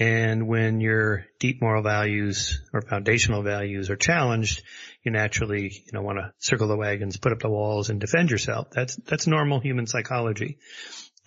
And 0.00 0.48
when 0.48 0.80
your 0.80 1.26
deep 1.38 1.62
moral 1.62 1.84
values 1.84 2.60
or 2.72 2.82
foundational 2.82 3.42
values 3.42 3.90
are 3.90 3.96
challenged, 3.96 4.62
you 5.04 5.12
naturally, 5.12 5.84
you 5.86 5.92
know, 5.92 6.02
want 6.02 6.18
to 6.18 6.32
circle 6.38 6.66
the 6.66 6.76
wagons, 6.76 7.16
put 7.16 7.32
up 7.32 7.38
the 7.38 7.48
walls 7.48 7.88
and 7.88 8.00
defend 8.00 8.32
yourself. 8.32 8.70
That's, 8.72 8.96
that's 8.96 9.28
normal 9.28 9.60
human 9.60 9.86
psychology. 9.86 10.58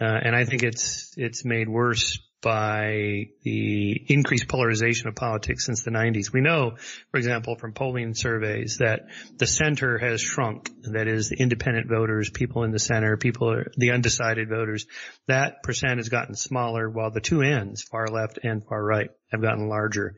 Uh, 0.02 0.20
and 0.22 0.36
I 0.36 0.44
think 0.44 0.64
it's, 0.64 1.14
it's 1.16 1.46
made 1.46 1.70
worse 1.70 2.20
by 2.42 3.28
the 3.44 4.06
increased 4.08 4.48
polarization 4.48 5.08
of 5.08 5.16
politics 5.16 5.66
since 5.66 5.84
the 5.84 5.92
90s. 5.92 6.34
We 6.34 6.42
know, 6.42 6.78
for 7.12 7.18
example, 7.18 7.56
from 7.56 7.74
polling 7.74 8.16
surveys 8.16 8.78
that 8.80 9.02
the 9.38 9.46
center 9.46 9.98
has 10.00 10.22
shrunk. 10.22 10.70
That 10.84 11.08
is 11.08 11.30
the 11.30 11.38
independent 11.40 11.88
voters, 11.88 12.32
people 12.32 12.64
in 12.64 12.72
the 12.72 12.80
center, 12.80 13.16
people, 13.18 13.64
the 13.78 13.92
undecided 13.92 14.50
voters. 14.50 14.88
That 15.28 15.62
percent 15.64 15.98
has 15.98 16.10
gotten 16.10 16.36
smaller 16.36 16.90
while 16.90 17.12
the 17.12 17.22
two 17.22 17.42
ends, 17.42 17.84
far 17.84 18.08
left 18.08 18.40
and 18.44 18.66
far 18.66 18.84
right, 18.84 19.10
have 19.32 19.42
gotten 19.42 19.70
larger 19.70 20.16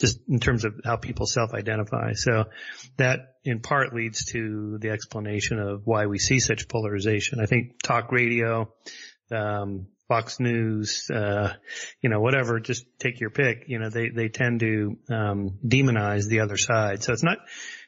just 0.00 0.18
in 0.28 0.40
terms 0.40 0.64
of 0.64 0.74
how 0.84 0.96
people 0.96 1.26
self-identify. 1.26 2.12
So 2.14 2.44
that 2.96 3.34
in 3.44 3.60
part 3.60 3.94
leads 3.94 4.24
to 4.32 4.78
the 4.80 4.90
explanation 4.90 5.58
of 5.58 5.82
why 5.84 6.06
we 6.06 6.18
see 6.18 6.40
such 6.40 6.68
polarization. 6.68 7.40
I 7.40 7.46
think 7.46 7.82
talk 7.82 8.12
radio, 8.12 8.72
um, 9.30 9.86
Fox 10.08 10.38
News, 10.38 11.10
uh, 11.10 11.54
you 12.00 12.10
know, 12.10 12.20
whatever, 12.20 12.60
just 12.60 12.86
take 12.98 13.20
your 13.20 13.30
pick. 13.30 13.64
You 13.66 13.78
know, 13.78 13.90
they, 13.90 14.08
they 14.08 14.28
tend 14.28 14.60
to, 14.60 14.96
um, 15.10 15.58
demonize 15.66 16.28
the 16.28 16.40
other 16.40 16.56
side. 16.56 17.02
So 17.02 17.12
it's 17.12 17.24
not, 17.24 17.38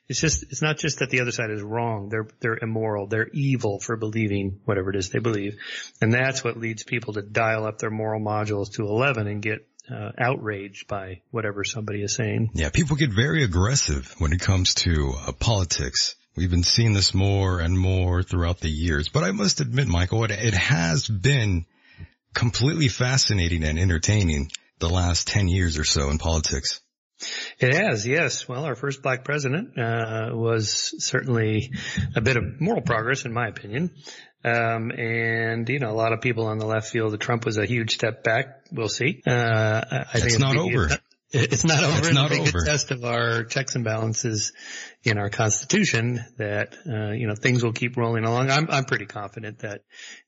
it's 0.08 0.20
just, 0.20 0.42
it's 0.44 0.62
not 0.62 0.78
just 0.78 0.98
that 0.98 1.10
the 1.10 1.20
other 1.20 1.30
side 1.30 1.50
is 1.50 1.62
wrong. 1.62 2.08
They're, 2.08 2.26
they're 2.40 2.58
immoral. 2.60 3.06
They're 3.06 3.28
evil 3.28 3.78
for 3.78 3.96
believing 3.96 4.60
whatever 4.64 4.90
it 4.90 4.96
is 4.96 5.10
they 5.10 5.20
believe. 5.20 5.58
And 6.00 6.12
that's 6.12 6.42
what 6.42 6.56
leads 6.56 6.82
people 6.82 7.14
to 7.14 7.22
dial 7.22 7.66
up 7.66 7.78
their 7.78 7.90
moral 7.90 8.20
modules 8.20 8.72
to 8.74 8.82
11 8.82 9.26
and 9.26 9.42
get, 9.42 9.66
uh, 9.90 10.10
outraged 10.18 10.86
by 10.86 11.22
whatever 11.30 11.64
somebody 11.64 12.02
is 12.02 12.14
saying. 12.14 12.50
Yeah, 12.52 12.70
people 12.70 12.96
get 12.96 13.10
very 13.10 13.42
aggressive 13.42 14.14
when 14.18 14.32
it 14.32 14.40
comes 14.40 14.74
to 14.74 15.14
uh, 15.26 15.32
politics. 15.32 16.14
We've 16.36 16.50
been 16.50 16.62
seeing 16.62 16.92
this 16.92 17.14
more 17.14 17.60
and 17.60 17.78
more 17.78 18.22
throughout 18.22 18.60
the 18.60 18.68
years, 18.68 19.08
but 19.08 19.24
I 19.24 19.32
must 19.32 19.60
admit, 19.60 19.88
Michael, 19.88 20.24
it, 20.24 20.30
it 20.30 20.54
has 20.54 21.08
been 21.08 21.64
completely 22.34 22.88
fascinating 22.88 23.64
and 23.64 23.78
entertaining 23.78 24.50
the 24.78 24.88
last 24.88 25.28
10 25.28 25.48
years 25.48 25.78
or 25.78 25.84
so 25.84 26.10
in 26.10 26.18
politics. 26.18 26.80
It 27.58 27.74
has, 27.74 28.06
yes. 28.06 28.48
Well, 28.48 28.64
our 28.64 28.76
first 28.76 29.02
black 29.02 29.24
president 29.24 29.76
uh, 29.76 30.30
was 30.32 30.94
certainly 31.04 31.72
a 32.14 32.20
bit 32.20 32.36
of 32.36 32.60
moral 32.60 32.82
progress, 32.82 33.24
in 33.24 33.32
my 33.32 33.48
opinion. 33.48 33.90
Um, 34.44 34.92
and 34.92 35.68
you 35.68 35.80
know, 35.80 35.90
a 35.90 35.98
lot 35.98 36.12
of 36.12 36.20
people 36.20 36.46
on 36.46 36.58
the 36.58 36.66
left 36.66 36.90
feel 36.90 37.10
that 37.10 37.20
Trump 37.20 37.44
was 37.44 37.58
a 37.58 37.66
huge 37.66 37.94
step 37.94 38.22
back. 38.22 38.66
We'll 38.70 38.88
see. 38.88 39.20
Uh, 39.26 39.30
I 39.32 40.06
it's 40.14 40.24
think 40.24 40.38
not 40.38 40.56
over. 40.56 40.90
It's 41.30 41.62
not 41.64 41.82
over. 41.84 41.98
It's 41.98 42.12
not 42.12 42.32
over. 42.32 42.64
test 42.64 42.90
of 42.90 43.04
our 43.04 43.44
checks 43.44 43.74
and 43.74 43.84
balances 43.84 44.52
in 45.04 45.18
our 45.18 45.28
constitution 45.28 46.24
that, 46.38 46.74
uh, 46.86 47.10
you 47.12 47.26
know, 47.26 47.34
things 47.34 47.62
will 47.62 47.72
keep 47.74 47.96
rolling 47.98 48.24
along. 48.24 48.50
I'm, 48.50 48.66
I'm 48.70 48.84
pretty 48.86 49.04
confident 49.04 49.58
that 49.58 49.82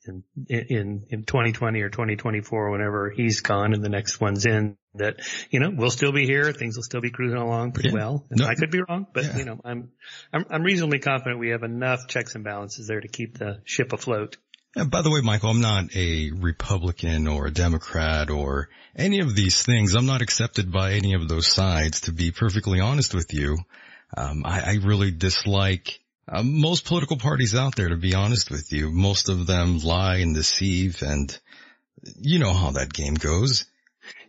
in, 0.06 0.24
in, 0.48 1.06
in 1.09 1.24
2020 1.24 1.81
or 1.81 1.89
2024, 1.89 2.70
whenever 2.70 3.10
he's 3.10 3.40
gone 3.40 3.72
and 3.72 3.82
the 3.82 3.89
next 3.89 4.20
one's 4.20 4.44
in, 4.44 4.77
that, 4.97 5.20
you 5.51 5.60
know, 5.60 5.70
we'll 5.74 5.90
still 5.90 6.12
be 6.12 6.27
here. 6.27 6.52
Things 6.52 6.77
will 6.77 6.82
still 6.82 7.01
be 7.01 7.10
cruising 7.10 7.39
along 7.39 7.72
pretty 7.72 7.89
Yeah. 7.90 7.94
well. 7.94 8.27
And 8.28 8.40
No. 8.40 8.47
I 8.47 8.55
could 8.55 8.70
be 8.70 8.81
wrong, 8.86 9.06
but 9.14 9.24
Yeah. 9.24 9.39
you 9.39 9.44
know, 9.47 9.60
I'm, 9.64 9.93
I'm, 10.35 10.44
I'm 10.51 10.62
reasonably 10.62 10.98
confident 10.98 11.39
we 11.40 11.51
have 11.51 11.62
enough 11.62 12.09
checks 12.09 12.35
and 12.35 12.44
balances 12.44 12.89
there 12.89 13.01
to 13.01 13.09
keep 13.09 13.39
the 13.39 13.60
ship 13.64 13.93
afloat. 13.94 14.36
And 14.77 14.91
by 14.91 15.03
the 15.03 15.11
way, 15.11 15.21
Michael, 15.21 15.51
I'm 15.51 15.61
not 15.61 15.95
a 15.97 16.31
Republican 16.31 17.27
or 17.27 17.47
a 17.47 17.51
Democrat 17.53 18.31
or 18.31 18.69
any 18.95 19.21
of 19.21 19.35
these 19.35 19.63
things. 19.63 19.95
I'm 19.95 20.07
not 20.07 20.23
accepted 20.23 20.71
by 20.71 20.93
any 20.93 21.15
of 21.15 21.29
those 21.29 21.47
sides. 21.47 22.03
To 22.03 22.13
be 22.13 22.31
perfectly 22.31 22.81
honest 22.81 23.15
with 23.15 23.35
you, 23.35 23.59
um, 24.17 24.45
I, 24.45 24.61
I 24.61 24.75
really 24.83 25.11
dislike 25.11 26.01
Uh, 26.33 26.45
most 26.45 26.85
political 26.85 27.17
parties 27.17 27.57
out 27.57 27.75
there, 27.75 27.89
to 27.89 27.97
be 27.97 28.15
honest 28.15 28.51
with 28.51 28.73
you, 28.73 28.91
most 28.93 29.29
of 29.29 29.47
them 29.47 29.79
lie 29.79 30.19
and 30.19 30.33
deceive 30.33 31.03
and 31.03 31.37
you 32.21 32.39
know 32.39 32.55
how 32.55 32.71
that 32.71 32.93
game 32.93 33.15
goes. 33.15 33.67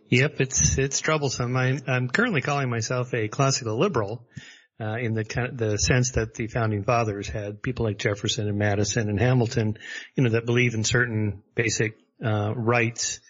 Yep, 0.08 0.40
it's 0.40 0.78
it's 0.78 1.00
troublesome. 1.00 1.56
I, 1.56 1.78
am 1.86 2.08
currently 2.08 2.40
calling 2.40 2.68
myself 2.68 3.14
a 3.14 3.28
classical 3.28 3.78
liberal, 3.78 4.26
uh, 4.80 4.96
in 4.96 5.14
the 5.14 5.24
the 5.54 5.76
sense 5.76 6.12
that 6.12 6.34
the 6.34 6.46
founding 6.46 6.84
fathers 6.84 7.28
had 7.28 7.62
people 7.62 7.84
like 7.84 7.98
Jefferson 7.98 8.48
and 8.48 8.58
Madison 8.58 9.08
and 9.08 9.18
Hamilton, 9.20 9.78
you 10.16 10.24
know, 10.24 10.30
that 10.30 10.46
believe 10.46 10.74
in 10.74 10.84
certain 10.84 11.42
basic 11.54 11.96
uh, 12.24 12.52
rights 12.54 13.20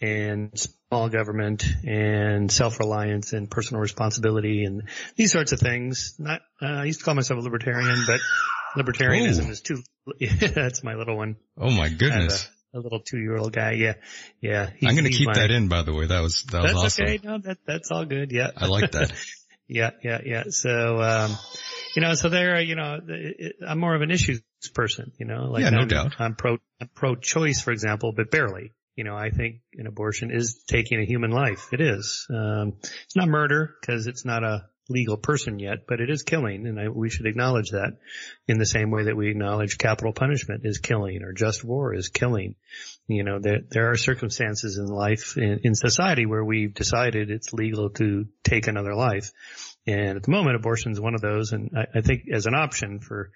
and 0.00 0.50
small 0.58 1.08
government 1.08 1.64
and 1.86 2.50
self-reliance 2.50 3.32
and 3.32 3.50
personal 3.50 3.80
responsibility 3.80 4.64
and 4.64 4.88
these 5.16 5.32
sorts 5.32 5.52
of 5.52 5.60
things. 5.60 6.14
Not, 6.18 6.42
uh, 6.60 6.66
I 6.66 6.84
used 6.84 7.00
to 7.00 7.04
call 7.04 7.14
myself 7.14 7.40
a 7.40 7.42
libertarian, 7.42 8.04
but 8.06 8.20
libertarianism 8.76 9.46
Ooh. 9.46 9.50
is 9.50 9.60
too. 9.60 9.82
that's 10.54 10.84
my 10.84 10.94
little 10.94 11.16
one. 11.16 11.36
Oh 11.58 11.70
my 11.70 11.88
goodness 11.88 12.48
a 12.74 12.80
little 12.80 13.00
two 13.00 13.18
year 13.18 13.36
old 13.36 13.52
guy. 13.52 13.72
Yeah. 13.72 13.94
Yeah. 14.40 14.70
I'm 14.84 14.94
going 14.94 15.04
to 15.04 15.10
keep 15.10 15.28
my, 15.28 15.34
that 15.34 15.50
in, 15.50 15.68
by 15.68 15.82
the 15.82 15.94
way. 15.94 16.06
That 16.06 16.20
was, 16.20 16.44
that 16.44 16.62
was 16.62 16.72
that's 16.72 16.84
awesome. 16.84 17.04
okay. 17.06 17.20
No, 17.22 17.38
that, 17.38 17.58
that's 17.66 17.90
all 17.90 18.04
good. 18.04 18.30
Yeah. 18.32 18.50
I 18.56 18.66
like 18.66 18.92
that. 18.92 19.12
yeah. 19.68 19.90
Yeah. 20.02 20.20
Yeah. 20.24 20.44
So, 20.50 21.00
um, 21.00 21.36
you 21.94 22.02
know, 22.02 22.14
so 22.14 22.28
there, 22.28 22.60
you 22.60 22.74
know, 22.74 22.98
I'm 23.66 23.78
more 23.78 23.94
of 23.94 24.02
an 24.02 24.10
issues 24.10 24.42
person, 24.74 25.12
you 25.18 25.26
know, 25.26 25.50
like 25.50 25.62
yeah, 25.62 25.70
no 25.70 25.80
I'm, 25.80 25.88
doubt. 25.88 26.14
I'm 26.18 26.34
pro, 26.34 26.58
I'm 26.80 26.88
pro 26.94 27.14
choice, 27.14 27.60
for 27.60 27.72
example, 27.72 28.12
but 28.12 28.30
barely. 28.30 28.72
You 28.96 29.04
know, 29.04 29.14
I 29.14 29.30
think 29.30 29.56
an 29.74 29.86
abortion 29.86 30.30
is 30.30 30.62
taking 30.66 31.00
a 31.00 31.04
human 31.04 31.30
life. 31.30 31.68
It 31.72 31.82
is. 31.82 32.26
Um, 32.30 32.78
it's 32.80 33.14
not 33.14 33.28
murder 33.28 33.74
because 33.80 34.06
it's 34.06 34.24
not 34.24 34.42
a 34.42 34.64
legal 34.88 35.16
person 35.16 35.58
yet, 35.58 35.86
but 35.88 36.00
it 36.00 36.10
is 36.10 36.22
killing, 36.22 36.66
and 36.66 36.78
I, 36.78 36.88
we 36.88 37.10
should 37.10 37.26
acknowledge 37.26 37.70
that 37.70 37.96
in 38.46 38.58
the 38.58 38.66
same 38.66 38.90
way 38.90 39.04
that 39.04 39.16
we 39.16 39.30
acknowledge 39.30 39.78
capital 39.78 40.12
punishment 40.12 40.62
is 40.64 40.78
killing 40.78 41.22
or 41.22 41.32
just 41.32 41.64
war 41.64 41.94
is 41.94 42.08
killing. 42.08 42.54
You 43.08 43.24
know, 43.24 43.38
there, 43.40 43.60
there 43.70 43.90
are 43.90 43.96
circumstances 43.96 44.78
in 44.78 44.86
life, 44.86 45.36
in, 45.36 45.60
in 45.64 45.74
society 45.74 46.26
where 46.26 46.44
we've 46.44 46.74
decided 46.74 47.30
it's 47.30 47.52
legal 47.52 47.90
to 47.90 48.26
take 48.44 48.66
another 48.66 48.94
life. 48.94 49.32
And 49.86 50.16
at 50.16 50.22
the 50.22 50.30
moment, 50.30 50.56
abortion 50.56 50.92
is 50.92 51.00
one 51.00 51.14
of 51.14 51.20
those, 51.20 51.52
and 51.52 51.70
I, 51.76 51.98
I 51.98 52.00
think 52.00 52.24
as 52.32 52.46
an 52.46 52.54
option 52.54 53.00
for 53.00 53.30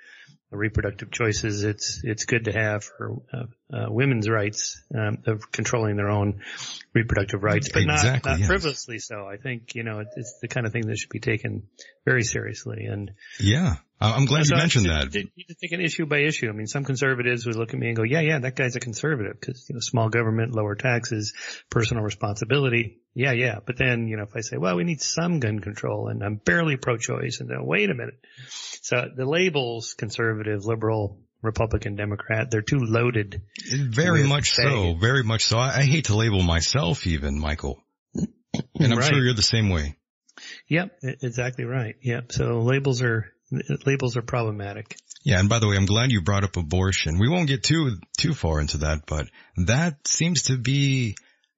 reproductive 0.50 1.10
choices, 1.12 1.62
it's 1.62 2.00
it's 2.02 2.24
good 2.24 2.46
to 2.46 2.52
have 2.52 2.82
for 2.82 3.22
uh, 3.32 3.44
uh, 3.72 3.86
women's 3.88 4.28
rights 4.28 4.82
um, 4.92 5.18
of 5.26 5.52
controlling 5.52 5.96
their 5.96 6.10
own 6.10 6.40
reproductive 6.94 7.42
rights, 7.42 7.68
but 7.72 7.82
exactly, 7.82 8.10
not, 8.10 8.24
not 8.24 8.38
yes. 8.40 8.48
frivolously 8.48 8.98
so. 8.98 9.26
I 9.26 9.36
think 9.36 9.74
you 9.74 9.82
know 9.82 10.02
it's 10.16 10.38
the 10.40 10.48
kind 10.48 10.66
of 10.66 10.72
thing 10.72 10.86
that 10.86 10.98
should 10.98 11.10
be 11.10 11.20
taken 11.20 11.64
very 12.04 12.22
seriously. 12.22 12.86
And 12.86 13.12
yeah, 13.38 13.76
I'm 14.00 14.24
glad 14.24 14.46
so 14.46 14.54
you 14.54 14.60
mentioned 14.60 14.86
that. 14.86 15.14
You 15.14 15.44
just 15.46 15.60
take 15.60 15.72
an 15.72 15.80
issue 15.80 16.06
by 16.06 16.18
issue. 16.18 16.48
I 16.48 16.52
mean, 16.52 16.66
some 16.66 16.84
conservatives 16.84 17.46
would 17.46 17.56
look 17.56 17.72
at 17.72 17.78
me 17.78 17.88
and 17.88 17.96
go, 17.96 18.02
"Yeah, 18.02 18.20
yeah, 18.20 18.38
that 18.40 18.56
guy's 18.56 18.76
a 18.76 18.80
conservative 18.80 19.38
because 19.38 19.66
you 19.68 19.74
know 19.74 19.80
small 19.80 20.08
government, 20.08 20.54
lower 20.54 20.74
taxes, 20.74 21.34
personal 21.70 22.02
responsibility." 22.02 23.00
Yeah, 23.14 23.32
yeah. 23.32 23.58
But 23.64 23.76
then, 23.76 24.06
you 24.06 24.16
know, 24.16 24.22
if 24.22 24.36
I 24.36 24.40
say, 24.40 24.56
well, 24.56 24.76
we 24.76 24.84
need 24.84 25.00
some 25.00 25.40
gun 25.40 25.58
control 25.58 26.08
and 26.08 26.22
I'm 26.22 26.36
barely 26.36 26.76
pro-choice 26.76 27.40
and 27.40 27.50
then 27.50 27.66
wait 27.66 27.90
a 27.90 27.94
minute. 27.94 28.20
So 28.82 29.08
the 29.14 29.26
labels 29.26 29.94
conservative, 29.94 30.64
liberal, 30.64 31.18
Republican, 31.42 31.96
Democrat, 31.96 32.50
they're 32.50 32.62
too 32.62 32.78
loaded. 32.78 33.42
Very 33.72 34.26
much 34.26 34.50
so. 34.50 34.94
Very 34.94 35.22
much 35.22 35.44
so. 35.44 35.58
I, 35.58 35.78
I, 35.78 35.82
hate 35.82 36.06
to 36.06 36.16
label 36.16 36.42
myself 36.42 37.06
even, 37.06 37.38
Michael. 37.38 37.82
And 38.78 38.92
I'm 38.92 38.98
right. 38.98 39.08
sure 39.08 39.22
you're 39.22 39.34
the 39.34 39.42
same 39.42 39.68
way. 39.68 39.96
Yep, 40.68 40.98
exactly 41.02 41.64
right. 41.64 41.94
Yep. 42.02 42.32
So 42.32 42.60
labels 42.60 43.02
are, 43.02 43.26
labels 43.86 44.16
are 44.16 44.22
problematic. 44.22 44.96
Yeah, 45.22 45.38
and 45.38 45.48
by 45.48 45.58
the 45.58 45.68
way, 45.68 45.76
I'm 45.76 45.86
glad 45.86 46.10
you 46.10 46.22
brought 46.22 46.44
up 46.44 46.56
abortion. 46.56 47.18
We 47.18 47.28
won't 47.28 47.48
get 47.48 47.62
too 47.62 47.98
too 48.16 48.32
far 48.32 48.60
into 48.60 48.78
that, 48.78 49.04
but 49.06 49.26
that 49.56 50.08
seems 50.08 50.44
to 50.44 50.56
be 50.56 51.14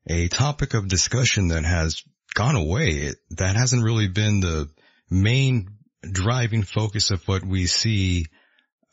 a 0.07 0.29
topic 0.29 0.75
of 0.75 0.89
discussion 0.89 1.49
that 1.49 1.65
has 1.65 2.03
gone 2.35 2.57
away. 2.57 2.89
It, 2.89 3.17
that 3.39 3.55
hasn't 3.55 3.85
really 3.85 4.09
been 4.09 4.41
the 4.41 4.69
main 5.11 5.69
driving 6.11 6.65
focus 6.65 7.11
of 7.11 7.27
what 7.29 7.45
we 7.45 7.67
see, 7.67 8.27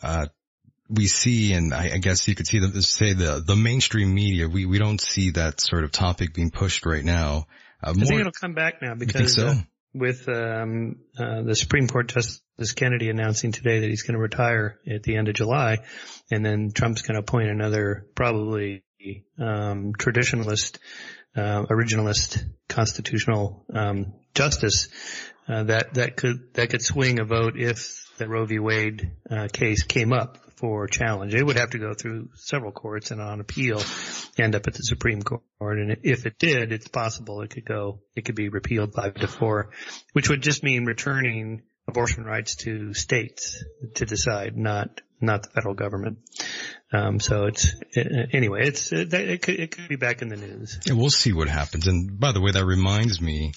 uh, 0.04 0.28
we 0.90 1.08
see, 1.08 1.54
and 1.54 1.74
I, 1.74 1.92
I 1.94 1.98
guess 1.98 2.28
you 2.28 2.36
could 2.36 2.48
see 2.48 2.60
the, 2.60 2.82
say 2.82 3.14
the, 3.14 3.44
the 3.46 3.56
mainstream 3.56 4.14
media, 4.14 4.48
we, 4.48 4.66
we 4.66 4.80
don't 4.80 5.00
see 5.00 5.32
that 5.32 5.62
sort 5.62 5.84
of 5.84 5.92
topic 5.92 6.34
being 6.34 6.50
pushed 6.50 6.86
right 6.86 7.04
now. 7.04 7.46
Uh, 7.82 7.94
more, 7.94 8.04
I 8.04 8.08
think 8.08 8.20
it'll 8.22 8.32
come 8.32 8.56
back 8.56 8.82
now 8.82 8.96
because, 8.96 9.36
so? 9.36 9.48
uh, 9.48 9.56
with, 9.94 10.28
um, 10.28 10.98
uh, 11.18 11.44
the 11.44 11.56
Supreme 11.56 11.88
Court 11.88 12.08
Justice 12.08 12.74
Kennedy 12.76 13.10
announcing 13.10 13.52
today 13.52 13.82
that 13.82 13.90
he's 13.90 14.02
going 14.02 14.16
to 14.16 14.22
retire 14.22 14.80
at 14.90 15.04
the 15.04 15.16
end 15.16 15.28
of 15.28 15.36
July, 15.36 15.78
and 16.32 16.44
then 16.44 16.72
Trump's 16.74 17.04
going 17.04 17.16
to 17.16 17.22
appoint 17.22 17.50
another 17.50 18.08
probably 18.16 18.84
um, 19.38 19.94
traditionalist, 19.94 20.80
uh, 21.36 21.66
originalist 21.66 22.44
constitutional 22.68 23.64
um, 23.74 24.14
justice 24.34 24.90
uh, 25.48 25.64
that 25.64 25.94
that 25.96 26.16
could 26.16 26.54
that 26.54 26.70
could 26.70 26.82
swing 26.82 27.20
a 27.20 27.26
vote 27.26 27.54
if 27.58 28.06
the 28.18 28.28
Roe 28.28 28.46
v. 28.46 28.60
Wade 28.60 29.12
uh, 29.30 29.48
case 29.52 29.84
came 29.84 30.14
up 30.14 30.38
for 30.60 30.88
challenge. 30.88 31.34
It 31.34 31.46
would 31.46 31.56
have 31.56 31.72
to 31.72 31.80
go 31.80 31.94
through 31.94 32.30
several 32.36 32.72
courts 32.72 33.12
and 33.12 33.22
on 33.22 33.40
appeal 33.40 33.82
end 34.38 34.56
up 34.56 34.68
at 34.68 34.74
the 34.74 34.84
Supreme 34.84 35.22
Court. 35.22 35.42
And 35.62 35.98
if 36.04 36.26
it 36.26 36.38
did, 36.38 36.72
it's 36.72 36.88
possible 36.88 37.42
it 37.42 37.52
could 37.52 37.66
go, 37.66 38.02
it 38.16 38.26
could 38.26 38.36
be 38.36 38.50
repealed 38.50 38.94
five 38.94 39.16
to 39.16 39.28
four, 39.28 39.70
which 40.14 40.30
would 40.30 40.42
just 40.42 40.64
mean 40.64 40.86
returning 40.86 41.62
abortion 41.88 42.24
rights 42.24 42.56
to 42.58 42.94
states 42.94 43.64
to 43.96 44.06
decide, 44.06 44.58
not 44.58 45.02
not 45.22 45.44
the 45.44 45.50
federal 45.50 45.74
government. 45.74 46.20
Um, 46.94 47.20
so 47.20 47.46
it's 47.46 47.74
anyway, 48.34 48.68
it's 48.68 48.92
it, 48.92 49.42
could 49.42 49.60
it 49.60 49.72
could 49.72 49.88
be 49.88 49.96
back 49.96 50.22
in 50.22 50.30
the 50.30 50.38
news. 50.38 50.80
Yeah, 50.86 50.94
we'll 50.94 51.10
see 51.10 51.34
what 51.34 51.48
happens. 51.48 51.88
And 51.88 52.20
by 52.20 52.32
the 52.32 52.42
way, 52.42 52.52
that 52.52 52.66
reminds 52.66 53.22
me, 53.22 53.54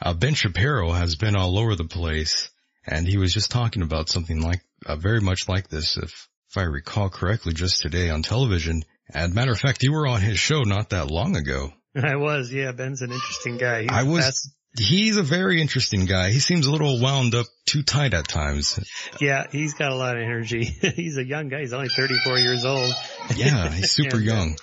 uh, 0.00 0.14
Ben 0.14 0.34
Shapiro 0.34 0.92
has 0.92 1.16
been 1.16 1.36
all 1.36 1.58
over 1.58 1.74
the 1.74 1.84
place, 1.84 2.50
and 2.86 3.06
he 3.06 3.18
was 3.18 3.32
just 3.32 3.50
talking 3.50 3.82
about 3.82 4.08
something 4.08 4.40
like 4.40 4.60
uh, 4.84 4.96
very 4.96 5.20
much 5.20 5.48
like 5.48 5.68
this, 5.68 5.96
if 5.96 6.28
if 6.50 6.56
I 6.56 6.62
recall 6.62 7.08
correctly, 7.10 7.52
just 7.52 7.82
today 7.82 8.10
on 8.10 8.22
television. 8.22 8.82
And 9.12 9.34
matter 9.34 9.52
of 9.52 9.60
fact, 9.60 9.82
you 9.82 9.92
were 9.92 10.06
on 10.06 10.20
his 10.20 10.38
show 10.38 10.62
not 10.62 10.90
that 10.90 11.10
long 11.10 11.36
ago. 11.36 11.72
I 11.96 12.16
was, 12.16 12.52
yeah. 12.52 12.72
Ben's 12.72 13.02
an 13.02 13.12
interesting 13.12 13.56
guy. 13.56 13.82
He's 13.82 13.90
I 13.90 14.02
was 14.02 14.50
He's 14.78 15.16
a 15.16 15.22
very 15.22 15.60
interesting 15.62 16.04
guy. 16.04 16.30
He 16.30 16.38
seems 16.38 16.66
a 16.66 16.70
little 16.70 17.00
wound 17.00 17.34
up 17.34 17.46
too 17.64 17.82
tight 17.82 18.12
at 18.12 18.28
times. 18.28 18.78
Yeah, 19.20 19.44
he's 19.50 19.72
got 19.74 19.90
a 19.90 19.94
lot 19.94 20.16
of 20.16 20.22
energy. 20.22 20.64
he's 20.96 21.16
a 21.16 21.24
young 21.24 21.48
guy. 21.48 21.60
He's 21.60 21.72
only 21.72 21.88
34 21.88 22.38
years 22.38 22.64
old. 22.64 22.92
Yeah, 23.34 23.70
he's 23.72 23.90
super 23.90 24.18
and, 24.18 24.28
uh, 24.28 24.32
young. 24.32 24.56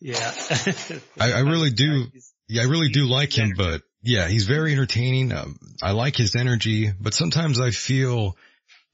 Yeah. 0.00 0.34
I, 1.18 1.32
I, 1.32 1.38
really 1.40 1.70
do. 1.70 2.04
Yeah, 2.48 2.62
I 2.62 2.64
really 2.66 2.90
do 2.90 3.06
like 3.06 3.36
him, 3.36 3.52
but 3.56 3.80
yeah, 4.02 4.28
he's 4.28 4.44
very 4.44 4.72
entertaining. 4.72 5.32
Um, 5.32 5.58
I 5.82 5.92
like 5.92 6.16
his 6.16 6.36
energy, 6.36 6.92
but 7.00 7.14
sometimes 7.14 7.58
I 7.58 7.70
feel 7.70 8.36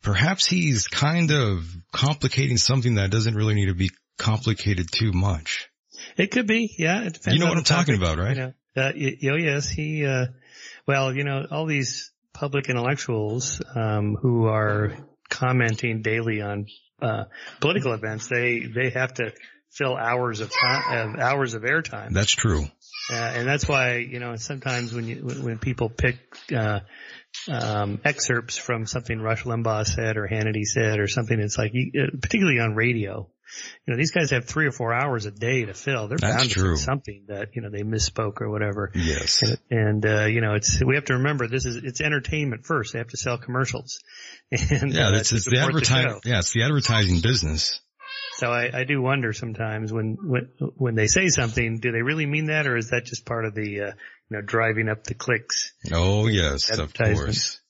perhaps 0.03 0.47
he's 0.47 0.89
kind 0.89 1.31
of 1.31 1.65
complicating 1.93 2.57
something 2.57 2.97
that 2.97 3.11
doesn't 3.11 3.35
really 3.35 3.55
need 3.55 3.66
to 3.66 3.74
be 3.74 3.91
complicated 4.19 4.91
too 4.91 5.12
much. 5.12 5.69
It 6.16 6.31
could 6.31 6.47
be, 6.47 6.74
yeah. 6.79 7.03
It 7.03 7.15
depends. 7.15 7.35
You 7.35 7.45
know 7.45 7.49
what 7.49 7.59
I'm 7.59 7.65
talking 7.65 7.95
about, 7.95 8.19
right? 8.19 8.37
You 8.37 8.43
know, 8.43 8.53
uh, 8.77 8.93
oh 9.33 9.37
yes, 9.37 9.69
he, 9.69 10.05
uh, 10.05 10.27
well, 10.87 11.15
you 11.15 11.24
know, 11.24 11.47
all 11.51 11.66
these 11.66 12.11
public 12.33 12.69
intellectuals 12.69 13.61
um, 13.74 14.16
who 14.20 14.47
are 14.47 14.97
commenting 15.29 16.03
daily 16.03 16.41
on 16.41 16.66
uh, 17.01 17.24
political 17.61 17.93
events, 17.93 18.29
they 18.29 18.61
they 18.61 18.91
have 18.91 19.15
to 19.15 19.33
fill 19.70 19.97
hours 19.97 20.41
of 20.41 20.51
time, 20.51 21.16
hours 21.19 21.55
of 21.55 21.62
airtime. 21.62 22.12
That's 22.12 22.31
true. 22.31 22.66
Uh, 23.11 23.15
and 23.15 23.49
that's 23.49 23.66
why 23.66 23.97
you 23.97 24.20
know 24.20 24.37
sometimes 24.37 24.93
when 24.93 25.07
you 25.07 25.16
when 25.16 25.59
people 25.59 25.89
pick 25.89 26.16
uh, 26.57 26.81
um, 27.51 28.01
excerpts 28.05 28.57
from 28.57 28.87
something 28.87 29.20
Rush 29.20 29.45
Limbaugh 29.45 29.87
said 29.87 30.16
or 30.16 30.29
Hannity 30.29 30.65
said 30.65 30.99
or 30.99 31.09
something, 31.09 31.39
it's 31.39 31.59
like 31.59 31.73
uh, 31.73 32.16
particularly 32.20 32.61
on 32.61 32.74
radio, 32.74 33.29
you 33.87 33.93
know, 33.93 33.97
these 33.97 34.12
guys 34.12 34.31
have 34.31 34.47
three 34.47 34.66
or 34.66 34.73
four 34.73 34.93
hours 34.93 35.27
a 35.27 35.31
day 35.31 35.65
to 35.65 35.74
fill. 35.74 36.09
They're 36.09 36.19
That's 36.19 36.37
bound 36.37 36.51
to 36.51 36.61
true. 36.61 36.77
something 36.77 37.24
that, 37.29 37.55
you 37.55 37.62
know, 37.62 37.70
they 37.70 37.83
misspoke 37.83 38.41
or 38.41 38.51
whatever. 38.51 38.93
Yes. 38.95 39.43
And, 39.43 39.59
and, 39.70 40.07
uh, 40.07 40.24
you 40.27 40.41
know, 40.41 40.55
it's, 40.55 40.83
we 40.85 40.95
have 40.95 41.07
to 41.07 41.15
remember 41.15 41.49
this 41.49 41.66
is, 41.66 41.77
it's 41.77 42.01
entertainment 42.01 42.65
first. 42.65 42.93
They 42.93 42.99
have 42.99 43.09
to 43.09 43.16
sell 43.16 43.39
commercials. 43.39 44.01
And, 44.53 44.93
yeah, 44.93 45.09
uh, 45.09 45.11
that's 45.12 45.33
it's 45.33 45.49
the 45.49 45.59
advertising, 45.59 46.20
yeah, 46.24 46.39
it's 46.39 46.53
the 46.53 46.62
advertising 46.65 47.20
business. 47.20 47.81
So 48.43 48.51
I, 48.51 48.81
I 48.81 48.82
do 48.82 49.01
wonder 49.01 49.32
sometimes 49.32 49.93
when, 49.93 50.19
when, 50.20 50.48
when 50.74 50.97
they 50.97 51.06
say 51.06 51.28
something, 51.28 51.78
do 51.78 51.93
they 51.93 52.02
really 52.02 52.27
mean 52.27 52.47
that 52.47 52.66
or 52.66 52.77
is 52.77 52.90
that 52.90 53.05
just 53.05 53.24
part 53.24 53.44
of 53.44 53.55
the, 53.55 53.81
uh, 53.82 53.86
you 53.86 53.93
know, 54.31 54.40
driving 54.40 54.89
up 54.89 55.05
the 55.05 55.14
clicks? 55.14 55.70
Oh 55.93 56.27
yes, 56.27 56.77
of 56.77 56.93
course. 56.93 57.60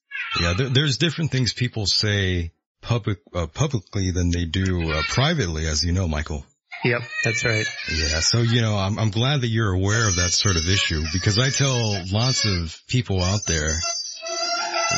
Yeah, 0.40 0.54
there, 0.56 0.70
there's 0.70 0.96
different 0.96 1.30
things 1.30 1.52
people 1.52 1.84
say 1.84 2.54
public 2.80 3.18
uh, 3.34 3.48
publicly 3.48 4.12
than 4.12 4.30
they 4.30 4.46
do 4.46 4.90
uh, 4.90 5.02
privately, 5.10 5.66
as 5.66 5.84
you 5.84 5.92
know, 5.92 6.08
Michael. 6.08 6.42
Yep, 6.86 7.02
that's 7.22 7.44
right. 7.44 7.66
Yeah, 7.94 8.20
so 8.20 8.38
you 8.38 8.62
know, 8.62 8.74
I'm 8.74 8.98
I'm 8.98 9.10
glad 9.10 9.42
that 9.42 9.48
you're 9.48 9.74
aware 9.74 10.08
of 10.08 10.16
that 10.16 10.32
sort 10.32 10.56
of 10.56 10.66
issue 10.66 11.02
because 11.12 11.38
I 11.38 11.50
tell 11.50 12.02
lots 12.10 12.46
of 12.46 12.80
people 12.88 13.22
out 13.22 13.40
there 13.46 13.78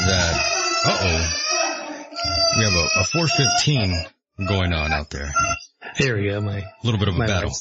that, 0.06 0.34
uh 0.86 0.98
oh, 1.02 1.30
We 2.58 2.62
have 2.62 2.74
a, 2.74 3.00
a 3.00 3.04
415 3.06 4.14
going 4.46 4.72
on 4.72 4.92
out 4.92 5.10
there. 5.10 5.32
There 5.98 6.16
we 6.16 6.28
go. 6.28 6.40
My 6.40 6.58
A 6.58 6.64
little 6.82 6.98
bit 6.98 7.08
of 7.08 7.16
a 7.16 7.18
battle. 7.18 7.52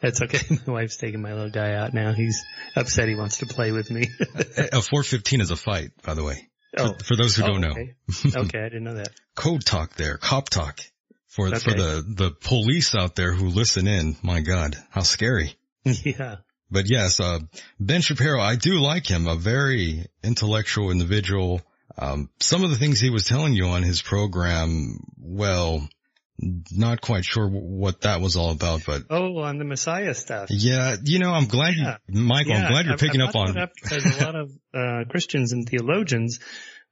That's 0.00 0.20
okay. 0.22 0.40
My 0.66 0.72
wife's 0.72 0.96
taking 0.96 1.22
my 1.22 1.32
little 1.32 1.50
guy 1.50 1.74
out 1.74 1.94
now. 1.94 2.12
He's 2.12 2.44
upset. 2.74 3.08
He 3.08 3.14
wants 3.14 3.38
to 3.38 3.46
play 3.46 3.72
with 3.72 3.90
me. 3.90 4.08
A 4.56 4.82
415 4.82 5.40
is 5.40 5.50
a 5.50 5.56
fight, 5.56 5.90
by 6.02 6.14
the 6.14 6.22
way. 6.22 6.48
oh, 6.76 6.94
For 7.04 7.16
those 7.16 7.34
who 7.34 7.44
oh, 7.44 7.46
don't 7.46 7.60
know. 7.62 7.70
Okay. 7.70 7.94
okay, 8.36 8.58
I 8.60 8.68
didn't 8.68 8.84
know 8.84 8.94
that. 8.94 9.08
Code 9.34 9.64
talk 9.64 9.94
there, 9.94 10.18
cop 10.18 10.50
talk. 10.50 10.80
For, 11.28 11.54
for 11.56 11.70
the, 11.70 12.04
the 12.06 12.30
police 12.30 12.94
out 12.94 13.14
there 13.14 13.32
who 13.32 13.48
listen 13.48 13.86
in, 13.86 14.16
my 14.22 14.40
God, 14.40 14.76
how 14.90 15.02
scary. 15.02 15.54
Yeah. 15.84 16.36
But 16.68 16.90
yes, 16.90 17.20
uh, 17.20 17.38
Ben 17.78 18.00
Shapiro, 18.00 18.40
I 18.40 18.56
do 18.56 18.80
like 18.80 19.06
him, 19.06 19.28
a 19.28 19.36
very 19.36 20.04
intellectual 20.24 20.90
individual. 20.90 21.60
Um, 21.96 22.28
some 22.40 22.64
of 22.64 22.70
the 22.70 22.76
things 22.76 22.98
he 22.98 23.10
was 23.10 23.24
telling 23.24 23.54
you 23.54 23.66
on 23.66 23.84
his 23.84 24.02
program, 24.02 24.98
well, 25.16 25.88
not 26.38 27.00
quite 27.00 27.24
sure 27.24 27.48
what 27.48 28.02
that 28.02 28.20
was 28.20 28.36
all 28.36 28.50
about, 28.50 28.82
but 28.86 29.02
Oh, 29.10 29.38
on 29.38 29.58
the 29.58 29.64
Messiah 29.64 30.14
stuff. 30.14 30.50
yeah, 30.50 30.96
you 31.02 31.18
know, 31.18 31.32
I'm 31.32 31.46
glad 31.46 31.74
Yeah. 31.76 31.96
you, 32.08 32.20
Michael, 32.20 32.54
I'm 32.54 32.70
glad 32.70 32.86
you're 32.86 32.96
picking 32.98 33.20
I 33.20 33.26
up 33.26 33.34
on, 33.36 33.54
that 33.54 33.62
up 33.62 33.72
because 33.82 34.04
a 34.04 34.24
lot 34.24 34.34
of 34.34 34.50
uh, 34.74 35.04
Christians 35.08 35.52
and 35.52 35.66
theologians 35.68 36.40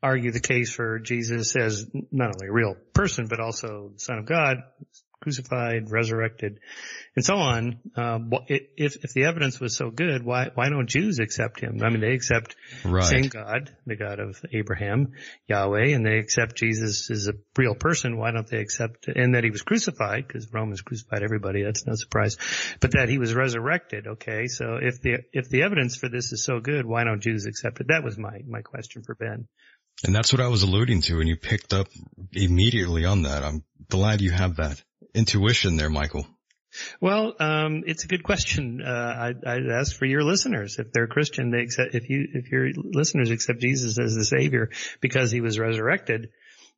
argue 0.02 0.32
the 0.32 0.40
case 0.40 0.72
for 0.72 0.98
Jesus 0.98 1.56
as 1.56 1.86
not 2.12 2.34
only 2.34 2.48
a 2.48 2.52
real 2.52 2.74
person 2.92 3.26
but 3.28 3.40
also 3.40 3.90
the 3.94 4.00
Son 4.00 4.18
of 4.18 4.26
God, 4.26 4.58
crucified, 5.24 5.90
resurrected, 5.90 6.60
and 7.16 7.24
so 7.24 7.34
on. 7.34 7.80
Um, 7.96 8.32
if 8.46 9.02
if 9.02 9.12
the 9.14 9.24
evidence 9.24 9.58
was 9.58 9.76
so 9.76 9.90
good, 9.90 10.24
why 10.24 10.50
why 10.54 10.68
don't 10.68 10.88
Jews 10.88 11.18
accept 11.18 11.60
him? 11.60 11.80
I 11.82 11.88
mean, 11.88 12.00
they 12.00 12.12
accept 12.12 12.54
right. 12.84 13.02
same 13.02 13.28
God, 13.28 13.74
the 13.86 13.96
God 13.96 14.20
of 14.20 14.40
Abraham, 14.52 15.14
Yahweh, 15.48 15.94
and 15.94 16.04
they 16.06 16.18
accept 16.18 16.56
Jesus 16.56 17.10
as 17.10 17.26
a 17.28 17.32
real 17.56 17.74
person. 17.74 18.18
Why 18.18 18.30
don't 18.30 18.48
they 18.48 18.58
accept, 18.58 19.08
and 19.08 19.34
that 19.34 19.44
he 19.44 19.50
was 19.50 19.62
crucified, 19.62 20.26
because 20.26 20.52
Romans 20.52 20.82
crucified 20.82 21.22
everybody, 21.22 21.62
that's 21.62 21.86
no 21.86 21.94
surprise, 21.94 22.36
but 22.80 22.92
that 22.92 23.08
he 23.08 23.18
was 23.18 23.34
resurrected, 23.34 24.06
okay? 24.06 24.46
So 24.46 24.76
if 24.80 25.00
the, 25.00 25.24
if 25.32 25.48
the 25.48 25.62
evidence 25.62 25.96
for 25.96 26.08
this 26.08 26.32
is 26.32 26.44
so 26.44 26.60
good, 26.60 26.84
why 26.84 27.04
don't 27.04 27.22
Jews 27.22 27.46
accept 27.46 27.80
it? 27.80 27.88
That 27.88 28.04
was 28.04 28.18
my, 28.18 28.40
my 28.46 28.60
question 28.62 29.02
for 29.02 29.14
Ben. 29.14 29.48
And 30.02 30.14
that's 30.14 30.32
what 30.32 30.42
I 30.42 30.48
was 30.48 30.62
alluding 30.62 31.02
to 31.02 31.20
and 31.20 31.28
you 31.28 31.36
picked 31.36 31.72
up 31.72 31.88
immediately 32.32 33.04
on 33.04 33.22
that. 33.22 33.42
I'm 33.44 33.62
glad 33.88 34.20
you 34.20 34.30
have 34.30 34.56
that 34.56 34.82
intuition 35.14 35.76
there, 35.76 35.90
Michael. 35.90 36.26
Well, 37.00 37.34
um, 37.38 37.84
it's 37.86 38.04
a 38.04 38.08
good 38.08 38.24
question. 38.24 38.82
Uh, 38.82 38.90
I, 38.90 39.28
I'd 39.46 39.66
ask 39.66 39.96
for 39.96 40.06
your 40.06 40.24
listeners 40.24 40.76
if 40.78 40.90
they're 40.92 41.06
Christian, 41.06 41.50
they 41.50 41.60
accept, 41.60 41.94
if 41.94 42.10
you, 42.10 42.26
if 42.34 42.50
your 42.50 42.70
listeners 42.74 43.30
accept 43.30 43.60
Jesus 43.60 43.98
as 43.98 44.16
the 44.16 44.24
Savior 44.24 44.70
because 45.00 45.30
he 45.30 45.40
was 45.40 45.58
resurrected, 45.58 46.30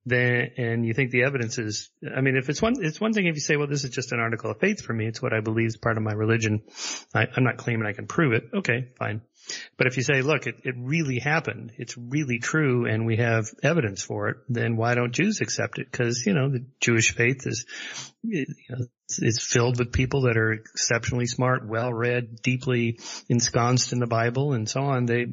then, 0.07 0.53
and 0.57 0.87
you 0.87 0.95
think 0.95 1.11
the 1.11 1.25
evidence 1.25 1.59
is, 1.59 1.91
I 2.17 2.21
mean, 2.21 2.37
if 2.37 2.49
it's 2.49 2.63
one, 2.63 2.77
it's 2.79 3.01
one 3.01 3.13
thing 3.13 3.27
if 3.27 3.35
you 3.35 3.41
say, 3.41 3.57
well, 3.57 3.67
this 3.67 3.83
is 3.83 3.91
just 3.91 4.13
an 4.13 4.21
article 4.21 4.53
of 4.53 4.61
faith 4.61 4.81
for 4.81 4.93
me. 4.93 5.07
It's 5.07 5.21
what 5.21 5.33
I 5.33 5.41
believe 5.41 5.67
is 5.67 5.77
part 5.77 5.97
of 5.97 6.05
my 6.05 6.13
religion. 6.13 6.63
I, 7.13 7.27
I'm 7.37 7.43
not 7.43 7.57
claiming 7.57 7.87
I 7.87 7.93
can 7.93 8.07
prove 8.07 8.33
it. 8.33 8.45
Okay, 8.55 8.89
fine. 8.99 9.23
But 9.77 9.89
if 9.89 9.97
you 9.97 10.05
say, 10.05 10.23
look, 10.23 10.47
it, 10.47 10.61
it 10.63 10.75
really 10.79 11.19
happened. 11.19 11.73
It's 11.77 11.99
really 11.99 12.39
true 12.39 12.87
and 12.87 13.05
we 13.05 13.17
have 13.17 13.47
evidence 13.65 14.01
for 14.01 14.29
it, 14.29 14.37
then 14.49 14.77
why 14.77 14.95
don't 14.95 15.13
Jews 15.13 15.41
accept 15.41 15.79
it? 15.79 15.91
Cause, 15.91 16.23
you 16.25 16.35
know, 16.35 16.51
the 16.51 16.65
Jewish 16.81 17.13
faith 17.13 17.45
is, 17.45 17.67
you 18.23 18.47
know, 18.69 18.87
it's 19.19 19.45
filled 19.45 19.79
with 19.79 19.93
people 19.93 20.23
that 20.23 20.37
are 20.37 20.53
exceptionally 20.53 21.27
smart, 21.27 21.67
well 21.67 21.93
read, 21.93 22.43
deeply 22.43 23.01
ensconced 23.29 23.93
in 23.93 23.99
the 23.99 24.07
Bible 24.07 24.53
and 24.53 24.69
so 24.69 24.83
on. 24.83 25.07
They, 25.07 25.27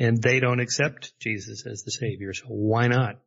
and 0.00 0.22
they 0.22 0.38
don't 0.38 0.60
accept 0.60 1.18
Jesus 1.18 1.66
as 1.66 1.82
the 1.82 1.90
savior. 1.90 2.34
So 2.34 2.46
why 2.46 2.86
not? 2.86 3.18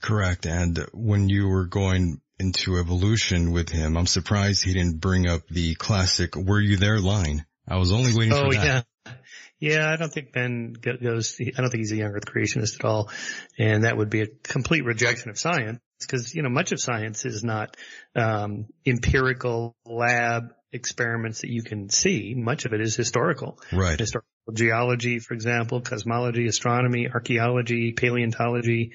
Correct. 0.00 0.46
And 0.46 0.78
when 0.92 1.28
you 1.28 1.48
were 1.48 1.66
going 1.66 2.20
into 2.38 2.78
evolution 2.78 3.52
with 3.52 3.68
him, 3.68 3.96
I'm 3.96 4.06
surprised 4.06 4.64
he 4.64 4.74
didn't 4.74 5.00
bring 5.00 5.28
up 5.28 5.46
the 5.48 5.74
classic, 5.76 6.36
were 6.36 6.60
you 6.60 6.76
there 6.76 7.00
line? 7.00 7.46
I 7.66 7.76
was 7.78 7.92
only 7.92 8.12
waiting 8.14 8.34
Oh 8.34 8.50
for 8.50 8.54
that. 8.54 8.86
yeah. 9.06 9.12
Yeah, 9.60 9.90
I 9.90 9.96
don't 9.96 10.12
think 10.12 10.32
Ben 10.32 10.74
goes, 10.74 11.36
I 11.40 11.60
don't 11.60 11.70
think 11.70 11.80
he's 11.80 11.92
a 11.92 11.96
young 11.96 12.10
earth 12.10 12.26
creationist 12.26 12.80
at 12.80 12.84
all. 12.84 13.10
And 13.58 13.84
that 13.84 13.96
would 13.96 14.10
be 14.10 14.20
a 14.20 14.26
complete 14.26 14.84
rejection 14.84 15.30
of 15.30 15.38
science 15.38 15.80
because, 16.00 16.34
you 16.34 16.42
know, 16.42 16.50
much 16.50 16.72
of 16.72 16.80
science 16.80 17.24
is 17.24 17.42
not, 17.42 17.76
um, 18.14 18.66
empirical 18.84 19.74
lab 19.86 20.52
experiments 20.72 21.40
that 21.42 21.50
you 21.50 21.62
can 21.62 21.88
see. 21.88 22.34
Much 22.36 22.66
of 22.66 22.74
it 22.74 22.80
is 22.82 22.94
historical. 22.96 23.58
Right. 23.72 23.98
Historical 23.98 24.28
geology, 24.52 25.20
for 25.20 25.32
example, 25.32 25.80
cosmology, 25.80 26.46
astronomy, 26.46 27.08
archaeology, 27.08 27.92
paleontology, 27.92 28.92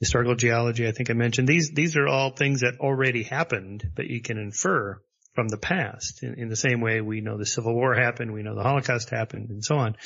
historical 0.00 0.34
geology. 0.34 0.88
I 0.88 0.92
think 0.92 1.10
I 1.10 1.12
mentioned 1.12 1.46
these, 1.46 1.70
these 1.72 1.96
are 1.96 2.08
all 2.08 2.30
things 2.30 2.60
that 2.60 2.80
already 2.80 3.22
happened, 3.22 3.92
but 3.94 4.06
you 4.06 4.20
can 4.20 4.38
infer 4.38 5.00
from 5.34 5.46
the 5.48 5.58
past 5.58 6.22
in, 6.22 6.34
in 6.34 6.48
the 6.48 6.56
same 6.56 6.80
way 6.80 7.00
we 7.00 7.20
know 7.20 7.38
the 7.38 7.46
Civil 7.46 7.74
War 7.74 7.94
happened, 7.94 8.32
we 8.32 8.42
know 8.42 8.56
the 8.56 8.62
Holocaust 8.62 9.10
happened 9.10 9.50
and 9.50 9.64
so 9.64 9.76
on. 9.76 9.96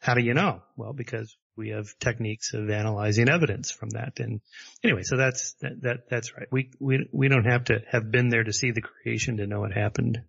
How 0.00 0.14
do 0.14 0.22
you 0.22 0.34
know? 0.34 0.62
Well, 0.76 0.92
because 0.92 1.36
we 1.56 1.68
have 1.68 1.86
techniques 2.00 2.54
of 2.54 2.68
analyzing 2.70 3.28
evidence 3.28 3.70
from 3.70 3.90
that. 3.90 4.18
And 4.18 4.40
anyway, 4.82 5.02
so 5.02 5.16
that's, 5.16 5.52
that, 5.60 5.82
that 5.82 6.08
that's 6.08 6.34
right. 6.34 6.48
We, 6.50 6.70
we, 6.80 7.08
we 7.12 7.28
don't 7.28 7.44
have 7.44 7.64
to 7.64 7.80
have 7.90 8.10
been 8.10 8.30
there 8.30 8.42
to 8.42 8.52
see 8.52 8.70
the 8.70 8.80
creation 8.80 9.36
to 9.36 9.46
know 9.46 9.64
it 9.64 9.72
happened. 9.72 10.22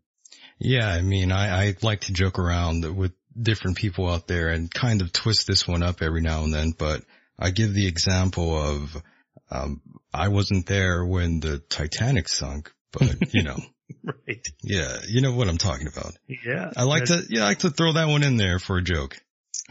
Yeah. 0.60 0.88
I 0.88 1.02
mean, 1.02 1.32
I, 1.32 1.68
I 1.68 1.76
like 1.82 2.02
to 2.02 2.14
joke 2.14 2.38
around 2.40 2.96
with 2.96 3.14
different 3.42 3.78
people 3.78 4.10
out 4.10 4.28
there 4.28 4.50
and 4.50 4.72
kind 4.72 5.02
of 5.02 5.12
twist 5.14 5.48
this 5.48 5.68
one 5.68 5.82
up 5.82 6.02
every 6.02 6.22
now 6.22 6.44
and 6.44 6.54
then, 6.54 6.72
but 6.78 7.04
I 7.40 7.50
give 7.50 7.74
the 7.74 7.88
example 7.88 8.56
of, 8.56 9.02
um, 9.52 9.82
I 10.14 10.30
wasn't 10.30 10.66
there 10.66 11.06
when 11.06 11.40
the 11.40 11.60
Titanic 11.60 12.28
sunk, 12.30 12.72
but 12.92 13.34
you 13.34 13.44
know, 13.44 13.58
Right. 14.04 14.48
yeah, 14.64 14.98
you 15.08 15.22
know 15.22 15.34
what 15.34 15.48
I'm 15.48 15.58
talking 15.58 15.88
about. 15.88 16.14
Yeah. 16.28 16.72
I 16.76 16.84
like 16.84 17.06
to, 17.06 17.22
yeah, 17.30 17.44
I 17.44 17.48
like 17.50 17.60
to 17.60 17.70
throw 17.70 17.94
that 17.94 18.08
one 18.08 18.24
in 18.24 18.38
there 18.38 18.58
for 18.58 18.78
a 18.78 18.82
joke. 18.82 19.18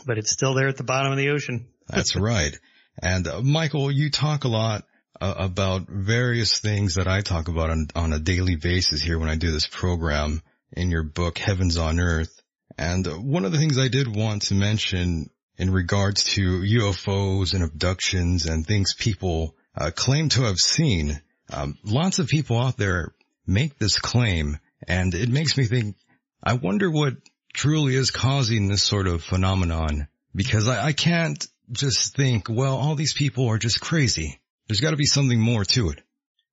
but 0.06 0.16
it's 0.18 0.30
still 0.30 0.55
there 0.55 0.68
at 0.68 0.76
the 0.76 0.84
bottom 0.84 1.10
of 1.12 1.18
the 1.18 1.30
ocean. 1.30 1.66
That's 1.89 2.14
right. 2.14 2.56
And 3.02 3.26
uh, 3.26 3.40
Michael, 3.40 3.90
you 3.90 4.10
talk 4.10 4.44
a 4.44 4.48
lot 4.48 4.84
uh, 5.20 5.34
about 5.39 5.89
various 5.89 6.60
things 6.60 6.94
that 6.97 7.09
I 7.09 7.22
talk 7.22 7.48
about 7.48 7.70
on, 7.70 7.89
on 7.97 8.12
a 8.12 8.18
daily 8.18 8.56
basis 8.56 9.02
here 9.02 9.18
when 9.18 9.28
I 9.28 9.36
do 9.36 9.51
this 9.51 9.66
program 9.66 10.43
in 10.72 10.90
your 10.90 11.02
book, 11.02 11.39
Heavens 11.39 11.76
on 11.76 11.98
Earth. 11.98 12.40
And 12.78 13.06
uh, 13.09 13.12
one 13.12 13.44
of 13.44 13.52
the 13.52 13.59
things 13.59 13.78
I 13.78 13.89
did 13.89 14.14
want 14.14 14.43
to 14.43 14.55
mention 14.55 15.30
in 15.58 15.70
regards 15.70 16.24
to 16.24 16.60
UFOs 16.60 17.54
and 17.54 17.62
abductions 17.62 18.46
and 18.46 18.66
things 18.66 18.94
people 18.94 19.54
uh, 19.76 19.90
claim 19.94 20.28
to 20.30 20.42
have 20.42 20.58
seen, 20.58 21.20
um, 21.52 21.76
lots 21.84 22.18
of 22.18 22.28
people 22.28 22.58
out 22.58 22.76
there 22.76 23.14
make 23.46 23.78
this 23.78 23.98
claim 23.98 24.58
and 24.88 25.14
it 25.14 25.28
makes 25.28 25.56
me 25.56 25.64
think, 25.64 25.96
I 26.42 26.54
wonder 26.54 26.90
what 26.90 27.14
truly 27.52 27.94
is 27.94 28.10
causing 28.10 28.68
this 28.68 28.82
sort 28.82 29.06
of 29.06 29.22
phenomenon 29.22 30.08
because 30.34 30.66
I, 30.68 30.86
I 30.86 30.92
can't 30.92 31.46
just 31.70 32.16
think, 32.16 32.48
well, 32.50 32.76
all 32.76 32.94
these 32.96 33.14
people 33.14 33.48
are 33.48 33.58
just 33.58 33.80
crazy. 33.80 34.40
There's 34.68 34.80
got 34.80 34.90
to 34.90 34.96
be 34.96 35.04
something 35.06 35.38
more 35.40 35.64
to 35.66 35.90
it. 35.90 36.00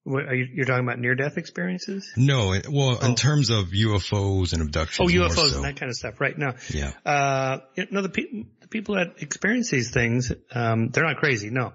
What, 0.04 0.26
are 0.26 0.36
you, 0.36 0.48
you're 0.54 0.66
talking 0.66 0.84
about 0.86 1.00
near-death 1.00 1.38
experiences? 1.38 2.12
No, 2.16 2.54
it- 2.54 2.68
well, 2.70 2.98
Oh. 3.02 3.06
in 3.06 3.16
terms 3.16 3.50
of 3.50 3.68
UFOs 3.68 4.54
and 4.54 4.62
abductions. 4.62 5.10
Oh, 5.10 5.14
UFOs 5.14 5.50
so. 5.52 5.56
and 5.58 5.66
that 5.66 5.80
kind 5.80 5.90
of 5.90 5.96
stuff. 5.96 6.20
Right. 6.22 6.38
No. 6.38 6.54
Yeah. 6.70 6.92
Uh, 7.06 7.60
you 7.76 7.88
know, 7.92 8.02
the 8.02 8.46
people 8.70 8.96
that 8.96 9.16
experience 9.22 9.70
these 9.70 9.92
things, 9.92 10.32
um, 10.54 10.90
they're 10.90 11.06
not 11.06 11.18
crazy. 11.18 11.50
No. 11.50 11.74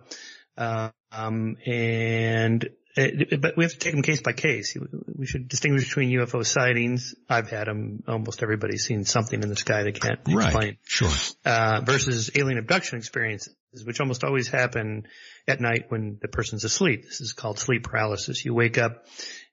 Uh, 0.56 0.90
um, 1.12 1.56
and, 1.66 2.68
it, 2.96 3.40
but 3.40 3.56
we 3.56 3.64
have 3.64 3.72
to 3.72 3.78
take 3.78 3.92
them 3.92 4.02
case 4.02 4.22
by 4.22 4.32
case. 4.32 4.76
We 5.16 5.26
should 5.26 5.48
distinguish 5.48 5.84
between 5.88 6.10
UFO 6.10 6.46
sightings. 6.46 7.14
I've 7.28 7.50
had 7.50 7.66
them. 7.66 8.02
Almost 8.06 8.42
everybody's 8.42 8.84
seen 8.84 9.04
something 9.04 9.42
in 9.42 9.48
the 9.48 9.56
sky 9.56 9.82
they 9.82 9.92
can't 9.92 10.20
Right. 10.28 10.46
explain. 10.46 10.76
Sure. 10.84 11.10
uh, 11.44 11.80
versus 11.84 12.30
alien 12.36 12.58
abduction 12.58 12.98
experiences, 12.98 13.54
which 13.84 14.00
almost 14.00 14.22
always 14.22 14.46
happen 14.48 15.06
at 15.48 15.60
night 15.60 15.86
when 15.88 16.18
the 16.22 16.28
person's 16.28 16.62
asleep. 16.64 17.02
This 17.04 17.20
is 17.20 17.32
called 17.32 17.58
sleep 17.58 17.82
paralysis. 17.84 18.44
You 18.44 18.54
wake 18.54 18.78
up 18.78 19.04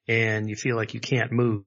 and 0.08 0.48
you 0.48 0.56
feel 0.56 0.76
like 0.76 0.94
you 0.94 1.00
can't 1.00 1.30
move, 1.30 1.64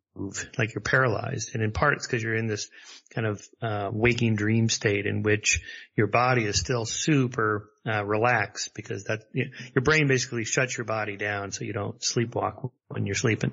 like 0.57 0.73
you're 0.73 0.81
paralyzed. 0.81 1.51
And 1.53 1.63
in 1.63 1.71
part 1.71 1.95
it's 1.95 2.05
because 2.05 2.21
you're 2.21 2.35
in 2.35 2.47
this 2.47 2.69
kind 3.13 3.25
of, 3.25 3.41
uh, 3.61 3.89
waking 3.93 4.35
dream 4.35 4.67
state 4.69 5.05
in 5.05 5.23
which 5.23 5.61
your 5.95 6.07
body 6.07 6.43
is 6.43 6.59
still 6.59 6.85
super, 6.85 7.69
uh, 7.87 8.03
relaxed 8.03 8.73
because 8.73 9.05
that, 9.05 9.23
you 9.31 9.51
your 9.73 9.83
brain 9.83 10.07
basically 10.07 10.43
shuts 10.43 10.77
your 10.77 10.85
body 10.85 11.15
down 11.17 11.51
so 11.51 11.63
you 11.63 11.71
don't 11.71 11.99
sleepwalk 12.01 12.71
when 12.89 13.05
you're 13.05 13.15
sleeping. 13.15 13.51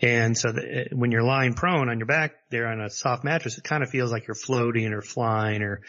And 0.00 0.36
so 0.36 0.52
the, 0.52 0.88
when 0.92 1.10
you're 1.10 1.24
lying 1.24 1.54
prone 1.54 1.88
on 1.88 1.98
your 1.98 2.06
back 2.06 2.34
there 2.50 2.68
on 2.68 2.80
a 2.80 2.90
soft 2.90 3.24
mattress, 3.24 3.58
it 3.58 3.64
kind 3.64 3.82
of 3.82 3.90
feels 3.90 4.12
like 4.12 4.26
you're 4.28 4.34
floating 4.34 4.92
or 4.92 5.02
flying 5.02 5.62
or, 5.62 5.80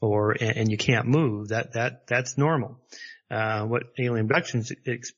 or, 0.00 0.32
and, 0.32 0.56
and 0.56 0.70
you 0.70 0.76
can't 0.76 1.06
move. 1.06 1.48
That, 1.48 1.72
that, 1.72 2.06
that's 2.06 2.38
normal. 2.38 2.78
Uh, 3.30 3.64
what 3.64 3.84
alien 3.98 4.24
abductions 4.24 4.72
ex- 4.86 5.12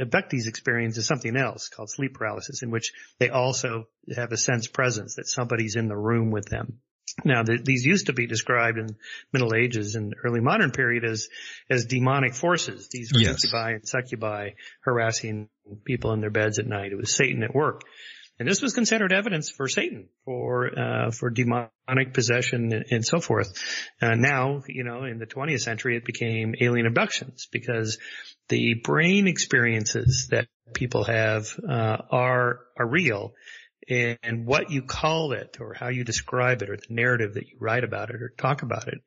abductees 0.00 0.46
experience 0.46 0.96
is 0.96 1.06
something 1.06 1.36
else 1.36 1.68
called 1.68 1.90
sleep 1.90 2.14
paralysis 2.14 2.62
in 2.62 2.70
which 2.70 2.92
they 3.18 3.28
also 3.30 3.88
have 4.14 4.32
a 4.32 4.36
sense 4.36 4.66
presence 4.66 5.16
that 5.16 5.26
somebody's 5.26 5.76
in 5.76 5.88
the 5.88 5.96
room 5.96 6.30
with 6.30 6.46
them. 6.46 6.78
Now, 7.24 7.42
the, 7.42 7.58
these 7.62 7.84
used 7.84 8.06
to 8.06 8.12
be 8.14 8.26
described 8.26 8.78
in 8.78 8.96
Middle 9.32 9.54
Ages 9.54 9.96
and 9.96 10.14
early 10.24 10.40
modern 10.40 10.70
period 10.70 11.04
as 11.04 11.28
as 11.68 11.84
demonic 11.84 12.34
forces. 12.34 12.88
These 12.88 13.12
were 13.12 13.20
Yes. 13.20 13.44
incubi 13.44 13.72
and 13.72 13.86
succubi 13.86 14.50
harassing 14.80 15.48
people 15.84 16.12
in 16.12 16.20
their 16.20 16.30
beds 16.30 16.58
at 16.58 16.66
night. 16.66 16.92
It 16.92 16.96
was 16.96 17.14
Satan 17.14 17.42
at 17.42 17.54
work, 17.54 17.82
and 18.38 18.48
this 18.48 18.62
was 18.62 18.72
considered 18.72 19.12
evidence 19.12 19.50
for 19.50 19.68
Satan 19.68 20.08
for 20.24 20.78
uh, 20.78 21.10
for 21.10 21.30
demonic 21.30 22.12
possession 22.12 22.84
and, 22.90 23.04
so 23.04 23.20
forth. 23.20 23.52
Uh, 24.00 24.14
now, 24.14 24.62
you 24.66 24.84
know, 24.84 25.04
in 25.04 25.18
the 25.18 25.26
20th 25.26 25.60
century, 25.60 25.96
it 25.96 26.04
became 26.04 26.54
alien 26.60 26.86
abductions 26.86 27.46
because 27.52 27.98
the 28.48 28.74
brain 28.82 29.28
experiences 29.28 30.28
that 30.30 30.48
people 30.74 31.04
have 31.04 31.46
uh, 31.68 31.98
are 32.10 32.60
are 32.78 32.86
real 32.86 33.34
and 33.88 34.46
what 34.46 34.70
you 34.70 34.82
call 34.82 35.32
it 35.32 35.58
or 35.60 35.74
how 35.74 35.88
you 35.88 36.04
describe 36.04 36.62
it 36.62 36.70
or 36.70 36.76
the 36.76 36.94
narrative 36.94 37.34
that 37.34 37.48
you 37.48 37.56
write 37.58 37.84
about 37.84 38.10
it 38.10 38.22
or 38.22 38.32
talk 38.36 38.62
about 38.62 38.88
it 38.88 38.98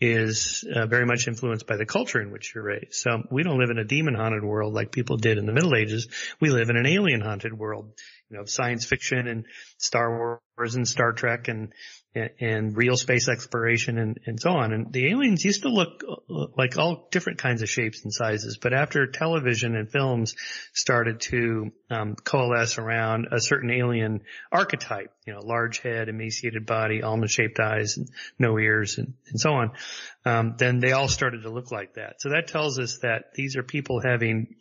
is 0.00 0.64
uh, 0.74 0.86
very 0.86 1.04
much 1.04 1.28
influenced 1.28 1.66
by 1.66 1.76
the 1.76 1.84
culture 1.84 2.20
in 2.20 2.30
which 2.30 2.54
you're 2.54 2.64
raised. 2.64 2.94
So 2.94 3.22
we 3.30 3.42
don't 3.42 3.58
live 3.58 3.70
in 3.70 3.78
a 3.78 3.84
demon 3.84 4.14
haunted 4.14 4.42
world 4.42 4.72
like 4.72 4.90
people 4.90 5.16
did 5.16 5.38
in 5.38 5.46
the 5.46 5.52
Middle 5.52 5.74
Ages. 5.74 6.08
We 6.40 6.50
live 6.50 6.70
in 6.70 6.76
an 6.76 6.86
alien 6.86 7.20
haunted 7.20 7.56
world, 7.56 7.92
you 8.32 8.38
know, 8.38 8.44
science 8.46 8.86
fiction 8.86 9.28
and 9.28 9.44
Star 9.76 10.40
Wars 10.56 10.74
and 10.74 10.88
Star 10.88 11.12
Trek 11.12 11.48
and 11.48 11.72
and, 12.14 12.76
real 12.76 12.96
space 12.96 13.28
exploration 13.28 13.98
and, 13.98 14.20
and 14.26 14.38
so 14.38 14.50
on. 14.50 14.72
And 14.72 14.92
the 14.92 15.10
aliens 15.10 15.44
used 15.44 15.62
to 15.62 15.68
look 15.68 16.02
uh, 16.06 16.46
like 16.56 16.76
all 16.76 17.08
different 17.10 17.38
kinds 17.38 17.62
of 17.62 17.70
shapes 17.70 18.02
and 18.04 18.12
sizes, 18.12 18.58
but 18.60 18.74
after 18.74 19.06
television 19.06 19.74
and 19.74 19.90
films 19.90 20.34
started 20.74 21.20
to 21.20 21.72
um, 21.90 22.14
coalesce 22.16 22.78
around 22.78 23.28
a 23.32 23.40
certain 23.40 23.70
alien 23.70 24.20
archetype, 24.50 25.10
you 25.26 25.32
know, 25.32 25.40
large 25.40 25.78
head, 25.78 26.08
emaciated 26.08 26.66
body, 26.66 27.02
almond-shaped 27.02 27.58
eyes, 27.58 27.96
and 27.96 28.08
no 28.38 28.58
ears, 28.58 28.98
and, 28.98 29.14
and 29.28 29.40
so 29.40 29.54
on, 29.54 29.72
um, 30.26 30.54
then 30.58 30.80
they 30.80 30.92
all 30.92 31.08
started 31.08 31.44
to 31.44 31.50
look 31.50 31.72
like 31.72 31.94
that. 31.94 32.20
So 32.20 32.30
that 32.30 32.48
tells 32.48 32.78
us 32.78 32.98
that 33.02 33.32
these 33.34 33.56
are 33.56 33.62
people 33.62 34.00
having 34.02 34.56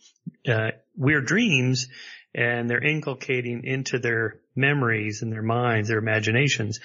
uh, 0.47 0.71
weird 0.95 1.25
dreams 1.25 1.87
and 2.33 2.69
they're 2.69 2.83
inculcating 2.83 3.63
into 3.63 3.99
their 3.99 4.39
memories 4.55 5.21
and 5.21 5.31
their 5.31 5.41
minds, 5.41 5.89
their 5.89 5.97
imaginations, 5.99 6.79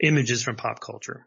images 0.00 0.42
from 0.42 0.56
pop 0.56 0.80
culture. 0.80 1.26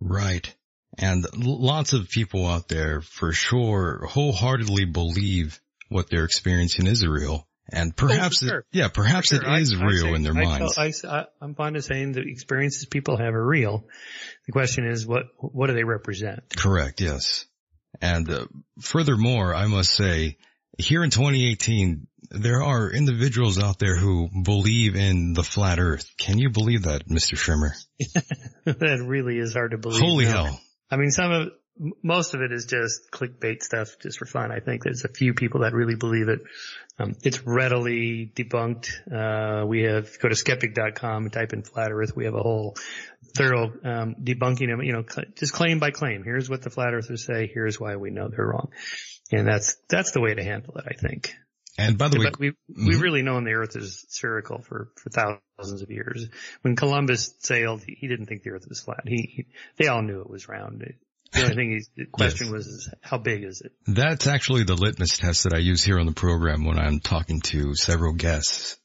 Right. 0.00 0.52
And 0.98 1.26
lots 1.36 1.92
of 1.92 2.08
people 2.08 2.46
out 2.46 2.68
there 2.68 3.00
for 3.00 3.32
sure 3.32 4.06
wholeheartedly 4.06 4.84
believe 4.86 5.60
what 5.88 6.08
they're 6.10 6.24
experiencing 6.24 6.86
is 6.86 7.06
real. 7.06 7.46
And 7.72 7.96
perhaps, 7.96 8.42
Oh, 8.42 8.46
sure. 8.48 8.58
it, 8.58 8.64
yeah, 8.72 8.88
perhaps 8.88 9.32
it 9.32 9.40
sure. 9.40 9.48
I- 9.48 9.60
is 9.60 9.72
I 9.74 9.84
real 9.86 10.02
say- 10.04 10.14
in 10.14 10.22
their 10.22 10.36
I 10.36 10.44
minds. 10.44 10.74
tell- 11.00 11.10
I, 11.10 11.26
am 11.42 11.54
fond 11.54 11.76
of 11.76 11.84
saying 11.84 12.12
the 12.12 12.20
experiences 12.20 12.84
people 12.86 13.16
have 13.16 13.34
are 13.34 13.44
real. 13.46 13.86
The 14.46 14.52
question 14.52 14.86
is, 14.86 15.06
what 15.06 15.24
what 15.38 15.68
do 15.68 15.72
they 15.74 15.84
represent? 15.84 16.42
Correct. 16.54 17.00
Yes. 17.00 17.46
And 18.02 18.28
uh, 18.30 18.46
furthermore, 18.80 19.54
I 19.54 19.66
must 19.66 19.92
say 19.92 20.36
here 20.78 21.04
in 21.04 21.10
2018, 21.10 22.06
there 22.30 22.62
are 22.62 22.90
individuals 22.90 23.58
out 23.58 23.78
there 23.78 23.96
who 23.96 24.28
believe 24.42 24.96
in 24.96 25.34
the 25.34 25.42
flat 25.42 25.78
earth. 25.78 26.06
Can 26.18 26.38
you 26.38 26.50
believe 26.50 26.82
that, 26.82 27.08
Mr. 27.08 27.36
Shermer? 27.36 27.72
that 28.64 29.04
really 29.06 29.38
is 29.38 29.52
hard 29.52 29.72
to 29.72 29.78
believe. 29.78 30.00
Holy 30.00 30.24
hell. 30.24 30.60
I 30.90 30.96
mean, 30.96 31.10
some 31.10 31.30
of 31.30 31.48
most 32.02 32.34
of 32.34 32.40
it 32.40 32.52
is 32.52 32.66
just 32.66 33.10
clickbait 33.10 33.62
stuff, 33.62 33.96
just 34.00 34.18
for 34.18 34.26
fun. 34.26 34.52
I 34.52 34.60
think 34.60 34.84
there's 34.84 35.04
a 35.04 35.08
few 35.08 35.34
people 35.34 35.62
that 35.62 35.72
really 35.72 35.96
believe 35.96 36.28
it. 36.28 36.40
Um, 36.98 37.16
it's 37.24 37.44
readily 37.44 38.32
debunked. 38.34 38.90
Uh, 39.10 39.66
we 39.66 39.82
have 39.82 40.18
go 40.20 40.28
to 40.28 40.36
skeptic.com 40.36 41.24
and 41.24 41.32
type 41.32 41.52
in 41.52 41.62
flat 41.62 41.90
Earth. 41.90 42.14
We 42.14 42.26
have 42.26 42.34
a 42.34 42.42
whole 42.42 42.76
thorough 43.36 43.72
um, 43.84 44.14
debunking 44.22 44.72
of 44.72 44.84
you 44.84 44.92
know 44.92 45.04
cl- 45.08 45.26
just 45.36 45.52
claim 45.52 45.80
by 45.80 45.90
claim. 45.90 46.22
Here's 46.22 46.48
what 46.48 46.62
the 46.62 46.70
flat 46.70 46.94
earthers 46.94 47.26
say. 47.26 47.50
Here's 47.52 47.80
why 47.80 47.96
we 47.96 48.10
know 48.10 48.28
they're 48.28 48.46
wrong, 48.46 48.70
and 49.32 49.46
that's 49.46 49.76
that's 49.88 50.12
the 50.12 50.20
way 50.20 50.34
to 50.34 50.42
handle 50.42 50.76
it. 50.78 50.84
I 50.88 50.94
think. 50.94 51.34
And 51.76 51.98
by 51.98 52.08
the 52.08 52.20
way, 52.20 52.26
But 52.26 52.38
we 52.38 52.52
we've 52.68 52.98
Mhm. 52.98 53.02
really 53.02 53.22
known 53.22 53.42
the 53.44 53.54
Earth 53.54 53.74
is 53.76 54.04
spherical 54.08 54.60
for 54.62 54.90
for 54.96 55.10
thousands 55.10 55.82
of 55.82 55.90
years. 55.90 56.28
When 56.62 56.76
Columbus 56.76 57.34
sailed, 57.40 57.82
he, 57.84 58.06
didn't 58.06 58.26
think 58.26 58.44
the 58.44 58.50
Earth 58.50 58.66
was 58.68 58.80
flat. 58.80 59.00
He, 59.06 59.22
he 59.36 59.46
they 59.76 59.88
all 59.88 60.02
knew 60.02 60.20
it 60.20 60.30
was 60.30 60.48
round. 60.48 60.84
The 61.32 61.42
only 61.42 61.54
thing 61.56 61.70
he, 61.72 62.02
the 62.04 62.06
question 62.10 62.46
Yes. 62.46 62.52
was 62.52 62.66
is 62.68 62.94
how 63.00 63.18
big 63.18 63.42
is 63.42 63.60
it? 63.60 63.72
that's 63.88 64.28
actually 64.28 64.62
the 64.62 64.76
litmus 64.76 65.18
test 65.18 65.42
that 65.44 65.52
I 65.54 65.58
use 65.58 65.82
here 65.82 65.98
on 65.98 66.06
the 66.06 66.12
program 66.12 66.64
when 66.64 66.78
I'm 66.78 67.00
talking 67.00 67.40
to 67.50 67.74
several 67.74 68.12
guests. 68.12 68.78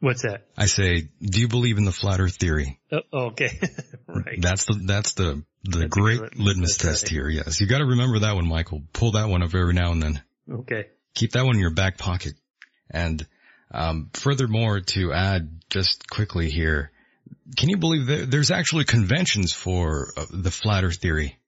What's 0.00 0.22
that? 0.22 0.46
I 0.56 0.66
say, 0.66 1.08
do 1.20 1.40
you 1.40 1.48
believe 1.48 1.76
in 1.76 1.84
the 1.84 1.92
flat 1.92 2.20
earth 2.20 2.36
theory? 2.36 2.78
Oh, 2.92 3.00
okay, 3.30 3.50
right. 4.06 4.40
That's 4.40 4.64
the, 4.66 4.80
that's 4.84 5.14
the, 5.14 5.42
the 5.64 5.78
That's 5.80 5.90
great 5.90 6.20
litmus, 6.20 6.38
litmus 6.38 6.76
test 6.76 7.00
test. 7.00 7.08
here. 7.08 7.28
Yes. 7.28 7.60
You 7.60 7.66
got 7.66 7.78
to 7.78 7.84
remember 7.86 8.20
that 8.20 8.36
one, 8.36 8.46
Michael. 8.46 8.82
Pull 8.92 9.12
that 9.12 9.28
one 9.28 9.42
up 9.42 9.54
every 9.54 9.74
now 9.74 9.90
and 9.92 10.02
then. 10.02 10.22
Okay. 10.50 10.86
Keep 11.14 11.32
that 11.32 11.44
one 11.44 11.56
in 11.56 11.60
your 11.60 11.74
back 11.74 11.98
pocket. 11.98 12.34
And, 12.90 13.26
um, 13.72 14.10
furthermore, 14.14 14.80
to 14.80 15.12
add 15.12 15.60
just 15.68 16.08
quickly 16.08 16.48
here, 16.48 16.92
can 17.56 17.68
you 17.68 17.76
believe 17.76 18.06
that 18.06 18.30
there's 18.30 18.50
actually 18.52 18.84
conventions 18.84 19.52
for 19.52 20.12
uh, 20.16 20.26
the 20.30 20.50
flat 20.50 20.84
earth 20.84 20.96
theory? 20.98 21.38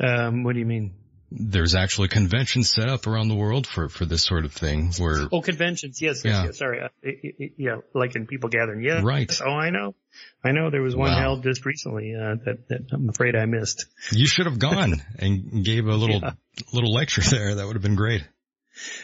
Um, 0.00 0.42
what 0.42 0.54
do 0.54 0.58
you 0.58 0.66
mean? 0.66 0.94
There's 1.30 1.74
actually 1.74 2.08
conventions 2.08 2.70
set 2.70 2.88
up 2.88 3.06
around 3.06 3.28
the 3.28 3.34
world 3.34 3.66
for, 3.66 3.88
for 3.90 4.06
this 4.06 4.24
sort 4.24 4.46
of 4.46 4.52
thing 4.52 4.92
where, 4.96 5.28
Oh, 5.30 5.42
conventions. 5.42 6.00
Yes, 6.00 6.22
yes, 6.24 6.32
Yeah. 6.34 6.44
yes. 6.46 6.58
Sorry. 6.58 6.80
Uh, 6.80 6.88
i- 7.04 7.08
i- 7.08 7.32
i- 7.44 7.52
yeah, 7.58 7.76
like 7.94 8.16
in 8.16 8.26
people 8.26 8.48
gathering. 8.48 8.82
Yeah. 8.82 9.02
Right. 9.04 9.30
Oh, 9.44 9.50
I 9.52 9.68
know. 9.70 9.94
I 10.42 10.52
know. 10.52 10.70
There 10.70 10.80
was 10.80 10.96
one 10.96 11.10
Wow. 11.10 11.20
held 11.20 11.42
just 11.42 11.66
recently 11.66 12.14
uh, 12.14 12.36
that, 12.46 12.68
that 12.68 12.80
I'm 12.92 13.10
afraid 13.10 13.36
I 13.36 13.44
missed. 13.44 13.84
you 14.10 14.26
should 14.26 14.46
have 14.46 14.58
gone 14.58 15.02
and 15.18 15.62
gave 15.64 15.86
a 15.86 15.94
little, 15.94 16.20
Yeah. 16.20 16.32
little 16.72 16.92
lecture 16.94 17.20
there. 17.22 17.56
That 17.56 17.66
would 17.66 17.76
have 17.76 17.82
been 17.82 17.96
great. 17.96 18.22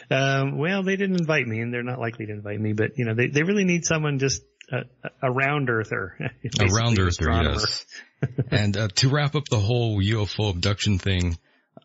Um, 0.09 0.57
well, 0.57 0.83
they 0.83 0.95
didn't 0.95 1.19
invite 1.19 1.45
me, 1.45 1.59
and 1.59 1.73
they're 1.73 1.83
not 1.83 1.99
likely 1.99 2.25
to 2.27 2.31
invite 2.31 2.59
me. 2.59 2.73
But 2.73 2.97
you 2.97 3.05
know, 3.05 3.13
they 3.13 3.27
they 3.27 3.43
really 3.43 3.65
need 3.65 3.85
someone 3.85 4.19
just 4.19 4.41
a, 4.71 4.83
a 5.21 5.31
round 5.31 5.69
earther, 5.69 6.15
A 6.59 6.65
round 6.67 6.97
earther, 6.97 7.29
yes. 7.29 7.85
and 8.51 8.75
uh, 8.77 8.87
to 8.95 9.09
wrap 9.09 9.35
up 9.35 9.45
the 9.49 9.59
whole 9.59 10.01
UFO 10.01 10.49
abduction 10.51 10.97
thing, 10.97 11.37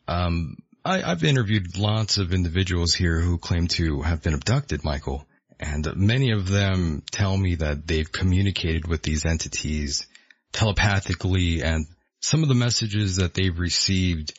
um, 0.08 0.56
I, 0.84 1.02
I've 1.02 1.24
interviewed 1.24 1.78
lots 1.78 2.18
of 2.18 2.32
individuals 2.32 2.94
here 2.94 3.20
who 3.20 3.38
claim 3.38 3.66
to 3.68 4.02
have 4.02 4.22
been 4.22 4.34
abducted, 4.34 4.84
Michael, 4.84 5.26
and 5.58 5.86
many 5.94 6.32
of 6.32 6.48
them 6.48 7.02
tell 7.10 7.36
me 7.36 7.56
that 7.56 7.86
they've 7.86 8.10
communicated 8.10 8.88
with 8.88 9.02
these 9.02 9.26
entities 9.26 10.06
telepathically, 10.52 11.62
and 11.62 11.86
some 12.20 12.42
of 12.42 12.48
the 12.48 12.54
messages 12.54 13.16
that 13.16 13.34
they've 13.34 13.58
received, 13.58 14.32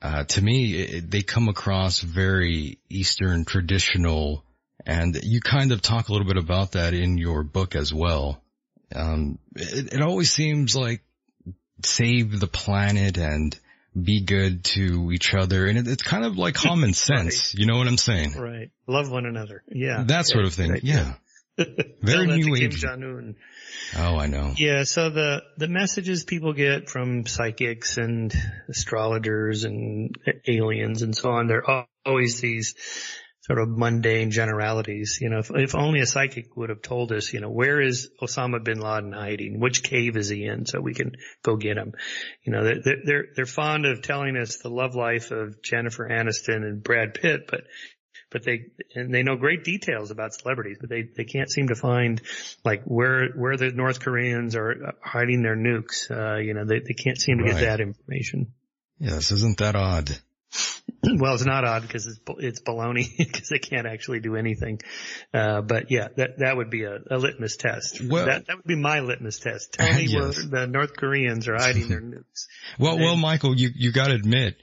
uh, 0.00 0.24
to 0.24 0.42
me, 0.42 0.74
it, 0.74 1.10
they 1.10 1.22
come 1.22 1.48
across 1.48 2.00
very 2.00 2.78
Eastern 2.88 3.44
traditional, 3.44 4.44
and 4.86 5.18
you 5.22 5.40
kind 5.40 5.72
of 5.72 5.82
talk 5.82 6.08
a 6.08 6.12
little 6.12 6.26
bit 6.26 6.38
about 6.38 6.72
that 6.72 6.94
in 6.94 7.18
your 7.18 7.42
book 7.42 7.74
as 7.74 7.92
well. 7.92 8.42
Um, 8.94 9.38
it, 9.56 9.94
it 9.94 10.02
always 10.02 10.32
seems 10.32 10.76
like 10.76 11.02
save 11.84 12.38
the 12.38 12.46
planet 12.46 13.16
and 13.16 13.58
be 14.00 14.22
good 14.22 14.64
to 14.64 15.10
each 15.12 15.34
other. 15.34 15.66
And 15.66 15.78
it, 15.78 15.88
it's 15.88 16.02
kind 16.02 16.24
of 16.24 16.36
like 16.36 16.54
common 16.54 16.94
sense. 16.94 17.54
You 17.54 17.66
know 17.66 17.76
what 17.76 17.86
I'm 17.86 17.98
saying? 17.98 18.32
Right. 18.32 18.70
Love 18.86 19.10
one 19.10 19.26
another. 19.26 19.62
Yeah. 19.68 20.04
That 20.06 20.26
sort 20.26 20.44
of 20.44 20.54
thing. 20.54 20.72
Right. 20.72 20.84
Yeah. 20.84 21.14
Very 22.02 22.26
new 22.26 22.54
age. 22.56 22.84
Oh, 23.96 24.16
I 24.16 24.26
know. 24.26 24.54
Yeah, 24.56 24.84
so 24.84 25.10
the, 25.10 25.42
the 25.56 25.68
messages 25.68 26.24
people 26.24 26.52
get 26.52 26.88
from 26.88 27.26
psychics 27.26 27.98
and 27.98 28.32
astrologers 28.68 29.64
and 29.64 30.16
aliens 30.46 31.02
and 31.02 31.14
so 31.14 31.30
on, 31.30 31.48
they're 31.48 31.64
always 32.06 32.40
these 32.40 32.74
sort 33.42 33.58
of 33.58 33.68
mundane 33.68 34.30
generalities. 34.30 35.18
You 35.20 35.30
know, 35.30 35.38
if, 35.38 35.50
if 35.54 35.74
only 35.74 36.00
a 36.00 36.06
psychic 36.06 36.56
would 36.56 36.68
have 36.68 36.82
told 36.82 37.10
us, 37.12 37.32
you 37.32 37.40
know, 37.40 37.50
where 37.50 37.80
is 37.80 38.10
Osama 38.22 38.62
bin 38.62 38.80
Laden 38.80 39.12
hiding? 39.12 39.60
Which 39.60 39.82
cave 39.82 40.16
is 40.16 40.28
he 40.28 40.44
in 40.44 40.66
so 40.66 40.80
we 40.80 40.94
can 40.94 41.12
go 41.42 41.56
get 41.56 41.76
him? 41.76 41.94
You 42.44 42.52
know, 42.52 42.64
they're, 42.64 42.96
they're, 43.04 43.24
they're 43.34 43.46
fond 43.46 43.86
of 43.86 44.02
telling 44.02 44.36
us 44.36 44.58
the 44.58 44.68
love 44.68 44.94
life 44.94 45.30
of 45.30 45.62
Jennifer 45.62 46.08
Aniston 46.08 46.62
and 46.64 46.82
Brad 46.82 47.14
Pitt, 47.14 47.46
but 47.48 47.62
but 48.30 48.44
they 48.44 48.66
and 48.94 49.12
they 49.12 49.24
know 49.24 49.34
great 49.36 49.64
details 49.64 50.12
about 50.12 50.32
celebrities, 50.34 50.76
but 50.80 50.88
they 50.88 51.02
they 51.16 51.24
can't 51.24 51.50
seem 51.50 51.66
to 51.66 51.74
find 51.74 52.20
like 52.64 52.84
where 52.84 53.30
where 53.30 53.56
the 53.56 53.72
North 53.72 53.98
Koreans 54.00 54.54
are 54.54 54.94
hiding 55.02 55.42
their 55.42 55.56
nukes. 55.56 56.08
Uh, 56.08 56.38
you 56.38 56.54
know, 56.54 56.64
they 56.64 56.78
they 56.78 56.94
can't 56.94 57.20
seem 57.20 57.38
to 57.38 57.44
Right. 57.44 57.54
get 57.54 57.60
that 57.62 57.80
information. 57.80 58.52
Yes. 59.00 59.32
Isn't 59.32 59.58
that 59.58 59.74
odd? 59.74 60.16
well, 61.18 61.34
it's 61.34 61.44
not 61.44 61.64
odd 61.64 61.82
because 61.82 62.06
it's 62.06 62.20
it's 62.38 62.60
baloney 62.60 63.06
because 63.18 63.48
they 63.48 63.58
can't 63.58 63.86
actually 63.86 64.20
do 64.20 64.36
anything. 64.36 64.80
Uh, 65.32 65.60
but 65.62 65.90
yeah, 65.90 66.08
that 66.16 66.38
that 66.38 66.56
would 66.56 66.70
be 66.70 66.84
a, 66.84 66.98
a 67.10 67.16
litmus 67.18 67.56
test. 67.56 68.00
Well- 68.00 68.26
that 68.26 68.46
that 68.46 68.56
would 68.56 68.66
be 68.66 68.76
my 68.76 69.00
litmus 69.00 69.38
test. 69.38 69.72
Tell 69.78 69.92
me 69.94 70.06
Yes. 70.06 70.12
where 70.36 70.60
the 70.62 70.66
North 70.66 70.96
Koreans 70.96 71.48
are 71.48 71.56
hiding 71.56 71.88
their 71.88 72.00
nukes. 72.00 72.46
Well, 72.78 72.96
They- 72.96 73.04
well, 73.04 73.16
Michael, 73.16 73.56
you, 73.56 73.70
you 73.74 73.92
gotta 73.92 74.14
admit, 74.14 74.56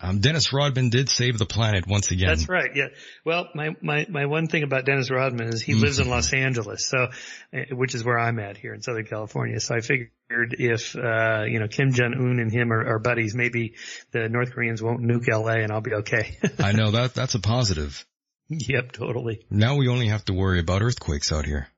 Um, 0.00 0.20
Dennis 0.20 0.52
Rodman 0.52 0.90
did 0.90 1.08
save 1.08 1.38
the 1.38 1.46
planet 1.46 1.86
once 1.86 2.10
again. 2.12 2.28
That's 2.28 2.48
right. 2.48 2.70
Yeah. 2.74 2.88
Well, 3.24 3.48
my, 3.54 3.70
my, 3.82 4.06
my 4.08 4.26
one 4.26 4.46
thing 4.46 4.62
about 4.62 4.84
Dennis 4.84 5.10
Rodman 5.10 5.48
is 5.48 5.60
he 5.60 5.74
lives 5.74 5.98
in 5.98 6.08
Los 6.08 6.32
Angeles. 6.32 6.86
So, 6.86 7.08
uh, 7.52 7.58
which 7.72 7.94
is 7.94 8.04
where 8.04 8.18
I'm 8.18 8.38
at 8.38 8.56
here 8.56 8.74
in 8.74 8.82
Southern 8.82 9.06
California. 9.06 9.58
So 9.58 9.74
I 9.74 9.80
figured 9.80 10.10
if, 10.30 10.94
uh, 10.94 11.44
you 11.48 11.58
know, 11.58 11.66
Kim 11.66 11.92
Jong-un 11.92 12.38
and 12.38 12.52
him 12.52 12.72
are, 12.72 12.94
are 12.94 12.98
buddies, 13.00 13.34
maybe 13.34 13.74
the 14.12 14.28
North 14.28 14.52
Koreans 14.52 14.80
won't 14.80 15.02
nuke 15.02 15.28
LA 15.28 15.62
and 15.62 15.72
I'll 15.72 15.80
be 15.80 15.94
okay. 15.94 16.36
I 16.60 16.72
know 16.72 16.92
that, 16.92 17.14
that's 17.14 17.34
a 17.34 17.40
positive. 17.40 18.06
yep, 18.48 18.92
totally. 18.92 19.44
Now 19.50 19.76
we 19.76 19.88
only 19.88 20.08
have 20.08 20.24
to 20.26 20.32
worry 20.32 20.60
about 20.60 20.82
earthquakes 20.82 21.32
out 21.32 21.44
here. 21.44 21.68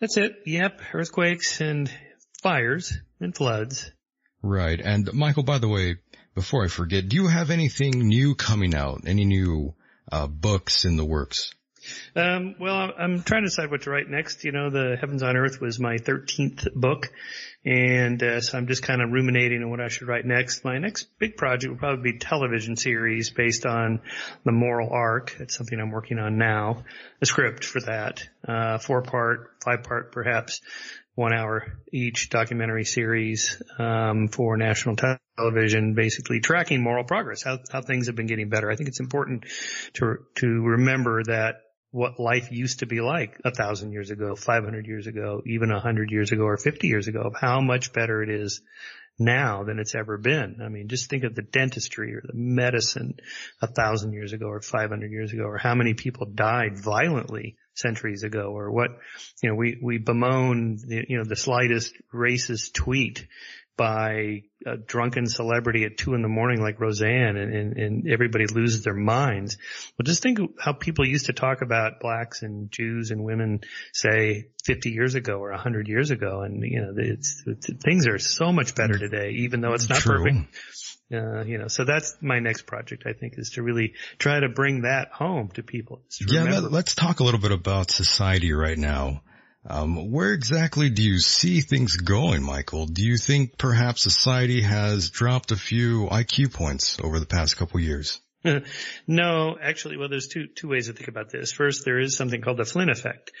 That's 0.00 0.16
it. 0.16 0.32
Yep. 0.46 0.80
Earthquakes 0.94 1.60
and 1.60 1.90
fires 2.42 2.96
and 3.20 3.34
floods. 3.34 3.90
Right. 4.42 4.80
And 4.80 5.12
Michael, 5.12 5.42
by 5.42 5.58
the 5.58 5.68
way, 5.68 5.96
before 6.36 6.64
I 6.64 6.68
forget, 6.68 7.08
do 7.08 7.16
you 7.16 7.26
have 7.28 7.50
anything 7.50 7.92
new 7.92 8.34
coming 8.34 8.74
out? 8.74 9.00
Any 9.06 9.24
new 9.24 9.74
uh, 10.12 10.26
books 10.26 10.84
in 10.84 10.96
the 10.96 11.04
works? 11.04 11.54
Um, 12.14 12.56
well, 12.60 12.92
I'm 12.98 13.22
trying 13.22 13.42
to 13.42 13.48
decide 13.48 13.70
what 13.70 13.82
to 13.82 13.90
write 13.90 14.08
next. 14.08 14.44
You 14.44 14.52
know, 14.52 14.68
the 14.68 14.96
Heavens 15.00 15.22
on 15.22 15.34
Earth 15.36 15.60
was 15.62 15.80
my 15.80 15.96
13th 15.96 16.74
book, 16.74 17.10
and 17.64 18.22
uh, 18.22 18.40
so 18.42 18.58
I'm 18.58 18.66
just 18.66 18.82
kind 18.82 19.00
of 19.00 19.12
ruminating 19.12 19.62
on 19.62 19.70
what 19.70 19.80
I 19.80 19.88
should 19.88 20.08
write 20.08 20.26
next. 20.26 20.62
My 20.62 20.78
next 20.78 21.06
big 21.18 21.38
project 21.38 21.70
will 21.70 21.78
probably 21.78 22.12
be 22.12 22.18
television 22.18 22.76
series 22.76 23.30
based 23.30 23.64
on 23.64 24.00
the 24.44 24.52
Moral 24.52 24.90
Arc. 24.90 25.36
It's 25.40 25.56
something 25.56 25.80
I'm 25.80 25.90
working 25.90 26.18
on 26.18 26.36
now. 26.36 26.84
A 27.22 27.26
script 27.26 27.64
for 27.64 27.80
that, 27.82 28.28
uh, 28.46 28.76
four 28.78 29.00
part, 29.02 29.52
five 29.64 29.84
part, 29.84 30.12
perhaps 30.12 30.60
one 31.16 31.32
hour 31.32 31.80
each 31.92 32.28
documentary 32.28 32.84
series 32.84 33.60
um, 33.78 34.28
for 34.28 34.56
national 34.56 34.96
television, 35.36 35.94
basically 35.94 36.40
tracking 36.40 36.82
moral 36.82 37.04
progress, 37.04 37.42
how 37.42 37.58
how 37.72 37.80
things 37.80 38.06
have 38.06 38.14
been 38.14 38.26
getting 38.26 38.50
better. 38.50 38.70
I 38.70 38.76
think 38.76 38.88
it's 38.88 39.00
important 39.00 39.46
to 39.94 40.18
to 40.36 40.46
remember 40.46 41.24
that 41.24 41.56
what 41.90 42.20
life 42.20 42.52
used 42.52 42.80
to 42.80 42.86
be 42.86 43.00
like 43.00 43.40
a 43.44 43.50
thousand 43.50 43.92
years 43.92 44.10
ago, 44.10 44.36
500 44.36 44.86
years 44.86 45.06
ago, 45.06 45.40
even 45.46 45.70
a 45.70 45.80
hundred 45.80 46.10
years 46.10 46.30
ago 46.30 46.42
or 46.42 46.58
50 46.58 46.86
years 46.86 47.08
ago, 47.08 47.32
how 47.34 47.62
much 47.62 47.94
better 47.94 48.22
it 48.22 48.28
is 48.28 48.60
now 49.18 49.64
than 49.64 49.78
it's 49.78 49.94
ever 49.94 50.18
been. 50.18 50.58
I 50.62 50.68
mean, 50.68 50.88
just 50.88 51.08
think 51.08 51.24
of 51.24 51.34
the 51.34 51.40
dentistry 51.40 52.14
or 52.14 52.20
the 52.22 52.34
medicine 52.34 53.14
a 53.62 53.66
thousand 53.66 54.12
years 54.12 54.34
ago 54.34 54.46
or 54.46 54.60
500 54.60 55.10
years 55.10 55.32
ago, 55.32 55.44
or 55.44 55.56
how 55.56 55.74
many 55.74 55.94
people 55.94 56.26
died 56.26 56.78
violently 56.78 57.56
centuries 57.76 58.22
ago, 58.22 58.56
or 58.56 58.70
what, 58.70 58.90
you 59.42 59.50
know, 59.50 59.54
we, 59.54 59.78
we 59.82 59.98
bemoan, 59.98 60.76
the, 60.76 61.04
you 61.08 61.18
know, 61.18 61.24
the 61.24 61.36
slightest 61.36 61.94
racist 62.12 62.72
tweet 62.72 63.26
by 63.76 64.42
a 64.64 64.76
drunken 64.76 65.26
celebrity 65.26 65.84
at 65.84 65.98
two 65.98 66.14
in 66.14 66.22
the 66.22 66.28
morning 66.28 66.62
like 66.62 66.80
Roseanne 66.80 67.36
and, 67.36 67.54
and, 67.54 67.76
and, 67.76 68.10
everybody 68.10 68.46
loses 68.46 68.82
their 68.82 68.94
minds. 68.94 69.58
Well, 69.98 70.04
just 70.04 70.22
think 70.22 70.38
how 70.58 70.72
people 70.72 71.06
used 71.06 71.26
to 71.26 71.34
talk 71.34 71.60
about 71.60 72.00
blacks 72.00 72.42
and 72.42 72.70
Jews 72.70 73.10
and 73.10 73.22
women, 73.22 73.60
say 73.92 74.48
50 74.64 74.90
years 74.90 75.14
ago 75.14 75.34
or 75.34 75.50
a 75.50 75.56
100 75.56 75.88
years 75.88 76.10
ago. 76.10 76.40
And, 76.40 76.62
you 76.62 76.80
know, 76.80 76.94
it's, 76.96 77.42
it's 77.46 77.68
things 77.84 78.06
are 78.06 78.18
so 78.18 78.50
much 78.50 78.74
better 78.74 78.94
mm. 78.94 79.00
today, 79.00 79.30
even 79.40 79.60
though 79.60 79.74
it's 79.74 79.90
not 79.90 79.98
True. 79.98 80.24
perfect. 80.24 80.56
Uh, 81.12 81.44
you 81.44 81.58
know, 81.58 81.68
so 81.68 81.84
that's 81.84 82.16
my 82.20 82.40
next 82.40 82.62
project, 82.62 83.04
I 83.06 83.12
think, 83.12 83.34
is 83.36 83.50
to 83.50 83.62
really 83.62 83.94
try 84.18 84.40
to 84.40 84.48
bring 84.48 84.82
that 84.82 85.10
home 85.12 85.50
to 85.54 85.62
people. 85.62 86.02
to 86.18 86.26
Yeah, 86.28 86.44
remember- 86.44 86.68
let, 86.68 86.88
us 86.88 86.94
talk 86.94 87.20
a 87.20 87.24
little 87.24 87.40
bit 87.40 87.52
about 87.52 87.90
society 87.90 88.52
right 88.52 88.78
now. 88.78 89.22
Um, 89.68 90.10
where 90.12 90.32
exactly 90.32 90.90
do 90.90 91.02
you 91.02 91.18
see 91.18 91.60
things 91.60 91.96
going, 91.96 92.42
Michael? 92.42 92.86
Do 92.86 93.04
you 93.04 93.16
think 93.18 93.58
perhaps 93.58 94.02
society 94.02 94.62
has 94.62 95.10
dropped 95.10 95.50
a 95.50 95.56
few 95.56 96.06
IQ 96.06 96.52
points 96.52 96.98
over 97.02 97.18
the 97.18 97.26
past 97.26 97.56
couple 97.56 97.80
years? 97.80 98.20
no, 99.06 99.56
actually, 99.60 99.96
well, 99.96 100.08
there's 100.08 100.28
two 100.28 100.46
two 100.46 100.68
ways 100.68 100.86
to 100.86 100.92
think 100.92 101.08
about 101.08 101.30
this. 101.30 101.52
First, 101.52 101.84
there 101.84 101.98
is 101.98 102.16
something 102.16 102.40
called 102.40 102.58
the 102.58 102.64
Flynn 102.64 102.90
effect. 102.90 103.32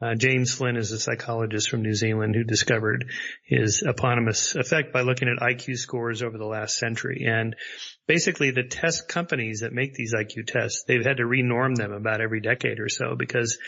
Uh, 0.00 0.14
James 0.14 0.52
Flynn 0.52 0.76
is 0.76 0.90
a 0.92 0.98
psychologist 0.98 1.68
from 1.68 1.82
New 1.82 1.94
Zealand 1.94 2.34
who 2.34 2.44
discovered 2.44 3.04
his 3.44 3.82
eponymous 3.82 4.54
effect 4.56 4.92
by 4.92 5.02
looking 5.02 5.28
at 5.28 5.42
IQ 5.42 5.76
scores 5.76 6.22
over 6.22 6.38
the 6.38 6.46
last 6.46 6.78
century. 6.78 7.24
And 7.28 7.56
basically, 8.06 8.50
the 8.50 8.64
test 8.64 9.08
companies 9.08 9.60
that 9.60 9.72
make 9.72 9.94
these 9.94 10.14
IQ 10.14 10.46
tests, 10.46 10.84
they've 10.86 11.04
had 11.04 11.18
to 11.18 11.24
renorm 11.24 11.74
them 11.76 11.92
about 11.92 12.20
every 12.20 12.40
decade 12.40 12.80
or 12.80 12.88
so 12.88 13.14
because 13.16 13.58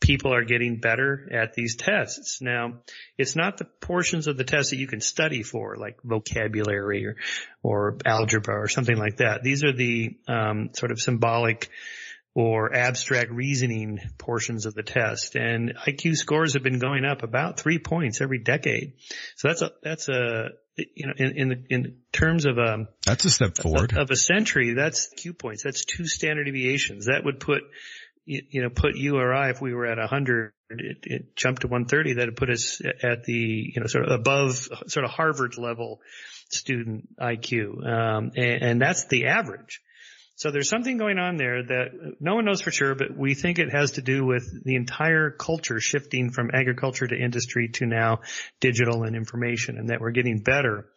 people 0.00 0.34
are 0.34 0.44
getting 0.44 0.80
better 0.80 1.28
at 1.32 1.54
these 1.54 1.76
tests. 1.76 2.40
Now, 2.40 2.80
it's 3.18 3.36
not 3.36 3.58
the 3.58 3.66
portions 3.80 4.26
of 4.26 4.36
the 4.36 4.44
test 4.44 4.70
that 4.70 4.76
you 4.76 4.86
can 4.86 5.00
study 5.00 5.42
for, 5.42 5.76
like 5.76 5.98
vocabulary 6.02 7.06
or, 7.06 7.16
or 7.62 7.98
algebra 8.04 8.60
or 8.60 8.68
something 8.68 8.96
like 8.96 9.18
that. 9.18 9.42
These 9.42 9.64
are 9.64 9.72
the 9.72 10.16
um, 10.28 10.70
sort 10.74 10.90
of 10.92 11.00
symbolic 11.00 11.70
or 12.34 12.74
abstract 12.74 13.30
reasoning 13.30 13.98
portions 14.18 14.64
of 14.64 14.74
the 14.74 14.82
test. 14.82 15.36
And 15.36 15.74
IQ 15.86 16.16
scores 16.16 16.54
have 16.54 16.62
been 16.62 16.78
going 16.78 17.04
up 17.04 17.22
about 17.22 17.60
three 17.60 17.78
points 17.78 18.20
every 18.20 18.38
decade. 18.38 18.94
So 19.36 19.48
that's 19.48 19.62
a 19.62 19.72
that's 19.82 20.08
a 20.08 20.48
you 20.76 21.06
know 21.06 21.12
in 21.16 21.36
in, 21.36 21.48
the, 21.48 21.64
in 21.68 21.96
terms 22.12 22.46
of 22.46 22.58
um 22.58 22.88
That's 23.04 23.24
a 23.24 23.30
step 23.30 23.56
forward. 23.56 23.96
of 23.96 24.10
a 24.10 24.16
century, 24.16 24.74
that's 24.74 25.08
Q 25.08 25.34
points. 25.34 25.62
That's 25.62 25.84
two 25.84 26.06
standard 26.06 26.44
deviations. 26.44 27.06
That 27.06 27.24
would 27.24 27.40
put, 27.40 27.62
you, 28.24 28.42
you 28.50 28.62
know, 28.62 28.70
put 28.70 28.96
you 28.96 29.16
or 29.16 29.34
I, 29.34 29.50
if 29.50 29.60
we 29.60 29.74
were 29.74 29.86
at 29.86 29.98
100, 29.98 30.52
it, 30.70 30.98
it 31.02 31.36
jumped 31.36 31.62
to 31.62 31.68
130, 31.68 32.14
that'd 32.14 32.36
put 32.36 32.50
us 32.50 32.80
at 33.02 33.24
the, 33.24 33.32
you 33.32 33.80
know, 33.80 33.86
sort 33.86 34.06
of 34.06 34.18
above, 34.20 34.68
sort 34.86 35.04
of 35.04 35.10
Harvard 35.10 35.58
level 35.58 36.00
student 36.50 37.08
IQ. 37.18 37.86
Um, 37.86 38.32
and, 38.36 38.62
and 38.62 38.80
that's 38.80 39.06
the 39.06 39.26
average. 39.26 39.80
So 40.36 40.50
there's 40.50 40.68
something 40.68 40.96
going 40.96 41.18
on 41.18 41.36
there 41.36 41.62
that 41.62 42.16
no 42.18 42.34
one 42.34 42.44
knows 42.44 42.62
for 42.62 42.70
sure, 42.70 42.94
but 42.94 43.16
we 43.16 43.34
think 43.34 43.58
it 43.58 43.70
has 43.70 43.92
to 43.92 44.02
do 44.02 44.24
with 44.24 44.64
the 44.64 44.76
entire 44.76 45.30
culture 45.30 45.78
shifting 45.78 46.30
from 46.30 46.50
agriculture 46.52 47.06
to 47.06 47.14
industry 47.14 47.68
to 47.74 47.86
now 47.86 48.20
digital 48.60 49.04
and 49.04 49.14
information 49.14 49.78
and 49.78 49.90
that 49.90 50.00
we're 50.00 50.10
getting 50.10 50.40
better 50.40 50.88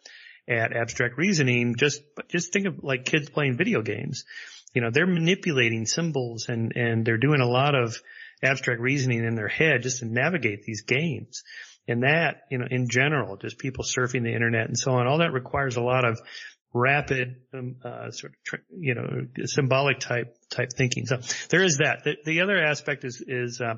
at 0.48 0.74
abstract 0.74 1.18
reasoning. 1.18 1.74
Just, 1.76 2.02
just 2.28 2.52
think 2.52 2.66
of 2.66 2.82
like 2.82 3.04
kids 3.04 3.28
playing 3.28 3.56
video 3.56 3.82
games. 3.82 4.24
You 4.74 4.82
know, 4.82 4.90
they're 4.90 5.06
manipulating 5.06 5.86
symbols 5.86 6.48
and, 6.48 6.72
and 6.74 7.04
they're 7.04 7.18
doing 7.18 7.40
a 7.40 7.48
lot 7.48 7.74
of 7.74 7.96
abstract 8.42 8.80
reasoning 8.80 9.24
in 9.24 9.34
their 9.34 9.48
head 9.48 9.82
just 9.82 10.00
to 10.00 10.06
navigate 10.06 10.62
these 10.62 10.82
games. 10.82 11.42
And 11.88 12.02
that, 12.02 12.42
you 12.50 12.58
know, 12.58 12.66
in 12.68 12.88
general, 12.88 13.36
just 13.36 13.58
people 13.58 13.84
surfing 13.84 14.22
the 14.22 14.34
internet 14.34 14.66
and 14.66 14.78
so 14.78 14.92
on, 14.92 15.06
all 15.06 15.18
that 15.18 15.32
requires 15.32 15.76
a 15.76 15.82
lot 15.82 16.04
of 16.04 16.20
rapid, 16.72 17.36
um, 17.54 17.76
uh, 17.84 18.10
sort 18.10 18.32
of, 18.32 18.42
tr- 18.44 18.56
you 18.70 18.94
know, 18.94 19.26
symbolic 19.44 19.98
type, 19.98 20.36
type 20.50 20.70
thinking. 20.76 21.06
So 21.06 21.18
there 21.48 21.62
is 21.62 21.78
that. 21.78 22.04
The, 22.04 22.16
the 22.24 22.40
other 22.42 22.62
aspect 22.62 23.04
is, 23.04 23.22
is, 23.26 23.60
uh, 23.60 23.74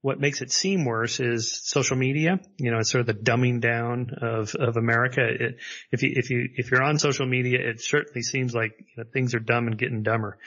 what 0.00 0.20
makes 0.20 0.42
it 0.42 0.52
seem 0.52 0.84
worse 0.84 1.18
is 1.18 1.60
social 1.68 1.96
media. 1.96 2.38
You 2.58 2.70
know, 2.70 2.78
it's 2.78 2.90
sort 2.90 3.00
of 3.00 3.06
the 3.08 3.14
dumbing 3.14 3.60
down 3.60 4.10
of, 4.22 4.54
of 4.54 4.76
America. 4.76 5.22
It, 5.22 5.56
if 5.90 6.02
you, 6.02 6.12
if 6.14 6.30
you, 6.30 6.48
if 6.54 6.70
you're 6.70 6.82
on 6.82 6.98
social 6.98 7.26
media, 7.26 7.58
it 7.68 7.80
certainly 7.82 8.22
seems 8.22 8.54
like 8.54 8.72
you 8.78 9.02
know, 9.02 9.04
things 9.12 9.34
are 9.34 9.40
dumb 9.40 9.66
and 9.66 9.76
getting 9.76 10.04
dumber. 10.04 10.38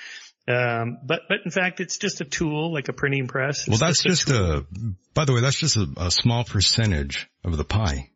Um, 0.47 0.99
but, 1.05 1.21
but 1.27 1.39
in 1.43 1.51
fact, 1.51 1.81
it's 1.81 1.97
just 1.97 2.21
a 2.21 2.25
tool 2.25 2.73
like 2.73 2.87
a 2.87 2.93
printing 2.93 3.27
press. 3.27 3.67
Well, 3.67 3.73
It's 3.75 3.81
that's 3.81 4.03
just 4.03 4.29
a, 4.29 4.65
by 5.13 5.25
the 5.25 5.33
way, 5.33 5.41
that's 5.41 5.59
just 5.59 5.77
a, 5.77 5.87
a 5.97 6.11
small 6.11 6.43
percentage 6.43 7.29
of 7.43 7.57
the 7.57 7.65
pie. 7.65 8.10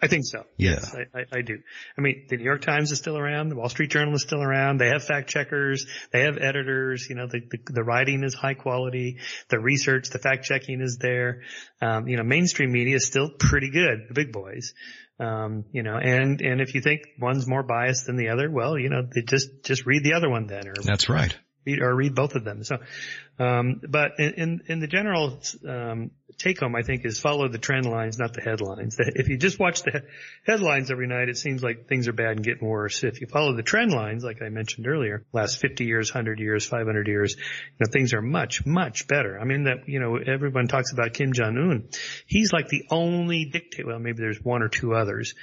I 0.00 0.08
think 0.08 0.24
so. 0.26 0.44
Yeah. 0.56 0.70
Yes, 0.72 0.94
I, 0.94 1.18
I, 1.18 1.24
I 1.38 1.42
do. 1.42 1.58
I 1.96 2.00
mean, 2.00 2.26
the 2.28 2.36
New 2.36 2.44
York 2.44 2.62
Times 2.62 2.92
is 2.92 2.98
still 2.98 3.16
around. 3.16 3.48
The 3.48 3.56
Wall 3.56 3.68
Street 3.68 3.90
Journal 3.90 4.14
is 4.14 4.22
still 4.22 4.42
around. 4.42 4.78
They 4.78 4.88
have 4.88 5.04
fact 5.04 5.28
checkers. 5.28 5.86
They 6.12 6.22
have 6.22 6.38
editors. 6.38 7.06
You 7.08 7.16
know, 7.16 7.26
the, 7.26 7.40
the, 7.40 7.58
the 7.72 7.82
writing 7.82 8.24
is 8.24 8.34
high 8.34 8.54
quality. 8.54 9.18
The 9.48 9.58
research, 9.58 10.10
the 10.10 10.18
fact 10.18 10.44
checking 10.44 10.80
is 10.80 10.98
there. 10.98 11.42
Um, 11.80 12.08
you 12.08 12.16
know, 12.16 12.22
mainstream 12.22 12.72
media 12.72 12.96
is 12.96 13.06
still 13.06 13.30
pretty 13.30 13.70
good. 13.70 14.06
The 14.08 14.14
big 14.14 14.32
boys. 14.32 14.74
Um, 15.20 15.66
you 15.72 15.82
know, 15.82 15.96
and, 15.96 16.40
and 16.40 16.60
if 16.60 16.74
you 16.74 16.80
think 16.80 17.02
one's 17.20 17.46
more 17.46 17.62
biased 17.62 18.06
than 18.06 18.16
the 18.16 18.30
other, 18.30 18.50
well, 18.50 18.78
you 18.78 18.88
know, 18.88 19.02
they 19.02 19.22
just, 19.22 19.62
just 19.64 19.86
read 19.86 20.02
the 20.02 20.14
other 20.14 20.28
one 20.28 20.46
then 20.46 20.66
or 20.66 20.74
That's 20.82 21.08
right. 21.08 21.36
read 21.64 21.80
or 21.80 21.94
read 21.94 22.14
both 22.14 22.34
of 22.34 22.44
them. 22.44 22.64
So, 22.64 22.78
um, 23.38 23.80
but 23.88 24.12
in, 24.18 24.34
in, 24.34 24.60
in 24.68 24.80
the 24.80 24.86
general, 24.86 25.40
um, 25.66 26.10
take 26.38 26.60
home, 26.60 26.74
I 26.74 26.82
think 26.82 27.04
is 27.04 27.18
follow 27.18 27.48
the 27.48 27.58
trend 27.58 27.86
lines, 27.86 28.18
not 28.18 28.34
the 28.34 28.40
headlines. 28.40 28.96
If 28.98 29.28
you 29.28 29.36
just 29.36 29.58
watch 29.58 29.82
the 29.82 30.02
headlines 30.46 30.90
every 30.90 31.06
night, 31.06 31.28
it 31.28 31.38
seems 31.38 31.62
like 31.62 31.88
things 31.88 32.08
are 32.08 32.12
bad 32.12 32.32
and 32.32 32.44
getting 32.44 32.66
worse. 32.66 33.04
If 33.04 33.20
you 33.20 33.26
follow 33.26 33.54
the 33.54 33.62
trend 33.62 33.92
lines, 33.92 34.24
like 34.24 34.42
I 34.42 34.48
mentioned 34.48 34.86
earlier, 34.86 35.24
last 35.32 35.60
50 35.60 35.84
years, 35.84 36.12
100 36.12 36.40
years, 36.40 36.66
500 36.66 37.08
years, 37.08 37.36
you 37.36 37.76
know, 37.80 37.90
things 37.90 38.12
are 38.12 38.22
much, 38.22 38.66
much 38.66 39.06
better. 39.06 39.38
I 39.38 39.44
mean 39.44 39.64
that, 39.64 39.88
you 39.88 40.00
know, 40.00 40.16
everyone 40.16 40.68
talks 40.68 40.92
about 40.92 41.14
Kim 41.14 41.32
Jong-un. 41.32 41.88
He's 42.26 42.52
like 42.52 42.68
the 42.68 42.84
only 42.90 43.46
dictator, 43.46 43.88
well, 43.88 43.98
maybe 43.98 44.18
there's 44.18 44.42
one 44.42 44.62
or 44.62 44.68
two 44.68 44.94
others, 44.94 45.34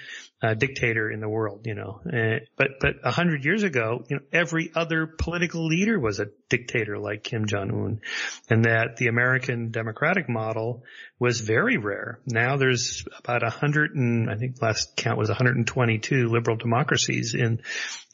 uh, 0.42 0.54
dictator 0.54 1.12
in 1.12 1.20
the 1.20 1.28
world, 1.28 1.66
you 1.66 1.76
know. 1.76 2.02
Uh, 2.06 2.40
but 2.56 2.80
but 2.80 2.96
a 3.04 3.12
hundred 3.12 3.44
years 3.44 3.64
ago, 3.64 4.06
you 4.08 4.16
know, 4.16 4.22
every 4.32 4.72
other 4.74 5.06
political 5.06 5.66
leader 5.68 6.00
was 6.00 6.20
a 6.20 6.28
dictator 6.48 6.98
like 6.98 7.24
Kim 7.24 7.46
Jong 7.46 7.72
Un, 7.72 8.02
and 8.50 8.66
that 8.66 8.96
the 8.98 9.08
American 9.08 9.72
democratic 9.72 10.30
model 10.30 10.84
was 11.20 11.42
very 11.42 11.78
rare. 11.78 12.20
Now 12.26 12.56
there's 12.56 13.04
about 13.18 13.44
a 13.44 13.50
hundred 13.50 13.96
and 13.96 14.30
I 14.30 14.36
think 14.36 14.62
last 14.62 14.96
count 14.96 15.18
was 15.18 15.28
122 15.28 16.30
liberal 16.30 16.56
democracies 16.56 17.36
in 17.36 17.62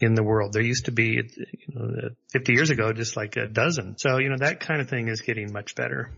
in 0.02 0.16
the 0.16 0.24
world. 0.24 0.54
There 0.54 0.64
used 0.64 0.86
to 0.86 0.92
be, 0.92 1.22
you 1.36 1.74
know, 1.74 2.10
50 2.32 2.54
years 2.54 2.72
ago, 2.72 2.92
just 2.92 3.16
like 3.16 3.38
a 3.38 3.48
dozen. 3.48 3.98
So 4.00 4.18
you 4.18 4.30
know 4.30 4.38
that 4.40 4.62
kind 4.62 4.82
of 4.82 4.90
thing 4.90 5.10
is 5.10 5.22
getting 5.22 5.54
much 5.54 5.76
better. 5.76 6.12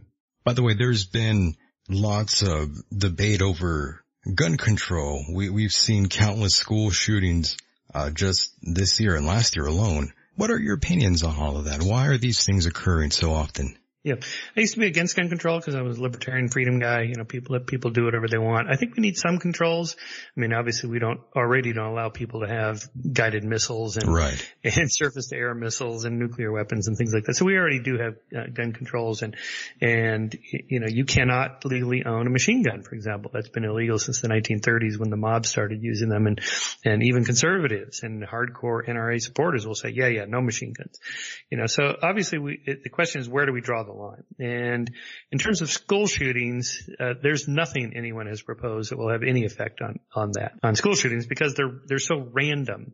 By 0.46 0.54
the 0.54 0.64
way, 0.64 0.74
there's 0.74 1.06
been 1.06 1.56
lots 1.90 2.42
of 2.42 2.70
debate 2.98 3.42
over 3.42 4.06
gun 4.36 4.58
control. 4.58 5.26
We, 5.32 5.50
we've 5.50 5.72
seen 5.72 6.08
countless 6.08 6.56
school 6.56 6.92
shootings, 6.92 7.58
uh, 7.94 8.10
just 8.10 8.54
this 8.62 9.00
year 9.00 9.16
and 9.16 9.26
last 9.26 9.56
year 9.56 9.66
alone. 9.66 10.14
What 10.36 10.52
are 10.52 10.60
your 10.60 10.76
opinions 10.76 11.24
on 11.24 11.38
all 11.38 11.58
of 11.58 11.66
that? 11.66 11.82
Why 11.82 12.08
are 12.08 12.18
these 12.18 12.44
things 12.46 12.66
occurring 12.66 13.12
so 13.12 13.34
often? 13.34 13.78
Yeah. 14.08 14.16
I 14.56 14.62
used 14.62 14.76
to 14.76 14.80
be 14.80 14.88
against 14.88 15.18
gun 15.18 15.28
control 15.28 15.60
because 15.60 15.76
I 15.76 15.82
was 15.82 15.98
a 15.98 16.02
libertarian 16.02 16.48
freedom 16.48 16.80
guy. 16.80 17.02
You 17.02 17.16
know, 17.16 17.26
people 17.26 17.54
let 17.54 17.68
people 17.68 17.92
do 17.92 18.06
whatever 18.06 18.30
they 18.30 18.38
want. 18.38 18.70
I 18.72 18.78
think 18.78 18.96
we 18.96 19.02
need 19.02 19.18
some 19.18 19.38
controls. 19.38 19.98
I 20.00 20.40
mean, 20.40 20.54
obviously 20.54 20.90
we 20.90 21.00
don't 21.00 21.20
already 21.36 21.74
don't 21.74 21.88
allow 21.88 22.08
people 22.08 22.40
to 22.40 22.48
have 22.48 22.82
guided 23.12 23.44
missiles 23.44 23.98
and, 23.98 24.08
right. 24.08 24.54
and 24.64 24.90
surface 24.90 25.28
to 25.28 25.36
air 25.36 25.54
missiles 25.54 26.06
and 26.06 26.20
nuclear 26.20 26.54
weapons 26.54 26.88
and 26.88 26.98
things 26.98 27.14
like 27.14 27.26
that. 27.26 27.36
So 27.36 27.44
we 27.44 27.58
already 27.58 27.80
do 27.80 27.98
have 27.98 28.16
uh, 28.34 28.48
gun 28.54 28.72
controls 28.72 29.24
and, 29.24 29.36
and, 29.82 30.34
you 30.70 30.80
know, 30.80 30.88
you 30.88 31.04
cannot 31.04 31.66
legally 31.66 32.06
own 32.06 32.28
a 32.28 32.30
machine 32.30 32.64
gun, 32.64 32.84
for 32.84 32.96
example. 32.96 33.30
That's 33.34 33.50
been 33.50 33.66
illegal 33.66 34.00
since 34.00 34.22
the 34.22 34.30
1930s 34.30 34.98
when 34.98 35.10
the 35.10 35.18
mob 35.18 35.46
started 35.46 35.84
using 35.84 36.08
them 36.08 36.28
and, 36.28 36.40
and 36.86 37.04
even 37.04 37.26
conservatives 37.26 38.04
and 38.04 38.24
hardcore 38.24 38.88
NRA 38.88 39.22
supporters 39.22 39.68
will 39.68 39.76
say, 39.76 39.90
yeah, 39.90 40.08
yeah, 40.08 40.24
no 40.24 40.40
machine 40.40 40.72
guns. 40.72 40.98
You 41.52 41.58
know, 41.58 41.68
so 41.68 41.94
obviously 42.02 42.40
we, 42.40 42.62
it, 42.66 42.84
the 42.84 42.90
question 42.90 43.20
is 43.20 43.28
where 43.28 43.46
do 43.46 43.52
we 43.52 43.60
draw 43.60 43.84
the 43.84 43.97
And 44.40 44.92
in 45.32 45.40
terms 45.40 45.62
of 45.62 45.70
school 45.70 46.08
shootings, 46.08 46.90
uh, 47.00 47.14
there's 47.22 47.48
nothing 47.48 47.94
anyone 47.96 48.28
has 48.28 48.42
proposed 48.42 48.92
that 48.92 48.98
will 48.98 49.12
have 49.12 49.24
any 49.24 49.46
effect 49.46 49.82
on, 49.82 50.00
on 50.14 50.32
that, 50.34 50.54
on 50.64 50.76
school 50.76 50.96
shootings 50.96 51.26
because 51.26 51.56
they're, 51.56 51.82
they're 51.88 52.00
so 52.00 52.28
random. 52.32 52.94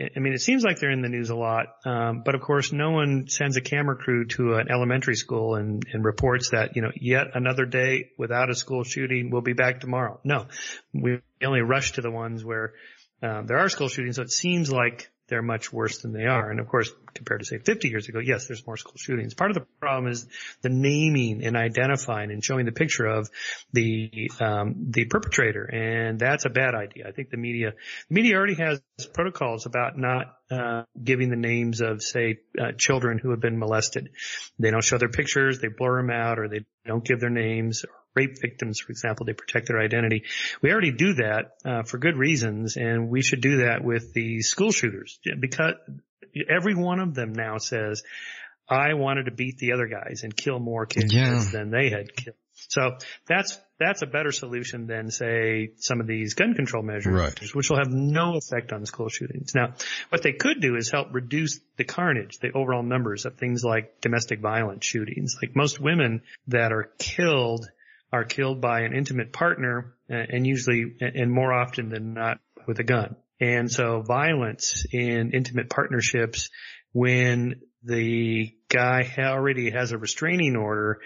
I 0.00 0.18
mean, 0.18 0.32
it 0.32 0.40
seems 0.40 0.64
like 0.64 0.80
they're 0.80 0.90
in 0.90 1.02
the 1.02 1.08
news 1.08 1.30
a 1.30 1.36
lot, 1.36 1.66
um, 1.84 2.22
but 2.24 2.34
of 2.34 2.40
course, 2.40 2.72
no 2.72 2.92
one 2.92 3.28
sends 3.28 3.56
a 3.56 3.60
camera 3.60 3.94
crew 3.94 4.24
to 4.28 4.54
an 4.54 4.68
elementary 4.70 5.14
school 5.14 5.54
and, 5.54 5.84
and 5.92 6.02
reports 6.02 6.50
that 6.50 6.76
you 6.76 6.82
know 6.82 6.90
yet 6.94 7.28
another 7.34 7.66
day 7.66 8.10
without 8.16 8.50
a 8.50 8.54
school 8.54 8.84
shooting. 8.84 9.30
We'll 9.30 9.42
be 9.42 9.52
back 9.52 9.80
tomorrow. 9.80 10.18
No, 10.24 10.46
we 10.94 11.20
only 11.44 11.60
rush 11.60 11.92
to 11.92 12.00
the 12.00 12.10
ones 12.10 12.42
where 12.42 12.72
um, 13.22 13.46
there 13.46 13.58
are 13.58 13.68
school 13.68 13.88
shootings. 13.88 14.16
So 14.16 14.22
it 14.22 14.32
seems 14.32 14.72
like 14.72 15.10
they're 15.32 15.40
much 15.40 15.72
worse 15.72 16.02
than 16.02 16.12
they 16.12 16.26
are. 16.26 16.50
And 16.50 16.60
of 16.60 16.68
course, 16.68 16.90
compared 17.14 17.40
to 17.40 17.46
say 17.46 17.56
50 17.56 17.88
years 17.88 18.06
ago, 18.06 18.18
yes, 18.18 18.48
there's 18.48 18.66
more 18.66 18.76
school 18.76 18.92
shootings. 18.96 19.32
Part 19.32 19.50
of 19.50 19.54
the 19.54 19.64
problem 19.80 20.12
is 20.12 20.26
the 20.60 20.68
naming 20.68 21.42
and 21.42 21.56
identifying 21.56 22.30
and 22.30 22.44
showing 22.44 22.66
the 22.66 22.72
picture 22.72 23.06
of 23.06 23.30
the 23.72 24.30
um, 24.40 24.88
the 24.90 25.06
perpetrator, 25.06 25.64
and 25.64 26.18
that's 26.18 26.44
a 26.44 26.50
bad 26.50 26.74
idea. 26.74 27.08
I 27.08 27.12
think 27.12 27.30
the 27.30 27.38
media 27.38 27.72
the 28.10 28.14
media 28.14 28.36
already 28.36 28.56
has 28.56 28.82
protocols 29.14 29.64
about 29.64 29.96
not 29.96 30.36
uh, 30.50 30.82
giving 31.02 31.30
the 31.30 31.36
names 31.36 31.80
of 31.80 32.02
say 32.02 32.40
uh, 32.60 32.72
children 32.76 33.16
who 33.16 33.30
have 33.30 33.40
been 33.40 33.58
molested. 33.58 34.10
They 34.58 34.70
don't 34.70 34.84
show 34.84 34.98
their 34.98 35.08
pictures, 35.08 35.60
they 35.60 35.68
blur 35.68 35.96
them 35.96 36.10
out, 36.10 36.38
or 36.38 36.48
they 36.48 36.66
don't 36.84 37.02
give 37.02 37.20
their 37.20 37.30
names 37.30 37.86
rape 38.14 38.40
victims, 38.40 38.80
for 38.80 38.92
example, 38.92 39.26
they 39.26 39.32
protect 39.32 39.68
their 39.68 39.80
identity. 39.80 40.24
We 40.60 40.70
already 40.70 40.92
do 40.92 41.14
that 41.14 41.56
uh, 41.64 41.82
for 41.84 41.98
good 41.98 42.16
reasons, 42.16 42.76
and 42.76 43.08
we 43.08 43.22
should 43.22 43.40
do 43.40 43.58
that 43.58 43.84
with 43.84 44.12
the 44.12 44.42
school 44.42 44.72
shooters 44.72 45.18
because 45.40 45.74
every 46.48 46.74
one 46.74 47.00
of 47.00 47.14
them 47.14 47.32
now 47.32 47.58
says, 47.58 48.02
"I 48.68 48.94
wanted 48.94 49.24
to 49.24 49.32
beat 49.32 49.58
the 49.58 49.72
other 49.72 49.86
guys 49.86 50.22
and 50.22 50.36
kill 50.36 50.58
more 50.58 50.86
kids 50.86 51.12
yeah. 51.12 51.44
than 51.52 51.70
they 51.70 51.90
had 51.90 52.14
killed." 52.14 52.36
So 52.68 52.96
that's 53.26 53.58
that's 53.78 54.02
a 54.02 54.06
better 54.06 54.30
solution 54.30 54.86
than 54.86 55.10
say 55.10 55.72
some 55.76 56.00
of 56.00 56.06
these 56.06 56.34
gun 56.34 56.54
control 56.54 56.82
measures, 56.82 57.14
right. 57.14 57.54
which 57.54 57.68
will 57.68 57.78
have 57.78 57.92
no 57.92 58.36
effect 58.36 58.72
on 58.72 58.86
school 58.86 59.08
shootings. 59.08 59.54
Now, 59.54 59.74
what 60.10 60.22
they 60.22 60.32
could 60.32 60.60
do 60.60 60.76
is 60.76 60.90
help 60.90 61.08
reduce 61.12 61.60
the 61.76 61.84
carnage, 61.84 62.38
the 62.38 62.52
overall 62.52 62.82
numbers 62.82 63.24
of 63.24 63.36
things 63.36 63.64
like 63.64 64.00
domestic 64.00 64.40
violence 64.40 64.84
shootings. 64.84 65.36
Like 65.42 65.56
most 65.56 65.80
women 65.80 66.22
that 66.48 66.72
are 66.72 66.90
killed 66.98 67.68
are 68.12 68.24
killed 68.24 68.60
by 68.60 68.80
an 68.80 68.94
intimate 68.94 69.32
partner 69.32 69.94
uh, 70.10 70.14
and 70.14 70.46
usually 70.46 70.96
and 71.00 71.32
more 71.32 71.52
often 71.52 71.88
than 71.88 72.14
not 72.14 72.38
with 72.66 72.78
a 72.78 72.84
gun. 72.84 73.16
And 73.40 73.70
so 73.70 74.02
violence 74.02 74.86
in 74.92 75.32
intimate 75.32 75.68
partnerships 75.70 76.50
when 76.92 77.62
the 77.82 78.54
guy 78.68 79.12
already 79.18 79.70
has 79.70 79.92
a 79.92 79.98
restraining 79.98 80.56
order, 80.56 81.00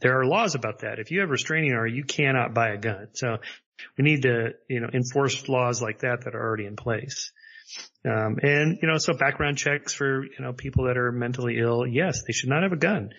there 0.00 0.20
are 0.20 0.26
laws 0.26 0.54
about 0.54 0.80
that. 0.80 0.98
If 0.98 1.10
you 1.10 1.20
have 1.20 1.28
a 1.28 1.32
restraining 1.32 1.72
order, 1.72 1.88
you 1.88 2.04
cannot 2.04 2.54
buy 2.54 2.68
a 2.70 2.78
gun. 2.78 3.08
So 3.14 3.38
we 3.98 4.04
need 4.04 4.22
to, 4.22 4.50
you 4.68 4.80
know, 4.80 4.90
enforce 4.92 5.48
laws 5.48 5.82
like 5.82 6.00
that 6.00 6.24
that 6.24 6.34
are 6.34 6.40
already 6.40 6.66
in 6.66 6.76
place. 6.76 7.32
Um, 8.04 8.38
and 8.42 8.78
you 8.82 8.88
know, 8.88 8.98
so 8.98 9.14
background 9.14 9.56
checks 9.56 9.94
for 9.94 10.24
you 10.24 10.40
know 10.40 10.52
people 10.52 10.84
that 10.86 10.98
are 10.98 11.10
mentally 11.10 11.58
ill, 11.58 11.86
yes, 11.86 12.22
they 12.26 12.32
should 12.32 12.50
not 12.50 12.62
have 12.62 12.72
a 12.72 12.76
gun. 12.76 13.10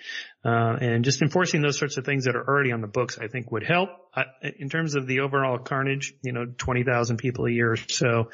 Uh, 0.43 0.77
and 0.80 1.03
just 1.03 1.22
enforcing 1.22 1.61
those 1.61 1.77
sorts 1.77 1.97
of 1.97 2.05
things 2.05 2.26
that 2.26 2.35
are 2.35 2.47
already 2.47 2.72
on 2.72 2.81
the 2.81 2.88
books, 2.88 3.17
I 3.19 3.27
think, 3.27 3.51
would 3.51 3.63
help. 3.63 3.89
Uh, 4.13 4.23
in 4.59 4.69
terms 4.69 4.95
of 4.95 5.07
the 5.07 5.22
overall 5.22 5.57
carnage, 5.57 6.13
you 6.22 6.34
know, 6.34 6.45
twenty 6.57 6.84
thousand 6.84 7.17
people 7.17 7.45
a 7.45 7.51
year 7.51 7.72
or 7.72 7.77
so. 7.77 8.30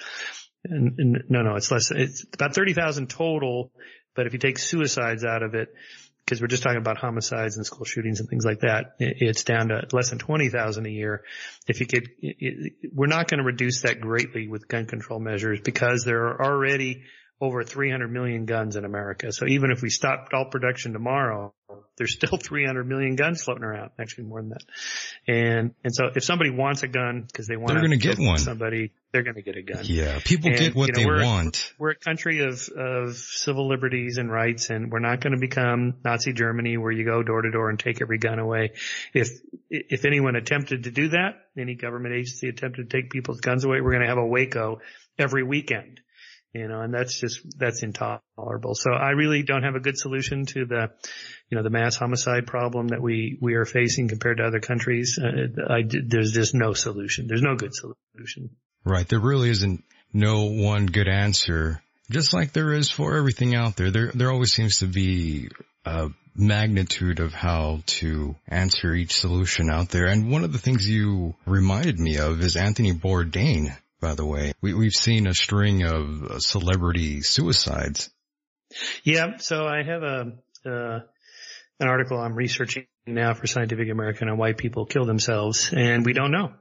And, 0.63 0.99
and 0.99 1.23
no, 1.29 1.41
no, 1.41 1.55
it's 1.55 1.71
less. 1.71 1.89
It's 1.91 2.25
about 2.33 2.53
thirty 2.53 2.73
thousand 2.73 3.09
total. 3.09 3.71
But 4.13 4.27
if 4.27 4.33
you 4.33 4.39
take 4.39 4.59
suicides 4.59 5.23
out 5.23 5.41
of 5.41 5.55
it, 5.55 5.69
because 6.25 6.41
we're 6.41 6.47
just 6.47 6.63
talking 6.63 6.77
about 6.77 6.97
homicides 6.97 7.57
and 7.57 7.65
school 7.65 7.85
shootings 7.85 8.19
and 8.19 8.29
things 8.29 8.45
like 8.45 8.61
that. 8.61 8.95
It's 8.99 9.43
down 9.43 9.69
to 9.69 9.85
less 9.91 10.09
than 10.09 10.19
20,000 10.19 10.85
a 10.85 10.89
year. 10.89 11.23
If 11.67 11.79
you 11.79 11.85
could, 11.85 12.09
it, 12.21 12.73
we're 12.93 13.07
not 13.07 13.27
going 13.27 13.39
to 13.39 13.43
reduce 13.43 13.81
that 13.81 13.99
greatly 13.99 14.47
with 14.47 14.67
gun 14.67 14.85
control 14.85 15.19
measures 15.19 15.59
because 15.61 16.03
there 16.05 16.23
are 16.27 16.41
already 16.41 17.03
over 17.41 17.63
300 17.63 18.11
million 18.11 18.45
guns 18.45 18.75
in 18.75 18.85
America. 18.85 19.31
So 19.31 19.47
even 19.47 19.71
if 19.71 19.81
we 19.81 19.89
stopped 19.89 20.31
all 20.31 20.45
production 20.45 20.93
tomorrow, 20.93 21.55
there's 21.97 22.13
still 22.13 22.37
300 22.41 22.87
million 22.87 23.15
guns 23.15 23.43
floating 23.43 23.63
around. 23.63 23.89
Actually 23.99 24.25
more 24.25 24.41
than 24.41 24.49
that. 24.49 24.63
And, 25.27 25.73
and 25.83 25.93
so 25.93 26.05
if 26.15 26.23
somebody 26.23 26.51
wants 26.51 26.83
a 26.83 26.87
gun 26.87 27.23
because 27.25 27.47
they 27.47 27.57
want 27.57 27.69
they're 27.69 27.79
going 27.79 27.91
to 27.91 27.97
get 27.97 28.19
one. 28.19 28.37
Somebody, 28.37 28.91
they're 29.11 29.23
going 29.23 29.35
to 29.35 29.41
get 29.41 29.57
a 29.57 29.63
gun. 29.63 29.81
Yeah. 29.85 30.19
People 30.23 30.51
and, 30.51 30.59
get 30.59 30.75
what 30.75 30.89
you 30.89 30.93
know, 30.93 30.99
they 30.99 31.05
we're, 31.07 31.25
want. 31.25 31.73
We're 31.79 31.91
a 31.91 31.95
country 31.95 32.41
of, 32.41 32.69
of 32.69 33.15
civil 33.15 33.67
liberties 33.67 34.19
and 34.19 34.31
rights 34.31 34.69
and 34.69 34.91
we're 34.91 34.99
not 34.99 35.21
going 35.21 35.33
to 35.33 35.39
become 35.39 35.95
Nazi 36.05 36.33
Germany 36.33 36.77
where 36.77 36.91
you 36.91 37.05
go 37.05 37.23
door 37.23 37.41
to 37.41 37.49
door 37.49 37.71
and 37.71 37.79
take 37.79 38.03
every 38.03 38.19
gun 38.19 38.37
away. 38.37 38.73
If, 39.15 39.29
if 39.71 40.05
anyone 40.05 40.35
attempted 40.35 40.83
to 40.83 40.91
do 40.91 41.09
that, 41.09 41.47
any 41.57 41.73
government 41.73 42.13
agency 42.13 42.49
attempted 42.49 42.91
to 42.91 43.01
take 43.01 43.09
people's 43.09 43.39
guns 43.39 43.65
away, 43.65 43.81
we're 43.81 43.93
going 43.93 44.03
to 44.03 44.09
have 44.09 44.19
a 44.19 44.25
Waco 44.25 44.79
every 45.17 45.41
weekend 45.41 46.01
you 46.53 46.67
know, 46.67 46.81
and 46.81 46.93
that's 46.93 47.19
just, 47.19 47.39
that's 47.57 47.81
intolerable. 47.83 48.75
So 48.75 48.91
I 48.91 49.11
really 49.11 49.43
don't 49.43 49.63
have 49.63 49.75
a 49.75 49.79
good 49.79 49.97
solution 49.97 50.45
to 50.47 50.65
the, 50.65 50.91
you 51.49 51.57
know, 51.57 51.63
the 51.63 51.69
mass 51.69 51.95
homicide 51.95 52.45
problem 52.45 52.89
that 52.89 53.01
we, 53.01 53.37
we 53.41 53.55
are 53.55 53.65
facing 53.65 54.09
compared 54.09 54.37
to 54.37 54.43
other 54.43 54.59
countries. 54.59 55.17
Uh, 55.21 55.47
I, 55.69 55.83
there's 55.87 56.33
just 56.33 56.53
no 56.53 56.73
solution. 56.73 57.27
There's 57.27 57.41
no 57.41 57.55
good 57.55 57.73
solution. 57.73 58.49
Right. 58.83 59.07
There 59.07 59.19
really 59.19 59.49
isn't 59.49 59.83
no 60.11 60.45
one 60.45 60.87
good 60.87 61.07
answer, 61.07 61.81
just 62.09 62.33
like 62.33 62.51
there 62.51 62.73
is 62.73 62.89
for 62.89 63.15
everything 63.15 63.55
out 63.55 63.77
there. 63.77 63.91
There, 63.91 64.11
there 64.13 64.31
always 64.31 64.51
seems 64.51 64.79
to 64.79 64.87
be 64.87 65.49
a 65.85 66.09
magnitude 66.35 67.19
of 67.19 67.33
how 67.33 67.81
to 67.85 68.35
answer 68.47 68.93
each 68.93 69.13
solution 69.13 69.69
out 69.69 69.89
there. 69.89 70.07
And 70.07 70.31
one 70.31 70.43
of 70.43 70.51
the 70.51 70.59
things 70.59 70.87
you 70.87 71.35
reminded 71.45 71.99
me 71.99 72.17
of 72.17 72.41
is 72.41 72.55
Anthony 72.55 72.93
Bourdain 72.93 73.75
by 74.01 74.15
the 74.15 74.25
way. 74.25 74.53
We, 74.61 74.73
we've 74.73 74.95
seen 74.95 75.27
a 75.27 75.33
string 75.33 75.83
of 75.83 76.41
celebrity 76.41 77.21
suicides. 77.21 78.09
Yeah. 79.03 79.37
So 79.37 79.65
I 79.65 79.83
have 79.83 80.03
a, 80.03 80.33
uh, 80.65 80.99
an 81.79 81.87
article 81.87 82.19
I'm 82.19 82.35
researching 82.35 82.87
now 83.05 83.33
for 83.33 83.47
Scientific 83.47 83.89
American 83.89 84.29
on 84.29 84.37
why 84.37 84.53
people 84.53 84.85
kill 84.85 85.05
themselves, 85.05 85.73
and 85.75 86.05
we 86.05 86.13
don't 86.13 86.31
know. 86.31 86.53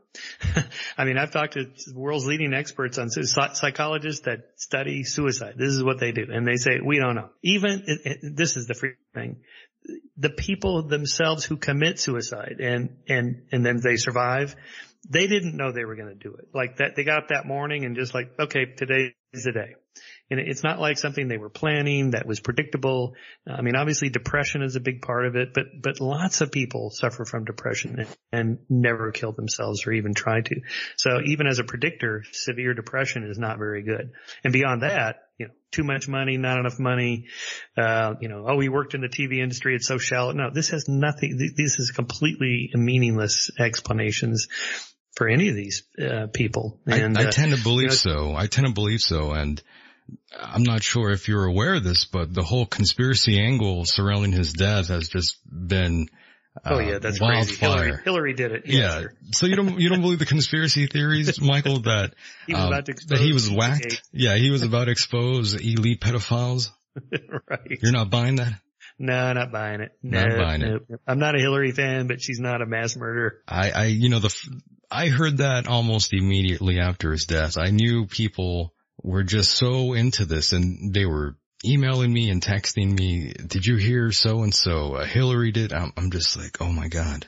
I 0.99 1.05
mean, 1.05 1.19
I've 1.19 1.31
talked 1.31 1.53
to 1.55 1.65
the 1.65 1.99
world's 1.99 2.27
leading 2.27 2.55
experts 2.55 2.99
on 2.99 3.11
psychologists 3.11 4.23
that 4.23 4.53
study 4.57 5.05
suicide. 5.05 5.55
This 5.57 5.69
is 5.69 5.85
what 5.85 6.01
they 6.01 6.13
do, 6.13 6.27
and 6.33 6.47
they 6.47 6.57
say 6.57 6.81
we 6.85 6.99
don't 6.99 7.15
know. 7.15 7.29
Even 7.43 7.85
this 8.35 8.57
is 8.57 8.67
the 8.67 8.75
free 8.75 8.95
thing: 9.15 9.43
the 10.17 10.31
people 10.31 10.83
themselves 10.83 11.45
who 11.45 11.57
commit 11.57 12.01
suicide 12.01 12.57
and 12.61 12.97
and 13.09 13.43
and 13.53 13.65
then 13.65 13.81
they 13.83 13.97
survive 13.97 14.57
they 15.09 15.27
didn't 15.27 15.57
know 15.57 15.73
they 15.73 15.85
were 15.85 15.97
going 15.97 16.09
to 16.09 16.15
do 16.15 16.35
it. 16.35 16.49
Like 16.55 16.77
that, 16.77 16.97
they 16.97 17.05
got 17.05 17.23
up 17.23 17.29
that 17.29 17.47
morning 17.47 17.85
and 17.85 17.97
just 17.97 18.15
like, 18.15 18.33
okay, 18.39 18.67
today 18.77 19.15
is 19.33 19.45
the 19.45 19.53
day. 19.53 19.75
And 20.31 20.39
it's 20.39 20.63
not 20.63 20.79
like 20.79 20.99
something 20.99 21.27
they 21.27 21.39
were 21.39 21.51
planning 21.51 22.13
that 22.13 22.25
was 22.25 22.39
predictable. 22.39 23.15
I 23.47 23.63
mean, 23.63 23.75
obviously 23.75 24.11
depression 24.11 24.63
is 24.63 24.77
a 24.77 24.81
big 24.81 25.03
part 25.03 25.27
of 25.27 25.35
it, 25.35 25.53
but, 25.53 25.67
but 25.83 26.01
lots 26.01 26.41
of 26.41 26.53
people 26.53 26.91
suffer 26.91 27.25
from 27.25 27.45
depression 27.45 28.07
and 28.31 28.59
never 28.69 29.11
kill 29.11 29.33
themselves 29.33 29.87
or 29.87 29.93
even 29.93 30.15
try 30.15 30.41
to. 30.41 30.61
So 30.97 31.21
even 31.27 31.49
as 31.49 31.59
a 31.59 31.65
predictor, 31.65 32.23
severe 32.31 32.75
depression 32.75 33.25
is 33.29 33.39
not 33.39 33.59
very 33.59 33.83
good. 33.83 34.13
And 34.45 34.53
beyond 34.53 34.83
that, 34.83 35.17
you 35.39 35.47
know, 35.47 35.53
too 35.73 35.83
much 35.83 36.07
money, 36.07 36.37
not 36.37 36.59
enough 36.59 36.79
money, 36.79 37.27
uh, 37.77 38.15
you 38.21 38.29
know, 38.29 38.45
oh, 38.47 38.57
we 38.57 38.69
worked 38.69 38.95
in 38.95 39.01
the 39.01 39.09
TV 39.09 39.39
industry. 39.39 39.75
It's 39.75 39.89
so 39.89 39.99
shallow. 39.99 40.33
No, 40.33 40.51
this 40.53 40.69
has 40.69 40.89
nothing. 40.89 41.53
This 41.57 41.79
is 41.79 41.91
completely 41.91 42.71
meaningless 42.75 43.51
explanations 43.59 44.49
for 45.17 45.29
any 45.29 45.49
of 45.49 45.55
these 45.55 45.83
uh, 46.01 46.27
people. 46.33 46.79
And 46.87 47.17
I, 47.17 47.23
I 47.23 47.27
uh, 47.27 47.31
tend 47.31 47.55
to 47.55 47.63
believe 47.63 47.83
you 47.83 48.11
know, 48.11 48.31
so. 48.31 48.35
I 48.37 48.47
tend 48.47 48.67
to 48.67 48.73
believe 48.73 49.01
so. 49.01 49.33
And 49.33 49.61
I'm 50.37 50.63
not 50.63 50.83
sure 50.83 51.11
if 51.11 51.29
you're 51.29 51.45
aware 51.45 51.75
of 51.75 51.85
this, 51.85 52.05
but 52.05 52.33
the 52.33 52.43
whole 52.43 52.67
conspiracy 52.67 53.41
angle 53.41 53.85
surrounding 53.85 54.33
his 54.33 54.53
death 54.53 54.89
has 54.89 55.09
just 55.09 55.37
been 55.47 56.09
Oh 56.65 56.81
yeah, 56.81 56.99
that's 56.99 57.21
wildfire. 57.21 57.47
crazy. 57.47 57.61
Hillary, 57.61 58.03
Hillary 58.05 58.33
did 58.35 58.53
it. 58.53 58.63
Yeah. 58.67 59.01
yeah. 59.01 59.07
So 59.33 59.47
you 59.47 59.55
don't 59.55 59.79
you 59.79 59.89
don't 59.89 60.01
believe 60.01 60.19
the 60.19 60.27
conspiracy 60.27 60.87
theories, 60.87 61.41
Michael, 61.41 61.83
that 61.83 62.15
he 62.47 62.55
um, 62.55 62.71
that 62.71 63.21
he 63.21 63.33
was 63.33 63.49
whacked? 63.49 64.03
Yeah, 64.13 64.37
he 64.37 64.51
was 64.51 64.63
about 64.63 64.87
to 64.87 64.91
expose 64.91 65.55
elite 65.55 66.01
pedophiles. 66.01 66.71
right. 67.49 67.79
You're 67.81 67.93
not 67.93 68.11
buying 68.11 68.37
that? 68.37 68.53
No, 68.99 69.33
not 69.33 69.53
buying 69.53 69.81
it. 69.81 69.93
No, 70.03 70.23
not 70.23 70.39
buying 70.39 70.61
no. 70.61 70.77
it. 70.77 71.01
I'm 71.07 71.19
not 71.19 71.35
a 71.35 71.39
Hillary 71.39 71.71
fan, 71.71 72.07
but 72.07 72.21
she's 72.21 72.41
not 72.41 72.61
a 72.61 72.67
mass 72.67 72.97
murderer. 72.97 73.39
I, 73.49 73.71
I, 73.71 73.85
you 73.87 74.11
know, 74.11 74.19
the, 74.19 74.35
I 74.91 75.09
heard 75.09 75.39
that 75.39 75.69
almost 75.69 76.13
immediately 76.13 76.81
after 76.81 77.13
his 77.13 77.25
death. 77.25 77.57
I 77.57 77.71
knew 77.71 78.07
people 78.07 78.75
were 79.03 79.23
just 79.23 79.53
so 79.53 79.93
into 79.93 80.25
this 80.25 80.53
and 80.53 80.93
they 80.93 81.07
were 81.07 81.37
emailing 81.65 82.13
me 82.13 82.31
and 82.31 82.43
texting 82.43 82.99
me, 82.99 83.33
did 83.33 83.67
you 83.67 83.77
hear 83.77 84.13
so 84.13 84.43
and 84.43 84.55
so? 84.55 84.97
Hillary 84.97 85.53
did. 85.53 85.73
I'm, 85.73 85.93
I'm 85.97 86.11
just 86.11 86.37
like, 86.37 86.61
oh 86.61 86.73
my 86.73 86.89
God. 86.89 87.27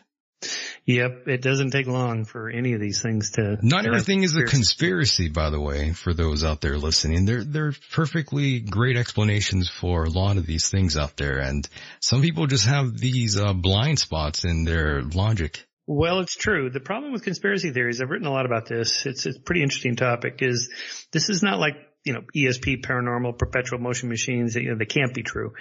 Yep, 0.87 1.29
it 1.29 1.43
doesn't 1.43 1.71
take 1.71 1.87
long 1.87 2.25
for 2.25 2.51
any 2.51 2.73
of 2.73 2.81
these 2.81 3.01
things 3.01 3.31
to. 3.33 3.59
Not 3.63 3.87
everything 3.87 4.25
is 4.25 4.35
a 4.35 4.43
conspiracy, 4.43 5.29
by 5.29 5.51
the 5.51 5.61
way, 5.61 5.93
for 5.93 6.13
those 6.13 6.43
out 6.43 6.61
there 6.61 6.77
listening. 6.77 7.25
There, 7.25 7.45
there 7.45 7.67
are 7.67 7.75
perfectly 7.93 8.59
great 8.59 8.97
explanations 8.97 9.69
for 9.69 10.03
a 10.03 10.11
lot 10.11 10.39
of 10.39 10.47
these 10.47 10.69
things 10.69 10.97
out 10.97 11.17
there, 11.17 11.39
and 11.39 11.69
some 12.01 12.23
people 12.23 12.49
just 12.49 12.67
have 12.67 12.99
these 12.99 13.39
uh, 13.39 13.53
blind 13.53 14.01
spots 14.01 14.45
in 14.45 14.65
their 14.65 15.03
logic. 15.03 15.65
Well, 15.95 16.21
it's 16.21 16.35
true. 16.35 16.71
The 16.71 16.81
problem 16.81 17.13
with 17.13 17.23
conspiracy 17.23 17.71
theories, 17.71 18.01
I've 18.01 18.11
written 18.11 18.27
a 18.27 18.33
lot 18.33 18.47
about 18.47 18.67
this. 18.67 19.05
It's, 19.07 19.27
it's 19.27 19.37
a 19.37 19.41
pretty 19.41 19.63
interesting 19.63 19.97
topic 19.97 20.39
is 20.41 20.71
this 21.13 21.29
is 21.29 21.43
not 21.43 21.59
like 21.59 21.75
you 22.05 22.15
know, 22.15 22.23
ESP, 22.35 22.85
paranormal, 22.85 23.39
perpetual 23.39 23.79
motion 23.79 24.09
machines, 24.09 24.57
you 24.57 24.71
know, 24.71 24.77
they 24.77 24.87
can't 24.87 25.15
be 25.15 25.23
true. 25.23 25.53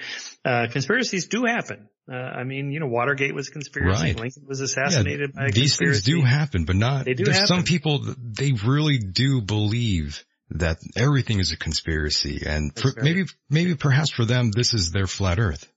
Uh, 0.43 0.67
conspiracies 0.71 1.27
do 1.27 1.45
happen. 1.45 1.87
Uh, 2.11 2.15
I 2.15 2.43
mean, 2.43 2.71
you 2.71 2.79
know, 2.79 2.87
Watergate 2.87 3.35
was 3.35 3.49
a 3.49 3.51
conspiracy. 3.51 4.03
Right. 4.03 4.19
Lincoln 4.19 4.45
was 4.47 4.59
assassinated 4.59 5.33
yeah, 5.35 5.41
by 5.41 5.51
These 5.51 5.77
conspiracy. 5.77 5.97
These 5.97 6.05
things 6.05 6.23
do 6.23 6.27
happen, 6.27 6.65
but 6.65 6.75
not, 6.75 7.05
they 7.05 7.13
do 7.13 7.25
there's 7.25 7.37
happen. 7.37 7.47
some 7.47 7.63
people, 7.63 8.03
they 8.17 8.53
really 8.53 8.97
do 8.97 9.41
believe 9.41 10.23
that 10.49 10.79
everything 10.95 11.39
is 11.39 11.51
a 11.51 11.57
conspiracy 11.57 12.43
and 12.45 12.77
for, 12.77 12.91
maybe, 12.97 13.25
maybe 13.49 13.75
perhaps 13.75 14.09
for 14.09 14.25
them, 14.25 14.51
this 14.51 14.73
is 14.73 14.91
their 14.91 15.07
flat 15.07 15.39
earth. 15.39 15.71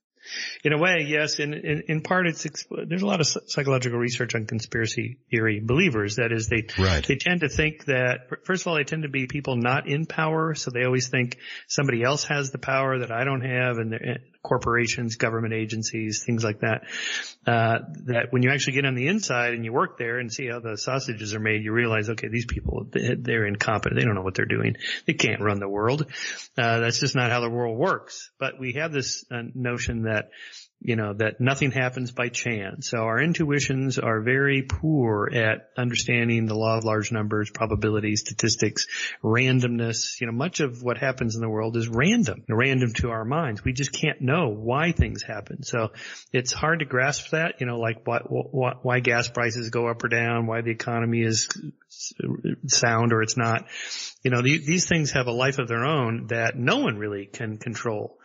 In 0.63 0.73
a 0.73 0.77
way, 0.77 1.05
yes. 1.07 1.39
In, 1.39 1.53
in, 1.53 1.83
in 1.87 2.01
part, 2.01 2.27
it's, 2.27 2.45
there's 2.87 3.01
a 3.01 3.05
lot 3.05 3.21
of 3.21 3.27
psychological 3.27 3.99
research 3.99 4.35
on 4.35 4.45
conspiracy 4.45 5.19
theory 5.29 5.59
believers. 5.63 6.15
That 6.15 6.31
is, 6.31 6.47
they, 6.47 6.67
right. 6.77 7.05
they 7.05 7.15
tend 7.15 7.41
to 7.41 7.49
think 7.49 7.85
that, 7.85 8.45
first 8.45 8.63
of 8.63 8.67
all, 8.67 8.75
they 8.75 8.83
tend 8.83 9.03
to 9.03 9.09
be 9.09 9.27
people 9.27 9.55
not 9.55 9.87
in 9.87 10.05
power. 10.05 10.55
So 10.55 10.71
they 10.71 10.83
always 10.83 11.09
think 11.09 11.37
somebody 11.67 12.03
else 12.03 12.25
has 12.25 12.51
the 12.51 12.57
power 12.57 12.99
that 12.99 13.11
I 13.11 13.23
don't 13.23 13.41
have 13.41 13.77
and 13.77 14.19
corporations, 14.45 15.15
government 15.15 15.53
agencies, 15.53 16.23
things 16.23 16.43
like 16.43 16.59
that. 16.59 16.83
Uh, 17.47 17.79
that 18.05 18.27
when 18.29 18.43
you 18.43 18.51
actually 18.51 18.73
get 18.73 18.85
on 18.85 18.93
the 18.93 19.07
inside 19.07 19.53
and 19.55 19.65
you 19.65 19.73
work 19.73 19.97
there 19.97 20.19
and 20.19 20.31
see 20.31 20.47
how 20.47 20.59
the 20.59 20.77
sausages 20.77 21.33
are 21.33 21.39
made, 21.39 21.63
you 21.63 21.71
realize, 21.71 22.09
okay, 22.09 22.27
these 22.27 22.45
people, 22.45 22.87
they're 22.91 23.47
incompetent. 23.47 23.99
They 23.99 24.05
don't 24.05 24.15
know 24.15 24.21
what 24.21 24.35
they're 24.35 24.45
doing. 24.45 24.75
They 25.07 25.13
can't 25.13 25.41
run 25.41 25.59
the 25.59 25.67
world. 25.67 26.05
Uh, 26.57 26.79
that's 26.79 26.99
just 26.99 27.15
not 27.15 27.31
how 27.31 27.41
the 27.41 27.49
world 27.49 27.77
works. 27.77 28.29
But 28.39 28.59
we 28.59 28.73
have 28.73 28.91
this 28.91 29.25
uh, 29.31 29.41
notion 29.55 30.03
that 30.03 30.29
you 30.81 30.95
know, 30.95 31.13
that 31.13 31.39
nothing 31.39 31.71
happens 31.71 32.11
by 32.11 32.29
chance. 32.29 32.89
So 32.89 32.99
our 32.99 33.19
intuitions 33.19 33.97
are 33.97 34.21
very 34.21 34.61
poor 34.61 35.29
at 35.33 35.69
understanding 35.77 36.45
the 36.45 36.55
law 36.55 36.77
of 36.77 36.83
large 36.83 37.11
numbers, 37.11 37.49
probability, 37.49 38.15
statistics, 38.15 38.85
randomness. 39.23 40.19
You 40.21 40.27
know, 40.27 40.33
much 40.33 40.59
of 40.59 40.83
what 40.83 40.97
happens 40.97 41.35
in 41.35 41.41
the 41.41 41.49
world 41.49 41.75
is 41.77 41.87
random, 41.87 42.43
random 42.47 42.93
to 42.95 43.09
our 43.09 43.25
minds. 43.25 43.63
We 43.63 43.73
just 43.73 43.93
can't 43.93 44.21
know 44.21 44.49
why 44.49 44.91
things 44.91 45.23
happen. 45.23 45.63
So 45.63 45.91
it's 46.31 46.53
hard 46.53 46.79
to 46.79 46.85
grasp 46.85 47.31
that, 47.31 47.55
you 47.59 47.65
know, 47.65 47.79
like 47.79 48.05
why, 48.05 48.19
why, 48.25 48.73
why 48.81 48.99
gas 48.99 49.27
prices 49.27 49.69
go 49.69 49.87
up 49.87 50.03
or 50.03 50.09
down, 50.09 50.45
why 50.45 50.61
the 50.61 50.71
economy 50.71 51.23
is 51.23 51.47
sound 52.67 53.13
or 53.13 53.21
it's 53.21 53.37
not. 53.37 53.65
You 54.23 54.31
know, 54.31 54.41
these 54.41 54.87
things 54.87 55.11
have 55.11 55.27
a 55.27 55.31
life 55.31 55.59
of 55.59 55.67
their 55.67 55.85
own 55.85 56.27
that 56.27 56.55
no 56.55 56.79
one 56.79 56.97
really 56.97 57.25
can 57.25 57.57
control. 57.57 58.17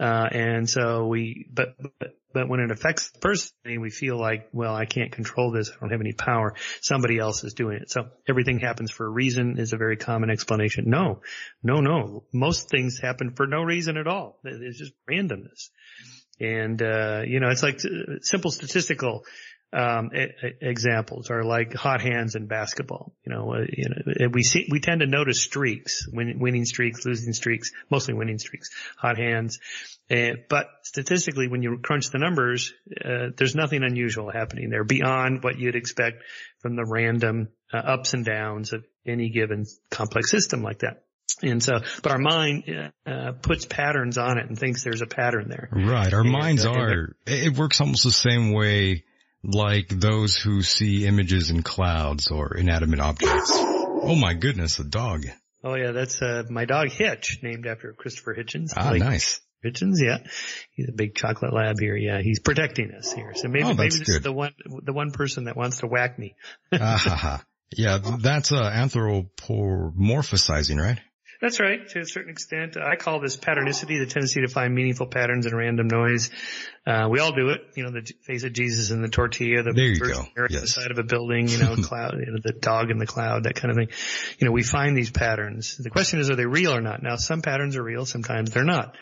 Uh, 0.00 0.28
and 0.32 0.68
so 0.68 1.06
we, 1.06 1.46
but, 1.52 1.74
but, 1.78 2.16
but 2.32 2.48
when 2.48 2.60
it 2.60 2.70
affects 2.70 3.10
the 3.10 3.18
person, 3.18 3.52
we 3.80 3.90
feel 3.90 4.18
like, 4.18 4.48
well, 4.52 4.74
I 4.74 4.86
can't 4.86 5.12
control 5.12 5.50
this. 5.52 5.70
I 5.70 5.80
don't 5.80 5.90
have 5.90 6.00
any 6.00 6.14
power. 6.14 6.54
Somebody 6.80 7.18
else 7.18 7.44
is 7.44 7.52
doing 7.54 7.76
it. 7.82 7.90
So 7.90 8.08
everything 8.26 8.60
happens 8.60 8.90
for 8.90 9.04
a 9.04 9.10
reason 9.10 9.58
is 9.58 9.72
a 9.72 9.76
very 9.76 9.96
common 9.96 10.30
explanation. 10.30 10.84
No, 10.88 11.20
no, 11.62 11.80
no. 11.80 12.24
Most 12.32 12.70
things 12.70 12.98
happen 12.98 13.32
for 13.34 13.46
no 13.46 13.62
reason 13.62 13.98
at 13.98 14.06
all. 14.06 14.38
It's 14.44 14.78
just 14.78 14.92
randomness. 15.10 15.68
And, 16.40 16.80
uh, 16.80 17.22
you 17.26 17.40
know, 17.40 17.48
it's 17.50 17.62
like 17.62 17.80
uh, 17.84 18.20
simple 18.22 18.50
statistical 18.50 19.24
um, 19.72 20.10
examples 20.60 21.30
are 21.30 21.44
like 21.44 21.74
hot 21.74 22.00
hands 22.00 22.34
in 22.34 22.46
basketball. 22.46 23.12
You 23.24 23.32
know, 23.32 23.54
uh, 23.54 23.66
you 23.68 23.88
know, 23.88 24.28
we 24.32 24.42
see, 24.42 24.68
we 24.70 24.80
tend 24.80 25.00
to 25.00 25.06
notice 25.06 25.42
streaks, 25.42 26.08
win, 26.12 26.38
winning 26.40 26.64
streaks, 26.64 27.04
losing 27.04 27.32
streaks, 27.32 27.70
mostly 27.88 28.14
winning 28.14 28.38
streaks, 28.38 28.70
hot 28.96 29.16
hands. 29.16 29.60
Uh, 30.10 30.30
but 30.48 30.66
statistically, 30.82 31.46
when 31.46 31.62
you 31.62 31.78
crunch 31.78 32.10
the 32.10 32.18
numbers, 32.18 32.74
uh, 33.04 33.28
there's 33.36 33.54
nothing 33.54 33.84
unusual 33.84 34.30
happening 34.30 34.70
there 34.70 34.82
beyond 34.82 35.44
what 35.44 35.56
you'd 35.58 35.76
expect 35.76 36.24
from 36.58 36.74
the 36.74 36.84
random 36.84 37.48
uh, 37.72 37.76
ups 37.76 38.12
and 38.12 38.24
downs 38.24 38.72
of 38.72 38.84
any 39.06 39.30
given 39.30 39.66
complex 39.90 40.30
system 40.30 40.62
like 40.62 40.80
that. 40.80 41.04
And 41.42 41.62
so, 41.62 41.78
but 42.02 42.10
our 42.10 42.18
mind 42.18 42.64
uh, 43.06 43.32
puts 43.40 43.64
patterns 43.64 44.18
on 44.18 44.36
it 44.38 44.48
and 44.48 44.58
thinks 44.58 44.82
there's 44.82 45.00
a 45.00 45.06
pattern 45.06 45.48
there. 45.48 45.68
Right. 45.70 46.12
Our 46.12 46.22
and, 46.22 46.32
minds 46.32 46.66
uh, 46.66 46.72
are. 46.72 47.16
It 47.24 47.56
works 47.56 47.80
almost 47.80 48.02
the 48.02 48.10
same 48.10 48.50
way 48.50 49.04
like 49.42 49.88
those 49.88 50.36
who 50.36 50.62
see 50.62 51.06
images 51.06 51.50
in 51.50 51.62
clouds 51.62 52.28
or 52.28 52.56
inanimate 52.56 53.00
objects. 53.00 53.50
Oh 53.54 54.14
my 54.14 54.34
goodness, 54.34 54.78
a 54.78 54.84
dog. 54.84 55.24
Oh 55.62 55.74
yeah, 55.74 55.92
that's 55.92 56.22
uh, 56.22 56.44
my 56.48 56.64
dog 56.64 56.90
Hitch, 56.90 57.40
named 57.42 57.66
after 57.66 57.92
Christopher 57.92 58.34
Hitchens. 58.34 58.70
Ah, 58.76 58.90
like 58.90 59.00
nice. 59.00 59.40
Hitchens, 59.64 59.96
yeah. 60.00 60.18
He's 60.72 60.88
a 60.88 60.92
big 60.92 61.14
chocolate 61.14 61.52
lab 61.52 61.78
here. 61.78 61.94
Yeah, 61.94 62.22
he's 62.22 62.40
protecting 62.40 62.92
us 62.92 63.12
here. 63.12 63.34
So 63.34 63.48
maybe, 63.48 63.64
oh, 63.64 63.74
maybe 63.74 63.90
this 63.90 64.08
is 64.08 64.22
the 64.22 64.32
one, 64.32 64.54
the 64.64 64.94
one 64.94 65.10
person 65.10 65.44
that 65.44 65.54
wants 65.56 65.80
to 65.80 65.86
whack 65.86 66.18
me. 66.18 66.34
ah, 66.72 66.96
ha, 66.96 67.14
ha. 67.14 67.44
Yeah, 67.76 67.98
that's 67.98 68.52
uh, 68.52 68.62
anthropomorphizing, 68.62 70.80
right? 70.80 70.98
That's 71.40 71.58
right, 71.58 71.88
to 71.88 72.00
a 72.00 72.04
certain 72.04 72.30
extent. 72.30 72.76
I 72.76 72.96
call 72.96 73.18
this 73.18 73.34
patternicity, 73.34 73.98
the 73.98 74.06
tendency 74.06 74.42
to 74.42 74.48
find 74.48 74.74
meaningful 74.74 75.06
patterns 75.06 75.46
in 75.46 75.56
random 75.56 75.88
noise. 75.88 76.30
Uh, 76.86 77.08
we 77.10 77.18
all 77.18 77.32
do 77.32 77.48
it. 77.48 77.62
You 77.76 77.84
know, 77.84 77.90
the 77.90 78.12
face 78.26 78.44
of 78.44 78.52
Jesus 78.52 78.90
in 78.90 79.00
the 79.00 79.08
tortilla, 79.08 79.62
the 79.62 79.72
there 79.72 79.94
go. 80.12 80.46
Yes. 80.50 80.60
the 80.60 80.66
side 80.66 80.90
of 80.90 80.98
a 80.98 81.02
building, 81.02 81.48
you 81.48 81.56
know, 81.56 81.76
cloud, 81.82 82.14
you 82.18 82.30
know, 82.30 82.40
the 82.42 82.52
dog 82.52 82.90
in 82.90 82.98
the 82.98 83.06
cloud, 83.06 83.44
that 83.44 83.54
kind 83.54 83.70
of 83.70 83.76
thing. 83.76 83.88
You 84.38 84.46
know, 84.46 84.52
we 84.52 84.62
find 84.62 84.94
these 84.94 85.10
patterns. 85.10 85.78
The 85.78 85.88
question 85.88 86.20
is, 86.20 86.28
are 86.28 86.36
they 86.36 86.44
real 86.44 86.74
or 86.74 86.82
not? 86.82 87.02
Now, 87.02 87.16
some 87.16 87.40
patterns 87.40 87.76
are 87.76 87.82
real, 87.82 88.04
sometimes 88.04 88.50
they're 88.50 88.64
not. 88.64 88.96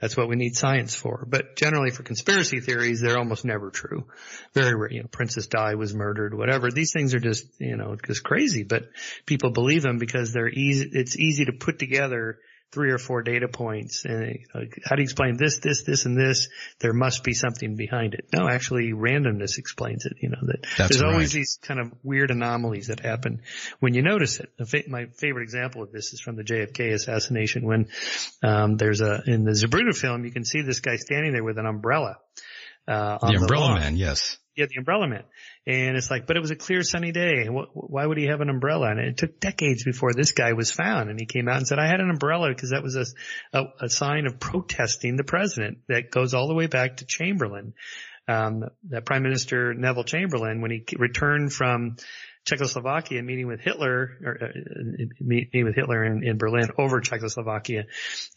That's 0.00 0.16
what 0.16 0.28
we 0.28 0.36
need 0.36 0.56
science 0.56 0.94
for. 0.94 1.26
But 1.28 1.56
generally 1.56 1.90
for 1.90 2.02
conspiracy 2.02 2.60
theories, 2.60 3.00
they're 3.00 3.18
almost 3.18 3.44
never 3.44 3.70
true. 3.70 4.06
Very 4.54 4.74
rare, 4.74 4.92
you 4.92 5.02
know, 5.02 5.08
Princess 5.08 5.46
Di 5.46 5.74
was 5.74 5.94
murdered, 5.94 6.34
whatever. 6.34 6.70
These 6.70 6.92
things 6.92 7.14
are 7.14 7.20
just, 7.20 7.46
you 7.58 7.76
know, 7.76 7.96
just 8.06 8.22
crazy, 8.22 8.62
but 8.62 8.88
people 9.26 9.50
believe 9.50 9.82
them 9.82 9.98
because 9.98 10.32
they're 10.32 10.48
easy, 10.48 10.88
it's 10.92 11.18
easy 11.18 11.44
to 11.44 11.52
put 11.52 11.78
together 11.78 12.38
three 12.72 12.90
or 12.92 12.98
four 12.98 13.22
data 13.22 13.48
points 13.48 14.04
and 14.04 14.38
how 14.52 14.94
do 14.94 15.02
you 15.02 15.04
explain 15.04 15.36
this, 15.36 15.58
this, 15.58 15.82
this, 15.82 16.06
and 16.06 16.16
this? 16.16 16.48
There 16.78 16.92
must 16.92 17.24
be 17.24 17.32
something 17.32 17.74
behind 17.74 18.14
it. 18.14 18.26
No, 18.32 18.48
actually 18.48 18.92
randomness 18.92 19.58
explains 19.58 20.06
it, 20.06 20.18
you 20.20 20.28
know, 20.28 20.38
that 20.42 20.62
That's 20.78 20.90
there's 20.90 21.02
right. 21.02 21.12
always 21.12 21.32
these 21.32 21.58
kind 21.62 21.80
of 21.80 21.92
weird 22.02 22.30
anomalies 22.30 22.86
that 22.86 23.00
happen 23.00 23.42
when 23.80 23.94
you 23.94 24.02
notice 24.02 24.40
it. 24.40 24.52
My 24.88 25.06
favorite 25.16 25.42
example 25.42 25.82
of 25.82 25.90
this 25.90 26.12
is 26.12 26.20
from 26.20 26.36
the 26.36 26.44
JFK 26.44 26.92
assassination 26.92 27.66
when, 27.66 27.88
um, 28.42 28.76
there's 28.76 29.00
a, 29.00 29.22
in 29.26 29.44
the 29.44 29.52
Zapruder 29.52 29.96
film, 29.96 30.24
you 30.24 30.30
can 30.30 30.44
see 30.44 30.62
this 30.62 30.80
guy 30.80 30.96
standing 30.96 31.32
there 31.32 31.44
with 31.44 31.58
an 31.58 31.66
umbrella. 31.66 32.18
Uh, 32.86 33.18
the 33.18 33.38
umbrella 33.38 33.74
the 33.74 33.80
man, 33.80 33.96
yes. 33.96 34.38
Yeah, 34.56 34.66
the 34.68 34.78
umbrella 34.78 35.08
man. 35.08 35.24
And 35.66 35.96
it's 35.96 36.10
like, 36.10 36.26
but 36.26 36.36
it 36.36 36.40
was 36.40 36.50
a 36.50 36.56
clear 36.56 36.82
sunny 36.82 37.12
day. 37.12 37.46
Why 37.46 38.04
would 38.04 38.18
he 38.18 38.26
have 38.26 38.40
an 38.40 38.50
umbrella? 38.50 38.90
And 38.90 39.00
it 39.00 39.16
took 39.16 39.40
decades 39.40 39.84
before 39.84 40.12
this 40.12 40.32
guy 40.32 40.52
was 40.52 40.72
found. 40.72 41.10
And 41.10 41.18
he 41.18 41.26
came 41.26 41.48
out 41.48 41.58
and 41.58 41.66
said, 41.66 41.78
I 41.78 41.86
had 41.86 42.00
an 42.00 42.10
umbrella 42.10 42.48
because 42.48 42.70
that 42.70 42.82
was 42.82 42.96
a, 42.96 43.58
a, 43.58 43.64
a 43.82 43.88
sign 43.88 44.26
of 44.26 44.40
protesting 44.40 45.16
the 45.16 45.24
president 45.24 45.78
that 45.88 46.10
goes 46.10 46.34
all 46.34 46.48
the 46.48 46.54
way 46.54 46.66
back 46.66 46.98
to 46.98 47.06
Chamberlain. 47.06 47.74
Um, 48.28 48.64
that 48.90 49.06
Prime 49.06 49.24
Minister 49.24 49.74
Neville 49.74 50.04
Chamberlain, 50.04 50.60
when 50.60 50.70
he 50.70 50.84
returned 50.96 51.52
from 51.52 51.96
Czechoslovakia 52.44 53.22
meeting 53.22 53.46
with 53.46 53.60
Hitler, 53.60 54.16
or 54.24 54.38
uh, 54.40 54.46
meeting 55.20 55.64
with 55.64 55.74
Hitler 55.74 56.04
in, 56.04 56.24
in, 56.24 56.38
Berlin 56.38 56.70
over 56.78 57.00
Czechoslovakia. 57.00 57.84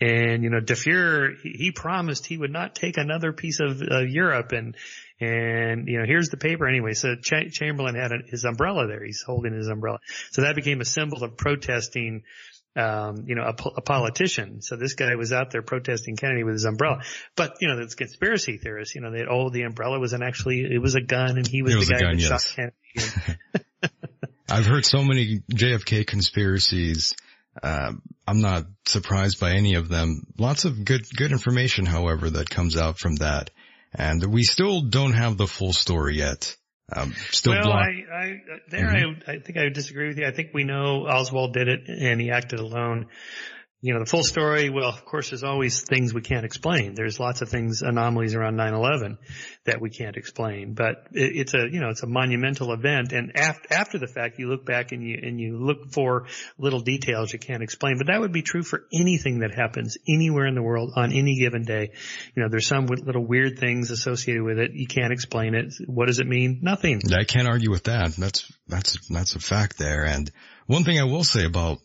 And, 0.02 0.44
you 0.44 0.50
know, 0.50 0.60
De 0.60 0.74
Fuhrer, 0.74 1.36
he, 1.42 1.52
he 1.52 1.72
promised 1.72 2.26
he 2.26 2.38
would 2.38 2.52
not 2.52 2.76
take 2.76 2.98
another 2.98 3.32
piece 3.32 3.60
of 3.60 3.82
uh, 3.82 4.00
Europe 4.00 4.52
and, 4.52 4.76
and, 5.24 5.88
you 5.88 6.00
know, 6.00 6.06
here's 6.06 6.30
the 6.30 6.38
paper 6.38 6.68
anyway. 6.68 6.94
So 6.94 7.16
Ch- 7.16 7.52
Chamberlain 7.52 7.96
had 7.96 8.12
a, 8.12 8.18
his 8.28 8.44
umbrella 8.44 8.88
there. 8.88 9.04
He's 9.04 9.24
holding 9.26 9.54
his 9.54 9.68
umbrella. 9.68 10.00
So 10.32 10.42
that 10.42 10.56
became 10.56 10.82
a 10.82 10.86
symbol 10.86 11.24
of 11.24 11.38
protesting 11.38 12.24
um, 12.76 13.26
you 13.28 13.36
know, 13.36 13.44
a, 13.44 13.56
a, 13.78 13.82
politician. 13.82 14.62
So 14.62 14.76
this 14.76 14.96
guy 14.96 15.14
was 15.16 15.32
out 15.32 15.52
there 15.52 15.62
protesting 15.62 16.16
Kennedy 16.16 16.44
with 16.44 16.54
his 16.54 16.66
umbrella. 16.66 17.02
But, 17.36 17.58
you 17.62 17.68
know, 17.68 17.76
there's 17.76 17.96
conspiracy 17.96 18.58
theorists, 18.58 18.96
you 18.96 19.02
know, 19.02 19.12
that, 19.12 19.28
oh, 19.30 19.50
the 19.52 19.62
umbrella 19.62 20.00
was 20.00 20.14
an 20.14 20.24
actually, 20.24 20.62
it 20.62 20.82
was 20.82 20.96
a 20.96 21.02
gun 21.02 21.38
and 21.38 21.48
he 21.48 21.62
was, 21.62 21.76
was 21.76 21.88
the 21.88 21.94
guy 21.94 22.00
gun, 22.00 22.18
that 22.18 22.22
yes. 22.22 22.46
shot 22.46 22.56
Kennedy. 22.56 23.40
I've 24.50 24.66
heard 24.66 24.86
so 24.86 25.04
many 25.04 25.42
JFK 25.52 26.08
conspiracies. 26.08 27.14
Uh, 27.62 27.94
I'm 28.28 28.42
not 28.42 28.66
surprised 28.86 29.40
by 29.40 29.52
any 29.52 29.76
of 29.76 29.88
them. 29.90 30.26
Lots 30.38 30.66
of 30.66 30.84
good, 30.84 31.06
good 31.16 31.32
information, 31.32 31.86
however, 31.86 32.30
that 32.32 32.50
comes 32.50 32.76
out 32.78 32.98
from 32.98 33.18
that. 33.18 33.52
And 33.96 34.34
we 34.34 34.44
still 34.44 34.82
don't 34.82 35.14
have 35.14 35.38
the 35.38 35.48
full 35.48 35.74
story 35.74 36.18
yet. 36.18 36.56
Um, 36.96 37.14
still 37.32 37.54
well, 37.54 37.72
I, 37.72 38.04
I, 38.14 38.42
there, 38.70 38.88
mm-hmm. 38.88 39.30
I, 39.30 39.34
I 39.34 39.40
think 39.40 39.58
I 39.58 39.64
would 39.64 39.74
disagree 39.74 40.10
with 40.10 40.18
you. 40.18 40.28
I 40.28 40.32
think 40.32 40.50
we 40.54 40.64
know 40.64 41.08
Oswald 41.08 41.54
did 41.54 41.68
it 41.68 41.88
and 41.88 42.20
he 42.20 42.30
acted 42.30 42.60
alone 42.60 43.08
you 43.84 43.94
know, 43.94 44.00
the 44.00 44.06
full 44.06 44.24
story, 44.24 44.70
well, 44.70 44.88
of 44.88 45.04
course, 45.04 45.32
there's 45.32 45.44
always 45.44 45.82
things 45.82 46.14
we 46.14 46.22
can't 46.22 46.46
explain. 46.46 46.96
There's 46.96 47.20
lots 47.20 47.42
of 47.42 47.50
things, 47.50 47.82
anomalies 47.82 48.34
around 48.34 48.56
9-11 48.56 49.18
that 49.66 49.82
we 49.82 49.90
can't 49.90 50.16
explain, 50.16 50.74
but 50.74 51.08
it, 51.12 51.36
it's 51.36 51.54
a, 51.54 51.68
you 51.70 51.82
know, 51.82 51.90
it's 51.90 52.02
a 52.02 52.08
monumental 52.08 52.72
event. 52.72 53.12
And 53.12 53.36
after, 53.36 53.74
after 53.74 54.00
the 54.00 54.08
fact, 54.08 54.40
you 54.40 54.48
look 54.48 54.66
back 54.66 54.94
and 54.94 55.04
you, 55.04 55.20
and 55.22 55.38
you 55.38 55.58
look 55.58 55.92
for 55.92 56.28
little 56.58 56.80
details 56.80 57.34
you 57.34 57.40
can't 57.40 57.62
explain, 57.62 57.98
but 57.98 58.08
that 58.08 58.22
would 58.22 58.32
be 58.32 58.42
true 58.42 58.64
for 58.64 58.86
anything 58.94 59.40
that 59.40 59.54
happens 59.54 59.98
anywhere 60.08 60.48
in 60.48 60.56
the 60.56 60.64
world 60.64 60.94
on 60.96 61.12
any 61.12 61.38
given 61.38 61.64
day. 61.64 61.92
You 62.38 62.44
know, 62.44 62.48
there's 62.50 62.68
some 62.68 62.86
little 62.86 63.28
weird 63.28 63.60
things 63.60 63.92
associated 63.92 64.44
with 64.44 64.60
it. 64.60 64.72
You 64.72 64.88
can't 64.88 65.12
explain 65.12 65.56
it. 65.56 65.74
What 65.88 66.08
does 66.08 66.20
it 66.20 66.28
mean? 66.28 66.60
Nothing. 66.62 67.02
I 67.14 67.26
can't 67.26 67.50
argue 67.50 67.70
with 67.72 67.84
that. 67.84 68.14
That's, 68.14 68.50
that's, 68.66 68.98
that's 69.10 69.36
a 69.36 69.40
fact 69.40 69.78
there. 69.78 70.06
And 70.06 70.32
one 70.68 70.86
thing 70.86 71.02
I 71.02 71.04
will 71.04 71.26
say 71.26 71.44
about 71.44 71.80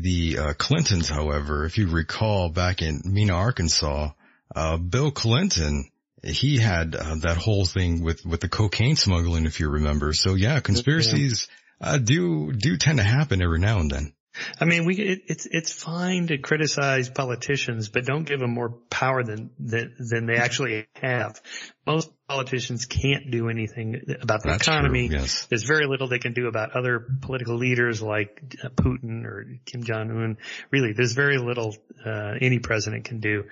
the 0.00 0.38
uh, 0.38 0.54
Clintons, 0.54 1.08
however, 1.08 1.64
if 1.64 1.76
you 1.76 1.88
recall 1.88 2.48
back 2.48 2.80
in 2.80 3.02
Mena, 3.04 3.34
Arkansas, 3.34 4.10
uh, 4.54 4.76
Bill 4.78 5.10
Clinton, 5.10 5.90
he 6.24 6.58
had 6.58 6.94
uh, 6.94 7.16
that 7.22 7.36
whole 7.36 7.66
thing 7.66 8.02
with, 8.02 8.24
with 8.24 8.40
the 8.40 8.48
cocaine 8.48 8.96
smuggling, 8.96 9.44
if 9.44 9.60
you 9.60 9.68
remember. 9.68 10.12
So 10.14 10.34
yeah, 10.34 10.60
conspiracies, 10.60 11.48
uh, 11.80 11.98
do, 11.98 12.52
do 12.52 12.76
tend 12.78 12.98
to 12.98 13.04
happen 13.04 13.42
every 13.42 13.58
now 13.58 13.80
and 13.80 13.90
then. 13.90 14.12
I 14.58 14.64
mean, 14.64 14.86
we 14.86 14.96
it, 14.96 15.24
it's 15.26 15.46
it's 15.50 15.72
fine 15.72 16.28
to 16.28 16.38
criticize 16.38 17.10
politicians, 17.10 17.90
but 17.90 18.06
don't 18.06 18.24
give 18.24 18.40
them 18.40 18.54
more 18.54 18.70
power 18.88 19.22
than 19.22 19.50
than, 19.58 19.94
than 19.98 20.24
they 20.24 20.36
actually 20.36 20.86
have. 20.94 21.38
Most 21.86 22.10
politicians 22.32 22.86
can't 22.86 23.30
do 23.30 23.48
anything 23.50 24.00
about 24.22 24.42
the 24.42 24.50
That's 24.50 24.66
economy. 24.66 25.08
True, 25.08 25.18
yes. 25.18 25.46
There's 25.50 25.64
very 25.64 25.86
little 25.86 26.08
they 26.08 26.18
can 26.18 26.32
do 26.32 26.46
about 26.46 26.74
other 26.74 27.06
political 27.20 27.56
leaders 27.56 28.00
like 28.00 28.56
Putin 28.76 29.24
or 29.24 29.46
Kim 29.66 29.84
Jong 29.84 30.10
Un. 30.10 30.38
Really, 30.70 30.94
there's 30.94 31.12
very 31.12 31.36
little 31.36 31.76
uh, 32.04 32.32
any 32.40 32.58
president 32.58 33.04
can 33.04 33.20
do. 33.20 33.44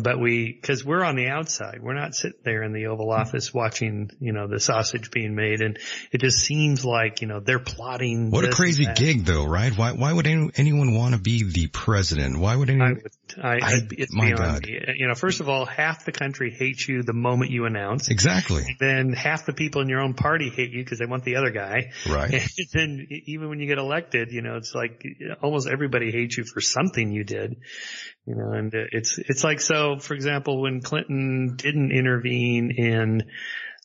But 0.00 0.20
we, 0.20 0.52
because 0.52 0.84
we're 0.84 1.02
on 1.02 1.16
the 1.16 1.28
outside, 1.28 1.78
we're 1.82 1.94
not 1.94 2.14
sitting 2.14 2.38
there 2.44 2.62
in 2.62 2.72
the 2.72 2.86
Oval 2.86 3.10
Office 3.10 3.54
watching, 3.54 4.10
you 4.20 4.32
know, 4.32 4.46
the 4.46 4.60
sausage 4.60 5.10
being 5.10 5.34
made, 5.34 5.62
and 5.62 5.78
it 6.12 6.20
just 6.20 6.40
seems 6.40 6.84
like 6.84 7.22
you 7.22 7.26
know 7.26 7.40
they're 7.40 7.58
plotting. 7.58 8.30
What 8.30 8.44
a 8.44 8.50
crazy 8.50 8.86
gig, 8.94 9.24
though, 9.24 9.46
right? 9.46 9.76
Why 9.76 9.92
why 9.92 10.12
would 10.12 10.26
any, 10.26 10.50
anyone 10.56 10.94
want 10.94 11.14
to 11.14 11.20
be 11.20 11.42
the 11.50 11.68
president? 11.68 12.38
Why 12.38 12.54
would 12.54 12.68
anyone? 12.68 13.00
I, 13.42 13.48
I, 13.48 13.56
I 13.56 13.72
it's 13.92 14.14
my 14.14 14.32
God. 14.32 14.66
me. 14.66 14.78
You 14.96 15.08
know, 15.08 15.14
first 15.14 15.40
of 15.40 15.48
all, 15.48 15.64
half 15.64 16.04
the 16.04 16.12
country 16.12 16.50
hates 16.50 16.86
you 16.86 17.02
the 17.02 17.14
moment 17.14 17.50
you 17.50 17.64
announce. 17.64 18.08
Exactly. 18.08 18.25
Then 18.78 19.12
half 19.12 19.46
the 19.46 19.52
people 19.52 19.82
in 19.82 19.88
your 19.88 20.00
own 20.00 20.14
party 20.14 20.50
hate 20.50 20.70
you 20.70 20.82
because 20.82 20.98
they 20.98 21.06
want 21.06 21.24
the 21.24 21.36
other 21.36 21.50
guy. 21.50 21.92
Right. 22.08 22.42
And 22.58 22.68
then 22.72 23.06
even 23.26 23.48
when 23.48 23.60
you 23.60 23.66
get 23.66 23.78
elected, 23.78 24.32
you 24.32 24.42
know, 24.42 24.56
it's 24.56 24.74
like 24.74 25.04
almost 25.42 25.68
everybody 25.68 26.10
hates 26.10 26.36
you 26.36 26.44
for 26.44 26.60
something 26.60 27.12
you 27.12 27.24
did. 27.24 27.56
You 28.26 28.34
know, 28.34 28.52
and 28.52 28.72
it's 28.74 29.18
it's 29.18 29.44
like 29.44 29.60
so. 29.60 29.98
For 29.98 30.14
example, 30.14 30.60
when 30.60 30.80
Clinton 30.80 31.56
didn't 31.56 31.92
intervene 31.92 32.72
in 32.76 33.22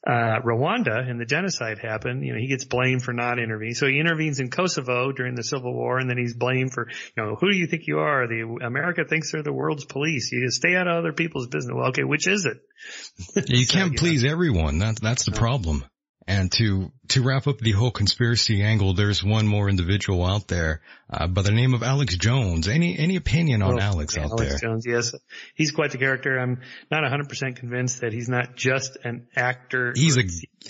uh, 0.06 0.42
Rwanda 0.44 1.08
and 1.08 1.20
the 1.20 1.26
genocide 1.26 1.78
happened, 1.78 2.26
you 2.26 2.34
know, 2.34 2.40
he 2.40 2.48
gets 2.48 2.66
blamed 2.66 3.04
for 3.04 3.14
not 3.14 3.38
intervening. 3.38 3.76
So 3.76 3.86
he 3.86 4.00
intervenes 4.00 4.40
in 4.40 4.50
Kosovo 4.50 5.12
during 5.12 5.36
the 5.36 5.44
civil 5.44 5.74
war 5.74 6.00
and 6.00 6.10
then 6.10 6.18
he's 6.18 6.34
blamed 6.34 6.74
for, 6.74 6.88
you 6.90 7.24
know, 7.24 7.36
who 7.40 7.52
do 7.52 7.58
you 7.58 7.68
think 7.68 7.84
you 7.86 8.00
are? 8.00 8.28
The 8.28 8.60
America 8.66 9.04
thinks 9.08 9.32
they're 9.32 9.44
the 9.44 9.54
world's 9.54 9.86
police. 9.86 10.32
You 10.32 10.44
just 10.44 10.58
stay 10.58 10.76
out 10.76 10.88
of 10.88 10.98
other 10.98 11.14
people's 11.14 11.48
business. 11.48 11.74
Well, 11.76 11.90
okay, 11.90 12.04
which 12.04 12.28
is 12.28 12.46
it? 12.46 13.48
You 13.48 13.66
so, 13.66 13.74
can't 13.74 13.92
you 13.94 14.00
please 14.00 14.24
know. 14.24 14.32
everyone. 14.32 14.80
That's, 14.80 15.00
that's 15.00 15.26
the 15.26 15.34
problem. 15.34 15.86
And 16.32 16.52
to, 16.54 16.92
to 17.10 17.22
wrap 17.22 17.48
up 17.48 17.60
the 17.60 17.72
whole 17.72 17.92
conspiracy 17.92 18.64
angle, 18.64 18.94
there's 18.94 19.22
one 19.24 19.48
more 19.48 19.70
individual 19.70 20.26
out 20.26 20.48
there, 20.48 20.82
uh, 21.10 21.28
by 21.28 21.42
the 21.42 21.52
name 21.52 21.74
of 21.74 21.84
Alex 21.84 22.16
Jones. 22.16 22.68
Any, 22.68 22.98
any 22.98 23.18
opinion 23.18 23.62
on 23.62 23.76
oh, 23.76 23.80
Alex 23.80 24.18
out 24.18 24.32
Alex 24.32 24.50
there? 24.50 24.58
Jones, 24.58 24.86
yes. 24.88 25.14
He's 25.56 25.72
quite 25.72 25.92
the 25.92 25.98
character. 25.98 26.40
I'm 26.40 26.62
not 26.90 27.04
100% 27.04 27.58
convinced 27.58 28.02
that 28.02 28.14
he's 28.14 28.30
not 28.30 28.56
just 28.56 28.98
an 29.04 29.28
actor. 29.36 29.94
He's 29.96 30.18
a, 30.18 30.24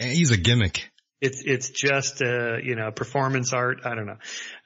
he's 0.04 0.32
a 0.32 0.38
gimmick. 0.38 0.90
It's 1.22 1.43
it's 1.45 1.69
just 1.69 2.22
uh 2.22 2.57
you 2.57 2.76
know 2.76 2.91
performance 2.91 3.53
art. 3.53 3.81
I 3.85 3.93
don't 3.93 4.07
know. 4.07 4.18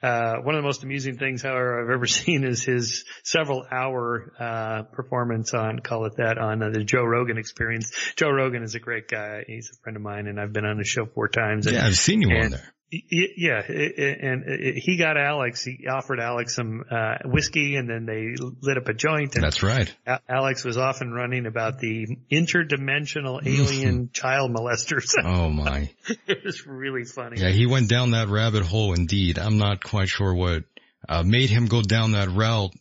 Uh, 0.02 0.36
one 0.42 0.54
of 0.54 0.62
the 0.62 0.66
most 0.66 0.82
amusing 0.82 1.18
things, 1.18 1.42
however, 1.42 1.82
I've 1.82 1.90
ever 1.90 2.06
seen 2.06 2.44
is 2.44 2.64
his 2.64 3.04
several 3.22 3.64
hour 3.70 4.32
uh, 4.38 4.82
performance 4.84 5.52
on 5.52 5.80
call 5.80 6.06
it 6.06 6.16
that 6.16 6.38
on 6.38 6.62
uh, 6.62 6.70
the 6.70 6.82
Joe 6.82 7.04
Rogan 7.04 7.38
Experience. 7.38 7.92
Joe 8.16 8.30
Rogan 8.30 8.62
is 8.62 8.74
a 8.74 8.80
great 8.80 9.08
guy. 9.08 9.44
He's 9.46 9.70
a 9.70 9.76
friend 9.82 9.96
of 9.96 10.02
mine, 10.02 10.26
and 10.26 10.40
I've 10.40 10.52
been 10.52 10.64
on 10.64 10.78
his 10.78 10.88
show 10.88 11.06
four 11.06 11.28
times. 11.28 11.66
And, 11.66 11.76
yeah, 11.76 11.86
I've 11.86 11.98
seen 11.98 12.22
you 12.22 12.34
on 12.34 12.50
there. 12.50 12.72
Yeah, 12.90 13.62
and 13.66 14.44
he 14.76 14.96
got 14.96 15.16
Alex. 15.16 15.64
He 15.64 15.88
offered 15.88 16.20
Alex 16.20 16.54
some 16.54 16.84
uh, 16.88 17.16
whiskey, 17.24 17.74
and 17.74 17.90
then 17.90 18.06
they 18.06 18.36
lit 18.60 18.78
up 18.78 18.86
a 18.86 18.94
joint. 18.94 19.34
And 19.34 19.42
That's 19.42 19.62
right. 19.64 19.92
Alex 20.28 20.64
was 20.64 20.78
often 20.78 21.10
running 21.10 21.46
about 21.46 21.80
the 21.80 22.16
interdimensional 22.30 23.44
alien 23.44 24.10
child 24.12 24.54
molesters. 24.54 25.12
Oh 25.24 25.50
my! 25.50 25.90
it 26.28 26.44
was 26.44 26.64
really 26.64 27.04
funny. 27.04 27.40
Yeah, 27.40 27.50
he 27.50 27.66
went 27.66 27.88
down 27.88 28.12
that 28.12 28.28
rabbit 28.28 28.62
hole. 28.62 28.94
Indeed, 28.94 29.40
I'm 29.40 29.58
not 29.58 29.82
quite 29.82 30.08
sure 30.08 30.32
what 30.32 30.62
uh, 31.08 31.24
made 31.24 31.50
him 31.50 31.66
go 31.66 31.82
down 31.82 32.12
that 32.12 32.30
route 32.30 32.72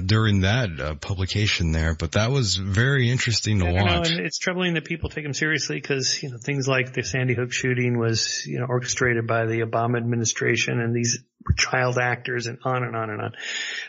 during 0.00 0.40
that 0.40 0.80
uh, 0.80 0.94
publication 0.94 1.72
there, 1.72 1.94
but 1.94 2.12
that 2.12 2.30
was 2.30 2.56
very 2.56 3.10
interesting 3.10 3.60
to 3.60 3.66
yeah, 3.66 3.82
watch. 3.82 4.10
Know, 4.10 4.16
and 4.16 4.26
it's 4.26 4.38
troubling 4.38 4.74
that 4.74 4.84
people 4.84 5.08
take 5.08 5.24
him 5.24 5.34
seriously 5.34 5.76
because, 5.76 6.22
you 6.22 6.30
know, 6.30 6.38
things 6.38 6.66
like 6.68 6.92
the 6.92 7.02
Sandy 7.02 7.34
Hook 7.34 7.52
shooting 7.52 7.98
was, 7.98 8.44
you 8.46 8.58
know, 8.58 8.66
orchestrated 8.68 9.26
by 9.26 9.46
the 9.46 9.60
Obama 9.60 9.96
administration 9.98 10.80
and 10.80 10.94
these 10.94 11.18
child 11.56 11.98
actors 11.98 12.46
and 12.46 12.58
on 12.64 12.82
and 12.82 12.94
on 12.94 13.10
and 13.10 13.22
on. 13.22 13.32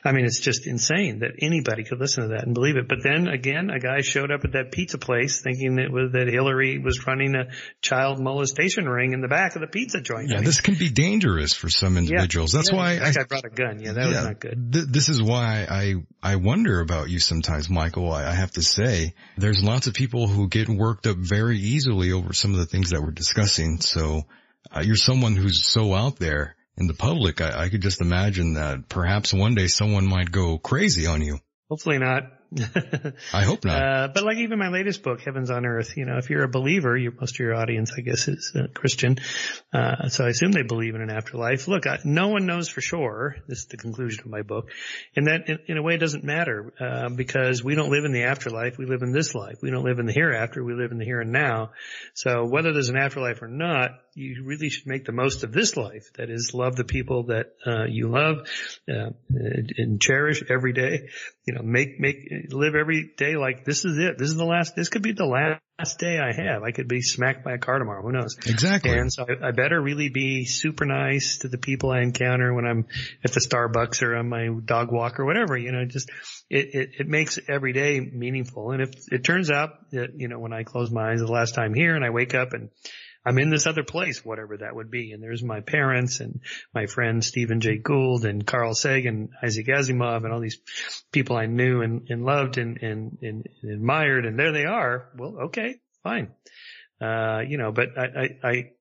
I 0.05 0.11
mean, 0.11 0.25
it's 0.25 0.39
just 0.39 0.65
insane 0.65 1.19
that 1.19 1.31
anybody 1.41 1.83
could 1.83 1.99
listen 1.99 2.23
to 2.23 2.29
that 2.29 2.45
and 2.45 2.53
believe 2.53 2.77
it. 2.77 2.87
But 2.87 2.99
then 3.03 3.27
again, 3.27 3.69
a 3.69 3.79
guy 3.79 4.01
showed 4.01 4.31
up 4.31 4.45
at 4.45 4.53
that 4.53 4.71
pizza 4.71 4.97
place 4.97 5.41
thinking 5.41 5.75
that 5.75 5.91
was, 5.91 6.11
that 6.13 6.27
Hillary 6.27 6.79
was 6.79 7.05
running 7.05 7.35
a 7.35 7.47
child 7.81 8.19
molestation 8.19 8.87
ring 8.87 9.13
in 9.13 9.21
the 9.21 9.27
back 9.27 9.55
of 9.55 9.61
the 9.61 9.67
pizza 9.67 9.99
joint. 9.99 10.29
Yeah, 10.29 10.35
I 10.35 10.37
mean, 10.37 10.45
this 10.45 10.61
can 10.61 10.75
be 10.75 10.89
dangerous 10.89 11.53
for 11.53 11.69
some 11.69 11.97
individuals. 11.97 12.53
Yeah, 12.53 12.59
That's 12.59 12.71
yeah, 12.71 12.77
why 12.77 12.95
that 12.99 13.17
I, 13.17 13.23
brought 13.23 13.45
a 13.45 13.49
gun. 13.49 13.79
Yeah, 13.79 13.93
that 13.93 14.07
was 14.07 14.23
not 14.23 14.39
good. 14.39 14.73
Th- 14.73 14.85
this 14.85 15.09
is 15.09 15.21
why 15.21 15.65
I, 15.69 15.95
I 16.21 16.35
wonder 16.37 16.79
about 16.79 17.09
you 17.09 17.19
sometimes, 17.19 17.69
Michael. 17.69 18.11
I, 18.11 18.25
I 18.25 18.31
have 18.31 18.51
to 18.51 18.61
say 18.61 19.13
there's 19.37 19.63
lots 19.63 19.87
of 19.87 19.93
people 19.93 20.27
who 20.27 20.47
get 20.47 20.69
worked 20.69 21.07
up 21.07 21.17
very 21.17 21.57
easily 21.57 22.11
over 22.11 22.33
some 22.33 22.53
of 22.53 22.59
the 22.59 22.65
things 22.65 22.91
that 22.91 23.01
we're 23.01 23.11
discussing. 23.11 23.79
So 23.81 24.23
uh, 24.75 24.81
you're 24.81 24.95
someone 24.95 25.35
who's 25.35 25.65
so 25.65 25.93
out 25.93 26.17
there 26.17 26.55
in 26.77 26.87
the 26.87 26.93
public, 26.93 27.41
I, 27.41 27.65
I 27.65 27.69
could 27.69 27.81
just 27.81 28.01
imagine 28.01 28.53
that 28.53 28.87
perhaps 28.87 29.33
one 29.33 29.53
day 29.53 29.67
someone 29.67 30.07
might 30.07 30.31
go 30.31 30.57
crazy 30.57 31.07
on 31.07 31.21
you. 31.21 31.39
Hopefully 31.69 31.99
not. 31.99 32.23
I 33.33 33.43
hope 33.43 33.63
not. 33.63 33.81
Uh, 33.81 34.07
but 34.13 34.23
like 34.23 34.37
even 34.37 34.57
my 34.57 34.69
latest 34.69 35.03
book, 35.03 35.21
Heavens 35.21 35.51
on 35.51 35.65
Earth, 35.65 35.95
you 35.95 36.05
know, 36.05 36.17
if 36.17 36.29
you're 36.29 36.43
a 36.43 36.49
believer, 36.49 36.97
you 36.97 37.11
most 37.11 37.35
of 37.35 37.39
your 37.39 37.53
audience, 37.53 37.91
I 37.95 38.01
guess, 38.01 38.27
is 38.27 38.53
uh, 38.55 38.67
Christian. 38.73 39.17
Uh, 39.71 40.09
so 40.09 40.25
I 40.25 40.29
assume 40.29 40.51
they 40.51 40.63
believe 40.63 40.95
in 40.95 41.01
an 41.01 41.11
afterlife. 41.11 41.67
Look, 41.67 41.85
I, 41.85 41.99
no 42.03 42.29
one 42.29 42.47
knows 42.47 42.67
for 42.67 42.81
sure. 42.81 43.35
This 43.47 43.59
is 43.59 43.65
the 43.67 43.77
conclusion 43.77 44.21
of 44.25 44.31
my 44.31 44.41
book. 44.41 44.71
And 45.15 45.27
that 45.27 45.47
in, 45.47 45.59
in 45.67 45.77
a 45.77 45.83
way 45.83 45.97
doesn't 45.97 46.23
matter, 46.23 46.73
uh, 46.79 47.09
because 47.09 47.63
we 47.63 47.75
don't 47.75 47.91
live 47.91 48.05
in 48.05 48.13
the 48.13 48.23
afterlife. 48.23 48.77
We 48.77 48.85
live 48.85 49.03
in 49.03 49.11
this 49.11 49.35
life. 49.35 49.57
We 49.61 49.69
don't 49.69 49.85
live 49.85 49.99
in 49.99 50.07
the 50.07 50.13
hereafter. 50.13 50.63
We 50.63 50.73
live 50.73 50.91
in 50.91 50.97
the 50.97 51.05
here 51.05 51.21
and 51.21 51.31
now. 51.31 51.71
So 52.15 52.45
whether 52.45 52.73
there's 52.73 52.89
an 52.89 52.97
afterlife 52.97 53.43
or 53.43 53.47
not, 53.47 53.91
you 54.15 54.43
really 54.45 54.69
should 54.69 54.87
make 54.87 55.05
the 55.05 55.11
most 55.11 55.43
of 55.43 55.51
this 55.51 55.77
life. 55.77 56.11
That 56.17 56.29
is, 56.29 56.53
love 56.53 56.75
the 56.75 56.83
people 56.83 57.23
that 57.23 57.53
uh, 57.65 57.85
you 57.85 58.09
love 58.09 58.47
uh, 58.89 59.11
and 59.29 60.01
cherish 60.01 60.43
every 60.49 60.73
day. 60.73 61.09
You 61.45 61.55
know, 61.55 61.61
make 61.63 61.99
make 61.99 62.17
live 62.49 62.75
every 62.75 63.11
day 63.17 63.35
like 63.35 63.65
this 63.65 63.85
is 63.85 63.97
it. 63.97 64.17
This 64.17 64.29
is 64.29 64.35
the 64.35 64.45
last. 64.45 64.75
This 64.75 64.89
could 64.89 65.01
be 65.01 65.13
the 65.13 65.25
last 65.25 65.99
day 65.99 66.19
I 66.19 66.33
have. 66.33 66.63
I 66.63 66.71
could 66.71 66.87
be 66.87 67.01
smacked 67.01 67.43
by 67.43 67.53
a 67.53 67.57
car 67.57 67.79
tomorrow. 67.79 68.01
Who 68.03 68.11
knows? 68.11 68.37
Exactly. 68.45 68.91
And 68.91 69.11
so 69.11 69.25
I, 69.27 69.47
I 69.47 69.51
better 69.51 69.81
really 69.81 70.09
be 70.09 70.45
super 70.45 70.85
nice 70.85 71.39
to 71.39 71.47
the 71.47 71.57
people 71.57 71.91
I 71.91 72.01
encounter 72.01 72.53
when 72.53 72.65
I'm 72.65 72.85
at 73.23 73.31
the 73.31 73.39
Starbucks 73.39 74.03
or 74.03 74.15
on 74.15 74.29
my 74.29 74.49
dog 74.63 74.91
walk 74.91 75.19
or 75.19 75.25
whatever. 75.25 75.57
You 75.57 75.71
know, 75.71 75.85
just 75.85 76.09
it 76.49 76.69
it, 76.73 76.89
it 76.99 77.07
makes 77.07 77.39
every 77.47 77.73
day 77.73 77.99
meaningful. 77.99 78.71
And 78.71 78.81
if 78.81 78.91
it 79.11 79.23
turns 79.23 79.49
out 79.49 79.89
that 79.91 80.09
you 80.17 80.27
know 80.27 80.39
when 80.39 80.53
I 80.53 80.63
close 80.63 80.91
my 80.91 81.11
eyes 81.11 81.19
the 81.19 81.31
last 81.31 81.55
time 81.55 81.73
here 81.73 81.95
and 81.95 82.05
I 82.05 82.09
wake 82.09 82.35
up 82.35 82.53
and 82.53 82.69
I'm 83.25 83.37
in 83.37 83.49
this 83.49 83.67
other 83.67 83.83
place, 83.83 84.23
whatever 84.23 84.57
that 84.57 84.75
would 84.75 84.89
be. 84.89 85.11
And 85.11 85.21
there's 85.21 85.43
my 85.43 85.59
parents 85.59 86.19
and 86.19 86.41
my 86.73 86.85
friend 86.85 87.23
Stephen 87.23 87.59
Jay 87.59 87.77
Gould 87.77 88.25
and 88.25 88.45
Carl 88.45 88.73
Sagan, 88.73 89.29
Isaac 89.43 89.67
Asimov 89.67 90.23
and 90.23 90.33
all 90.33 90.39
these 90.39 90.59
people 91.11 91.35
I 91.35 91.45
knew 91.45 91.81
and, 91.81 92.07
and 92.09 92.23
loved 92.23 92.57
and, 92.57 92.77
and, 92.81 93.17
and, 93.21 93.45
admired. 93.63 94.25
And 94.25 94.39
there 94.39 94.51
they 94.51 94.65
are. 94.65 95.09
Well, 95.17 95.37
okay, 95.45 95.75
fine. 96.03 96.31
Uh, 97.01 97.41
you 97.47 97.57
know, 97.57 97.71
but 97.71 97.97
I, 97.97 98.03
I, 98.03 98.49
I 98.49 98.71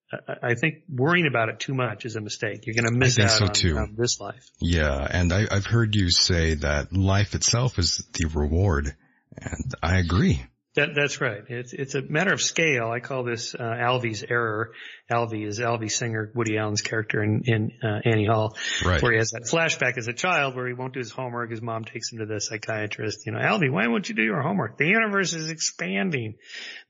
I 0.43 0.55
think 0.55 0.85
worrying 0.89 1.27
about 1.27 1.51
it 1.51 1.61
too 1.61 1.75
much 1.75 2.07
is 2.07 2.17
a 2.17 2.21
mistake. 2.21 2.67
You're 2.67 2.75
going 2.75 2.91
to 2.91 2.99
miss 2.99 3.19
out 3.19 3.31
so 3.31 3.45
on, 3.45 3.53
too. 3.53 3.77
on, 3.77 3.95
this 3.97 4.19
life. 4.19 4.51
Yeah, 4.59 5.07
and 5.09 5.33
I, 5.33 5.47
I've 5.51 5.67
heard 5.67 5.95
you 5.95 6.11
say 6.11 6.55
that 6.55 6.95
life 6.95 7.35
itself 7.35 7.79
is 7.79 8.03
the 8.15 8.25
reward, 8.35 8.97
and 9.37 9.75
I 9.83 9.99
agree. 9.99 10.43
That, 10.79 10.95
that's 10.95 11.21
right. 11.21 11.43
It's 11.49 11.73
it's 11.73 11.97
a 11.97 12.03
matter 12.03 12.33
of 12.33 12.41
scale. 12.41 12.89
I 12.89 13.01
call 13.01 13.25
this 13.25 13.53
uh, 13.53 13.59
Alvy's 13.63 14.25
error. 14.29 14.71
Alvy 15.11 15.45
is 15.45 15.59
Alvy 15.59 15.91
Singer, 15.91 16.31
Woody 16.35 16.57
Allen's 16.57 16.83
character 16.83 17.21
in, 17.23 17.43
in 17.47 17.73
uh, 17.83 18.01
Annie 18.05 18.27
Hall, 18.27 18.55
right. 18.85 19.03
where 19.03 19.13
he 19.13 19.19
has 19.19 19.31
that 19.31 19.43
flashback 19.51 19.97
as 19.97 20.07
a 20.07 20.13
child 20.13 20.55
where 20.55 20.69
he 20.69 20.75
won't 20.75 20.93
do 20.93 21.01
his 21.01 21.11
homework. 21.11 21.51
His 21.51 21.63
mom 21.63 21.85
takes 21.85 22.13
him 22.13 22.19
to 22.19 22.27
the 22.27 22.41
psychiatrist. 22.41 23.27
You 23.27 23.33
know, 23.33 23.39
Alvy, 23.39 23.73
why 23.73 23.89
won't 23.89 24.09
you 24.09 24.15
do 24.15 24.23
your 24.23 24.41
homework? 24.43 24.77
The 24.77 24.87
universe 24.87 25.33
is 25.33 25.51
expanding. 25.51 26.35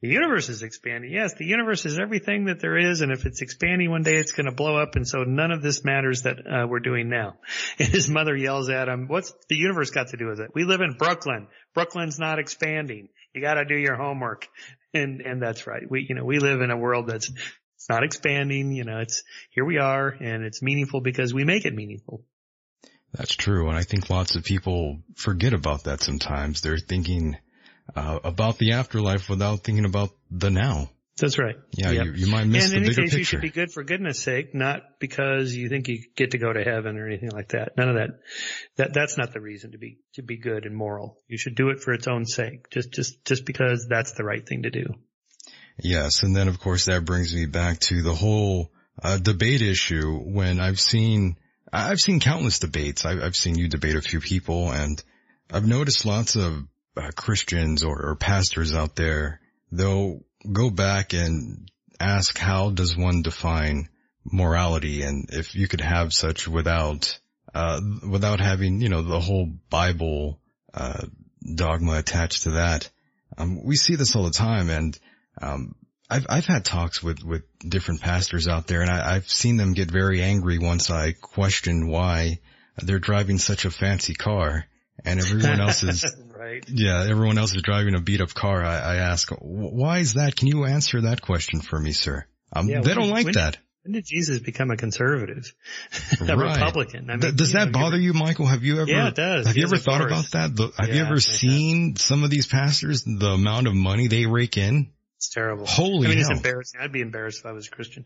The 0.02 0.08
universe 0.08 0.50
is 0.50 0.62
expanding. 0.62 1.12
Yes, 1.12 1.34
the 1.34 1.46
universe 1.46 1.86
is 1.86 1.98
everything 1.98 2.46
that 2.46 2.60
there 2.60 2.76
is, 2.76 3.00
and 3.00 3.10
if 3.10 3.24
it's 3.24 3.40
expanding 3.40 3.90
one 3.90 4.02
day, 4.02 4.16
it's 4.16 4.32
going 4.32 4.50
to 4.50 4.54
blow 4.54 4.76
up. 4.76 4.96
And 4.96 5.08
so 5.08 5.22
none 5.22 5.52
of 5.52 5.62
this 5.62 5.82
matters 5.82 6.22
that 6.22 6.38
uh, 6.46 6.66
we're 6.66 6.80
doing 6.80 7.08
now. 7.08 7.36
And 7.78 7.88
his 7.88 8.10
mother 8.10 8.36
yells 8.36 8.68
at 8.68 8.88
him, 8.88 9.06
"What's 9.06 9.32
the 9.48 9.56
universe 9.56 9.90
got 9.90 10.08
to 10.08 10.16
do 10.16 10.26
with 10.26 10.40
it? 10.40 10.50
We 10.54 10.64
live 10.64 10.80
in 10.80 10.96
Brooklyn. 10.98 11.46
Brooklyn's 11.74 12.18
not 12.18 12.38
expanding." 12.38 13.08
You 13.34 13.40
got 13.40 13.54
to 13.54 13.64
do 13.64 13.76
your 13.76 13.96
homework. 13.96 14.48
And, 14.94 15.20
and 15.20 15.40
that's 15.40 15.66
right. 15.66 15.82
We, 15.88 16.06
you 16.08 16.14
know, 16.14 16.24
we 16.24 16.38
live 16.38 16.62
in 16.62 16.70
a 16.70 16.76
world 16.76 17.08
that's, 17.08 17.28
it's 17.28 17.88
not 17.90 18.04
expanding. 18.04 18.72
You 18.72 18.84
know, 18.84 19.00
it's 19.00 19.22
here 19.50 19.66
we 19.66 19.76
are 19.76 20.08
and 20.08 20.44
it's 20.44 20.62
meaningful 20.62 21.02
because 21.02 21.34
we 21.34 21.44
make 21.44 21.66
it 21.66 21.74
meaningful. 21.74 22.24
That's 23.12 23.36
true. 23.36 23.68
And 23.68 23.76
I 23.76 23.82
think 23.82 24.08
lots 24.08 24.34
of 24.34 24.44
people 24.44 25.00
forget 25.14 25.52
about 25.52 25.84
that 25.84 26.00
sometimes. 26.00 26.62
They're 26.62 26.78
thinking 26.78 27.36
uh, 27.94 28.18
about 28.24 28.56
the 28.56 28.72
afterlife 28.72 29.28
without 29.28 29.60
thinking 29.60 29.84
about 29.84 30.10
the 30.30 30.50
now. 30.50 30.88
That's 31.20 31.38
right. 31.38 31.56
Yeah, 31.72 31.90
yep. 31.90 32.06
you, 32.06 32.12
you 32.12 32.26
might 32.26 32.46
miss 32.46 32.64
and 32.64 32.72
the 32.72 32.76
in 32.76 32.82
any 32.84 32.90
bigger 32.90 33.02
case, 33.02 33.10
picture. 33.10 33.18
you 33.18 33.24
should 33.24 33.40
be 33.40 33.50
good 33.50 33.72
for 33.72 33.82
goodness 33.82 34.20
sake, 34.22 34.54
not 34.54 34.82
because 34.98 35.54
you 35.54 35.68
think 35.68 35.88
you 35.88 36.02
get 36.16 36.32
to 36.32 36.38
go 36.38 36.52
to 36.52 36.62
heaven 36.62 36.96
or 36.96 37.06
anything 37.06 37.30
like 37.30 37.48
that. 37.48 37.76
None 37.76 37.88
of 37.88 37.94
that. 37.96 38.10
That 38.76 38.94
that's 38.94 39.18
not 39.18 39.32
the 39.32 39.40
reason 39.40 39.72
to 39.72 39.78
be 39.78 39.98
to 40.14 40.22
be 40.22 40.38
good 40.38 40.64
and 40.64 40.76
moral. 40.76 41.18
You 41.26 41.38
should 41.38 41.54
do 41.54 41.70
it 41.70 41.80
for 41.80 41.92
its 41.92 42.06
own 42.06 42.24
sake, 42.24 42.70
just 42.70 42.92
just 42.92 43.24
just 43.24 43.44
because 43.44 43.86
that's 43.88 44.12
the 44.12 44.24
right 44.24 44.46
thing 44.46 44.62
to 44.62 44.70
do. 44.70 44.86
Yes, 45.80 46.22
and 46.22 46.34
then 46.34 46.48
of 46.48 46.58
course 46.58 46.86
that 46.86 47.04
brings 47.04 47.34
me 47.34 47.46
back 47.46 47.78
to 47.80 48.02
the 48.02 48.14
whole 48.14 48.70
uh, 49.02 49.18
debate 49.18 49.62
issue. 49.62 50.18
When 50.18 50.60
I've 50.60 50.80
seen 50.80 51.36
I've 51.72 52.00
seen 52.00 52.20
countless 52.20 52.58
debates. 52.58 53.04
I've, 53.04 53.22
I've 53.22 53.36
seen 53.36 53.56
you 53.56 53.68
debate 53.68 53.96
a 53.96 54.02
few 54.02 54.20
people, 54.20 54.70
and 54.70 55.02
I've 55.52 55.66
noticed 55.66 56.06
lots 56.06 56.36
of 56.36 56.66
uh, 56.96 57.10
Christians 57.14 57.84
or, 57.84 58.10
or 58.10 58.16
pastors 58.16 58.74
out 58.74 58.96
there. 58.96 59.40
They'll 59.70 60.20
go 60.50 60.70
back 60.70 61.12
and 61.12 61.70
ask 62.00 62.38
how 62.38 62.70
does 62.70 62.96
one 62.96 63.22
define 63.22 63.88
morality? 64.24 65.02
And 65.02 65.28
if 65.30 65.54
you 65.54 65.68
could 65.68 65.80
have 65.80 66.12
such 66.12 66.46
without 66.48 67.18
uh, 67.54 67.80
without 68.08 68.40
having 68.40 68.80
you 68.80 68.88
know 68.88 69.02
the 69.02 69.20
whole 69.20 69.48
bible 69.70 70.38
uh, 70.74 71.06
dogma 71.54 71.98
attached 71.98 72.44
to 72.44 72.52
that. 72.52 72.90
Um, 73.36 73.62
we 73.64 73.76
see 73.76 73.94
this 73.94 74.16
all 74.16 74.24
the 74.24 74.30
time 74.30 74.70
and 74.70 74.98
um, 75.40 75.74
I've 76.10 76.26
I've 76.28 76.46
had 76.46 76.64
talks 76.64 77.02
with 77.02 77.22
with 77.22 77.42
different 77.60 78.00
pastors 78.00 78.48
out 78.48 78.66
there 78.66 78.82
and 78.82 78.90
I, 78.90 79.16
I've 79.16 79.28
seen 79.28 79.56
them 79.56 79.74
get 79.74 79.90
very 79.90 80.22
angry 80.22 80.58
once 80.58 80.90
I 80.90 81.12
question 81.12 81.88
why 81.88 82.40
they're 82.82 82.98
driving 82.98 83.38
such 83.38 83.64
a 83.64 83.70
fancy 83.70 84.14
car 84.14 84.64
and 85.04 85.20
everyone 85.20 85.60
else 85.60 85.82
is 85.82 86.04
right. 86.48 86.64
yeah, 86.68 87.06
everyone 87.08 87.38
else 87.38 87.54
is 87.54 87.62
driving 87.62 87.94
a 87.94 88.00
beat 88.00 88.20
up 88.20 88.34
car. 88.34 88.62
I, 88.64 88.78
I 88.78 88.96
ask, 88.96 89.30
why 89.40 89.98
is 89.98 90.14
that? 90.14 90.36
Can 90.36 90.48
you 90.48 90.64
answer 90.64 91.02
that 91.02 91.22
question 91.22 91.60
for 91.60 91.78
me, 91.78 91.92
sir? 91.92 92.26
Um, 92.52 92.68
Yeah, 92.68 92.80
they 92.80 92.94
don't 92.94 93.10
like 93.10 93.26
when- 93.26 93.34
that. 93.34 93.58
When 93.84 93.92
did 93.94 94.04
Jesus 94.04 94.38
become 94.40 94.70
a 94.70 94.76
conservative? 94.76 95.54
a 96.20 96.36
Right. 96.36 96.56
Republican. 96.56 97.08
I 97.08 97.12
mean, 97.14 97.20
Th- 97.20 97.36
does 97.36 97.52
that 97.52 97.66
know, 97.66 97.72
bother 97.72 97.96
you, 97.98 98.12
Michael? 98.12 98.44
Have 98.44 98.62
you 98.62 98.80
ever? 98.82 98.90
Yeah, 98.90 99.08
it 99.08 99.14
does. 99.14 99.46
Have 99.46 99.56
you 99.56 99.62
ever 99.64 99.78
thought 99.78 100.02
about 100.02 100.30
that? 100.32 100.54
The- 100.54 100.72
have 100.76 100.94
you 100.94 101.00
ever 101.02 101.20
seen 101.20 101.96
some 101.96 102.22
of 102.22 102.28
these 102.28 102.46
pastors, 102.46 103.04
the 103.04 103.30
amount 103.30 103.66
of 103.66 103.74
money 103.74 104.06
they 104.08 104.26
rake 104.26 104.58
in? 104.58 104.90
It's 105.16 105.30
terrible. 105.30 105.66
Holy 105.66 106.06
I 106.06 106.10
mean, 106.10 106.18
it's 106.20 106.30
embarrassing. 106.30 106.80
I'd 106.80 106.92
be 106.92 107.00
embarrassed 107.00 107.40
if 107.40 107.46
I 107.46 107.50
was 107.52 107.66
a 107.66 107.70
Christian. 107.70 108.04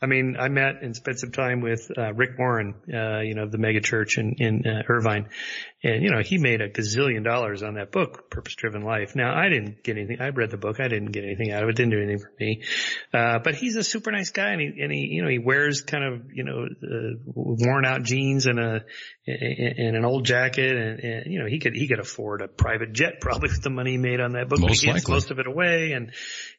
I 0.00 0.06
mean, 0.06 0.36
I 0.38 0.48
met 0.48 0.82
and 0.82 0.94
spent 0.94 1.18
some 1.18 1.32
time 1.32 1.60
with 1.60 1.90
uh, 1.96 2.12
Rick 2.14 2.38
Warren, 2.38 2.74
uh, 2.92 3.18
you 3.20 3.34
know, 3.34 3.48
the 3.48 3.58
mega 3.58 3.80
church 3.80 4.16
in, 4.18 4.36
in 4.38 4.62
uh, 4.66 4.82
Irvine. 4.88 5.28
And, 5.84 6.02
you 6.02 6.10
know, 6.10 6.22
he 6.22 6.38
made 6.38 6.60
a 6.60 6.68
gazillion 6.68 7.24
dollars 7.24 7.64
on 7.64 7.74
that 7.74 7.90
book, 7.90 8.30
Purpose 8.30 8.54
Driven 8.54 8.82
Life. 8.82 9.16
Now, 9.16 9.34
I 9.34 9.48
didn't 9.48 9.82
get 9.82 9.96
anything. 9.96 10.20
I 10.20 10.28
read 10.28 10.52
the 10.52 10.56
book. 10.56 10.78
I 10.78 10.86
didn't 10.86 11.10
get 11.10 11.24
anything 11.24 11.50
out 11.50 11.64
of 11.64 11.68
it. 11.70 11.76
Didn't 11.76 11.90
do 11.90 11.98
anything 11.98 12.20
for 12.20 12.32
me. 12.38 12.62
Uh, 13.12 13.40
but 13.42 13.56
he's 13.56 13.74
a 13.74 13.82
super 13.82 14.12
nice 14.12 14.30
guy 14.30 14.50
and 14.50 14.60
he, 14.60 14.80
and 14.80 14.92
he, 14.92 15.08
you 15.10 15.22
know, 15.22 15.28
he 15.28 15.38
wears 15.40 15.80
kind 15.80 16.04
of, 16.04 16.32
you 16.32 16.44
know, 16.44 16.66
uh, 16.66 17.16
worn 17.26 17.84
out 17.84 18.04
jeans 18.04 18.46
and 18.46 18.60
a, 18.60 18.84
and 19.26 19.96
an 19.96 20.04
old 20.04 20.24
jacket 20.24 20.76
and, 20.76 21.00
and, 21.00 21.32
you 21.32 21.40
know, 21.40 21.46
he 21.46 21.58
could, 21.58 21.74
he 21.74 21.88
could 21.88 22.00
afford 22.00 22.42
a 22.42 22.48
private 22.48 22.92
jet 22.92 23.20
probably 23.20 23.48
with 23.48 23.62
the 23.62 23.70
money 23.70 23.92
he 23.92 23.98
made 23.98 24.20
on 24.20 24.32
that 24.32 24.48
book. 24.48 24.60
but 24.60 24.68
Most 24.68 24.82
he 24.82 24.86
gives 24.86 25.04
likely. 25.04 25.14
most 25.14 25.30
of 25.32 25.38
it 25.40 25.46
away 25.48 25.92
and, 25.92 26.12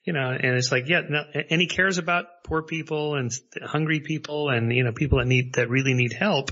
you 0.04 0.12
know, 0.12 0.32
and 0.32 0.56
it's 0.58 0.72
like, 0.72 0.88
yeah, 0.88 1.02
no, 1.08 1.24
and 1.50 1.62
he 1.62 1.68
cares 1.68 1.98
about 1.98 2.26
poor 2.44 2.62
people 2.62 3.16
and 3.16 3.32
hungry 3.64 4.02
people 4.02 4.50
and, 4.50 4.74
you 4.74 4.84
know, 4.84 4.92
people 4.92 5.20
that 5.20 5.28
need, 5.28 5.54
that 5.54 5.70
really 5.70 5.94
need 5.94 6.12
help. 6.12 6.52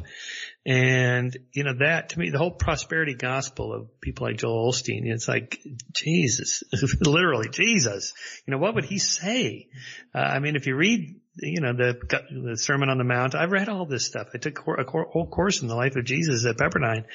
And, 0.65 1.35
you 1.53 1.63
know, 1.63 1.73
that 1.79 2.09
to 2.09 2.19
me, 2.19 2.29
the 2.29 2.37
whole 2.37 2.51
prosperity 2.51 3.15
gospel 3.15 3.73
of 3.73 3.99
people 3.99 4.27
like 4.27 4.37
Joel 4.37 4.71
Osteen, 4.71 5.05
it's 5.05 5.27
like, 5.27 5.59
Jesus, 5.91 6.63
literally 7.01 7.49
Jesus, 7.49 8.13
you 8.45 8.51
know, 8.51 8.59
what 8.59 8.75
would 8.75 8.85
he 8.85 8.99
say? 8.99 9.69
Uh, 10.13 10.19
I 10.19 10.39
mean, 10.39 10.55
if 10.55 10.67
you 10.67 10.75
read, 10.75 11.19
you 11.37 11.61
know, 11.61 11.73
the, 11.73 11.97
the 12.43 12.57
Sermon 12.57 12.89
on 12.89 12.99
the 12.99 13.03
Mount, 13.03 13.33
I've 13.33 13.51
read 13.51 13.69
all 13.69 13.85
this 13.87 14.05
stuff. 14.05 14.27
I 14.35 14.37
took 14.37 14.59
a 14.59 14.83
whole 14.83 15.27
course 15.27 15.63
in 15.63 15.67
the 15.67 15.75
life 15.75 15.95
of 15.95 16.05
Jesus 16.05 16.45
at 16.45 16.57
Pepperdine. 16.57 17.05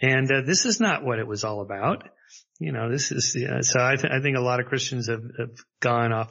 And, 0.00 0.30
uh, 0.30 0.42
this 0.46 0.64
is 0.64 0.78
not 0.78 1.04
what 1.04 1.18
it 1.18 1.26
was 1.26 1.42
all 1.42 1.60
about 1.60 2.04
you 2.62 2.70
know, 2.70 2.88
this 2.90 3.10
is, 3.10 3.34
yeah, 3.36 3.60
so 3.62 3.80
I, 3.80 3.96
th- 3.96 4.12
I 4.12 4.20
think 4.20 4.36
a 4.36 4.40
lot 4.40 4.60
of 4.60 4.66
Christians 4.66 5.08
have, 5.08 5.24
have 5.36 5.50
gone 5.80 6.12
off, 6.12 6.30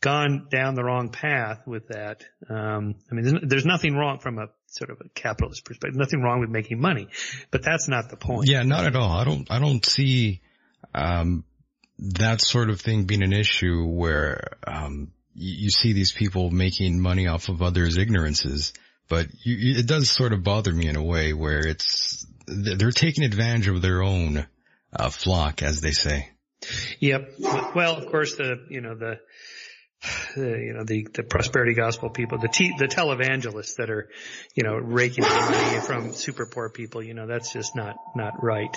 gone 0.00 0.46
down 0.48 0.76
the 0.76 0.84
wrong 0.84 1.08
path 1.08 1.66
with 1.66 1.88
that. 1.88 2.22
Um, 2.48 2.94
I 3.10 3.14
mean, 3.14 3.24
there's, 3.24 3.42
there's 3.42 3.66
nothing 3.66 3.94
wrong 3.94 4.20
from 4.20 4.38
a 4.38 4.46
sort 4.74 4.90
of 4.90 5.00
a 5.00 5.08
capitalist 5.10 5.64
perspective, 5.64 5.96
nothing 5.96 6.20
wrong 6.20 6.40
with 6.40 6.50
making 6.50 6.80
money, 6.80 7.08
but 7.50 7.62
that's 7.62 7.88
not 7.88 8.10
the 8.10 8.16
point. 8.16 8.48
Yeah, 8.48 8.62
not 8.62 8.84
at 8.84 8.96
all. 8.96 9.10
I 9.10 9.24
don't, 9.24 9.50
I 9.50 9.58
don't 9.58 9.84
see, 9.84 10.40
um, 10.94 11.44
that 11.98 12.40
sort 12.40 12.70
of 12.70 12.80
thing 12.80 13.04
being 13.04 13.22
an 13.22 13.32
issue 13.32 13.84
where, 13.84 14.58
um, 14.66 15.12
you, 15.34 15.64
you 15.64 15.70
see 15.70 15.92
these 15.92 16.12
people 16.12 16.50
making 16.50 17.00
money 17.00 17.28
off 17.28 17.48
of 17.48 17.62
others' 17.62 17.98
ignorances, 17.98 18.72
but 19.08 19.28
you, 19.44 19.78
it 19.78 19.86
does 19.86 20.10
sort 20.10 20.32
of 20.32 20.42
bother 20.42 20.72
me 20.72 20.88
in 20.88 20.96
a 20.96 21.04
way 21.04 21.32
where 21.32 21.66
it's, 21.66 22.26
they're 22.46 22.90
taking 22.90 23.24
advantage 23.24 23.68
of 23.68 23.80
their 23.80 24.02
own, 24.02 24.46
uh, 24.94 25.10
flock, 25.10 25.62
as 25.62 25.80
they 25.80 25.92
say. 25.92 26.30
Yep. 26.98 27.34
Well, 27.74 27.96
of 27.96 28.06
course, 28.06 28.36
the, 28.36 28.66
you 28.68 28.80
know, 28.80 28.94
the, 28.94 29.20
you 30.36 30.72
know, 30.74 30.84
the, 30.84 31.06
the 31.14 31.22
prosperity 31.22 31.74
gospel 31.74 32.10
people, 32.10 32.38
the 32.38 32.48
te- 32.48 32.74
the 32.78 32.86
televangelists 32.86 33.76
that 33.76 33.90
are, 33.90 34.08
you 34.54 34.62
know, 34.62 34.74
raking 34.74 35.24
money 35.24 35.80
from 35.80 36.12
super 36.12 36.46
poor 36.46 36.70
people, 36.70 37.02
you 37.02 37.14
know, 37.14 37.26
that's 37.26 37.52
just 37.52 37.74
not, 37.76 37.96
not 38.14 38.42
right. 38.42 38.76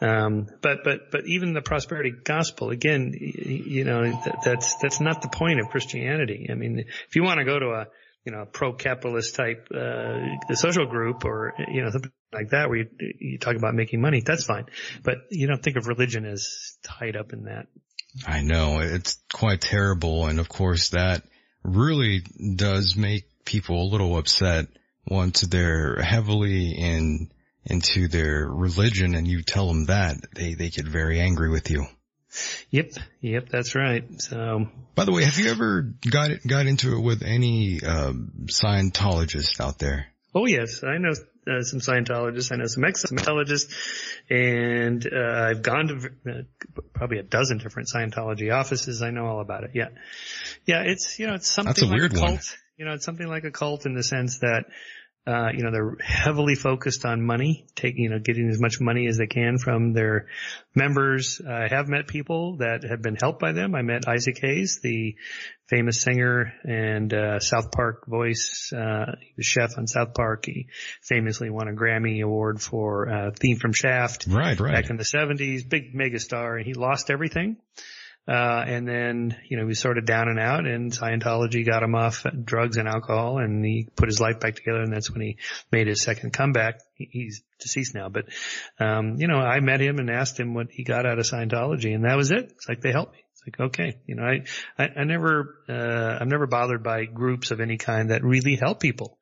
Um, 0.00 0.48
but, 0.62 0.78
but, 0.84 1.10
but 1.10 1.26
even 1.26 1.52
the 1.52 1.62
prosperity 1.62 2.12
gospel, 2.24 2.70
again, 2.70 3.12
you 3.14 3.84
know, 3.84 4.02
that, 4.02 4.42
that's, 4.44 4.76
that's 4.76 5.00
not 5.00 5.22
the 5.22 5.28
point 5.28 5.60
of 5.60 5.68
Christianity. 5.68 6.48
I 6.50 6.54
mean, 6.54 6.78
if 6.78 7.16
you 7.16 7.22
want 7.22 7.38
to 7.38 7.44
go 7.44 7.58
to 7.58 7.66
a, 7.70 7.86
you 8.24 8.32
know, 8.32 8.44
pro-capitalist 8.44 9.34
type, 9.34 9.68
uh, 9.74 10.54
social 10.54 10.86
group 10.86 11.24
or, 11.24 11.54
you 11.68 11.82
know, 11.82 11.90
something 11.90 12.12
like 12.32 12.50
that 12.50 12.68
where 12.68 12.78
you, 12.78 12.86
you 13.18 13.38
talk 13.38 13.56
about 13.56 13.74
making 13.74 14.00
money, 14.00 14.22
that's 14.24 14.44
fine. 14.44 14.66
But 15.02 15.16
you 15.30 15.46
don't 15.46 15.62
think 15.62 15.76
of 15.76 15.86
religion 15.86 16.26
as 16.26 16.76
tied 16.82 17.16
up 17.16 17.32
in 17.32 17.44
that. 17.44 17.66
I 18.26 18.42
know 18.42 18.80
it's 18.80 19.18
quite 19.32 19.60
terrible. 19.60 20.26
And 20.26 20.40
of 20.40 20.48
course 20.48 20.90
that 20.90 21.22
really 21.62 22.22
does 22.56 22.96
make 22.96 23.24
people 23.44 23.82
a 23.82 23.90
little 23.90 24.16
upset 24.16 24.66
once 25.06 25.40
they're 25.42 26.00
heavily 26.00 26.72
in, 26.72 27.30
into 27.64 28.08
their 28.08 28.46
religion 28.46 29.14
and 29.14 29.26
you 29.26 29.42
tell 29.42 29.66
them 29.68 29.86
that 29.86 30.16
they, 30.34 30.54
they 30.54 30.70
get 30.70 30.86
very 30.86 31.20
angry 31.20 31.50
with 31.50 31.70
you. 31.70 31.86
Yep. 32.70 32.92
Yep. 33.22 33.48
That's 33.50 33.74
right. 33.74 34.04
So. 34.20 34.66
By 34.94 35.04
the 35.04 35.12
way, 35.12 35.24
have 35.24 35.38
you 35.38 35.50
ever 35.50 35.82
got 36.08 36.30
it, 36.30 36.46
got 36.46 36.66
into 36.66 36.96
it 36.96 37.00
with 37.00 37.22
any, 37.22 37.82
um, 37.82 38.46
Scientologists 38.46 39.60
out 39.60 39.78
there? 39.78 40.06
Oh 40.34 40.46
yes, 40.46 40.84
I 40.84 40.98
know 40.98 41.12
uh, 41.46 41.62
some 41.62 41.80
Scientologists. 41.80 42.52
I 42.52 42.56
know 42.56 42.66
some 42.66 42.84
ex-Scientologists, 42.84 43.72
and 44.28 45.06
uh, 45.06 45.48
I've 45.50 45.62
gone 45.62 45.88
to 45.88 46.10
uh, 46.30 46.82
probably 46.92 47.18
a 47.18 47.22
dozen 47.22 47.58
different 47.58 47.88
Scientology 47.94 48.52
offices. 48.54 49.02
I 49.02 49.10
know 49.10 49.26
all 49.26 49.40
about 49.40 49.64
it. 49.64 49.70
Yeah, 49.74 49.88
yeah. 50.66 50.82
It's 50.84 51.18
you 51.18 51.26
know 51.26 51.34
it's 51.34 51.50
something 51.50 51.70
That's 51.70 51.82
a 51.82 51.86
like 51.86 51.98
weird 51.98 52.12
a 52.12 52.16
cult. 52.16 52.30
one. 52.30 52.40
You 52.76 52.86
know, 52.86 52.92
it's 52.94 53.04
something 53.04 53.26
like 53.26 53.44
a 53.44 53.50
cult 53.50 53.84
in 53.84 53.94
the 53.94 54.02
sense 54.02 54.38
that 54.38 54.64
uh, 55.26 55.50
you 55.54 55.62
know, 55.62 55.70
they're 55.70 55.96
heavily 56.02 56.54
focused 56.54 57.04
on 57.04 57.22
money, 57.22 57.66
taking, 57.74 58.04
you 58.04 58.10
know, 58.10 58.18
getting 58.18 58.48
as 58.48 58.58
much 58.58 58.80
money 58.80 59.06
as 59.06 59.18
they 59.18 59.26
can 59.26 59.58
from 59.58 59.92
their 59.92 60.28
members. 60.74 61.40
I 61.46 61.68
have 61.68 61.88
met 61.88 62.08
people 62.08 62.56
that 62.56 62.84
have 62.88 63.02
been 63.02 63.16
helped 63.16 63.38
by 63.38 63.52
them. 63.52 63.74
I 63.74 63.82
met 63.82 64.08
Isaac 64.08 64.38
Hayes, 64.40 64.80
the 64.82 65.16
famous 65.68 66.00
singer 66.00 66.54
and, 66.64 67.12
uh, 67.12 67.38
South 67.38 67.70
Park 67.70 68.06
voice. 68.06 68.72
Uh, 68.72 69.12
he 69.20 69.34
was 69.36 69.46
chef 69.46 69.76
on 69.76 69.86
South 69.86 70.14
Park. 70.14 70.46
He 70.46 70.68
famously 71.02 71.50
won 71.50 71.68
a 71.68 71.72
Grammy 71.72 72.22
award 72.22 72.60
for, 72.62 73.08
uh, 73.08 73.30
theme 73.38 73.58
from 73.58 73.72
Shaft. 73.72 74.26
Right, 74.26 74.58
right. 74.58 74.72
Back 74.72 74.90
in 74.90 74.96
the 74.96 75.04
seventies, 75.04 75.64
big 75.64 75.94
mega 75.94 76.18
star 76.18 76.56
and 76.56 76.66
he 76.66 76.74
lost 76.74 77.10
everything. 77.10 77.58
Uh, 78.28 78.62
and 78.66 78.86
then, 78.86 79.36
you 79.48 79.56
know, 79.56 79.64
he 79.64 79.68
was 79.68 79.80
sort 79.80 79.98
of 79.98 80.04
down 80.04 80.28
and 80.28 80.38
out 80.38 80.66
and 80.66 80.92
Scientology 80.92 81.66
got 81.66 81.82
him 81.82 81.94
off 81.94 82.24
drugs 82.44 82.76
and 82.76 82.86
alcohol 82.86 83.38
and 83.38 83.64
he 83.64 83.88
put 83.96 84.08
his 84.08 84.20
life 84.20 84.38
back 84.38 84.54
together 84.54 84.82
and 84.82 84.92
that's 84.92 85.10
when 85.10 85.20
he 85.20 85.38
made 85.72 85.88
his 85.88 86.02
second 86.02 86.32
comeback. 86.32 86.80
He's 86.94 87.42
deceased 87.58 87.94
now, 87.94 88.08
but, 88.08 88.26
um, 88.78 89.16
you 89.18 89.26
know, 89.26 89.38
I 89.38 89.60
met 89.60 89.80
him 89.80 89.98
and 89.98 90.10
asked 90.10 90.38
him 90.38 90.54
what 90.54 90.70
he 90.70 90.84
got 90.84 91.06
out 91.06 91.18
of 91.18 91.26
Scientology 91.26 91.94
and 91.94 92.04
that 92.04 92.16
was 92.16 92.30
it. 92.30 92.52
It's 92.52 92.68
like 92.68 92.80
they 92.82 92.92
helped 92.92 93.14
me. 93.14 93.24
It's 93.32 93.42
like, 93.46 93.68
okay, 93.68 93.98
you 94.06 94.16
know, 94.16 94.22
I, 94.22 94.44
I, 94.78 95.00
I 95.00 95.04
never, 95.04 95.56
uh, 95.68 96.18
I'm 96.20 96.28
never 96.28 96.46
bothered 96.46 96.82
by 96.82 97.06
groups 97.06 97.50
of 97.50 97.60
any 97.60 97.78
kind 97.78 98.10
that 98.10 98.22
really 98.22 98.54
help 98.54 98.80
people. 98.80 99.18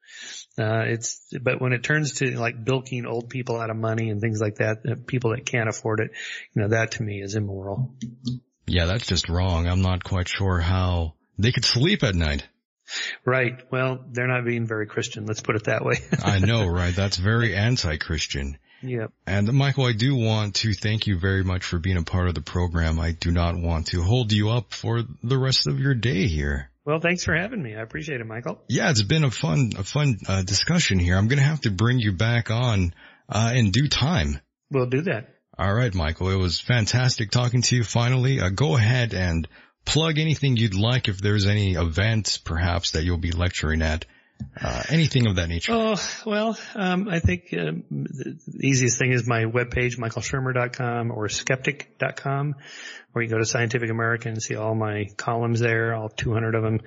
Uh, 0.58 0.82
it's, 0.86 1.24
but 1.40 1.60
when 1.60 1.72
it 1.72 1.84
turns 1.84 2.14
to 2.14 2.38
like 2.38 2.64
bilking 2.64 3.06
old 3.06 3.30
people 3.30 3.60
out 3.60 3.70
of 3.70 3.76
money 3.76 4.10
and 4.10 4.20
things 4.20 4.40
like 4.40 4.56
that, 4.56 4.78
uh, 4.86 4.96
people 5.06 5.30
that 5.30 5.46
can't 5.46 5.68
afford 5.68 6.00
it, 6.00 6.10
you 6.52 6.62
know, 6.62 6.68
that 6.68 6.92
to 6.92 7.02
me 7.02 7.22
is 7.22 7.36
immoral. 7.36 7.94
Yeah, 8.68 8.86
that's 8.86 9.06
just 9.06 9.28
wrong. 9.28 9.66
I'm 9.66 9.82
not 9.82 10.04
quite 10.04 10.28
sure 10.28 10.58
how 10.58 11.14
they 11.38 11.52
could 11.52 11.64
sleep 11.64 12.02
at 12.02 12.14
night. 12.14 12.46
Right. 13.24 13.60
Well, 13.70 14.04
they're 14.10 14.28
not 14.28 14.44
being 14.44 14.66
very 14.66 14.86
Christian. 14.86 15.26
Let's 15.26 15.40
put 15.40 15.56
it 15.56 15.64
that 15.64 15.84
way. 15.84 15.96
I 16.24 16.38
know, 16.38 16.66
right? 16.66 16.94
That's 16.94 17.16
very 17.16 17.54
anti-Christian. 17.54 18.58
Yep. 18.82 19.12
And 19.26 19.52
Michael, 19.52 19.86
I 19.86 19.92
do 19.92 20.14
want 20.14 20.56
to 20.56 20.72
thank 20.72 21.06
you 21.06 21.18
very 21.18 21.42
much 21.44 21.64
for 21.64 21.78
being 21.78 21.96
a 21.96 22.02
part 22.02 22.28
of 22.28 22.34
the 22.34 22.40
program. 22.40 23.00
I 23.00 23.12
do 23.12 23.30
not 23.30 23.56
want 23.56 23.88
to 23.88 24.02
hold 24.02 24.32
you 24.32 24.50
up 24.50 24.72
for 24.72 25.02
the 25.22 25.38
rest 25.38 25.66
of 25.66 25.80
your 25.80 25.94
day 25.94 26.26
here. 26.26 26.70
Well, 26.84 27.00
thanks 27.00 27.24
for 27.24 27.34
having 27.34 27.62
me. 27.62 27.74
I 27.74 27.82
appreciate 27.82 28.20
it, 28.20 28.26
Michael. 28.26 28.62
Yeah, 28.68 28.90
it's 28.90 29.02
been 29.02 29.24
a 29.24 29.30
fun, 29.30 29.72
a 29.76 29.84
fun 29.84 30.18
uh, 30.26 30.42
discussion 30.42 30.98
here. 30.98 31.16
I'm 31.16 31.28
going 31.28 31.38
to 31.38 31.44
have 31.44 31.60
to 31.62 31.70
bring 31.70 31.98
you 31.98 32.12
back 32.12 32.50
on 32.50 32.94
uh, 33.28 33.52
in 33.54 33.72
due 33.72 33.88
time. 33.88 34.40
We'll 34.70 34.86
do 34.86 35.02
that. 35.02 35.34
All 35.58 35.74
right, 35.74 35.92
Michael. 35.92 36.30
It 36.30 36.36
was 36.36 36.60
fantastic 36.60 37.32
talking 37.32 37.62
to 37.62 37.76
you 37.76 37.82
finally. 37.82 38.40
Uh, 38.40 38.48
go 38.50 38.76
ahead 38.76 39.12
and 39.12 39.48
plug 39.84 40.18
anything 40.18 40.56
you'd 40.56 40.74
like 40.74 41.08
if 41.08 41.18
there's 41.18 41.46
any 41.46 41.74
events 41.74 42.38
perhaps 42.38 42.92
that 42.92 43.02
you'll 43.02 43.18
be 43.18 43.32
lecturing 43.32 43.82
at. 43.82 44.04
Uh, 44.62 44.84
anything 44.88 45.26
of 45.26 45.34
that 45.34 45.48
nature. 45.48 45.72
Oh, 45.72 45.96
well, 46.24 46.56
um, 46.76 47.08
I 47.08 47.18
think 47.18 47.52
um, 47.58 47.82
the 47.90 48.38
easiest 48.60 48.96
thing 48.96 49.10
is 49.10 49.26
my 49.26 49.46
webpage, 49.46 49.98
michaelshermer.com 49.98 51.10
or 51.10 51.28
skeptic.com, 51.28 52.54
where 53.10 53.24
you 53.24 53.28
go 53.28 53.38
to 53.38 53.44
Scientific 53.44 53.90
American 53.90 54.34
and 54.34 54.42
see 54.42 54.54
all 54.54 54.76
my 54.76 55.06
columns 55.16 55.58
there, 55.58 55.92
all 55.92 56.08
200 56.08 56.54
of 56.54 56.62
them. 56.62 56.80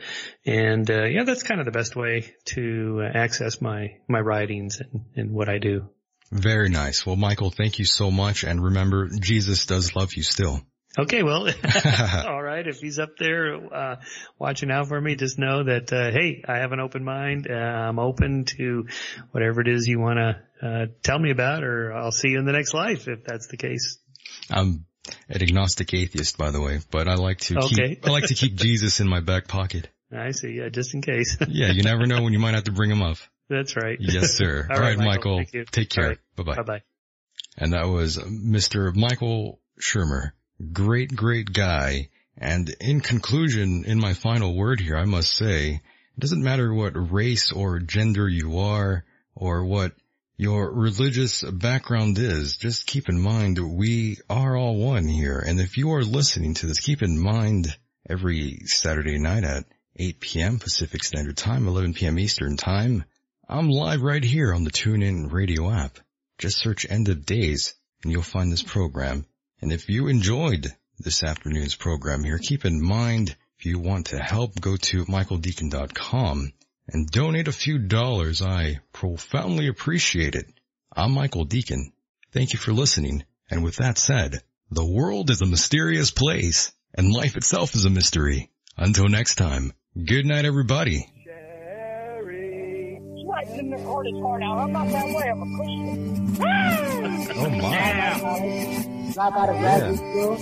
And, 0.46 0.90
uh, 0.90 1.04
yeah, 1.04 1.26
that's 1.26 1.44
kind 1.44 1.60
of 1.60 1.66
the 1.66 1.74
best 1.74 1.94
way 1.94 2.34
to 2.46 3.02
uh, 3.04 3.18
access 3.18 3.60
my, 3.60 3.98
my 4.08 4.22
writings 4.22 4.80
and, 4.80 5.02
and 5.18 5.32
what 5.32 5.50
I 5.50 5.58
do. 5.58 5.90
Very 6.32 6.70
nice. 6.70 7.06
Well, 7.06 7.18
Michael, 7.18 7.52
thank 7.52 7.80
you 7.80 7.86
so 7.86 8.10
much. 8.10 8.44
And 8.44 8.64
remember, 8.64 9.10
Jesus 9.10 9.66
does 9.66 9.96
love 9.96 10.14
you 10.14 10.24
still. 10.24 10.62
Okay, 10.98 11.24
well, 11.24 11.48
all 12.28 12.42
right. 12.42 12.66
If 12.68 12.80
he's 12.80 13.00
up 13.00 13.18
there 13.18 13.56
uh, 13.74 13.96
watching 14.38 14.72
out 14.72 14.88
for 14.88 15.00
me, 15.00 15.16
just 15.16 15.40
know 15.40 15.64
that 15.64 15.92
uh, 15.92 16.12
hey, 16.12 16.44
I 16.48 16.58
have 16.58 16.72
an 16.72 16.80
open 16.80 17.04
mind. 17.04 17.48
Uh, 17.50 17.54
I'm 17.54 18.00
open 18.00 18.46
to 18.58 18.88
whatever 19.32 19.62
it 19.62 19.68
is 19.68 19.88
you 19.88 20.00
want 20.00 20.20
to 20.20 20.68
uh, 20.68 20.86
tell 21.04 21.20
me 21.20 21.32
about, 21.32 21.64
or 21.64 21.94
I'll 21.94 22.12
see 22.12 22.30
you 22.30 22.40
in 22.40 22.46
the 22.46 22.52
next 22.52 22.74
life 22.74 23.08
if 23.08 23.24
that's 23.24 23.48
the 23.48 23.58
case. 23.58 24.00
I'm 24.50 24.86
an 25.30 25.42
agnostic 25.42 25.94
atheist, 25.94 26.38
by 26.38 26.52
the 26.52 26.62
way, 26.62 26.80
but 26.92 27.08
I 27.08 27.16
like 27.16 27.40
to 27.42 27.58
Okay. 27.58 27.96
keep 27.96 28.08
I 28.08 28.12
like 28.12 28.26
to 28.26 28.36
keep 28.36 28.56
Jesus 28.56 29.00
in 29.00 29.08
my 29.08 29.22
back 29.22 29.48
pocket. 29.48 29.90
I 30.14 30.32
see. 30.32 30.58
Yeah, 30.58 30.70
just 30.70 30.94
in 30.94 31.02
case. 31.02 31.38
Yeah, 31.48 31.72
you 31.72 31.84
never 31.84 32.06
know 32.06 32.22
when 32.22 32.34
you 32.34 32.40
might 32.40 32.54
have 32.54 32.66
to 32.66 32.72
bring 32.74 32.92
him 32.92 33.02
up. 33.02 33.18
That's 33.52 33.76
right. 33.76 33.98
Yes, 34.00 34.34
sir. 34.34 34.66
All 34.70 34.76
All 34.76 34.82
right, 34.82 34.98
right, 34.98 35.06
Michael. 35.06 35.38
Michael. 35.40 35.66
Take 35.72 35.90
care. 35.90 36.08
Right. 36.10 36.18
Bye 36.36 36.44
bye. 36.44 36.56
Bye 36.56 36.64
bye. 36.64 36.82
And 37.58 37.74
that 37.74 37.88
was 37.88 38.18
Mr. 38.18 38.96
Michael 38.96 39.60
Shermer. 39.80 40.32
Great, 40.72 41.16
great 41.16 41.52
guy. 41.52 42.10
And 42.38 42.70
in 42.80 43.02
conclusion, 43.02 43.84
in 43.86 44.00
my 44.00 44.14
final 44.14 44.56
word 44.56 44.80
here, 44.80 44.96
I 44.96 45.06
must 45.06 45.34
say, 45.34 45.74
it 45.74 46.20
doesn't 46.20 46.44
matter 46.44 46.74
what 46.74 46.94
race 47.12 47.52
or 47.52 47.80
gender 47.80 48.28
you 48.28 48.60
are 48.60 49.04
or 49.36 49.66
what 49.66 49.94
your 50.38 50.72
religious 50.72 51.44
background 51.44 52.18
is. 52.18 52.56
Just 52.58 52.88
keep 52.88 53.10
in 53.10 53.20
mind 53.20 53.60
we 53.60 54.18
are 54.30 54.56
all 54.56 54.76
one 54.78 55.08
here. 55.08 55.38
And 55.38 55.60
if 55.60 55.78
you 55.78 55.92
are 55.94 56.04
listening 56.04 56.54
to 56.56 56.68
this, 56.68 56.80
keep 56.80 57.04
in 57.04 57.22
mind 57.22 57.76
every 58.10 58.62
Saturday 58.66 59.20
night 59.20 59.44
at 59.44 59.66
8 59.98 60.20
p.m. 60.20 60.60
Pacific 60.60 61.04
Standard 61.04 61.38
Time, 61.38 61.68
11 61.68 61.94
p.m. 61.94 62.18
Eastern 62.18 62.58
Time, 62.58 63.04
I'm 63.54 63.68
live 63.70 64.02
right 64.02 64.24
here 64.24 64.54
on 64.54 64.64
the 64.64 64.72
TuneIn 64.72 65.30
radio 65.30 65.70
app. 65.70 66.00
Just 66.38 66.60
search 66.60 66.90
End 66.90 67.10
of 67.10 67.26
Days 67.26 67.74
and 68.02 68.10
you'll 68.10 68.22
find 68.22 68.50
this 68.50 68.64
program. 68.64 69.26
And 69.62 69.74
if 69.74 69.90
you 69.90 70.08
enjoyed 70.08 70.68
this 70.98 71.22
afternoon's 71.22 71.76
program 71.76 72.24
here, 72.24 72.38
keep 72.38 72.64
in 72.64 72.82
mind 72.82 73.36
if 73.60 73.66
you 73.66 73.78
want 73.78 74.06
to 74.08 74.20
help, 74.20 74.62
go 74.62 74.78
to 74.78 75.04
michaeldecon.com 75.04 76.54
and 76.88 77.12
donate 77.12 77.50
a 77.50 77.52
few 77.52 77.78
dollars. 77.78 78.42
I 78.42 78.80
profoundly 78.94 79.68
appreciate 79.68 80.36
it. 80.36 80.46
I'm 80.96 81.12
Michael 81.12 81.46
Decon. 81.46 81.92
Thank 82.32 82.54
you 82.54 82.60
for 82.60 82.72
listening. 82.72 83.26
And 83.50 83.66
with 83.66 83.76
that 83.76 83.98
said, 83.98 84.42
the 84.70 84.86
world 84.86 85.30
is 85.30 85.42
a 85.42 85.46
mysterious 85.46 86.10
place 86.10 86.72
and 86.94 87.12
life 87.12 87.36
itself 87.36 87.76
is 87.76 87.84
a 87.84 87.90
mystery. 87.90 88.50
Until 88.78 89.10
next 89.10 89.36
time, 89.36 89.74
good 90.02 90.26
night 90.26 90.46
everybody. 90.46 91.12
He's 93.42 93.50
writing 93.50 93.70
the 93.72 93.84
hardest 93.84 94.20
heart 94.22 94.44
out. 94.44 94.58
I'm 94.60 94.72
not 94.72 94.88
that 94.90 95.06
way. 95.16 95.30
I'm 95.30 95.42
a 95.42 95.46
Christian. 95.58 96.38
Oh 97.38 97.50
my. 97.50 99.12
drop 99.14 99.36
out 99.36 99.50
of 99.50 99.58
graduate 99.58 99.98
school, 99.98 100.38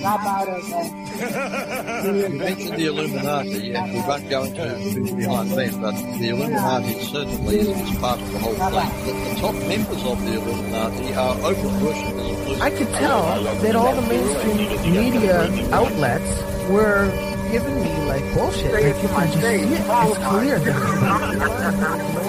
drop 0.00 0.20
out 0.24 0.48
of 0.48 0.72
uh, 0.72 2.02
You 2.04 2.28
mentioned 2.28 2.78
the 2.78 2.86
Illuminati, 2.86 3.74
and 3.74 3.92
we 3.92 4.00
won't 4.00 4.30
go 4.30 4.44
into 4.44 4.68
who's 4.68 5.10
behind 5.12 5.50
them, 5.50 5.80
but 5.80 5.94
the 6.18 6.28
Illuminati 6.28 7.00
certainly 7.04 7.58
is 7.60 7.98
part 7.98 8.20
of 8.20 8.32
the 8.32 8.38
whole 8.38 8.54
thing. 8.54 8.70
The, 9.06 9.12
the 9.34 9.40
top 9.40 9.54
members 9.54 10.04
of 10.04 10.24
the 10.24 10.34
Illuminati 10.34 11.14
are 11.14 11.36
open 11.44 11.84
worshippers. 11.84 12.60
I 12.60 12.70
could 12.70 12.88
tell 12.94 13.42
that 13.42 13.76
all 13.76 13.94
the 13.94 14.02
mainstream 14.02 14.92
media 14.92 15.72
outlets 15.72 16.70
were 16.70 17.10
giving 17.50 17.82
me 17.82 18.04
like 18.04 18.34
bullshit. 18.34 18.72
Like 18.72 18.84
you 18.84 19.08
can 19.08 19.26
just 19.28 19.40
see 19.40 19.74
it. 19.74 19.80
Oh, 19.88 20.12
it's 20.12 20.18
clear. 20.26 20.58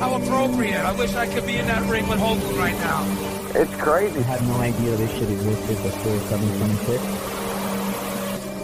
How 0.00 0.14
appropriate. 0.16 0.80
I 0.80 0.92
wish 0.92 1.14
I 1.14 1.26
could 1.26 1.46
be 1.46 1.56
in 1.56 1.66
that 1.66 1.88
ring 1.88 2.08
with 2.08 2.18
Hogan 2.18 2.56
right 2.56 2.74
now. 2.74 3.04
It's 3.54 3.74
crazy. 3.76 4.18
I 4.18 4.22
had 4.22 4.42
no 4.42 4.56
idea 4.56 4.96
this 4.96 5.10
shit 5.12 5.30
existed 5.30 5.76
before 5.82 6.18
726. 6.28 7.34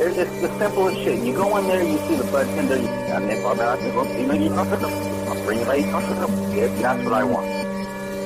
It's, 0.00 0.16
it's 0.16 0.40
the 0.40 0.48
simplest 0.58 0.96
shit. 0.98 1.22
You 1.22 1.34
go 1.34 1.56
in 1.58 1.68
there, 1.68 1.82
you 1.82 1.98
see 2.08 2.16
the 2.16 2.24
bartender, 2.24 2.76
you 2.76 2.86
got 2.86 3.22
Nick 3.22 3.44
about 3.44 3.78
it, 3.80 3.84
you 4.18 4.26
know, 4.26 4.34
you're 4.34 4.54
comfortable. 4.54 4.88
I'll 5.28 5.44
bring 5.44 5.60
it 5.60 5.68
out, 5.68 5.78
you're 5.78 5.90
comfortable. 5.90 6.26
That's 6.56 7.04
what 7.04 7.12
I 7.12 7.24
want. 7.24 7.46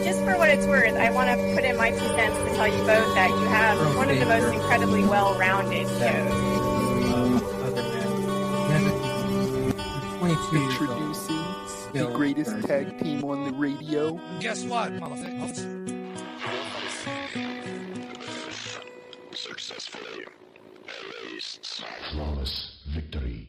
Just 0.05 0.21
for 0.21 0.39
what 0.39 0.51
it's 0.51 0.67
worth, 0.67 0.95
I 0.95 1.11
want 1.11 1.29
to 1.31 1.37
put 1.55 1.65
in 1.65 1.77
my 1.77 1.91
two 1.91 1.99
cents 1.99 2.39
to 2.39 2.55
tell 2.55 2.69
you 2.69 2.79
both 2.85 3.15
that 3.17 3.29
you 3.31 3.45
have 3.47 3.97
one 3.97 4.09
of 4.09 4.19
the 4.19 4.27
most 4.27 4.55
incredibly 4.55 5.03
well-rounded 5.03 5.89
shows. 5.99 6.64
Introducing 10.35 11.45
the 11.93 12.11
greatest 12.13 12.61
tag 12.67 12.99
team 12.99 13.23
on 13.23 13.45
the 13.45 13.53
radio. 13.53 14.21
Guess 14.41 14.65
what, 14.65 14.91
motherfucker? 14.95 16.17
Successfully 19.33 20.27
erased. 21.23 21.85
Flawless 22.11 22.79
victory. 22.89 23.49